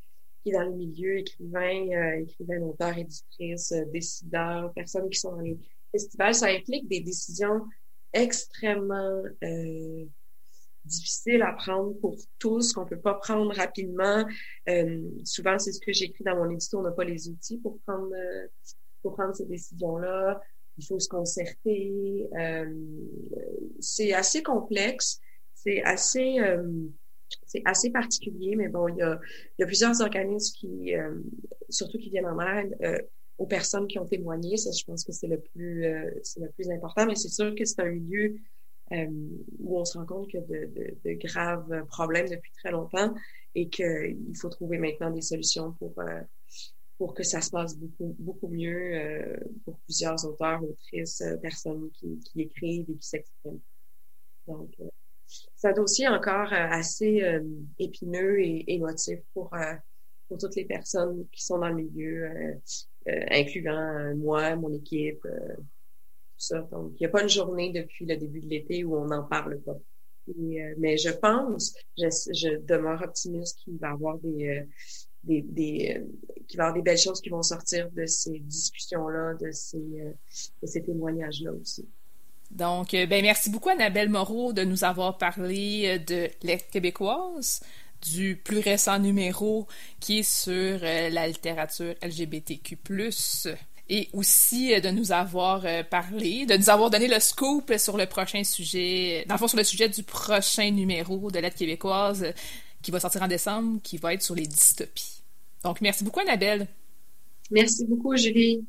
qui 0.43 0.51
est 0.51 0.53
dans 0.53 0.64
le 0.64 0.72
milieu, 0.72 1.18
écrivain, 1.18 1.88
euh, 1.91 2.22
écrivain, 2.22 2.62
auteur, 2.62 2.97
éditrice, 2.97 3.74
euh, 3.74 3.84
décideur, 3.91 4.72
personnes 4.74 5.10
qui 5.10 5.20
sont 5.20 5.34
dans 5.34 5.41
les 5.41 5.57
festivals. 5.92 6.36
Ça 6.36 6.48
implique 6.48 6.88
des 6.88 7.02
décisions 7.02 7.62
extrêmement 8.14 9.24
euh, 9.44 10.06
difficiles 10.86 11.42
à 11.44 11.54
prendre 11.54 11.94
pour 12.00 12.18
tous, 12.40 12.74
qu'on 12.74 12.86
peut 12.86 13.00
pas 13.00 13.16
prendre 13.16 13.54
rapidement. 13.56 14.26
souvent, 15.24 15.60
c'est 15.60 15.72
ce 15.72 15.80
que 15.80 15.94
j'écris 15.94 16.24
dans 16.24 16.36
mon 16.36 16.50
édito, 16.50 16.80
on 16.80 16.84
n'a 16.84 16.92
pas 16.92 17.04
les 17.04 17.30
outils 17.30 17.58
pour 17.58 17.80
prendre 17.86 18.10
pour 19.02 19.14
prendre 19.14 19.36
ces 19.36 19.46
décisions-là. 19.46 20.42
Il 20.78 20.86
faut 20.86 21.00
se 21.00 21.08
concerter. 21.08 22.28
c'est 23.80 24.14
assez 24.14 24.42
complexe 24.42 25.20
c'est 25.64 25.84
assez 25.84 26.40
euh, 26.40 26.88
c'est 27.46 27.62
assez 27.66 27.90
particulier, 27.92 28.56
mais 28.56 28.70
bon, 28.70 28.88
il 28.88 28.98
y 28.98 29.02
a, 29.02 29.20
il 29.58 29.62
y 29.62 29.64
a 29.64 29.68
plusieurs 29.68 30.02
organismes 30.02 30.56
qui, 30.56 30.96
euh, 30.96 31.16
surtout 31.70 31.98
qui 32.00 32.10
viennent 32.10 32.26
en 32.26 32.40
aide 32.40 32.76
euh, 32.82 32.98
aux 33.40 33.48
personnes 33.48 33.88
qui 33.88 33.98
ont 34.00 34.06
témoigné. 34.06 34.58
Ça, 34.58 34.72
je 34.72 34.84
pense 34.84 35.04
que 35.04 35.12
c'est 35.12 35.28
le 35.28 35.40
plus 35.40 35.86
c'est 36.24 36.42
le 36.42 36.50
plus 36.52 36.70
important, 36.70 37.06
mais 37.06 37.16
c'est 37.16 37.30
sûr 37.30 37.56
que 37.56 37.66
c'est 37.66 37.82
un 37.82 37.90
milieu 37.90 38.36
où 39.60 39.80
on 39.80 39.86
se 39.86 39.98
rend 39.98 40.06
compte 40.06 40.30
qu'il 40.30 40.40
y 40.40 40.44
a 40.44 40.46
de, 40.46 40.66
de, 40.74 40.98
de, 41.06 41.14
graves 41.14 41.86
problèmes 41.88 42.28
depuis 42.28 42.52
très 42.54 42.72
longtemps 42.72 43.14
et 43.54 43.70
qu'il 43.70 44.36
faut 44.40 44.50
trouver 44.50 44.78
maintenant 44.78 45.12
des 45.12 45.22
solutions 45.22 45.74
pour 45.74 45.94
pour 46.98 47.14
que 47.14 47.24
ça 47.24 47.42
se 47.42 47.50
passe 47.52 47.78
beaucoup 47.78 48.16
beaucoup 48.20 48.48
mieux 48.48 49.40
pour 49.64 49.78
plusieurs 49.80 50.24
auteurs, 50.26 50.64
autrices, 50.64 51.24
personnes 51.42 51.90
qui, 51.92 52.20
qui 52.20 52.42
écrivent 52.42 52.90
et 52.90 52.96
qui 52.96 53.08
s'expriment. 53.08 53.62
Donc 54.48 54.76
c'est 55.56 55.70
un 55.70 55.74
dossier 55.74 56.08
encore 56.08 56.52
euh, 56.54 56.68
assez 56.70 57.22
euh, 57.24 57.44
épineux 57.78 58.40
et 58.40 58.74
émotif 58.74 59.20
pour, 59.34 59.54
euh, 59.54 59.74
pour 60.28 60.38
toutes 60.38 60.56
les 60.56 60.66
personnes 60.66 61.28
qui 61.32 61.44
sont 61.44 61.60
dans 61.60 61.70
le 61.70 61.76
milieu, 61.76 62.30
incluant 63.32 64.16
moi, 64.16 64.55
mon 64.55 64.74
équipe, 64.74 65.22
tout 65.22 65.66
ça. 66.38 66.62
Donc, 66.72 66.93
il 66.95 67.03
n'y 67.03 67.05
a 67.05 67.10
pas 67.10 67.24
une 67.24 67.30
journée 67.30 67.72
depuis 67.72 68.05
le 68.05 68.16
début 68.18 68.39
de 68.39 68.47
l'été 68.47 68.84
où 68.84 68.95
on 68.95 69.05
n'en 69.05 69.24
parle 69.24 69.60
pas. 69.62 69.78
mais 70.78 70.97
je 70.97 71.10
pense, 71.10 71.74
je, 71.97 72.57
demeure 72.60 73.01
optimiste 73.01 73.60
qu'il 73.60 73.78
va 73.78 73.89
y 73.89 73.91
avoir 73.91 74.18
des, 74.20 74.64
des, 75.24 75.41
des 75.41 76.03
qu'il 76.47 76.57
va 76.57 76.66
avoir 76.66 76.76
des 76.76 76.82
belles 76.82 76.97
choses 76.97 77.22
qui 77.22 77.30
vont 77.30 77.43
sortir 77.43 77.89
de 77.91 78.05
ces 78.05 78.39
discussions-là, 78.39 79.36
de 79.36 79.51
ces, 79.51 79.78
de 79.78 80.68
ces 80.68 80.84
témoignages-là 80.84 81.51
aussi. 81.53 81.88
Donc, 82.51 82.93
euh, 82.93 83.05
ben, 83.05 83.22
merci 83.22 83.49
beaucoup, 83.49 83.70
Annabelle 83.70 84.10
Moreau, 84.10 84.53
de 84.53 84.64
nous 84.64 84.84
avoir 84.84 85.18
parlé 85.18 85.84
euh, 85.86 85.97
de 85.99 86.30
l'aide 86.41 86.68
québécoise, 86.72 87.62
du 88.02 88.36
plus 88.36 88.60
récent 88.60 89.00
numéro 89.00 89.68
qui 90.00 90.20
est 90.20 90.24
sur 90.24 90.54
euh, 90.54 91.10
la 91.10 91.28
littérature 91.28 91.95
LGBTQ+, 92.02 92.78
et 93.91 94.10
aussi 94.14 94.80
de 94.80 94.89
nous 94.89 95.12
avoir 95.12 95.66
parlé, 95.89 96.45
de 96.45 96.56
nous 96.56 96.70
avoir 96.70 96.91
donné 96.91 97.08
le 97.08 97.20
scoop 97.20 97.74
sur 97.80 97.97
le 97.97 98.06
prochain 98.06 98.43
sujet, 98.43 99.26
dans 99.28 99.34
le 99.34 99.39
fond, 99.39 99.47
sur 99.47 99.58
le 99.58 99.64
sujet 99.64 99.89
du 99.89 100.04
prochain 100.04 100.70
numéro 100.70 101.32
de 101.32 101.39
l'aide 101.39 101.56
québécoise 101.56 102.34
qui 102.82 102.91
va 102.91 103.00
sortir 103.00 103.24
en 103.24 103.28
décembre, 103.28 103.80
qui 103.84 103.97
va 103.97 104.14
être 104.14 104.22
sur 104.22 104.36
les 104.36 104.45
dystopies. 104.45 105.22
Donc, 105.64 105.82
merci 105.82 106.04
beaucoup, 106.04 106.20
Annabelle. 106.20 106.68
Merci 107.52 107.86
beaucoup, 107.86 108.16
Julie. 108.16 108.64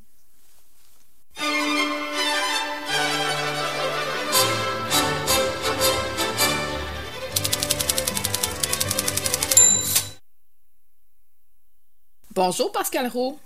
Bonjour 12.42 12.72
Pascal 12.72 13.06
Roux. 13.06 13.38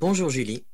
Bonjour 0.00 0.30
Julie. 0.30 0.64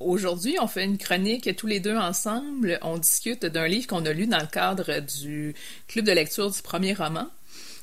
Aujourd'hui, 0.00 0.56
on 0.62 0.66
fait 0.66 0.84
une 0.84 0.96
chronique 0.96 1.54
tous 1.56 1.66
les 1.66 1.78
deux 1.78 1.94
ensemble. 1.94 2.78
On 2.80 2.96
discute 2.96 3.44
d'un 3.44 3.68
livre 3.68 3.86
qu'on 3.86 4.06
a 4.06 4.14
lu 4.14 4.26
dans 4.26 4.40
le 4.40 4.46
cadre 4.46 5.00
du 5.00 5.54
club 5.88 6.06
de 6.06 6.12
lecture 6.12 6.50
du 6.50 6.62
premier 6.62 6.94
roman. 6.94 7.28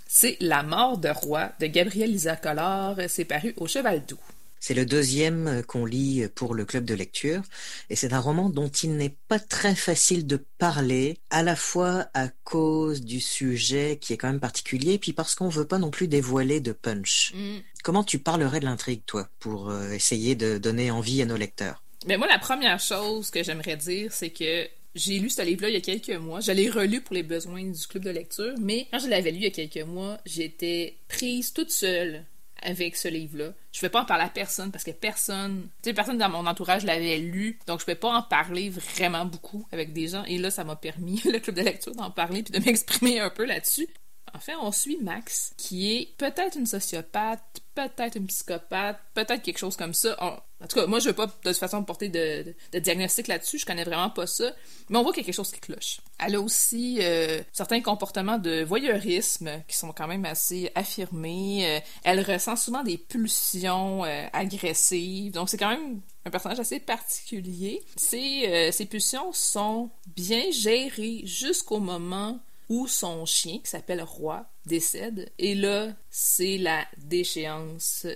C'est 0.08 0.36
La 0.40 0.64
mort 0.64 0.98
de 0.98 1.10
roi 1.10 1.52
de 1.60 1.68
Gabriel 1.68 2.10
Lisa 2.12 2.36
Collard. 2.36 2.98
C'est 3.08 3.26
paru 3.26 3.54
au 3.58 3.68
Cheval 3.68 4.04
Doux. 4.04 4.18
C'est 4.62 4.76
le 4.76 4.86
deuxième 4.86 5.48
euh, 5.48 5.62
qu'on 5.64 5.86
lit 5.86 6.28
pour 6.36 6.54
le 6.54 6.66
club 6.66 6.86
de 6.86 6.94
lecture 6.94 7.42
et 7.90 7.96
c'est 7.96 8.14
un 8.14 8.20
roman 8.20 8.50
dont 8.50 8.70
il 8.70 8.96
n'est 8.96 9.18
pas 9.28 9.40
très 9.40 9.74
facile 9.74 10.28
de 10.28 10.38
parler, 10.60 11.18
à 11.32 11.42
la 11.42 11.56
fois 11.56 12.06
à 12.14 12.28
cause 12.44 13.02
du 13.02 13.20
sujet 13.20 13.98
qui 14.00 14.14
est 14.14 14.18
quand 14.18 14.28
même 14.28 14.40
particulier, 14.40 15.00
puis 15.00 15.14
parce 15.14 15.34
qu'on 15.34 15.50
veut 15.50 15.66
pas 15.66 15.80
non 15.80 15.90
plus 15.90 16.08
dévoiler 16.08 16.60
de 16.60 16.74
punch. 16.74 17.34
Mm. 17.34 17.58
Comment 17.84 18.04
tu 18.04 18.20
parlerais 18.20 18.60
de 18.60 18.66
l'intrigue, 18.66 19.02
toi, 19.08 19.28
pour 19.40 19.72
euh, 19.72 19.92
essayer 19.94 20.36
de 20.36 20.60
donner 20.60 20.92
envie 20.92 21.24
à 21.24 21.26
nos 21.26 21.38
lecteurs? 21.38 21.84
Mais 22.06 22.18
moi, 22.18 22.28
la 22.28 22.38
première 22.38 22.80
chose 22.80 23.32
que 23.32 23.44
j'aimerais 23.44 23.78
dire, 23.78 24.14
c'est 24.14 24.30
que 24.30 24.68
j'ai 24.94 25.18
lu 25.18 25.32
ce 25.32 25.42
livre-là 25.42 25.70
il 25.70 25.74
y 25.74 25.78
a 25.78 25.82
quelques 25.82 26.20
mois. 26.20 26.40
Je 26.40 26.52
l'ai 26.52 26.70
relu 26.70 27.02
pour 27.02 27.16
les 27.16 27.24
besoins 27.24 27.64
du 27.64 27.88
club 27.88 28.04
de 28.04 28.12
lecture, 28.12 28.54
mais 28.60 28.88
quand 28.92 29.00
je 29.00 29.08
l'avais 29.08 29.32
lu 29.32 29.38
il 29.38 29.44
y 29.44 29.48
a 29.48 29.52
quelques 29.52 29.88
mois, 29.88 30.20
j'étais 30.26 30.98
prise 31.08 31.52
toute 31.52 31.72
seule 31.72 32.26
avec 32.62 32.96
ce 32.96 33.08
livre-là. 33.08 33.54
Je 33.72 33.80
ne 33.80 33.82
vais 33.82 33.90
pas 33.90 34.02
en 34.02 34.06
parler 34.06 34.26
à 34.26 34.30
personne 34.30 34.72
parce 34.72 34.84
que 34.84 34.92
personne, 34.92 35.70
tu 35.82 35.90
sais, 35.90 35.94
personne 35.94 36.18
dans 36.18 36.30
mon 36.30 36.46
entourage 36.46 36.84
l'avait 36.84 37.18
lu, 37.18 37.60
donc 37.68 37.80
je 37.80 37.84
ne 37.84 37.88
vais 37.88 37.96
pas 37.96 38.14
en 38.14 38.22
parler 38.22 38.70
vraiment 38.70 39.26
beaucoup 39.26 39.68
avec 39.72 39.94
des 39.94 40.08
gens. 40.08 40.24
Et 40.26 40.38
là, 40.38 40.52
ça 40.52 40.64
m'a 40.64 40.76
permis, 40.76 41.22
le 41.26 41.40
club 41.40 41.56
de 41.56 41.62
lecture, 41.62 41.96
d'en 41.96 42.12
parler 42.12 42.44
puis 42.44 42.60
de 42.60 42.66
m'exprimer 42.66 43.20
un 43.20 43.30
peu 43.30 43.46
là-dessus. 43.46 43.88
En 44.34 44.40
fait, 44.40 44.56
on 44.56 44.72
suit 44.72 44.98
Max, 45.02 45.54
qui 45.58 45.94
est 45.94 46.10
peut-être 46.18 46.58
une 46.58 46.66
sociopathe, 46.66 47.62
peut-être 47.76 48.16
une 48.16 48.28
psychopathe, 48.28 49.00
peut-être 49.14 49.42
quelque 49.42 49.58
chose 49.58 49.76
comme 49.76 49.94
ça. 49.94 50.16
En 50.22 50.68
tout 50.68 50.80
cas, 50.80 50.86
moi, 50.86 51.00
je 51.00 51.10
veux 51.10 51.16
pas 51.16 51.26
de 51.26 51.32
toute 51.44 51.58
façon 51.58 51.84
porter 51.84 52.08
de, 52.10 52.54
diagnostic 52.80 53.28
là-dessus, 53.28 53.58
je 53.58 53.66
connais 53.66 53.84
vraiment 53.84 54.10
pas 54.10 54.28
ça, 54.28 54.52
mais 54.90 54.98
on 54.98 55.04
voit 55.04 55.12
qu'il 55.12 55.22
y 55.22 55.26
a 55.26 55.28
quelque 55.28 55.36
chose 55.36 55.52
qui 55.52 55.60
cloche. 55.60 56.00
Elle 56.20 56.36
a 56.36 56.42
aussi 56.42 57.00
euh, 57.02 57.42
certains 57.52 57.82
comportements 57.82 58.38
de 58.38 58.64
voyeurisme 58.64 59.50
qui 59.68 59.76
sont 59.76 59.92
quand 59.92 60.08
même 60.08 60.26
assez 60.26 60.72
affirmés. 60.76 61.66
Euh, 61.66 61.80
elle 62.04 62.22
ressent 62.22 62.56
souvent 62.56 62.84
des 62.84 62.98
pulsions 62.98 64.06
euh, 64.06 64.28
agressives, 64.34 65.34
donc 65.34 65.50
c'est 65.50 65.58
quand 65.58 65.70
même 65.70 66.02
un 66.26 66.30
personnage 66.30 66.60
assez 66.60 66.80
particulier. 66.80 67.82
Ces, 67.96 68.70
ces 68.72 68.86
pulsions 68.86 69.34
sont 69.34 69.90
bien 70.16 70.52
gérées 70.52 71.22
jusqu'au 71.26 71.80
moment 71.80 72.40
où 72.72 72.88
son 72.88 73.26
chien, 73.26 73.60
qui 73.60 73.70
s'appelle 73.70 74.02
Roi, 74.02 74.46
décède. 74.66 75.30
Et 75.38 75.56
là, 75.56 75.90
c'est 76.10 76.58
la 76.58 76.86
déchéance 76.98 78.08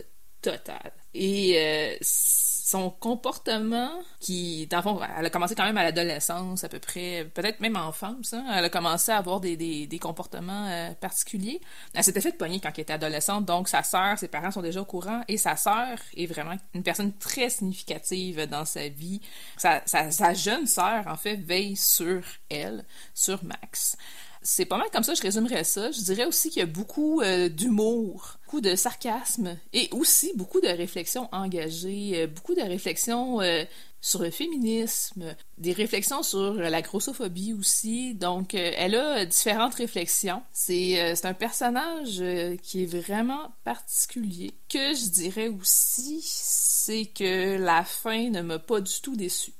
totale. 0.41 0.93
Et 1.13 1.59
euh, 1.59 1.97
son 2.01 2.89
comportement, 2.89 3.91
qui, 4.21 4.65
dans 4.67 4.77
le 4.77 4.83
fond, 4.83 4.99
elle 5.17 5.25
a 5.25 5.29
commencé 5.29 5.55
quand 5.55 5.65
même 5.65 5.77
à 5.77 5.83
l'adolescence, 5.83 6.63
à 6.63 6.69
peu 6.69 6.79
près, 6.79 7.29
peut-être 7.33 7.59
même 7.59 7.75
enfance, 7.75 8.31
hein, 8.31 8.45
elle 8.55 8.63
a 8.63 8.69
commencé 8.69 9.11
à 9.11 9.17
avoir 9.17 9.41
des, 9.41 9.57
des, 9.57 9.99
comportements 9.99 10.67
euh, 10.67 10.93
particuliers. 10.93 11.59
Elle 11.93 12.05
s'était 12.05 12.21
fait 12.21 12.31
pogner 12.31 12.61
quand 12.61 12.71
elle 12.73 12.81
était 12.83 12.93
adolescente, 12.93 13.43
donc 13.43 13.67
sa 13.67 13.83
sœur, 13.83 14.17
ses 14.17 14.29
parents 14.29 14.51
sont 14.51 14.61
déjà 14.61 14.79
au 14.79 14.85
courant, 14.85 15.21
et 15.27 15.35
sa 15.35 15.57
sœur 15.57 15.97
est 16.15 16.27
vraiment 16.27 16.55
une 16.73 16.83
personne 16.83 17.11
très 17.17 17.49
significative 17.49 18.47
dans 18.47 18.63
sa 18.63 18.87
vie. 18.87 19.19
Sa 19.57 20.33
jeune 20.33 20.65
sœur, 20.65 21.07
en 21.07 21.17
fait, 21.17 21.35
veille 21.35 21.75
sur 21.75 22.21
elle, 22.49 22.85
sur 23.13 23.43
Max 23.43 23.97
c'est 24.45 24.65
pas 24.65 24.77
mal 24.77 24.87
comme 24.93 25.03
ça, 25.03 25.15
je 25.15 25.21
résumerais 25.23 25.63
ça. 25.63 25.91
Je 25.91 26.01
dirais 26.01 26.25
aussi 26.25 26.49
qu'il 26.49 26.59
y 26.59 26.63
a 26.63 26.67
beaucoup 26.67 27.21
euh, 27.21 27.49
d'humour, 27.49 28.37
beaucoup 28.45 28.61
de 28.61 28.75
sarcasme 28.75 29.57
et 29.73 29.89
aussi 29.91 30.33
beaucoup 30.35 30.61
de 30.61 30.67
réflexions 30.67 31.27
engagées, 31.31 32.21
euh, 32.21 32.27
beaucoup 32.27 32.53
de 32.53 32.61
réflexions 32.61 33.41
euh, 33.41 33.63
sur 34.01 34.21
le 34.21 34.29
féminisme, 34.29 35.35
des 35.57 35.73
réflexions 35.73 36.21
sur 36.21 36.53
la 36.53 36.81
grossophobie 36.83 37.53
aussi. 37.53 38.13
Donc, 38.13 38.53
elle 38.53 38.93
a 38.93 39.25
différentes 39.25 39.73
réflexions. 39.73 40.43
C'est 40.51 41.25
un 41.25 41.33
personnage 41.33 42.23
qui 42.61 42.83
est 42.83 42.85
vraiment 42.85 43.55
particulier. 43.63 44.53
Que 44.69 44.93
je 44.93 45.09
dirais 45.09 45.47
aussi, 45.47 46.21
c'est 46.23 47.07
que 47.07 47.57
la 47.57 47.83
fin 47.83 48.29
ne 48.29 48.41
m'a 48.41 48.59
pas 48.59 48.79
du 48.79 49.01
tout 49.01 49.15
déçu. 49.15 49.53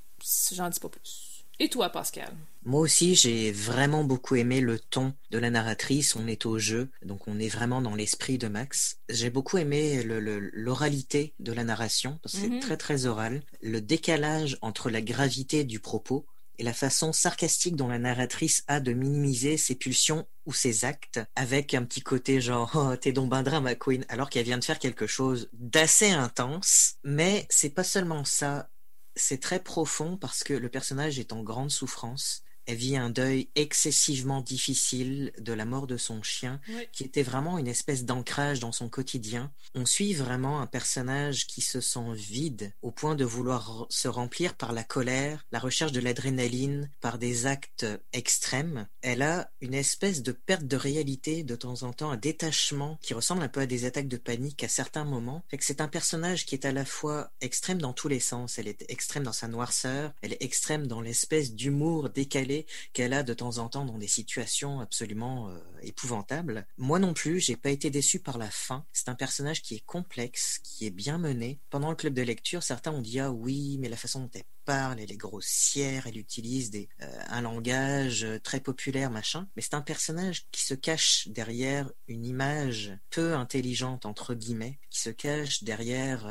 J'en 0.51 0.69
dis 0.69 0.79
pas 0.79 0.89
plus. 0.89 1.43
Et 1.57 1.67
toi, 1.67 1.89
Pascal? 1.89 2.31
Moi 2.65 2.81
aussi, 2.81 3.13
j'ai 3.13 3.51
vraiment 3.51 4.03
beaucoup 4.03 4.35
aimé 4.35 4.59
le 4.59 4.79
ton 4.79 5.13
de 5.29 5.37
la 5.37 5.51
narratrice. 5.51 6.15
On 6.15 6.25
est 6.25 6.47
au 6.47 6.57
jeu, 6.57 6.89
donc 7.03 7.27
on 7.27 7.37
est 7.39 7.47
vraiment 7.47 7.79
dans 7.79 7.93
l'esprit 7.93 8.39
de 8.39 8.47
Max. 8.47 8.97
J'ai 9.07 9.29
beaucoup 9.29 9.59
aimé 9.59 10.03
l'oralité 10.03 11.35
de 11.39 11.53
la 11.53 11.63
narration, 11.63 12.19
parce 12.23 12.33
que 12.33 12.41
c'est 12.41 12.49
mhm. 12.49 12.59
très 12.61 12.77
très 12.77 13.05
oral. 13.05 13.43
Le 13.61 13.81
décalage 13.81 14.57
entre 14.61 14.89
la 14.89 15.01
gravité 15.01 15.63
du 15.63 15.79
propos 15.79 16.25
et 16.57 16.63
la 16.63 16.73
façon 16.73 17.13
sarcastique 17.13 17.75
dont 17.75 17.87
la 17.87 17.99
narratrice 17.99 18.63
a 18.67 18.79
de 18.79 18.93
minimiser 18.93 19.57
ses 19.57 19.75
pulsions 19.75 20.25
ou 20.47 20.53
ses 20.53 20.85
actes 20.85 21.19
avec 21.35 21.73
un 21.73 21.83
petit 21.83 22.01
côté 22.01 22.39
genre 22.39 22.71
oh 22.75 22.95
t'es 22.95 23.11
donc 23.11 23.29
ben 23.29 23.59
ma 23.59 23.75
queen 23.75 24.05
alors 24.07 24.29
qu'elle 24.29 24.45
vient 24.45 24.57
de 24.57 24.63
faire 24.63 24.79
quelque 24.79 25.05
chose 25.05 25.49
d'assez 25.51 26.11
intense 26.11 26.95
mais 27.03 27.45
c'est 27.49 27.71
pas 27.71 27.83
seulement 27.83 28.23
ça 28.23 28.69
c'est 29.17 29.41
très 29.41 29.59
profond 29.59 30.15
parce 30.15 30.45
que 30.45 30.53
le 30.53 30.69
personnage 30.69 31.19
est 31.19 31.33
en 31.33 31.43
grande 31.43 31.71
souffrance 31.71 32.44
elle 32.65 32.77
vit 32.77 32.97
un 32.97 33.09
deuil 33.09 33.49
excessivement 33.55 34.41
difficile 34.41 35.31
de 35.39 35.53
la 35.53 35.65
mort 35.65 35.87
de 35.87 35.97
son 35.97 36.23
chien, 36.23 36.59
qui 36.91 37.03
était 37.03 37.23
vraiment 37.23 37.57
une 37.57 37.67
espèce 37.67 38.05
d'ancrage 38.05 38.59
dans 38.59 38.71
son 38.71 38.89
quotidien. 38.89 39.51
On 39.75 39.85
suit 39.85 40.13
vraiment 40.13 40.61
un 40.61 40.67
personnage 40.67 41.47
qui 41.47 41.61
se 41.61 41.81
sent 41.81 42.13
vide 42.13 42.73
au 42.81 42.91
point 42.91 43.15
de 43.15 43.25
vouloir 43.25 43.85
se 43.89 44.07
remplir 44.07 44.55
par 44.55 44.73
la 44.73 44.83
colère, 44.83 45.45
la 45.51 45.59
recherche 45.59 45.91
de 45.91 45.99
l'adrénaline, 45.99 46.89
par 47.01 47.17
des 47.17 47.45
actes 47.45 47.85
extrêmes. 48.13 48.87
Elle 49.01 49.21
a 49.21 49.51
une 49.61 49.73
espèce 49.73 50.23
de 50.23 50.31
perte 50.31 50.65
de 50.65 50.77
réalité 50.77 51.43
de 51.43 51.55
temps 51.55 51.83
en 51.83 51.93
temps, 51.93 52.11
un 52.11 52.17
détachement 52.17 52.97
qui 53.01 53.13
ressemble 53.13 53.43
un 53.43 53.49
peu 53.49 53.61
à 53.61 53.65
des 53.65 53.85
attaques 53.85 54.07
de 54.07 54.17
panique 54.17 54.63
à 54.63 54.67
certains 54.67 55.05
moments. 55.05 55.43
C'est 55.59 55.81
un 55.81 55.87
personnage 55.87 56.45
qui 56.45 56.55
est 56.55 56.65
à 56.65 56.71
la 56.71 56.85
fois 56.85 57.31
extrême 57.41 57.81
dans 57.81 57.93
tous 57.93 58.07
les 58.07 58.19
sens. 58.19 58.59
Elle 58.59 58.67
est 58.67 58.85
extrême 58.89 59.23
dans 59.23 59.33
sa 59.33 59.47
noirceur, 59.47 60.13
elle 60.21 60.33
est 60.33 60.43
extrême 60.43 60.87
dans 60.87 61.01
l'espèce 61.01 61.53
d'humour 61.53 62.09
décalé 62.09 62.54
qu'elle 62.93 63.13
a 63.13 63.23
de 63.23 63.33
temps 63.33 63.57
en 63.57 63.69
temps 63.69 63.85
dans 63.85 63.97
des 63.97 64.07
situations 64.07 64.79
absolument 64.79 65.49
euh, 65.49 65.59
épouvantables. 65.81 66.67
Moi 66.77 66.99
non 66.99 67.13
plus, 67.13 67.39
j'ai 67.39 67.55
pas 67.55 67.69
été 67.69 67.89
déçu 67.89 68.19
par 68.19 68.37
la 68.37 68.49
fin. 68.49 68.85
C'est 68.93 69.09
un 69.09 69.15
personnage 69.15 69.61
qui 69.61 69.75
est 69.75 69.85
complexe, 69.85 70.59
qui 70.63 70.85
est 70.85 70.91
bien 70.91 71.17
mené. 71.17 71.59
Pendant 71.69 71.89
le 71.89 71.95
club 71.95 72.13
de 72.13 72.21
lecture, 72.21 72.63
certains 72.63 72.91
ont 72.91 73.01
dit 73.01 73.19
ah 73.19 73.31
oui, 73.31 73.77
mais 73.79 73.89
la 73.89 73.97
façon 73.97 74.21
dont 74.21 74.31
elle 74.33 74.43
parle, 74.65 74.99
elle 74.99 75.11
est 75.11 75.17
grossière, 75.17 76.07
elle 76.07 76.17
utilise 76.17 76.71
euh, 77.01 77.23
un 77.27 77.41
langage 77.41 78.23
euh, 78.23 78.39
très 78.39 78.59
populaire, 78.59 79.11
machin. 79.11 79.47
Mais 79.55 79.61
c'est 79.61 79.75
un 79.75 79.81
personnage 79.81 80.47
qui 80.51 80.63
se 80.63 80.73
cache 80.73 81.27
derrière 81.27 81.91
une 82.07 82.25
image 82.25 82.97
peu 83.09 83.35
intelligente 83.35 84.05
entre 84.05 84.33
guillemets, 84.33 84.79
qui 84.89 85.01
se 85.01 85.09
cache 85.09 85.63
derrière 85.63 86.25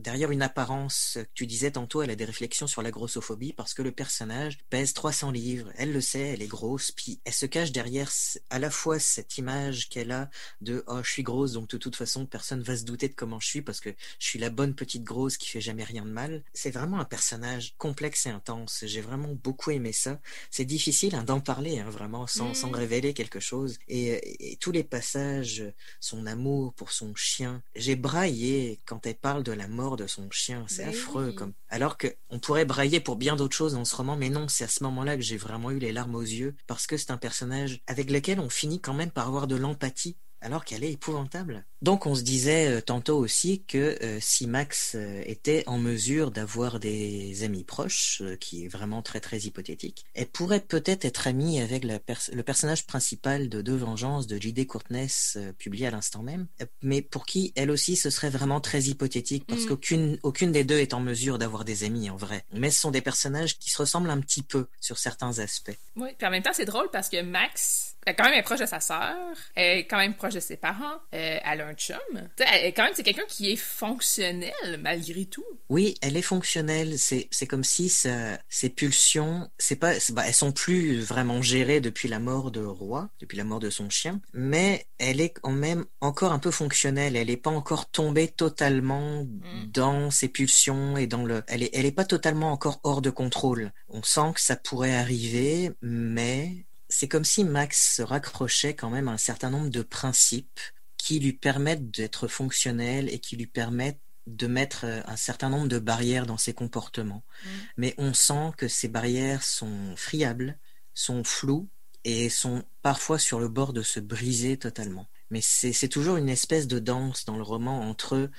derrière 0.00 0.30
une 0.30 0.42
apparence, 0.42 1.18
tu 1.34 1.46
disais 1.46 1.72
tantôt, 1.72 2.02
elle 2.02 2.10
a 2.10 2.16
des 2.16 2.24
réflexions 2.24 2.66
sur 2.66 2.82
la 2.82 2.90
grossophobie 2.90 3.52
parce 3.52 3.74
que 3.74 3.82
le 3.82 3.92
personnage 3.92 4.58
pèse 4.70 4.94
300 4.94 5.30
livres, 5.30 5.70
elle 5.76 5.92
le 5.92 6.00
sait, 6.00 6.20
elle 6.20 6.42
est 6.42 6.46
grosse, 6.46 6.92
puis 6.92 7.20
elle 7.24 7.32
se 7.32 7.46
cache 7.46 7.72
derrière 7.72 8.10
à 8.50 8.58
la 8.58 8.70
fois 8.70 8.98
cette 8.98 9.38
image 9.38 9.88
qu'elle 9.88 10.12
a 10.12 10.30
de 10.60 10.84
oh 10.86 11.00
je 11.02 11.10
suis 11.10 11.22
grosse 11.22 11.52
donc 11.52 11.68
de 11.68 11.76
toute 11.76 11.96
façon 11.96 12.26
personne 12.26 12.62
va 12.62 12.76
se 12.76 12.84
douter 12.84 13.08
de 13.08 13.14
comment 13.14 13.40
je 13.40 13.46
suis 13.46 13.62
parce 13.62 13.80
que 13.80 13.90
je 14.18 14.26
suis 14.26 14.38
la 14.38 14.50
bonne 14.50 14.74
petite 14.74 15.04
grosse 15.04 15.36
qui 15.36 15.48
fait 15.48 15.60
jamais 15.60 15.84
rien 15.84 16.04
de 16.04 16.10
mal. 16.10 16.42
C'est 16.52 16.70
vraiment 16.70 16.98
un 16.98 17.04
personnage 17.04 17.74
complexe 17.78 18.26
et 18.26 18.30
intense. 18.30 18.84
J'ai 18.86 19.00
vraiment 19.00 19.34
beaucoup 19.42 19.70
aimé 19.70 19.92
ça. 19.92 20.20
C'est 20.50 20.64
difficile 20.64 21.14
hein, 21.14 21.24
d'en 21.24 21.40
parler 21.40 21.78
hein, 21.78 21.90
vraiment 21.90 22.26
sans, 22.26 22.54
sans, 22.54 22.70
mmh. 22.70 22.74
révéler 22.74 23.14
quelque 23.14 23.40
chose 23.40 23.78
et, 23.88 24.52
et 24.52 24.56
tous 24.56 24.72
les 24.72 24.84
passages, 24.84 25.64
son 26.00 26.26
amour 26.26 26.72
pour 26.74 26.92
son 26.92 27.14
chien. 27.14 27.62
J'ai 27.74 27.96
braillé 27.96 28.80
quand 28.86 29.06
elle 29.06 29.16
parle 29.16 29.42
de 29.42 29.52
la 29.52 29.68
mort 29.68 29.89
de 29.96 30.06
son 30.06 30.30
chien. 30.30 30.64
C'est 30.68 30.84
affreux. 30.84 31.32
Comme... 31.32 31.52
Alors 31.68 31.96
qu'on 31.98 32.38
pourrait 32.38 32.64
brailler 32.64 33.00
pour 33.00 33.16
bien 33.16 33.36
d'autres 33.36 33.56
choses 33.56 33.74
dans 33.74 33.84
ce 33.84 33.96
roman, 33.96 34.16
mais 34.16 34.30
non, 34.30 34.48
c'est 34.48 34.64
à 34.64 34.68
ce 34.68 34.82
moment-là 34.84 35.16
que 35.16 35.22
j'ai 35.22 35.36
vraiment 35.36 35.70
eu 35.70 35.78
les 35.78 35.92
larmes 35.92 36.14
aux 36.14 36.20
yeux, 36.20 36.56
parce 36.66 36.86
que 36.86 36.96
c'est 36.96 37.10
un 37.10 37.16
personnage 37.16 37.80
avec 37.86 38.10
lequel 38.10 38.40
on 38.40 38.48
finit 38.48 38.80
quand 38.80 38.94
même 38.94 39.10
par 39.10 39.28
avoir 39.28 39.46
de 39.46 39.56
l'empathie 39.56 40.16
alors 40.40 40.64
qu'elle 40.64 40.84
est 40.84 40.92
épouvantable. 40.92 41.64
Donc 41.82 42.04
on 42.04 42.14
se 42.14 42.22
disait 42.22 42.68
euh, 42.68 42.80
tantôt 42.82 43.16
aussi 43.16 43.64
que 43.64 43.96
euh, 44.02 44.18
si 44.20 44.46
Max 44.46 44.92
euh, 44.94 45.22
était 45.24 45.64
en 45.66 45.78
mesure 45.78 46.30
d'avoir 46.30 46.78
des 46.78 47.42
amis 47.42 47.64
proches, 47.64 48.22
qui 48.38 48.64
est 48.64 48.68
vraiment 48.68 49.00
très 49.00 49.20
très 49.20 49.38
hypothétique, 49.38 50.04
elle 50.14 50.26
pourrait 50.26 50.60
peut-être 50.60 51.06
être 51.06 51.26
amie 51.26 51.60
avec 51.60 51.84
le 51.84 52.42
personnage 52.42 52.86
principal 52.86 53.48
de 53.48 53.62
Deux 53.62 53.76
Vengeances 53.76 54.26
de 54.26 54.38
J.D. 54.38 54.66
Courtness, 54.66 55.38
publié 55.58 55.86
à 55.86 55.90
l'instant 55.90 56.22
même, 56.22 56.46
mais 56.82 57.00
pour 57.00 57.24
qui 57.24 57.52
elle 57.56 57.70
aussi 57.70 57.96
ce 57.96 58.10
serait 58.10 58.30
vraiment 58.30 58.60
très 58.60 58.82
hypothétique, 58.82 59.46
parce 59.46 59.62
mm. 59.62 59.68
qu'aucune 59.68 60.18
aucune 60.22 60.52
des 60.52 60.64
deux 60.64 60.78
est 60.78 60.92
en 60.92 61.00
mesure 61.00 61.38
d'avoir 61.38 61.64
des 61.64 61.84
amis 61.84 62.10
en 62.10 62.16
vrai. 62.16 62.44
Mais 62.52 62.70
ce 62.70 62.80
sont 62.80 62.90
des 62.90 63.00
personnages 63.00 63.58
qui 63.58 63.70
se 63.70 63.78
ressemblent 63.78 64.10
un 64.10 64.20
petit 64.20 64.42
peu 64.42 64.66
sur 64.80 64.98
certains 64.98 65.38
aspects. 65.38 65.76
Oui, 65.96 66.10
puis 66.16 66.26
en 66.26 66.30
même 66.30 66.42
temps 66.42 66.52
c'est 66.52 66.66
drôle 66.66 66.90
parce 66.92 67.08
que 67.08 67.22
Max, 67.22 67.96
elle 68.06 68.16
quand 68.16 68.24
même 68.24 68.34
est 68.34 68.42
proche 68.42 68.60
de 68.60 68.66
sa 68.66 68.80
sœur, 68.80 69.16
elle 69.54 69.78
est 69.78 69.86
quand 69.86 69.98
même 69.98 70.14
proche 70.14 70.29
de 70.34 70.40
ses 70.40 70.56
parents, 70.56 70.98
elle 71.10 71.60
a 71.60 71.66
un 71.66 71.74
chum. 71.74 71.96
Elle, 72.38 72.72
quand 72.74 72.84
même, 72.84 72.92
c'est 72.94 73.02
quelqu'un 73.02 73.26
qui 73.28 73.50
est 73.50 73.56
fonctionnel 73.56 74.52
malgré 74.80 75.24
tout. 75.24 75.44
Oui, 75.68 75.94
elle 76.02 76.16
est 76.16 76.22
fonctionnelle. 76.22 76.98
C'est, 76.98 77.28
c'est 77.30 77.46
comme 77.46 77.64
si 77.64 77.88
ses 77.88 78.68
pulsions, 78.70 79.48
c'est 79.58 79.76
pas, 79.76 79.94
bah, 80.12 80.24
elles 80.26 80.34
sont 80.34 80.52
plus 80.52 81.00
vraiment 81.00 81.42
gérées 81.42 81.80
depuis 81.80 82.08
la 82.08 82.18
mort 82.18 82.50
de 82.50 82.62
Roi, 82.62 83.10
depuis 83.20 83.36
la 83.36 83.44
mort 83.44 83.60
de 83.60 83.70
son 83.70 83.90
chien, 83.90 84.20
mais 84.32 84.86
elle 84.98 85.20
est 85.20 85.30
quand 85.30 85.52
même 85.52 85.84
encore 86.00 86.32
un 86.32 86.38
peu 86.38 86.50
fonctionnelle. 86.50 87.16
Elle 87.16 87.28
n'est 87.28 87.36
pas 87.36 87.50
encore 87.50 87.90
tombée 87.90 88.28
totalement 88.28 89.24
mm. 89.24 89.66
dans 89.72 90.10
ses 90.10 90.28
pulsions 90.28 90.96
et 90.96 91.06
dans 91.06 91.24
le, 91.24 91.42
elle 91.48 91.62
est, 91.62 91.70
elle 91.72 91.86
est 91.86 91.92
pas 91.92 92.04
totalement 92.04 92.52
encore 92.52 92.80
hors 92.84 93.02
de 93.02 93.10
contrôle. 93.10 93.72
On 93.88 94.02
sent 94.02 94.32
que 94.34 94.40
ça 94.40 94.56
pourrait 94.56 94.94
arriver, 94.94 95.70
mais 95.82 96.66
c'est 96.90 97.08
comme 97.08 97.24
si 97.24 97.44
Max 97.44 97.96
se 97.96 98.02
raccrochait 98.02 98.74
quand 98.74 98.90
même 98.90 99.08
à 99.08 99.12
un 99.12 99.18
certain 99.18 99.48
nombre 99.48 99.70
de 99.70 99.82
principes 99.82 100.60
qui 100.98 101.18
lui 101.20 101.32
permettent 101.32 101.90
d'être 101.90 102.28
fonctionnel 102.28 103.08
et 103.08 103.20
qui 103.20 103.36
lui 103.36 103.46
permettent 103.46 104.00
de 104.26 104.46
mettre 104.46 104.84
euh, 104.84 105.00
un 105.06 105.16
certain 105.16 105.48
nombre 105.48 105.68
de 105.68 105.78
barrières 105.78 106.26
dans 106.26 106.36
ses 106.36 106.52
comportements. 106.52 107.24
Mm. 107.42 107.48
Mais 107.78 107.94
on 107.96 108.12
sent 108.12 108.52
que 108.56 108.68
ces 108.68 108.88
barrières 108.88 109.42
sont 109.42 109.94
friables, 109.96 110.58
sont 110.92 111.24
floues 111.24 111.68
et 112.04 112.28
sont 112.28 112.64
parfois 112.82 113.18
sur 113.18 113.40
le 113.40 113.48
bord 113.48 113.72
de 113.72 113.82
se 113.82 114.00
briser 114.00 114.58
totalement. 114.58 115.06
Mais 115.30 115.40
c'est 115.40 115.88
toujours 115.88 116.16
une 116.16 116.28
espèce 116.28 116.66
de 116.66 116.80
danse 116.80 117.24
dans 117.24 117.36
le 117.36 117.42
roman 117.42 117.82
entre 117.82 118.30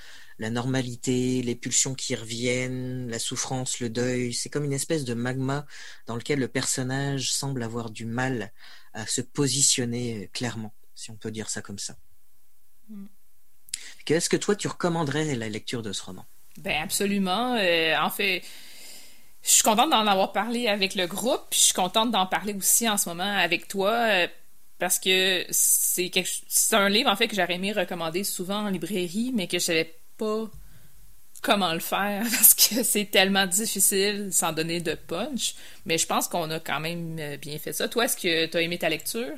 la 0.41 0.49
normalité, 0.49 1.43
les 1.43 1.53
pulsions 1.53 1.93
qui 1.93 2.15
reviennent, 2.15 3.07
la 3.09 3.19
souffrance, 3.19 3.80
le 3.80 3.89
deuil. 3.89 4.34
C'est 4.34 4.49
comme 4.49 4.63
une 4.63 4.73
espèce 4.73 5.05
de 5.05 5.13
magma 5.13 5.68
dans 6.07 6.15
lequel 6.15 6.39
le 6.39 6.47
personnage 6.47 7.31
semble 7.31 7.61
avoir 7.61 7.91
du 7.91 8.07
mal 8.07 8.51
à 8.93 9.05
se 9.05 9.22
positionner 9.22 10.31
clairement, 10.34 10.73
si 10.95 11.11
on 11.11 11.15
peut 11.15 11.30
dire 11.30 11.47
ça 11.47 11.61
comme 11.61 11.77
ça. 11.77 11.95
Est-ce 14.07 14.30
que 14.30 14.35
toi, 14.35 14.55
tu 14.55 14.68
recommanderais 14.68 15.35
la 15.35 15.47
lecture 15.47 15.84
de 15.84 15.93
ce 15.93 16.03
roman? 16.03 16.26
Ben 16.57 16.81
absolument. 16.81 17.55
Euh, 17.55 17.95
en 17.97 18.09
fait, 18.09 18.41
je 19.43 19.49
suis 19.49 19.63
contente 19.63 19.91
d'en 19.91 20.07
avoir 20.07 20.34
parlé 20.34 20.68
avec 20.68 20.95
le 20.95 21.05
groupe, 21.05 21.45
puis 21.51 21.59
je 21.59 21.65
suis 21.65 21.73
contente 21.73 22.09
d'en 22.09 22.26
parler 22.26 22.53
aussi 22.53 22.89
en 22.89 22.97
ce 22.97 23.07
moment 23.07 23.38
avec 23.38 23.68
toi, 23.68 23.91
euh, 23.91 24.27
parce 24.80 24.97
que 24.97 25.45
c'est 25.51 26.11
c'est 26.47 26.76
un 26.76 26.89
livre 26.89 27.11
en 27.11 27.15
fait 27.15 27.27
que 27.27 27.35
j'aurais 27.35 27.53
aimé 27.53 27.72
recommander 27.72 28.23
souvent 28.23 28.65
en 28.65 28.69
librairie, 28.69 29.31
mais 29.34 29.47
que 29.47 29.59
je 29.59 29.65
savais 29.65 30.01
pas 30.22 30.52
comment 31.41 31.73
le 31.73 31.80
faire 31.80 32.23
parce 32.31 32.53
que 32.53 32.84
c'est 32.84 33.06
tellement 33.06 33.48
difficile 33.48 34.30
sans 34.31 34.53
donner 34.53 34.80
de 34.80 34.93
punch. 34.93 35.56
Mais 35.85 35.98
je 35.98 36.06
pense 36.06 36.27
qu'on 36.27 36.49
a 36.52 36.60
quand 36.60 36.80
même 36.80 37.19
bien 37.38 37.57
fait 37.57 37.73
ça. 37.73 37.88
Toi, 37.88 38.06
est-ce 38.06 38.15
que 38.18 38.45
tu 38.45 38.57
as 38.57 38.61
aimé 38.61 38.77
ta 38.77 38.89
lecture? 38.89 39.38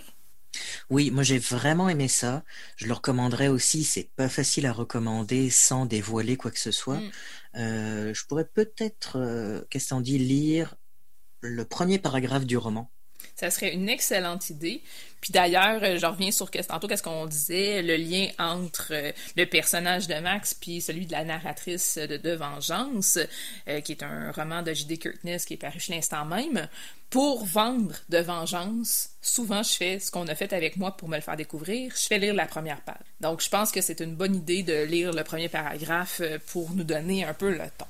Oui, 0.89 1.09
moi 1.09 1.23
j'ai 1.23 1.39
vraiment 1.39 1.89
aimé 1.89 2.07
ça. 2.07 2.43
Je 2.75 2.85
le 2.87 2.93
recommanderais 2.93 3.47
aussi. 3.47 3.83
C'est 3.83 4.09
pas 4.15 4.29
facile 4.29 4.65
à 4.65 4.73
recommander 4.73 5.49
sans 5.49 5.85
dévoiler 5.85 6.35
quoi 6.37 6.51
que 6.51 6.59
ce 6.59 6.71
soit. 6.71 6.99
Mm. 6.99 7.11
Euh, 7.55 8.13
je 8.13 8.25
pourrais 8.25 8.45
peut-être, 8.45 9.17
euh, 9.17 9.61
qu'est-ce 9.69 9.89
qu'on 9.89 10.01
dit, 10.01 10.19
lire 10.19 10.75
le 11.41 11.65
premier 11.65 11.99
paragraphe 11.99 12.45
du 12.45 12.57
roman. 12.57 12.89
Ça 13.35 13.49
serait 13.49 13.73
une 13.73 13.89
excellente 13.89 14.49
idée. 14.49 14.81
Puis 15.23 15.31
d'ailleurs, 15.31 15.81
euh, 15.83 15.97
je 15.97 16.05
reviens 16.05 16.31
sur 16.31 16.51
tantôt 16.51 16.85
qu'est-ce 16.85 17.01
qu'on 17.01 17.25
disait, 17.25 17.81
le 17.81 17.95
lien 17.95 18.27
entre 18.39 18.87
euh, 18.91 19.13
le 19.37 19.45
personnage 19.45 20.05
de 20.09 20.15
Max 20.15 20.53
puis 20.53 20.81
celui 20.81 21.05
de 21.05 21.13
la 21.13 21.23
narratrice 21.23 21.97
de, 21.97 22.17
de 22.17 22.31
Vengeance, 22.31 23.17
euh, 23.69 23.79
qui 23.79 23.93
est 23.93 24.03
un 24.03 24.33
roman 24.33 24.63
de 24.63 24.73
J.D. 24.73 24.97
Kirkness 24.97 25.45
qui 25.45 25.53
est 25.53 25.57
paru 25.57 25.79
chez 25.79 25.93
l'instant 25.93 26.25
même. 26.25 26.67
Pour 27.09 27.45
vendre 27.45 27.95
de 28.09 28.17
Vengeance, 28.17 29.11
souvent 29.21 29.63
je 29.63 29.71
fais 29.71 29.99
ce 29.99 30.11
qu'on 30.11 30.27
a 30.27 30.35
fait 30.35 30.51
avec 30.51 30.75
moi 30.75 30.97
pour 30.97 31.07
me 31.07 31.15
le 31.15 31.21
faire 31.21 31.37
découvrir, 31.37 31.93
je 31.95 32.05
fais 32.05 32.19
lire 32.19 32.33
la 32.33 32.45
première 32.45 32.81
page. 32.81 33.05
Donc 33.21 33.41
je 33.41 33.47
pense 33.47 33.71
que 33.71 33.79
c'est 33.79 34.01
une 34.01 34.15
bonne 34.15 34.35
idée 34.35 34.63
de 34.63 34.83
lire 34.83 35.13
le 35.13 35.23
premier 35.23 35.47
paragraphe 35.47 36.21
pour 36.47 36.71
nous 36.71 36.83
donner 36.83 37.23
un 37.23 37.33
peu 37.33 37.49
le 37.49 37.63
ton. 37.77 37.85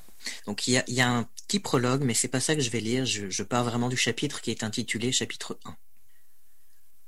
Donc 0.46 0.68
il 0.68 0.74
y 0.74 0.78
a, 0.78 0.84
y 0.88 1.02
a 1.02 1.10
un 1.10 1.28
petit 1.48 1.60
prologue, 1.60 2.04
mais 2.04 2.14
c'est 2.14 2.28
pas 2.28 2.40
ça 2.40 2.56
que 2.56 2.62
je 2.62 2.70
vais 2.70 2.80
lire. 2.80 3.06
Je, 3.06 3.44
pars 3.44 3.64
vraiment 3.64 3.90
du 3.90 3.98
chapitre 3.98 4.42
qui 4.42 4.52
est 4.52 4.64
intitulé 4.64 5.12
chapitre 5.12 5.58
1. 5.66 5.76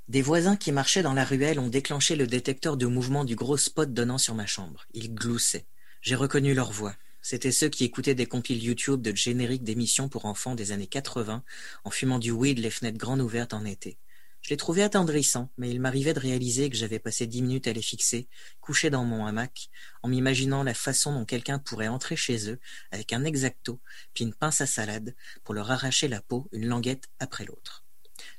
Des 0.07 0.21
voisins 0.21 0.55
qui 0.55 0.71
marchaient 0.71 1.01
dans 1.01 1.13
la 1.13 1.25
ruelle 1.25 1.59
ont 1.59 1.67
déclenché 1.67 2.15
le 2.15 2.27
détecteur 2.27 2.77
de 2.77 2.85
mouvement 2.85 3.25
du 3.25 3.35
gros 3.35 3.57
spot 3.57 3.93
donnant 3.93 4.19
sur 4.19 4.35
ma 4.35 4.45
chambre. 4.45 4.85
Ils 4.93 5.13
gloussaient. 5.13 5.65
J'ai 6.01 6.15
reconnu 6.15 6.53
leur 6.53 6.71
voix. 6.71 6.95
C'étaient 7.21 7.51
ceux 7.51 7.69
qui 7.69 7.85
écoutaient 7.85 8.13
des 8.13 8.27
compiles 8.27 8.63
YouTube 8.63 9.01
de 9.01 9.15
génériques 9.15 9.63
d'émissions 9.63 10.09
pour 10.09 10.25
enfants 10.25 10.53
des 10.53 10.71
années 10.71 10.85
80 10.85 11.43
en 11.83 11.89
fumant 11.89 12.19
du 12.19 12.29
weed 12.29 12.59
les 12.59 12.69
fenêtres 12.69 12.99
grandes 12.99 13.21
ouvertes 13.21 13.55
en 13.55 13.65
été. 13.65 13.97
Je 14.45 14.51
les 14.51 14.57
trouvais 14.57 14.83
attendrissants, 14.83 15.49
mais 15.57 15.71
il 15.71 15.81
m'arrivait 15.81 16.13
de 16.13 16.19
réaliser 16.19 16.69
que 16.69 16.75
j'avais 16.75 16.99
passé 16.99 17.25
dix 17.25 17.41
minutes 17.41 17.65
à 17.65 17.73
les 17.73 17.81
fixer, 17.81 18.27
couché 18.61 18.91
dans 18.91 19.03
mon 19.03 19.25
hamac, 19.25 19.71
en 20.03 20.07
m'imaginant 20.07 20.61
la 20.61 20.75
façon 20.75 21.11
dont 21.13 21.25
quelqu'un 21.25 21.57
pourrait 21.57 21.87
entrer 21.87 22.15
chez 22.15 22.51
eux 22.51 22.59
avec 22.91 23.11
un 23.11 23.23
exacto 23.23 23.79
puis 24.13 24.23
une 24.23 24.35
pince 24.35 24.61
à 24.61 24.67
salade 24.67 25.15
pour 25.43 25.55
leur 25.55 25.71
arracher 25.71 26.07
la 26.07 26.21
peau 26.21 26.47
une 26.51 26.67
languette 26.67 27.09
après 27.17 27.43
l'autre. 27.43 27.83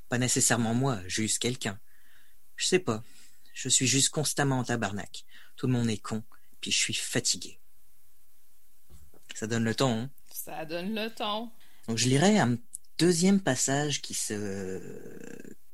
Pas 0.07 0.17
nécessairement 0.17 0.73
moi, 0.73 1.01
juste 1.07 1.39
quelqu'un. 1.39 1.77
Je 2.55 2.67
sais 2.67 2.79
pas. 2.79 3.03
Je 3.53 3.67
suis 3.67 3.85
juste 3.85 4.07
constamment 4.07 4.59
en 4.59 4.63
tabarnak. 4.63 5.25
Tout 5.57 5.67
le 5.67 5.73
monde 5.73 5.89
est 5.89 5.97
con, 5.97 6.23
puis 6.61 6.71
je 6.71 6.77
suis 6.77 6.93
fatigué. 6.93 7.59
Ça 9.35 9.45
donne 9.45 9.65
le 9.65 9.75
ton, 9.75 10.03
hein? 10.03 10.09
Ça 10.31 10.63
donne 10.63 10.95
le 10.95 11.09
ton. 11.09 11.51
Donc 11.89 11.97
je 11.97 12.07
lirai 12.07 12.39
un 12.39 12.57
deuxième 12.97 13.41
passage 13.41 14.01
qui 14.01 14.13
se 14.13 14.87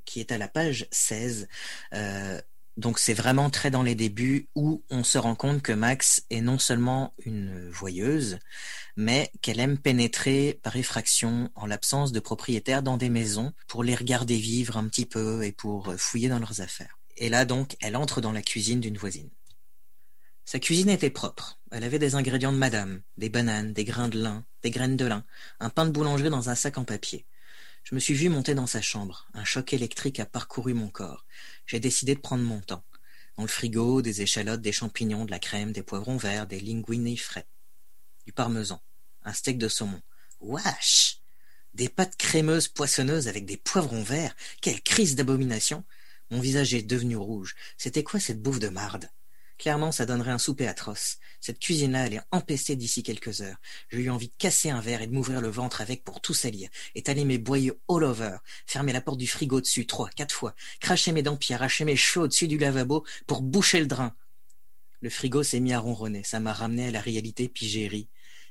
qui 0.06 0.20
est 0.20 0.32
à 0.32 0.38
la 0.38 0.48
page 0.48 0.88
16. 0.92 1.48
Euh, 1.94 2.42
donc 2.76 2.98
c'est 2.98 3.14
vraiment 3.14 3.50
très 3.52 3.70
dans 3.70 3.84
les 3.84 3.94
débuts 3.94 4.50
où 4.56 4.84
on 4.90 5.04
se 5.04 5.18
rend 5.20 5.36
compte 5.36 5.62
que 5.62 5.74
Max 5.74 6.24
est 6.32 6.42
non 6.42 6.58
seulement 6.58 7.14
une 7.24 7.70
voyeuse, 7.70 8.40
mais 8.96 9.32
qu'elle 9.42 9.60
aime 9.60 9.78
pénétrer 9.78 10.60
par 10.64 10.76
effraction 10.76 11.52
en 11.56 11.68
l'absence 11.68 12.12
de 12.12 12.20
propriétaires 12.20 12.82
dans 12.82 12.98
des 12.98 13.10
maisons 13.10 13.54
pour 13.68 13.84
les 13.84 13.96
regarder 13.96 14.38
vivre 14.38 14.78
un 14.78 14.88
petit 14.88 15.06
peu 15.06 15.44
et 15.44 15.52
pour 15.52 15.94
fouiller 15.98 16.30
dans 16.30 16.40
leurs 16.40 16.62
affaires. 16.62 16.98
Et 17.18 17.30
là 17.30 17.46
donc, 17.46 17.78
elle 17.80 17.96
entre 17.96 18.22
dans 18.22 18.32
la 18.32 18.42
cuisine 18.42 18.80
d'une 18.80 18.98
voisine. 18.98 19.30
Sa 20.46 20.60
cuisine 20.60 20.90
était 20.90 21.10
propre. 21.10 21.60
Elle 21.72 21.84
avait 21.84 22.00
des 22.00 22.16
ingrédients 22.16 22.52
de 22.52 22.58
madame, 22.58 23.02
des 23.18 23.30
bananes, 23.30 23.74
des 23.74 23.86
grains 23.86 24.10
de 24.10 24.20
lin, 24.20 24.46
des 24.62 24.72
graines 24.72 24.98
de 24.98 25.06
lin, 25.06 25.24
un 25.60 25.70
pain 25.70 25.86
de 25.86 25.92
boulangerie 25.92 26.30
dans 26.30 26.50
un 26.50 26.56
sac 26.56 26.78
en 26.78 26.84
papier. 26.84 27.26
Je 27.84 27.96
me 27.96 28.00
suis 28.00 28.14
vu 28.14 28.30
monter 28.30 28.56
dans 28.56 28.68
sa 28.68 28.82
chambre. 28.82 29.28
Un 29.34 29.44
choc 29.44 29.74
électrique 29.74 30.22
a 30.22 30.26
parcouru 30.26 30.74
mon 30.74 30.88
corps. 30.88 31.26
J'ai 31.66 31.82
décidé 31.82 32.16
de 32.16 32.22
prendre 32.22 32.44
mon 32.44 32.62
temps. 32.62 32.84
Dans 33.36 33.44
le 33.44 33.50
frigo, 33.50 34.02
des 34.02 34.22
échalotes, 34.22 34.62
des 34.62 34.72
champignons, 34.72 35.26
de 35.26 35.32
la 35.32 35.40
crème, 35.40 35.74
des 35.74 35.84
poivrons 35.84 36.18
verts, 36.18 36.48
des 36.48 36.62
linguini 36.62 37.18
frais. 37.18 37.46
Du 38.26 38.32
parmesan. 38.32 38.82
Un 39.24 39.34
steak 39.34 39.58
de 39.58 39.68
saumon. 39.68 40.02
Wesh! 40.40 41.20
Des 41.74 41.90
pâtes 41.90 42.16
crémeuses 42.16 42.70
poissonneuses 42.70 43.28
avec 43.28 43.46
des 43.46 43.58
poivrons 43.58 44.04
verts. 44.04 44.36
Quelle 44.62 44.82
crise 44.82 45.16
d'abomination! 45.16 45.84
Mon 46.30 46.40
visage 46.40 46.74
est 46.74 46.84
devenu 46.84 47.18
rouge. 47.18 47.56
C'était 47.78 48.04
quoi 48.04 48.20
cette 48.20 48.42
bouffe 48.42 48.60
de 48.60 48.70
marde? 48.70 49.10
Clairement, 49.58 49.92
ça 49.92 50.06
donnerait 50.06 50.32
un 50.32 50.38
souper 50.38 50.68
atroce. 50.68 51.18
Cette 51.40 51.60
cuisine-là, 51.60 52.08
elle 52.08 52.14
est 52.16 52.22
empestée 52.32 52.76
d'ici 52.76 53.04
quelques 53.04 53.42
heures. 53.42 53.58
J'ai 53.90 54.00
eu 54.00 54.10
envie 54.10 54.28
de 54.28 54.34
casser 54.38 54.70
un 54.70 54.82
verre 54.82 55.02
et 55.02 55.08
de 55.08 55.14
m'ouvrir 55.14 55.42
le 55.42 55.50
ventre 55.50 55.82
avec 55.82 56.04
pour 56.04 56.22
tout 56.22 56.34
salir, 56.34 56.70
étaler 56.96 57.26
mes 57.26 57.38
boyaux 57.38 57.78
all 57.90 58.04
over, 58.04 58.38
fermer 58.66 58.94
la 58.94 59.02
porte 59.02 59.20
du 59.20 59.28
frigo 59.28 59.62
dessus 59.62 59.86
trois, 59.86 60.10
quatre 60.10 60.34
fois, 60.34 60.56
cracher 60.80 61.12
mes 61.12 61.22
dents 61.22 61.38
puis 61.38 61.54
arracher 61.54 61.86
mes 61.86 61.96
cheveux 61.96 62.26
au-dessus 62.26 62.48
du 62.48 62.58
lavabo 62.58 63.06
pour 63.28 63.42
boucher 63.42 63.80
le 63.80 63.88
drain. 63.88 64.16
Le 65.02 65.10
frigo 65.10 65.44
s'est 65.44 65.60
mis 65.60 65.74
à 65.74 65.80
ronronner, 65.80 66.24
ça 66.24 66.40
m'a 66.40 66.54
ramené 66.54 66.88
à 66.88 66.92
la 66.92 67.02
réalité 67.02 67.50
puis 67.50 67.68
j'ai 67.68 67.88
ri. 67.88 68.08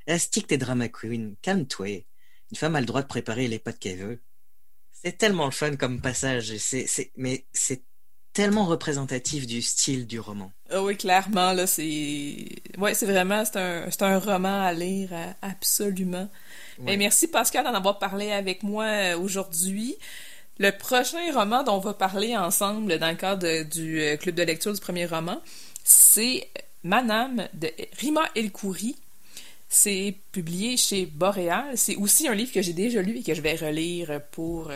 Astique 0.07 0.49
tes 0.49 0.59
drama 0.59 0.89
queen, 0.89 1.37
calme-toi. 1.43 2.05
Une 2.51 2.57
femme 2.57 2.77
a 2.77 2.81
le 2.81 2.87
droit 2.87 3.03
de 3.03 3.07
préparer 3.07 3.49
les 3.49 3.59
pâtes 3.59 3.79
qu'elle 3.79 3.99
veut. 3.99 4.21
C'est 4.93 5.17
tellement 5.17 5.47
le 5.47 5.53
fun 5.53 5.77
comme 5.77 6.01
passage, 6.01 6.53
mais 7.17 7.47
c'est 7.53 7.83
tellement 8.33 8.65
représentatif 8.67 9.47
du 9.47 9.61
style 9.63 10.07
du 10.07 10.19
roman. 10.19 10.51
Ah 10.71 10.83
oui, 10.83 10.97
clairement, 10.97 11.53
là, 11.53 11.67
c'est... 11.67 12.47
Ouais, 12.79 12.95
c'est 12.95 13.07
vraiment, 13.07 13.45
c'est 13.45 13.57
un, 13.59 13.89
un 14.01 14.19
roman 14.19 14.63
à 14.65 14.73
lire, 14.73 15.11
euh, 15.13 15.27
absolument. 15.43 16.29
Mais 16.79 16.97
merci 16.97 17.29
Pascal 17.29 17.65
d'en 17.65 17.75
avoir 17.75 17.99
parlé 17.99 18.33
avec 18.33 18.63
moi 18.63 18.85
euh, 18.85 19.19
aujourd'hui. 19.19 19.97
Le 20.59 20.71
prochain 20.71 21.33
roman 21.35 21.63
dont 21.63 21.75
on 21.75 21.79
va 21.79 21.95
parler 21.95 22.37
ensemble 22.37 22.99
dans 22.99 23.11
le 23.11 23.17
cadre 23.17 23.43
de- 23.43 23.63
du 23.65 24.01
euh, 24.01 24.17
club 24.17 24.35
de 24.35 24.43
lecture 24.43 24.73
du 24.73 24.81
premier 24.81 25.07
roman, 25.07 25.41
c'est 25.85 26.49
Manam 26.85 27.47
de 27.53 27.71
Rima 27.99 28.23
El-Khoury. 28.35 28.97
C'est 29.69 30.15
publié 30.33 30.77
chez 30.77 31.07
Boréal. 31.07 31.77
C'est 31.77 31.97
aussi 31.97 32.29
un 32.29 32.35
livre 32.35 32.53
que 32.53 32.63
j'ai 32.63 32.73
déjà 32.75 33.01
lu 33.03 33.19
et 33.19 33.23
que 33.23 33.35
je 33.35 33.41
vais 33.41 33.55
relire 33.57 34.21
pour 34.31 34.71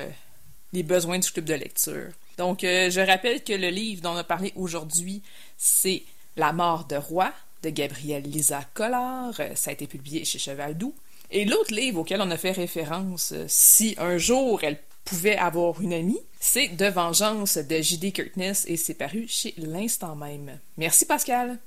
les 0.73 0.83
besoins 0.83 1.19
du 1.19 1.31
club 1.31 1.45
de 1.45 1.55
lecture. 1.55 2.09
Donc, 2.37 2.65
euh, 2.65 2.91
je 2.91 3.01
rappelle 3.01 3.43
que 3.43 3.53
le 3.53 3.69
livre 3.69 4.03
dont 4.03 4.11
on 4.11 4.17
a 4.17 4.25
parlé 4.25 4.53
aujourd'hui, 4.57 5.23
c'est 5.57 6.03
La 6.37 6.53
mort 6.53 6.85
de 6.87 6.97
roi 6.97 7.33
de 7.63 7.71
Gabrielle 7.71 8.25
Lisa 8.25 8.63
Collard. 8.75 9.35
Euh, 9.41 9.55
Ça 9.55 9.71
a 9.71 9.73
été 9.73 9.87
publié 9.87 10.25
chez 10.25 10.39
Cheval 10.39 10.77
Doux. 10.77 10.95
Et 11.31 11.45
l'autre 11.45 11.75
livre 11.75 12.01
auquel 12.01 12.21
on 12.21 12.31
a 12.31 12.37
fait 12.37 12.53
référence, 12.53 13.33
euh, 13.33 13.47
si 13.49 13.95
un 13.99 14.19
jour 14.19 14.63
elle 14.63 14.79
pouvait 15.05 15.37
avoir 15.37 15.81
une 15.81 15.93
amie, 15.93 16.21
c'est 16.41 16.69
De 16.69 16.87
vengeance 16.87 17.57
de 17.59 17.81
J.D. 17.81 18.13
Kirkness 18.13 18.65
et 18.69 18.77
c'est 18.77 18.95
paru 18.95 19.27
chez 19.29 19.55
l'instant 19.57 20.15
même. 20.15 20.59
Merci 20.77 21.07
Pascal. 21.07 21.59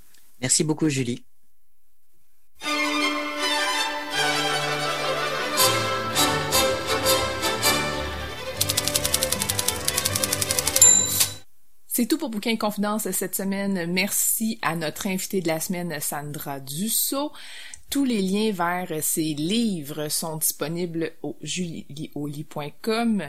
Merci 0.41 0.63
beaucoup, 0.63 0.87
Julie. 0.89 1.23
C'est 11.99 12.05
tout 12.05 12.17
pour 12.17 12.29
Bouquin 12.29 12.55
Confidence 12.55 13.11
cette 13.11 13.35
semaine. 13.35 13.91
Merci 13.91 14.57
à 14.61 14.77
notre 14.77 15.07
invitée 15.07 15.41
de 15.41 15.49
la 15.49 15.59
semaine, 15.59 15.99
Sandra 15.99 16.61
Dussault. 16.61 17.33
Tous 17.89 18.05
les 18.05 18.21
liens 18.21 18.53
vers 18.53 19.03
ces 19.03 19.33
livres 19.33 20.07
sont 20.07 20.37
disponibles 20.37 21.11
au 21.23 21.35
julieoli.com, 21.41 23.23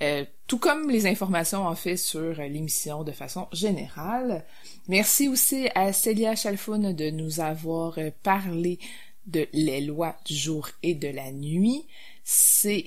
euh, 0.00 0.24
tout 0.46 0.56
comme 0.56 0.88
les 0.88 1.06
informations 1.06 1.66
en 1.66 1.74
fait 1.74 1.98
sur 1.98 2.32
l'émission 2.36 3.04
de 3.04 3.12
façon 3.12 3.48
générale. 3.52 4.46
Merci 4.88 5.28
aussi 5.28 5.68
à 5.74 5.92
Célia 5.92 6.34
Chalfoun 6.34 6.94
de 6.94 7.10
nous 7.10 7.40
avoir 7.40 7.98
parlé 8.22 8.78
de 9.26 9.46
Les 9.52 9.82
lois 9.82 10.16
du 10.24 10.34
jour 10.34 10.70
et 10.82 10.94
de 10.94 11.08
la 11.08 11.32
nuit. 11.32 11.84
C'est 12.24 12.86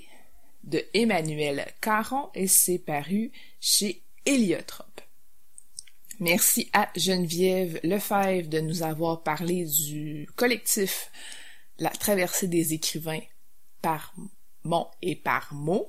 de 0.64 0.84
Emmanuel 0.95 1.68
Caron 1.81 2.30
et 2.34 2.47
c'est 2.47 2.80
paru 2.80 3.31
chez 3.61 4.01
Héliotrope. 4.26 4.89
Merci 6.22 6.70
à 6.74 6.90
Geneviève 6.98 7.80
Lefebvre 7.82 8.50
de 8.50 8.60
nous 8.60 8.84
avoir 8.84 9.24
parlé 9.24 9.64
du 9.64 10.28
collectif 10.36 11.12
La 11.78 11.91
traversée 11.91 12.48
des 12.50 12.74
écrivains 12.74 13.22
par 13.82 14.14
mot 14.66 14.88
et 15.02 15.16
par 15.16 15.54
mot. 15.54 15.88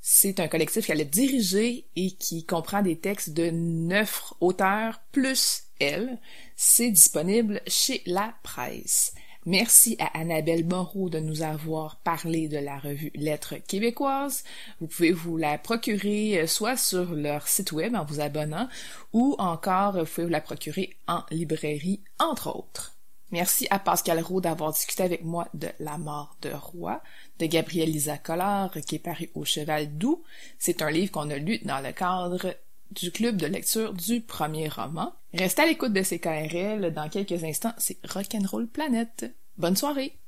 C'est 0.00 0.38
un 0.38 0.46
collectif 0.46 0.86
qu'elle 0.86 1.00
a 1.00 1.04
dirigé 1.04 1.88
et 1.96 2.12
qui 2.12 2.46
comprend 2.46 2.82
des 2.82 2.96
textes 2.96 3.30
de 3.30 3.50
neuf 3.50 4.32
auteurs 4.40 5.00
plus 5.10 5.64
elle. 5.80 6.20
C'est 6.54 6.92
disponible 6.92 7.60
chez 7.66 8.02
La 8.06 8.36
Presse. 8.44 9.14
Merci 9.44 9.96
à 9.98 10.20
Annabelle 10.20 10.64
Moreau 10.64 11.10
de 11.10 11.18
nous 11.18 11.42
avoir 11.42 11.96
parlé 11.96 12.46
de 12.46 12.58
la 12.58 12.78
revue 12.78 13.10
Lettres 13.16 13.56
québécoises. 13.56 14.44
Vous 14.80 14.86
pouvez 14.86 15.10
vous 15.10 15.36
la 15.36 15.58
procurer 15.58 16.38
euh, 16.38 16.46
soit 16.46 16.76
sur 16.76 17.12
leur 17.12 17.48
site 17.48 17.72
web 17.72 17.96
en 17.96 18.04
vous 18.04 18.20
abonnant 18.20 18.68
ou 19.12 19.34
encore 19.40 19.98
vous 19.98 20.04
pouvez 20.04 20.26
vous 20.26 20.32
la 20.32 20.40
procurer 20.40 20.96
en 21.08 21.24
librairie, 21.32 22.04
entre 22.20 22.56
autres. 22.56 22.94
Merci 23.32 23.66
à 23.70 23.80
Pascal 23.80 24.20
Roux 24.20 24.40
d'avoir 24.40 24.72
discuté 24.72 25.02
avec 25.02 25.24
moi 25.24 25.48
de 25.54 25.68
La 25.80 25.98
mort 25.98 26.36
de 26.42 26.50
roi 26.50 27.02
de 27.40 27.46
Gabrielle 27.46 27.90
Lisa 27.90 28.18
Collard 28.18 28.70
qui 28.86 28.94
est 28.94 29.00
paru 29.00 29.28
au 29.34 29.44
Cheval 29.44 29.98
Doux. 29.98 30.22
C'est 30.60 30.82
un 30.82 30.90
livre 30.90 31.10
qu'on 31.10 31.30
a 31.30 31.36
lu 31.36 31.58
dans 31.64 31.80
le 31.80 31.90
cadre 31.90 32.54
du 32.94 33.10
club 33.10 33.36
de 33.36 33.46
lecture 33.46 33.92
du 33.92 34.20
premier 34.20 34.68
roman. 34.68 35.12
Restez 35.34 35.62
à 35.62 35.66
l'écoute 35.66 35.92
de 35.92 36.02
CKRL. 36.02 36.92
Dans 36.92 37.08
quelques 37.08 37.44
instants, 37.44 37.74
c'est 37.78 37.98
Rock'n'Roll 38.08 38.66
Planète. 38.66 39.34
Bonne 39.56 39.76
soirée! 39.76 40.18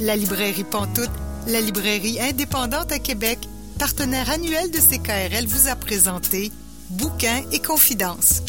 La 0.00 0.14
librairie 0.14 0.64
Pantoute, 0.64 1.10
la 1.48 1.60
librairie 1.60 2.20
indépendante 2.20 2.92
à 2.92 2.98
Québec, 2.98 3.38
partenaire 3.78 4.30
annuel 4.30 4.70
de 4.70 4.78
CKRL, 4.78 5.46
vous 5.46 5.68
a 5.68 5.74
présenté 5.74 6.52
Bouquins 6.90 7.42
et 7.50 7.60
Confidences. 7.60 8.42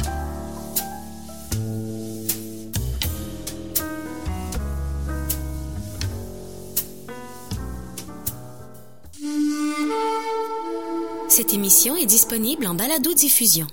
Cette 11.29 11.53
émission 11.53 11.95
est 11.95 12.05
disponible 12.05 12.65
en 12.65 12.73
balado-diffusion. 12.73 13.67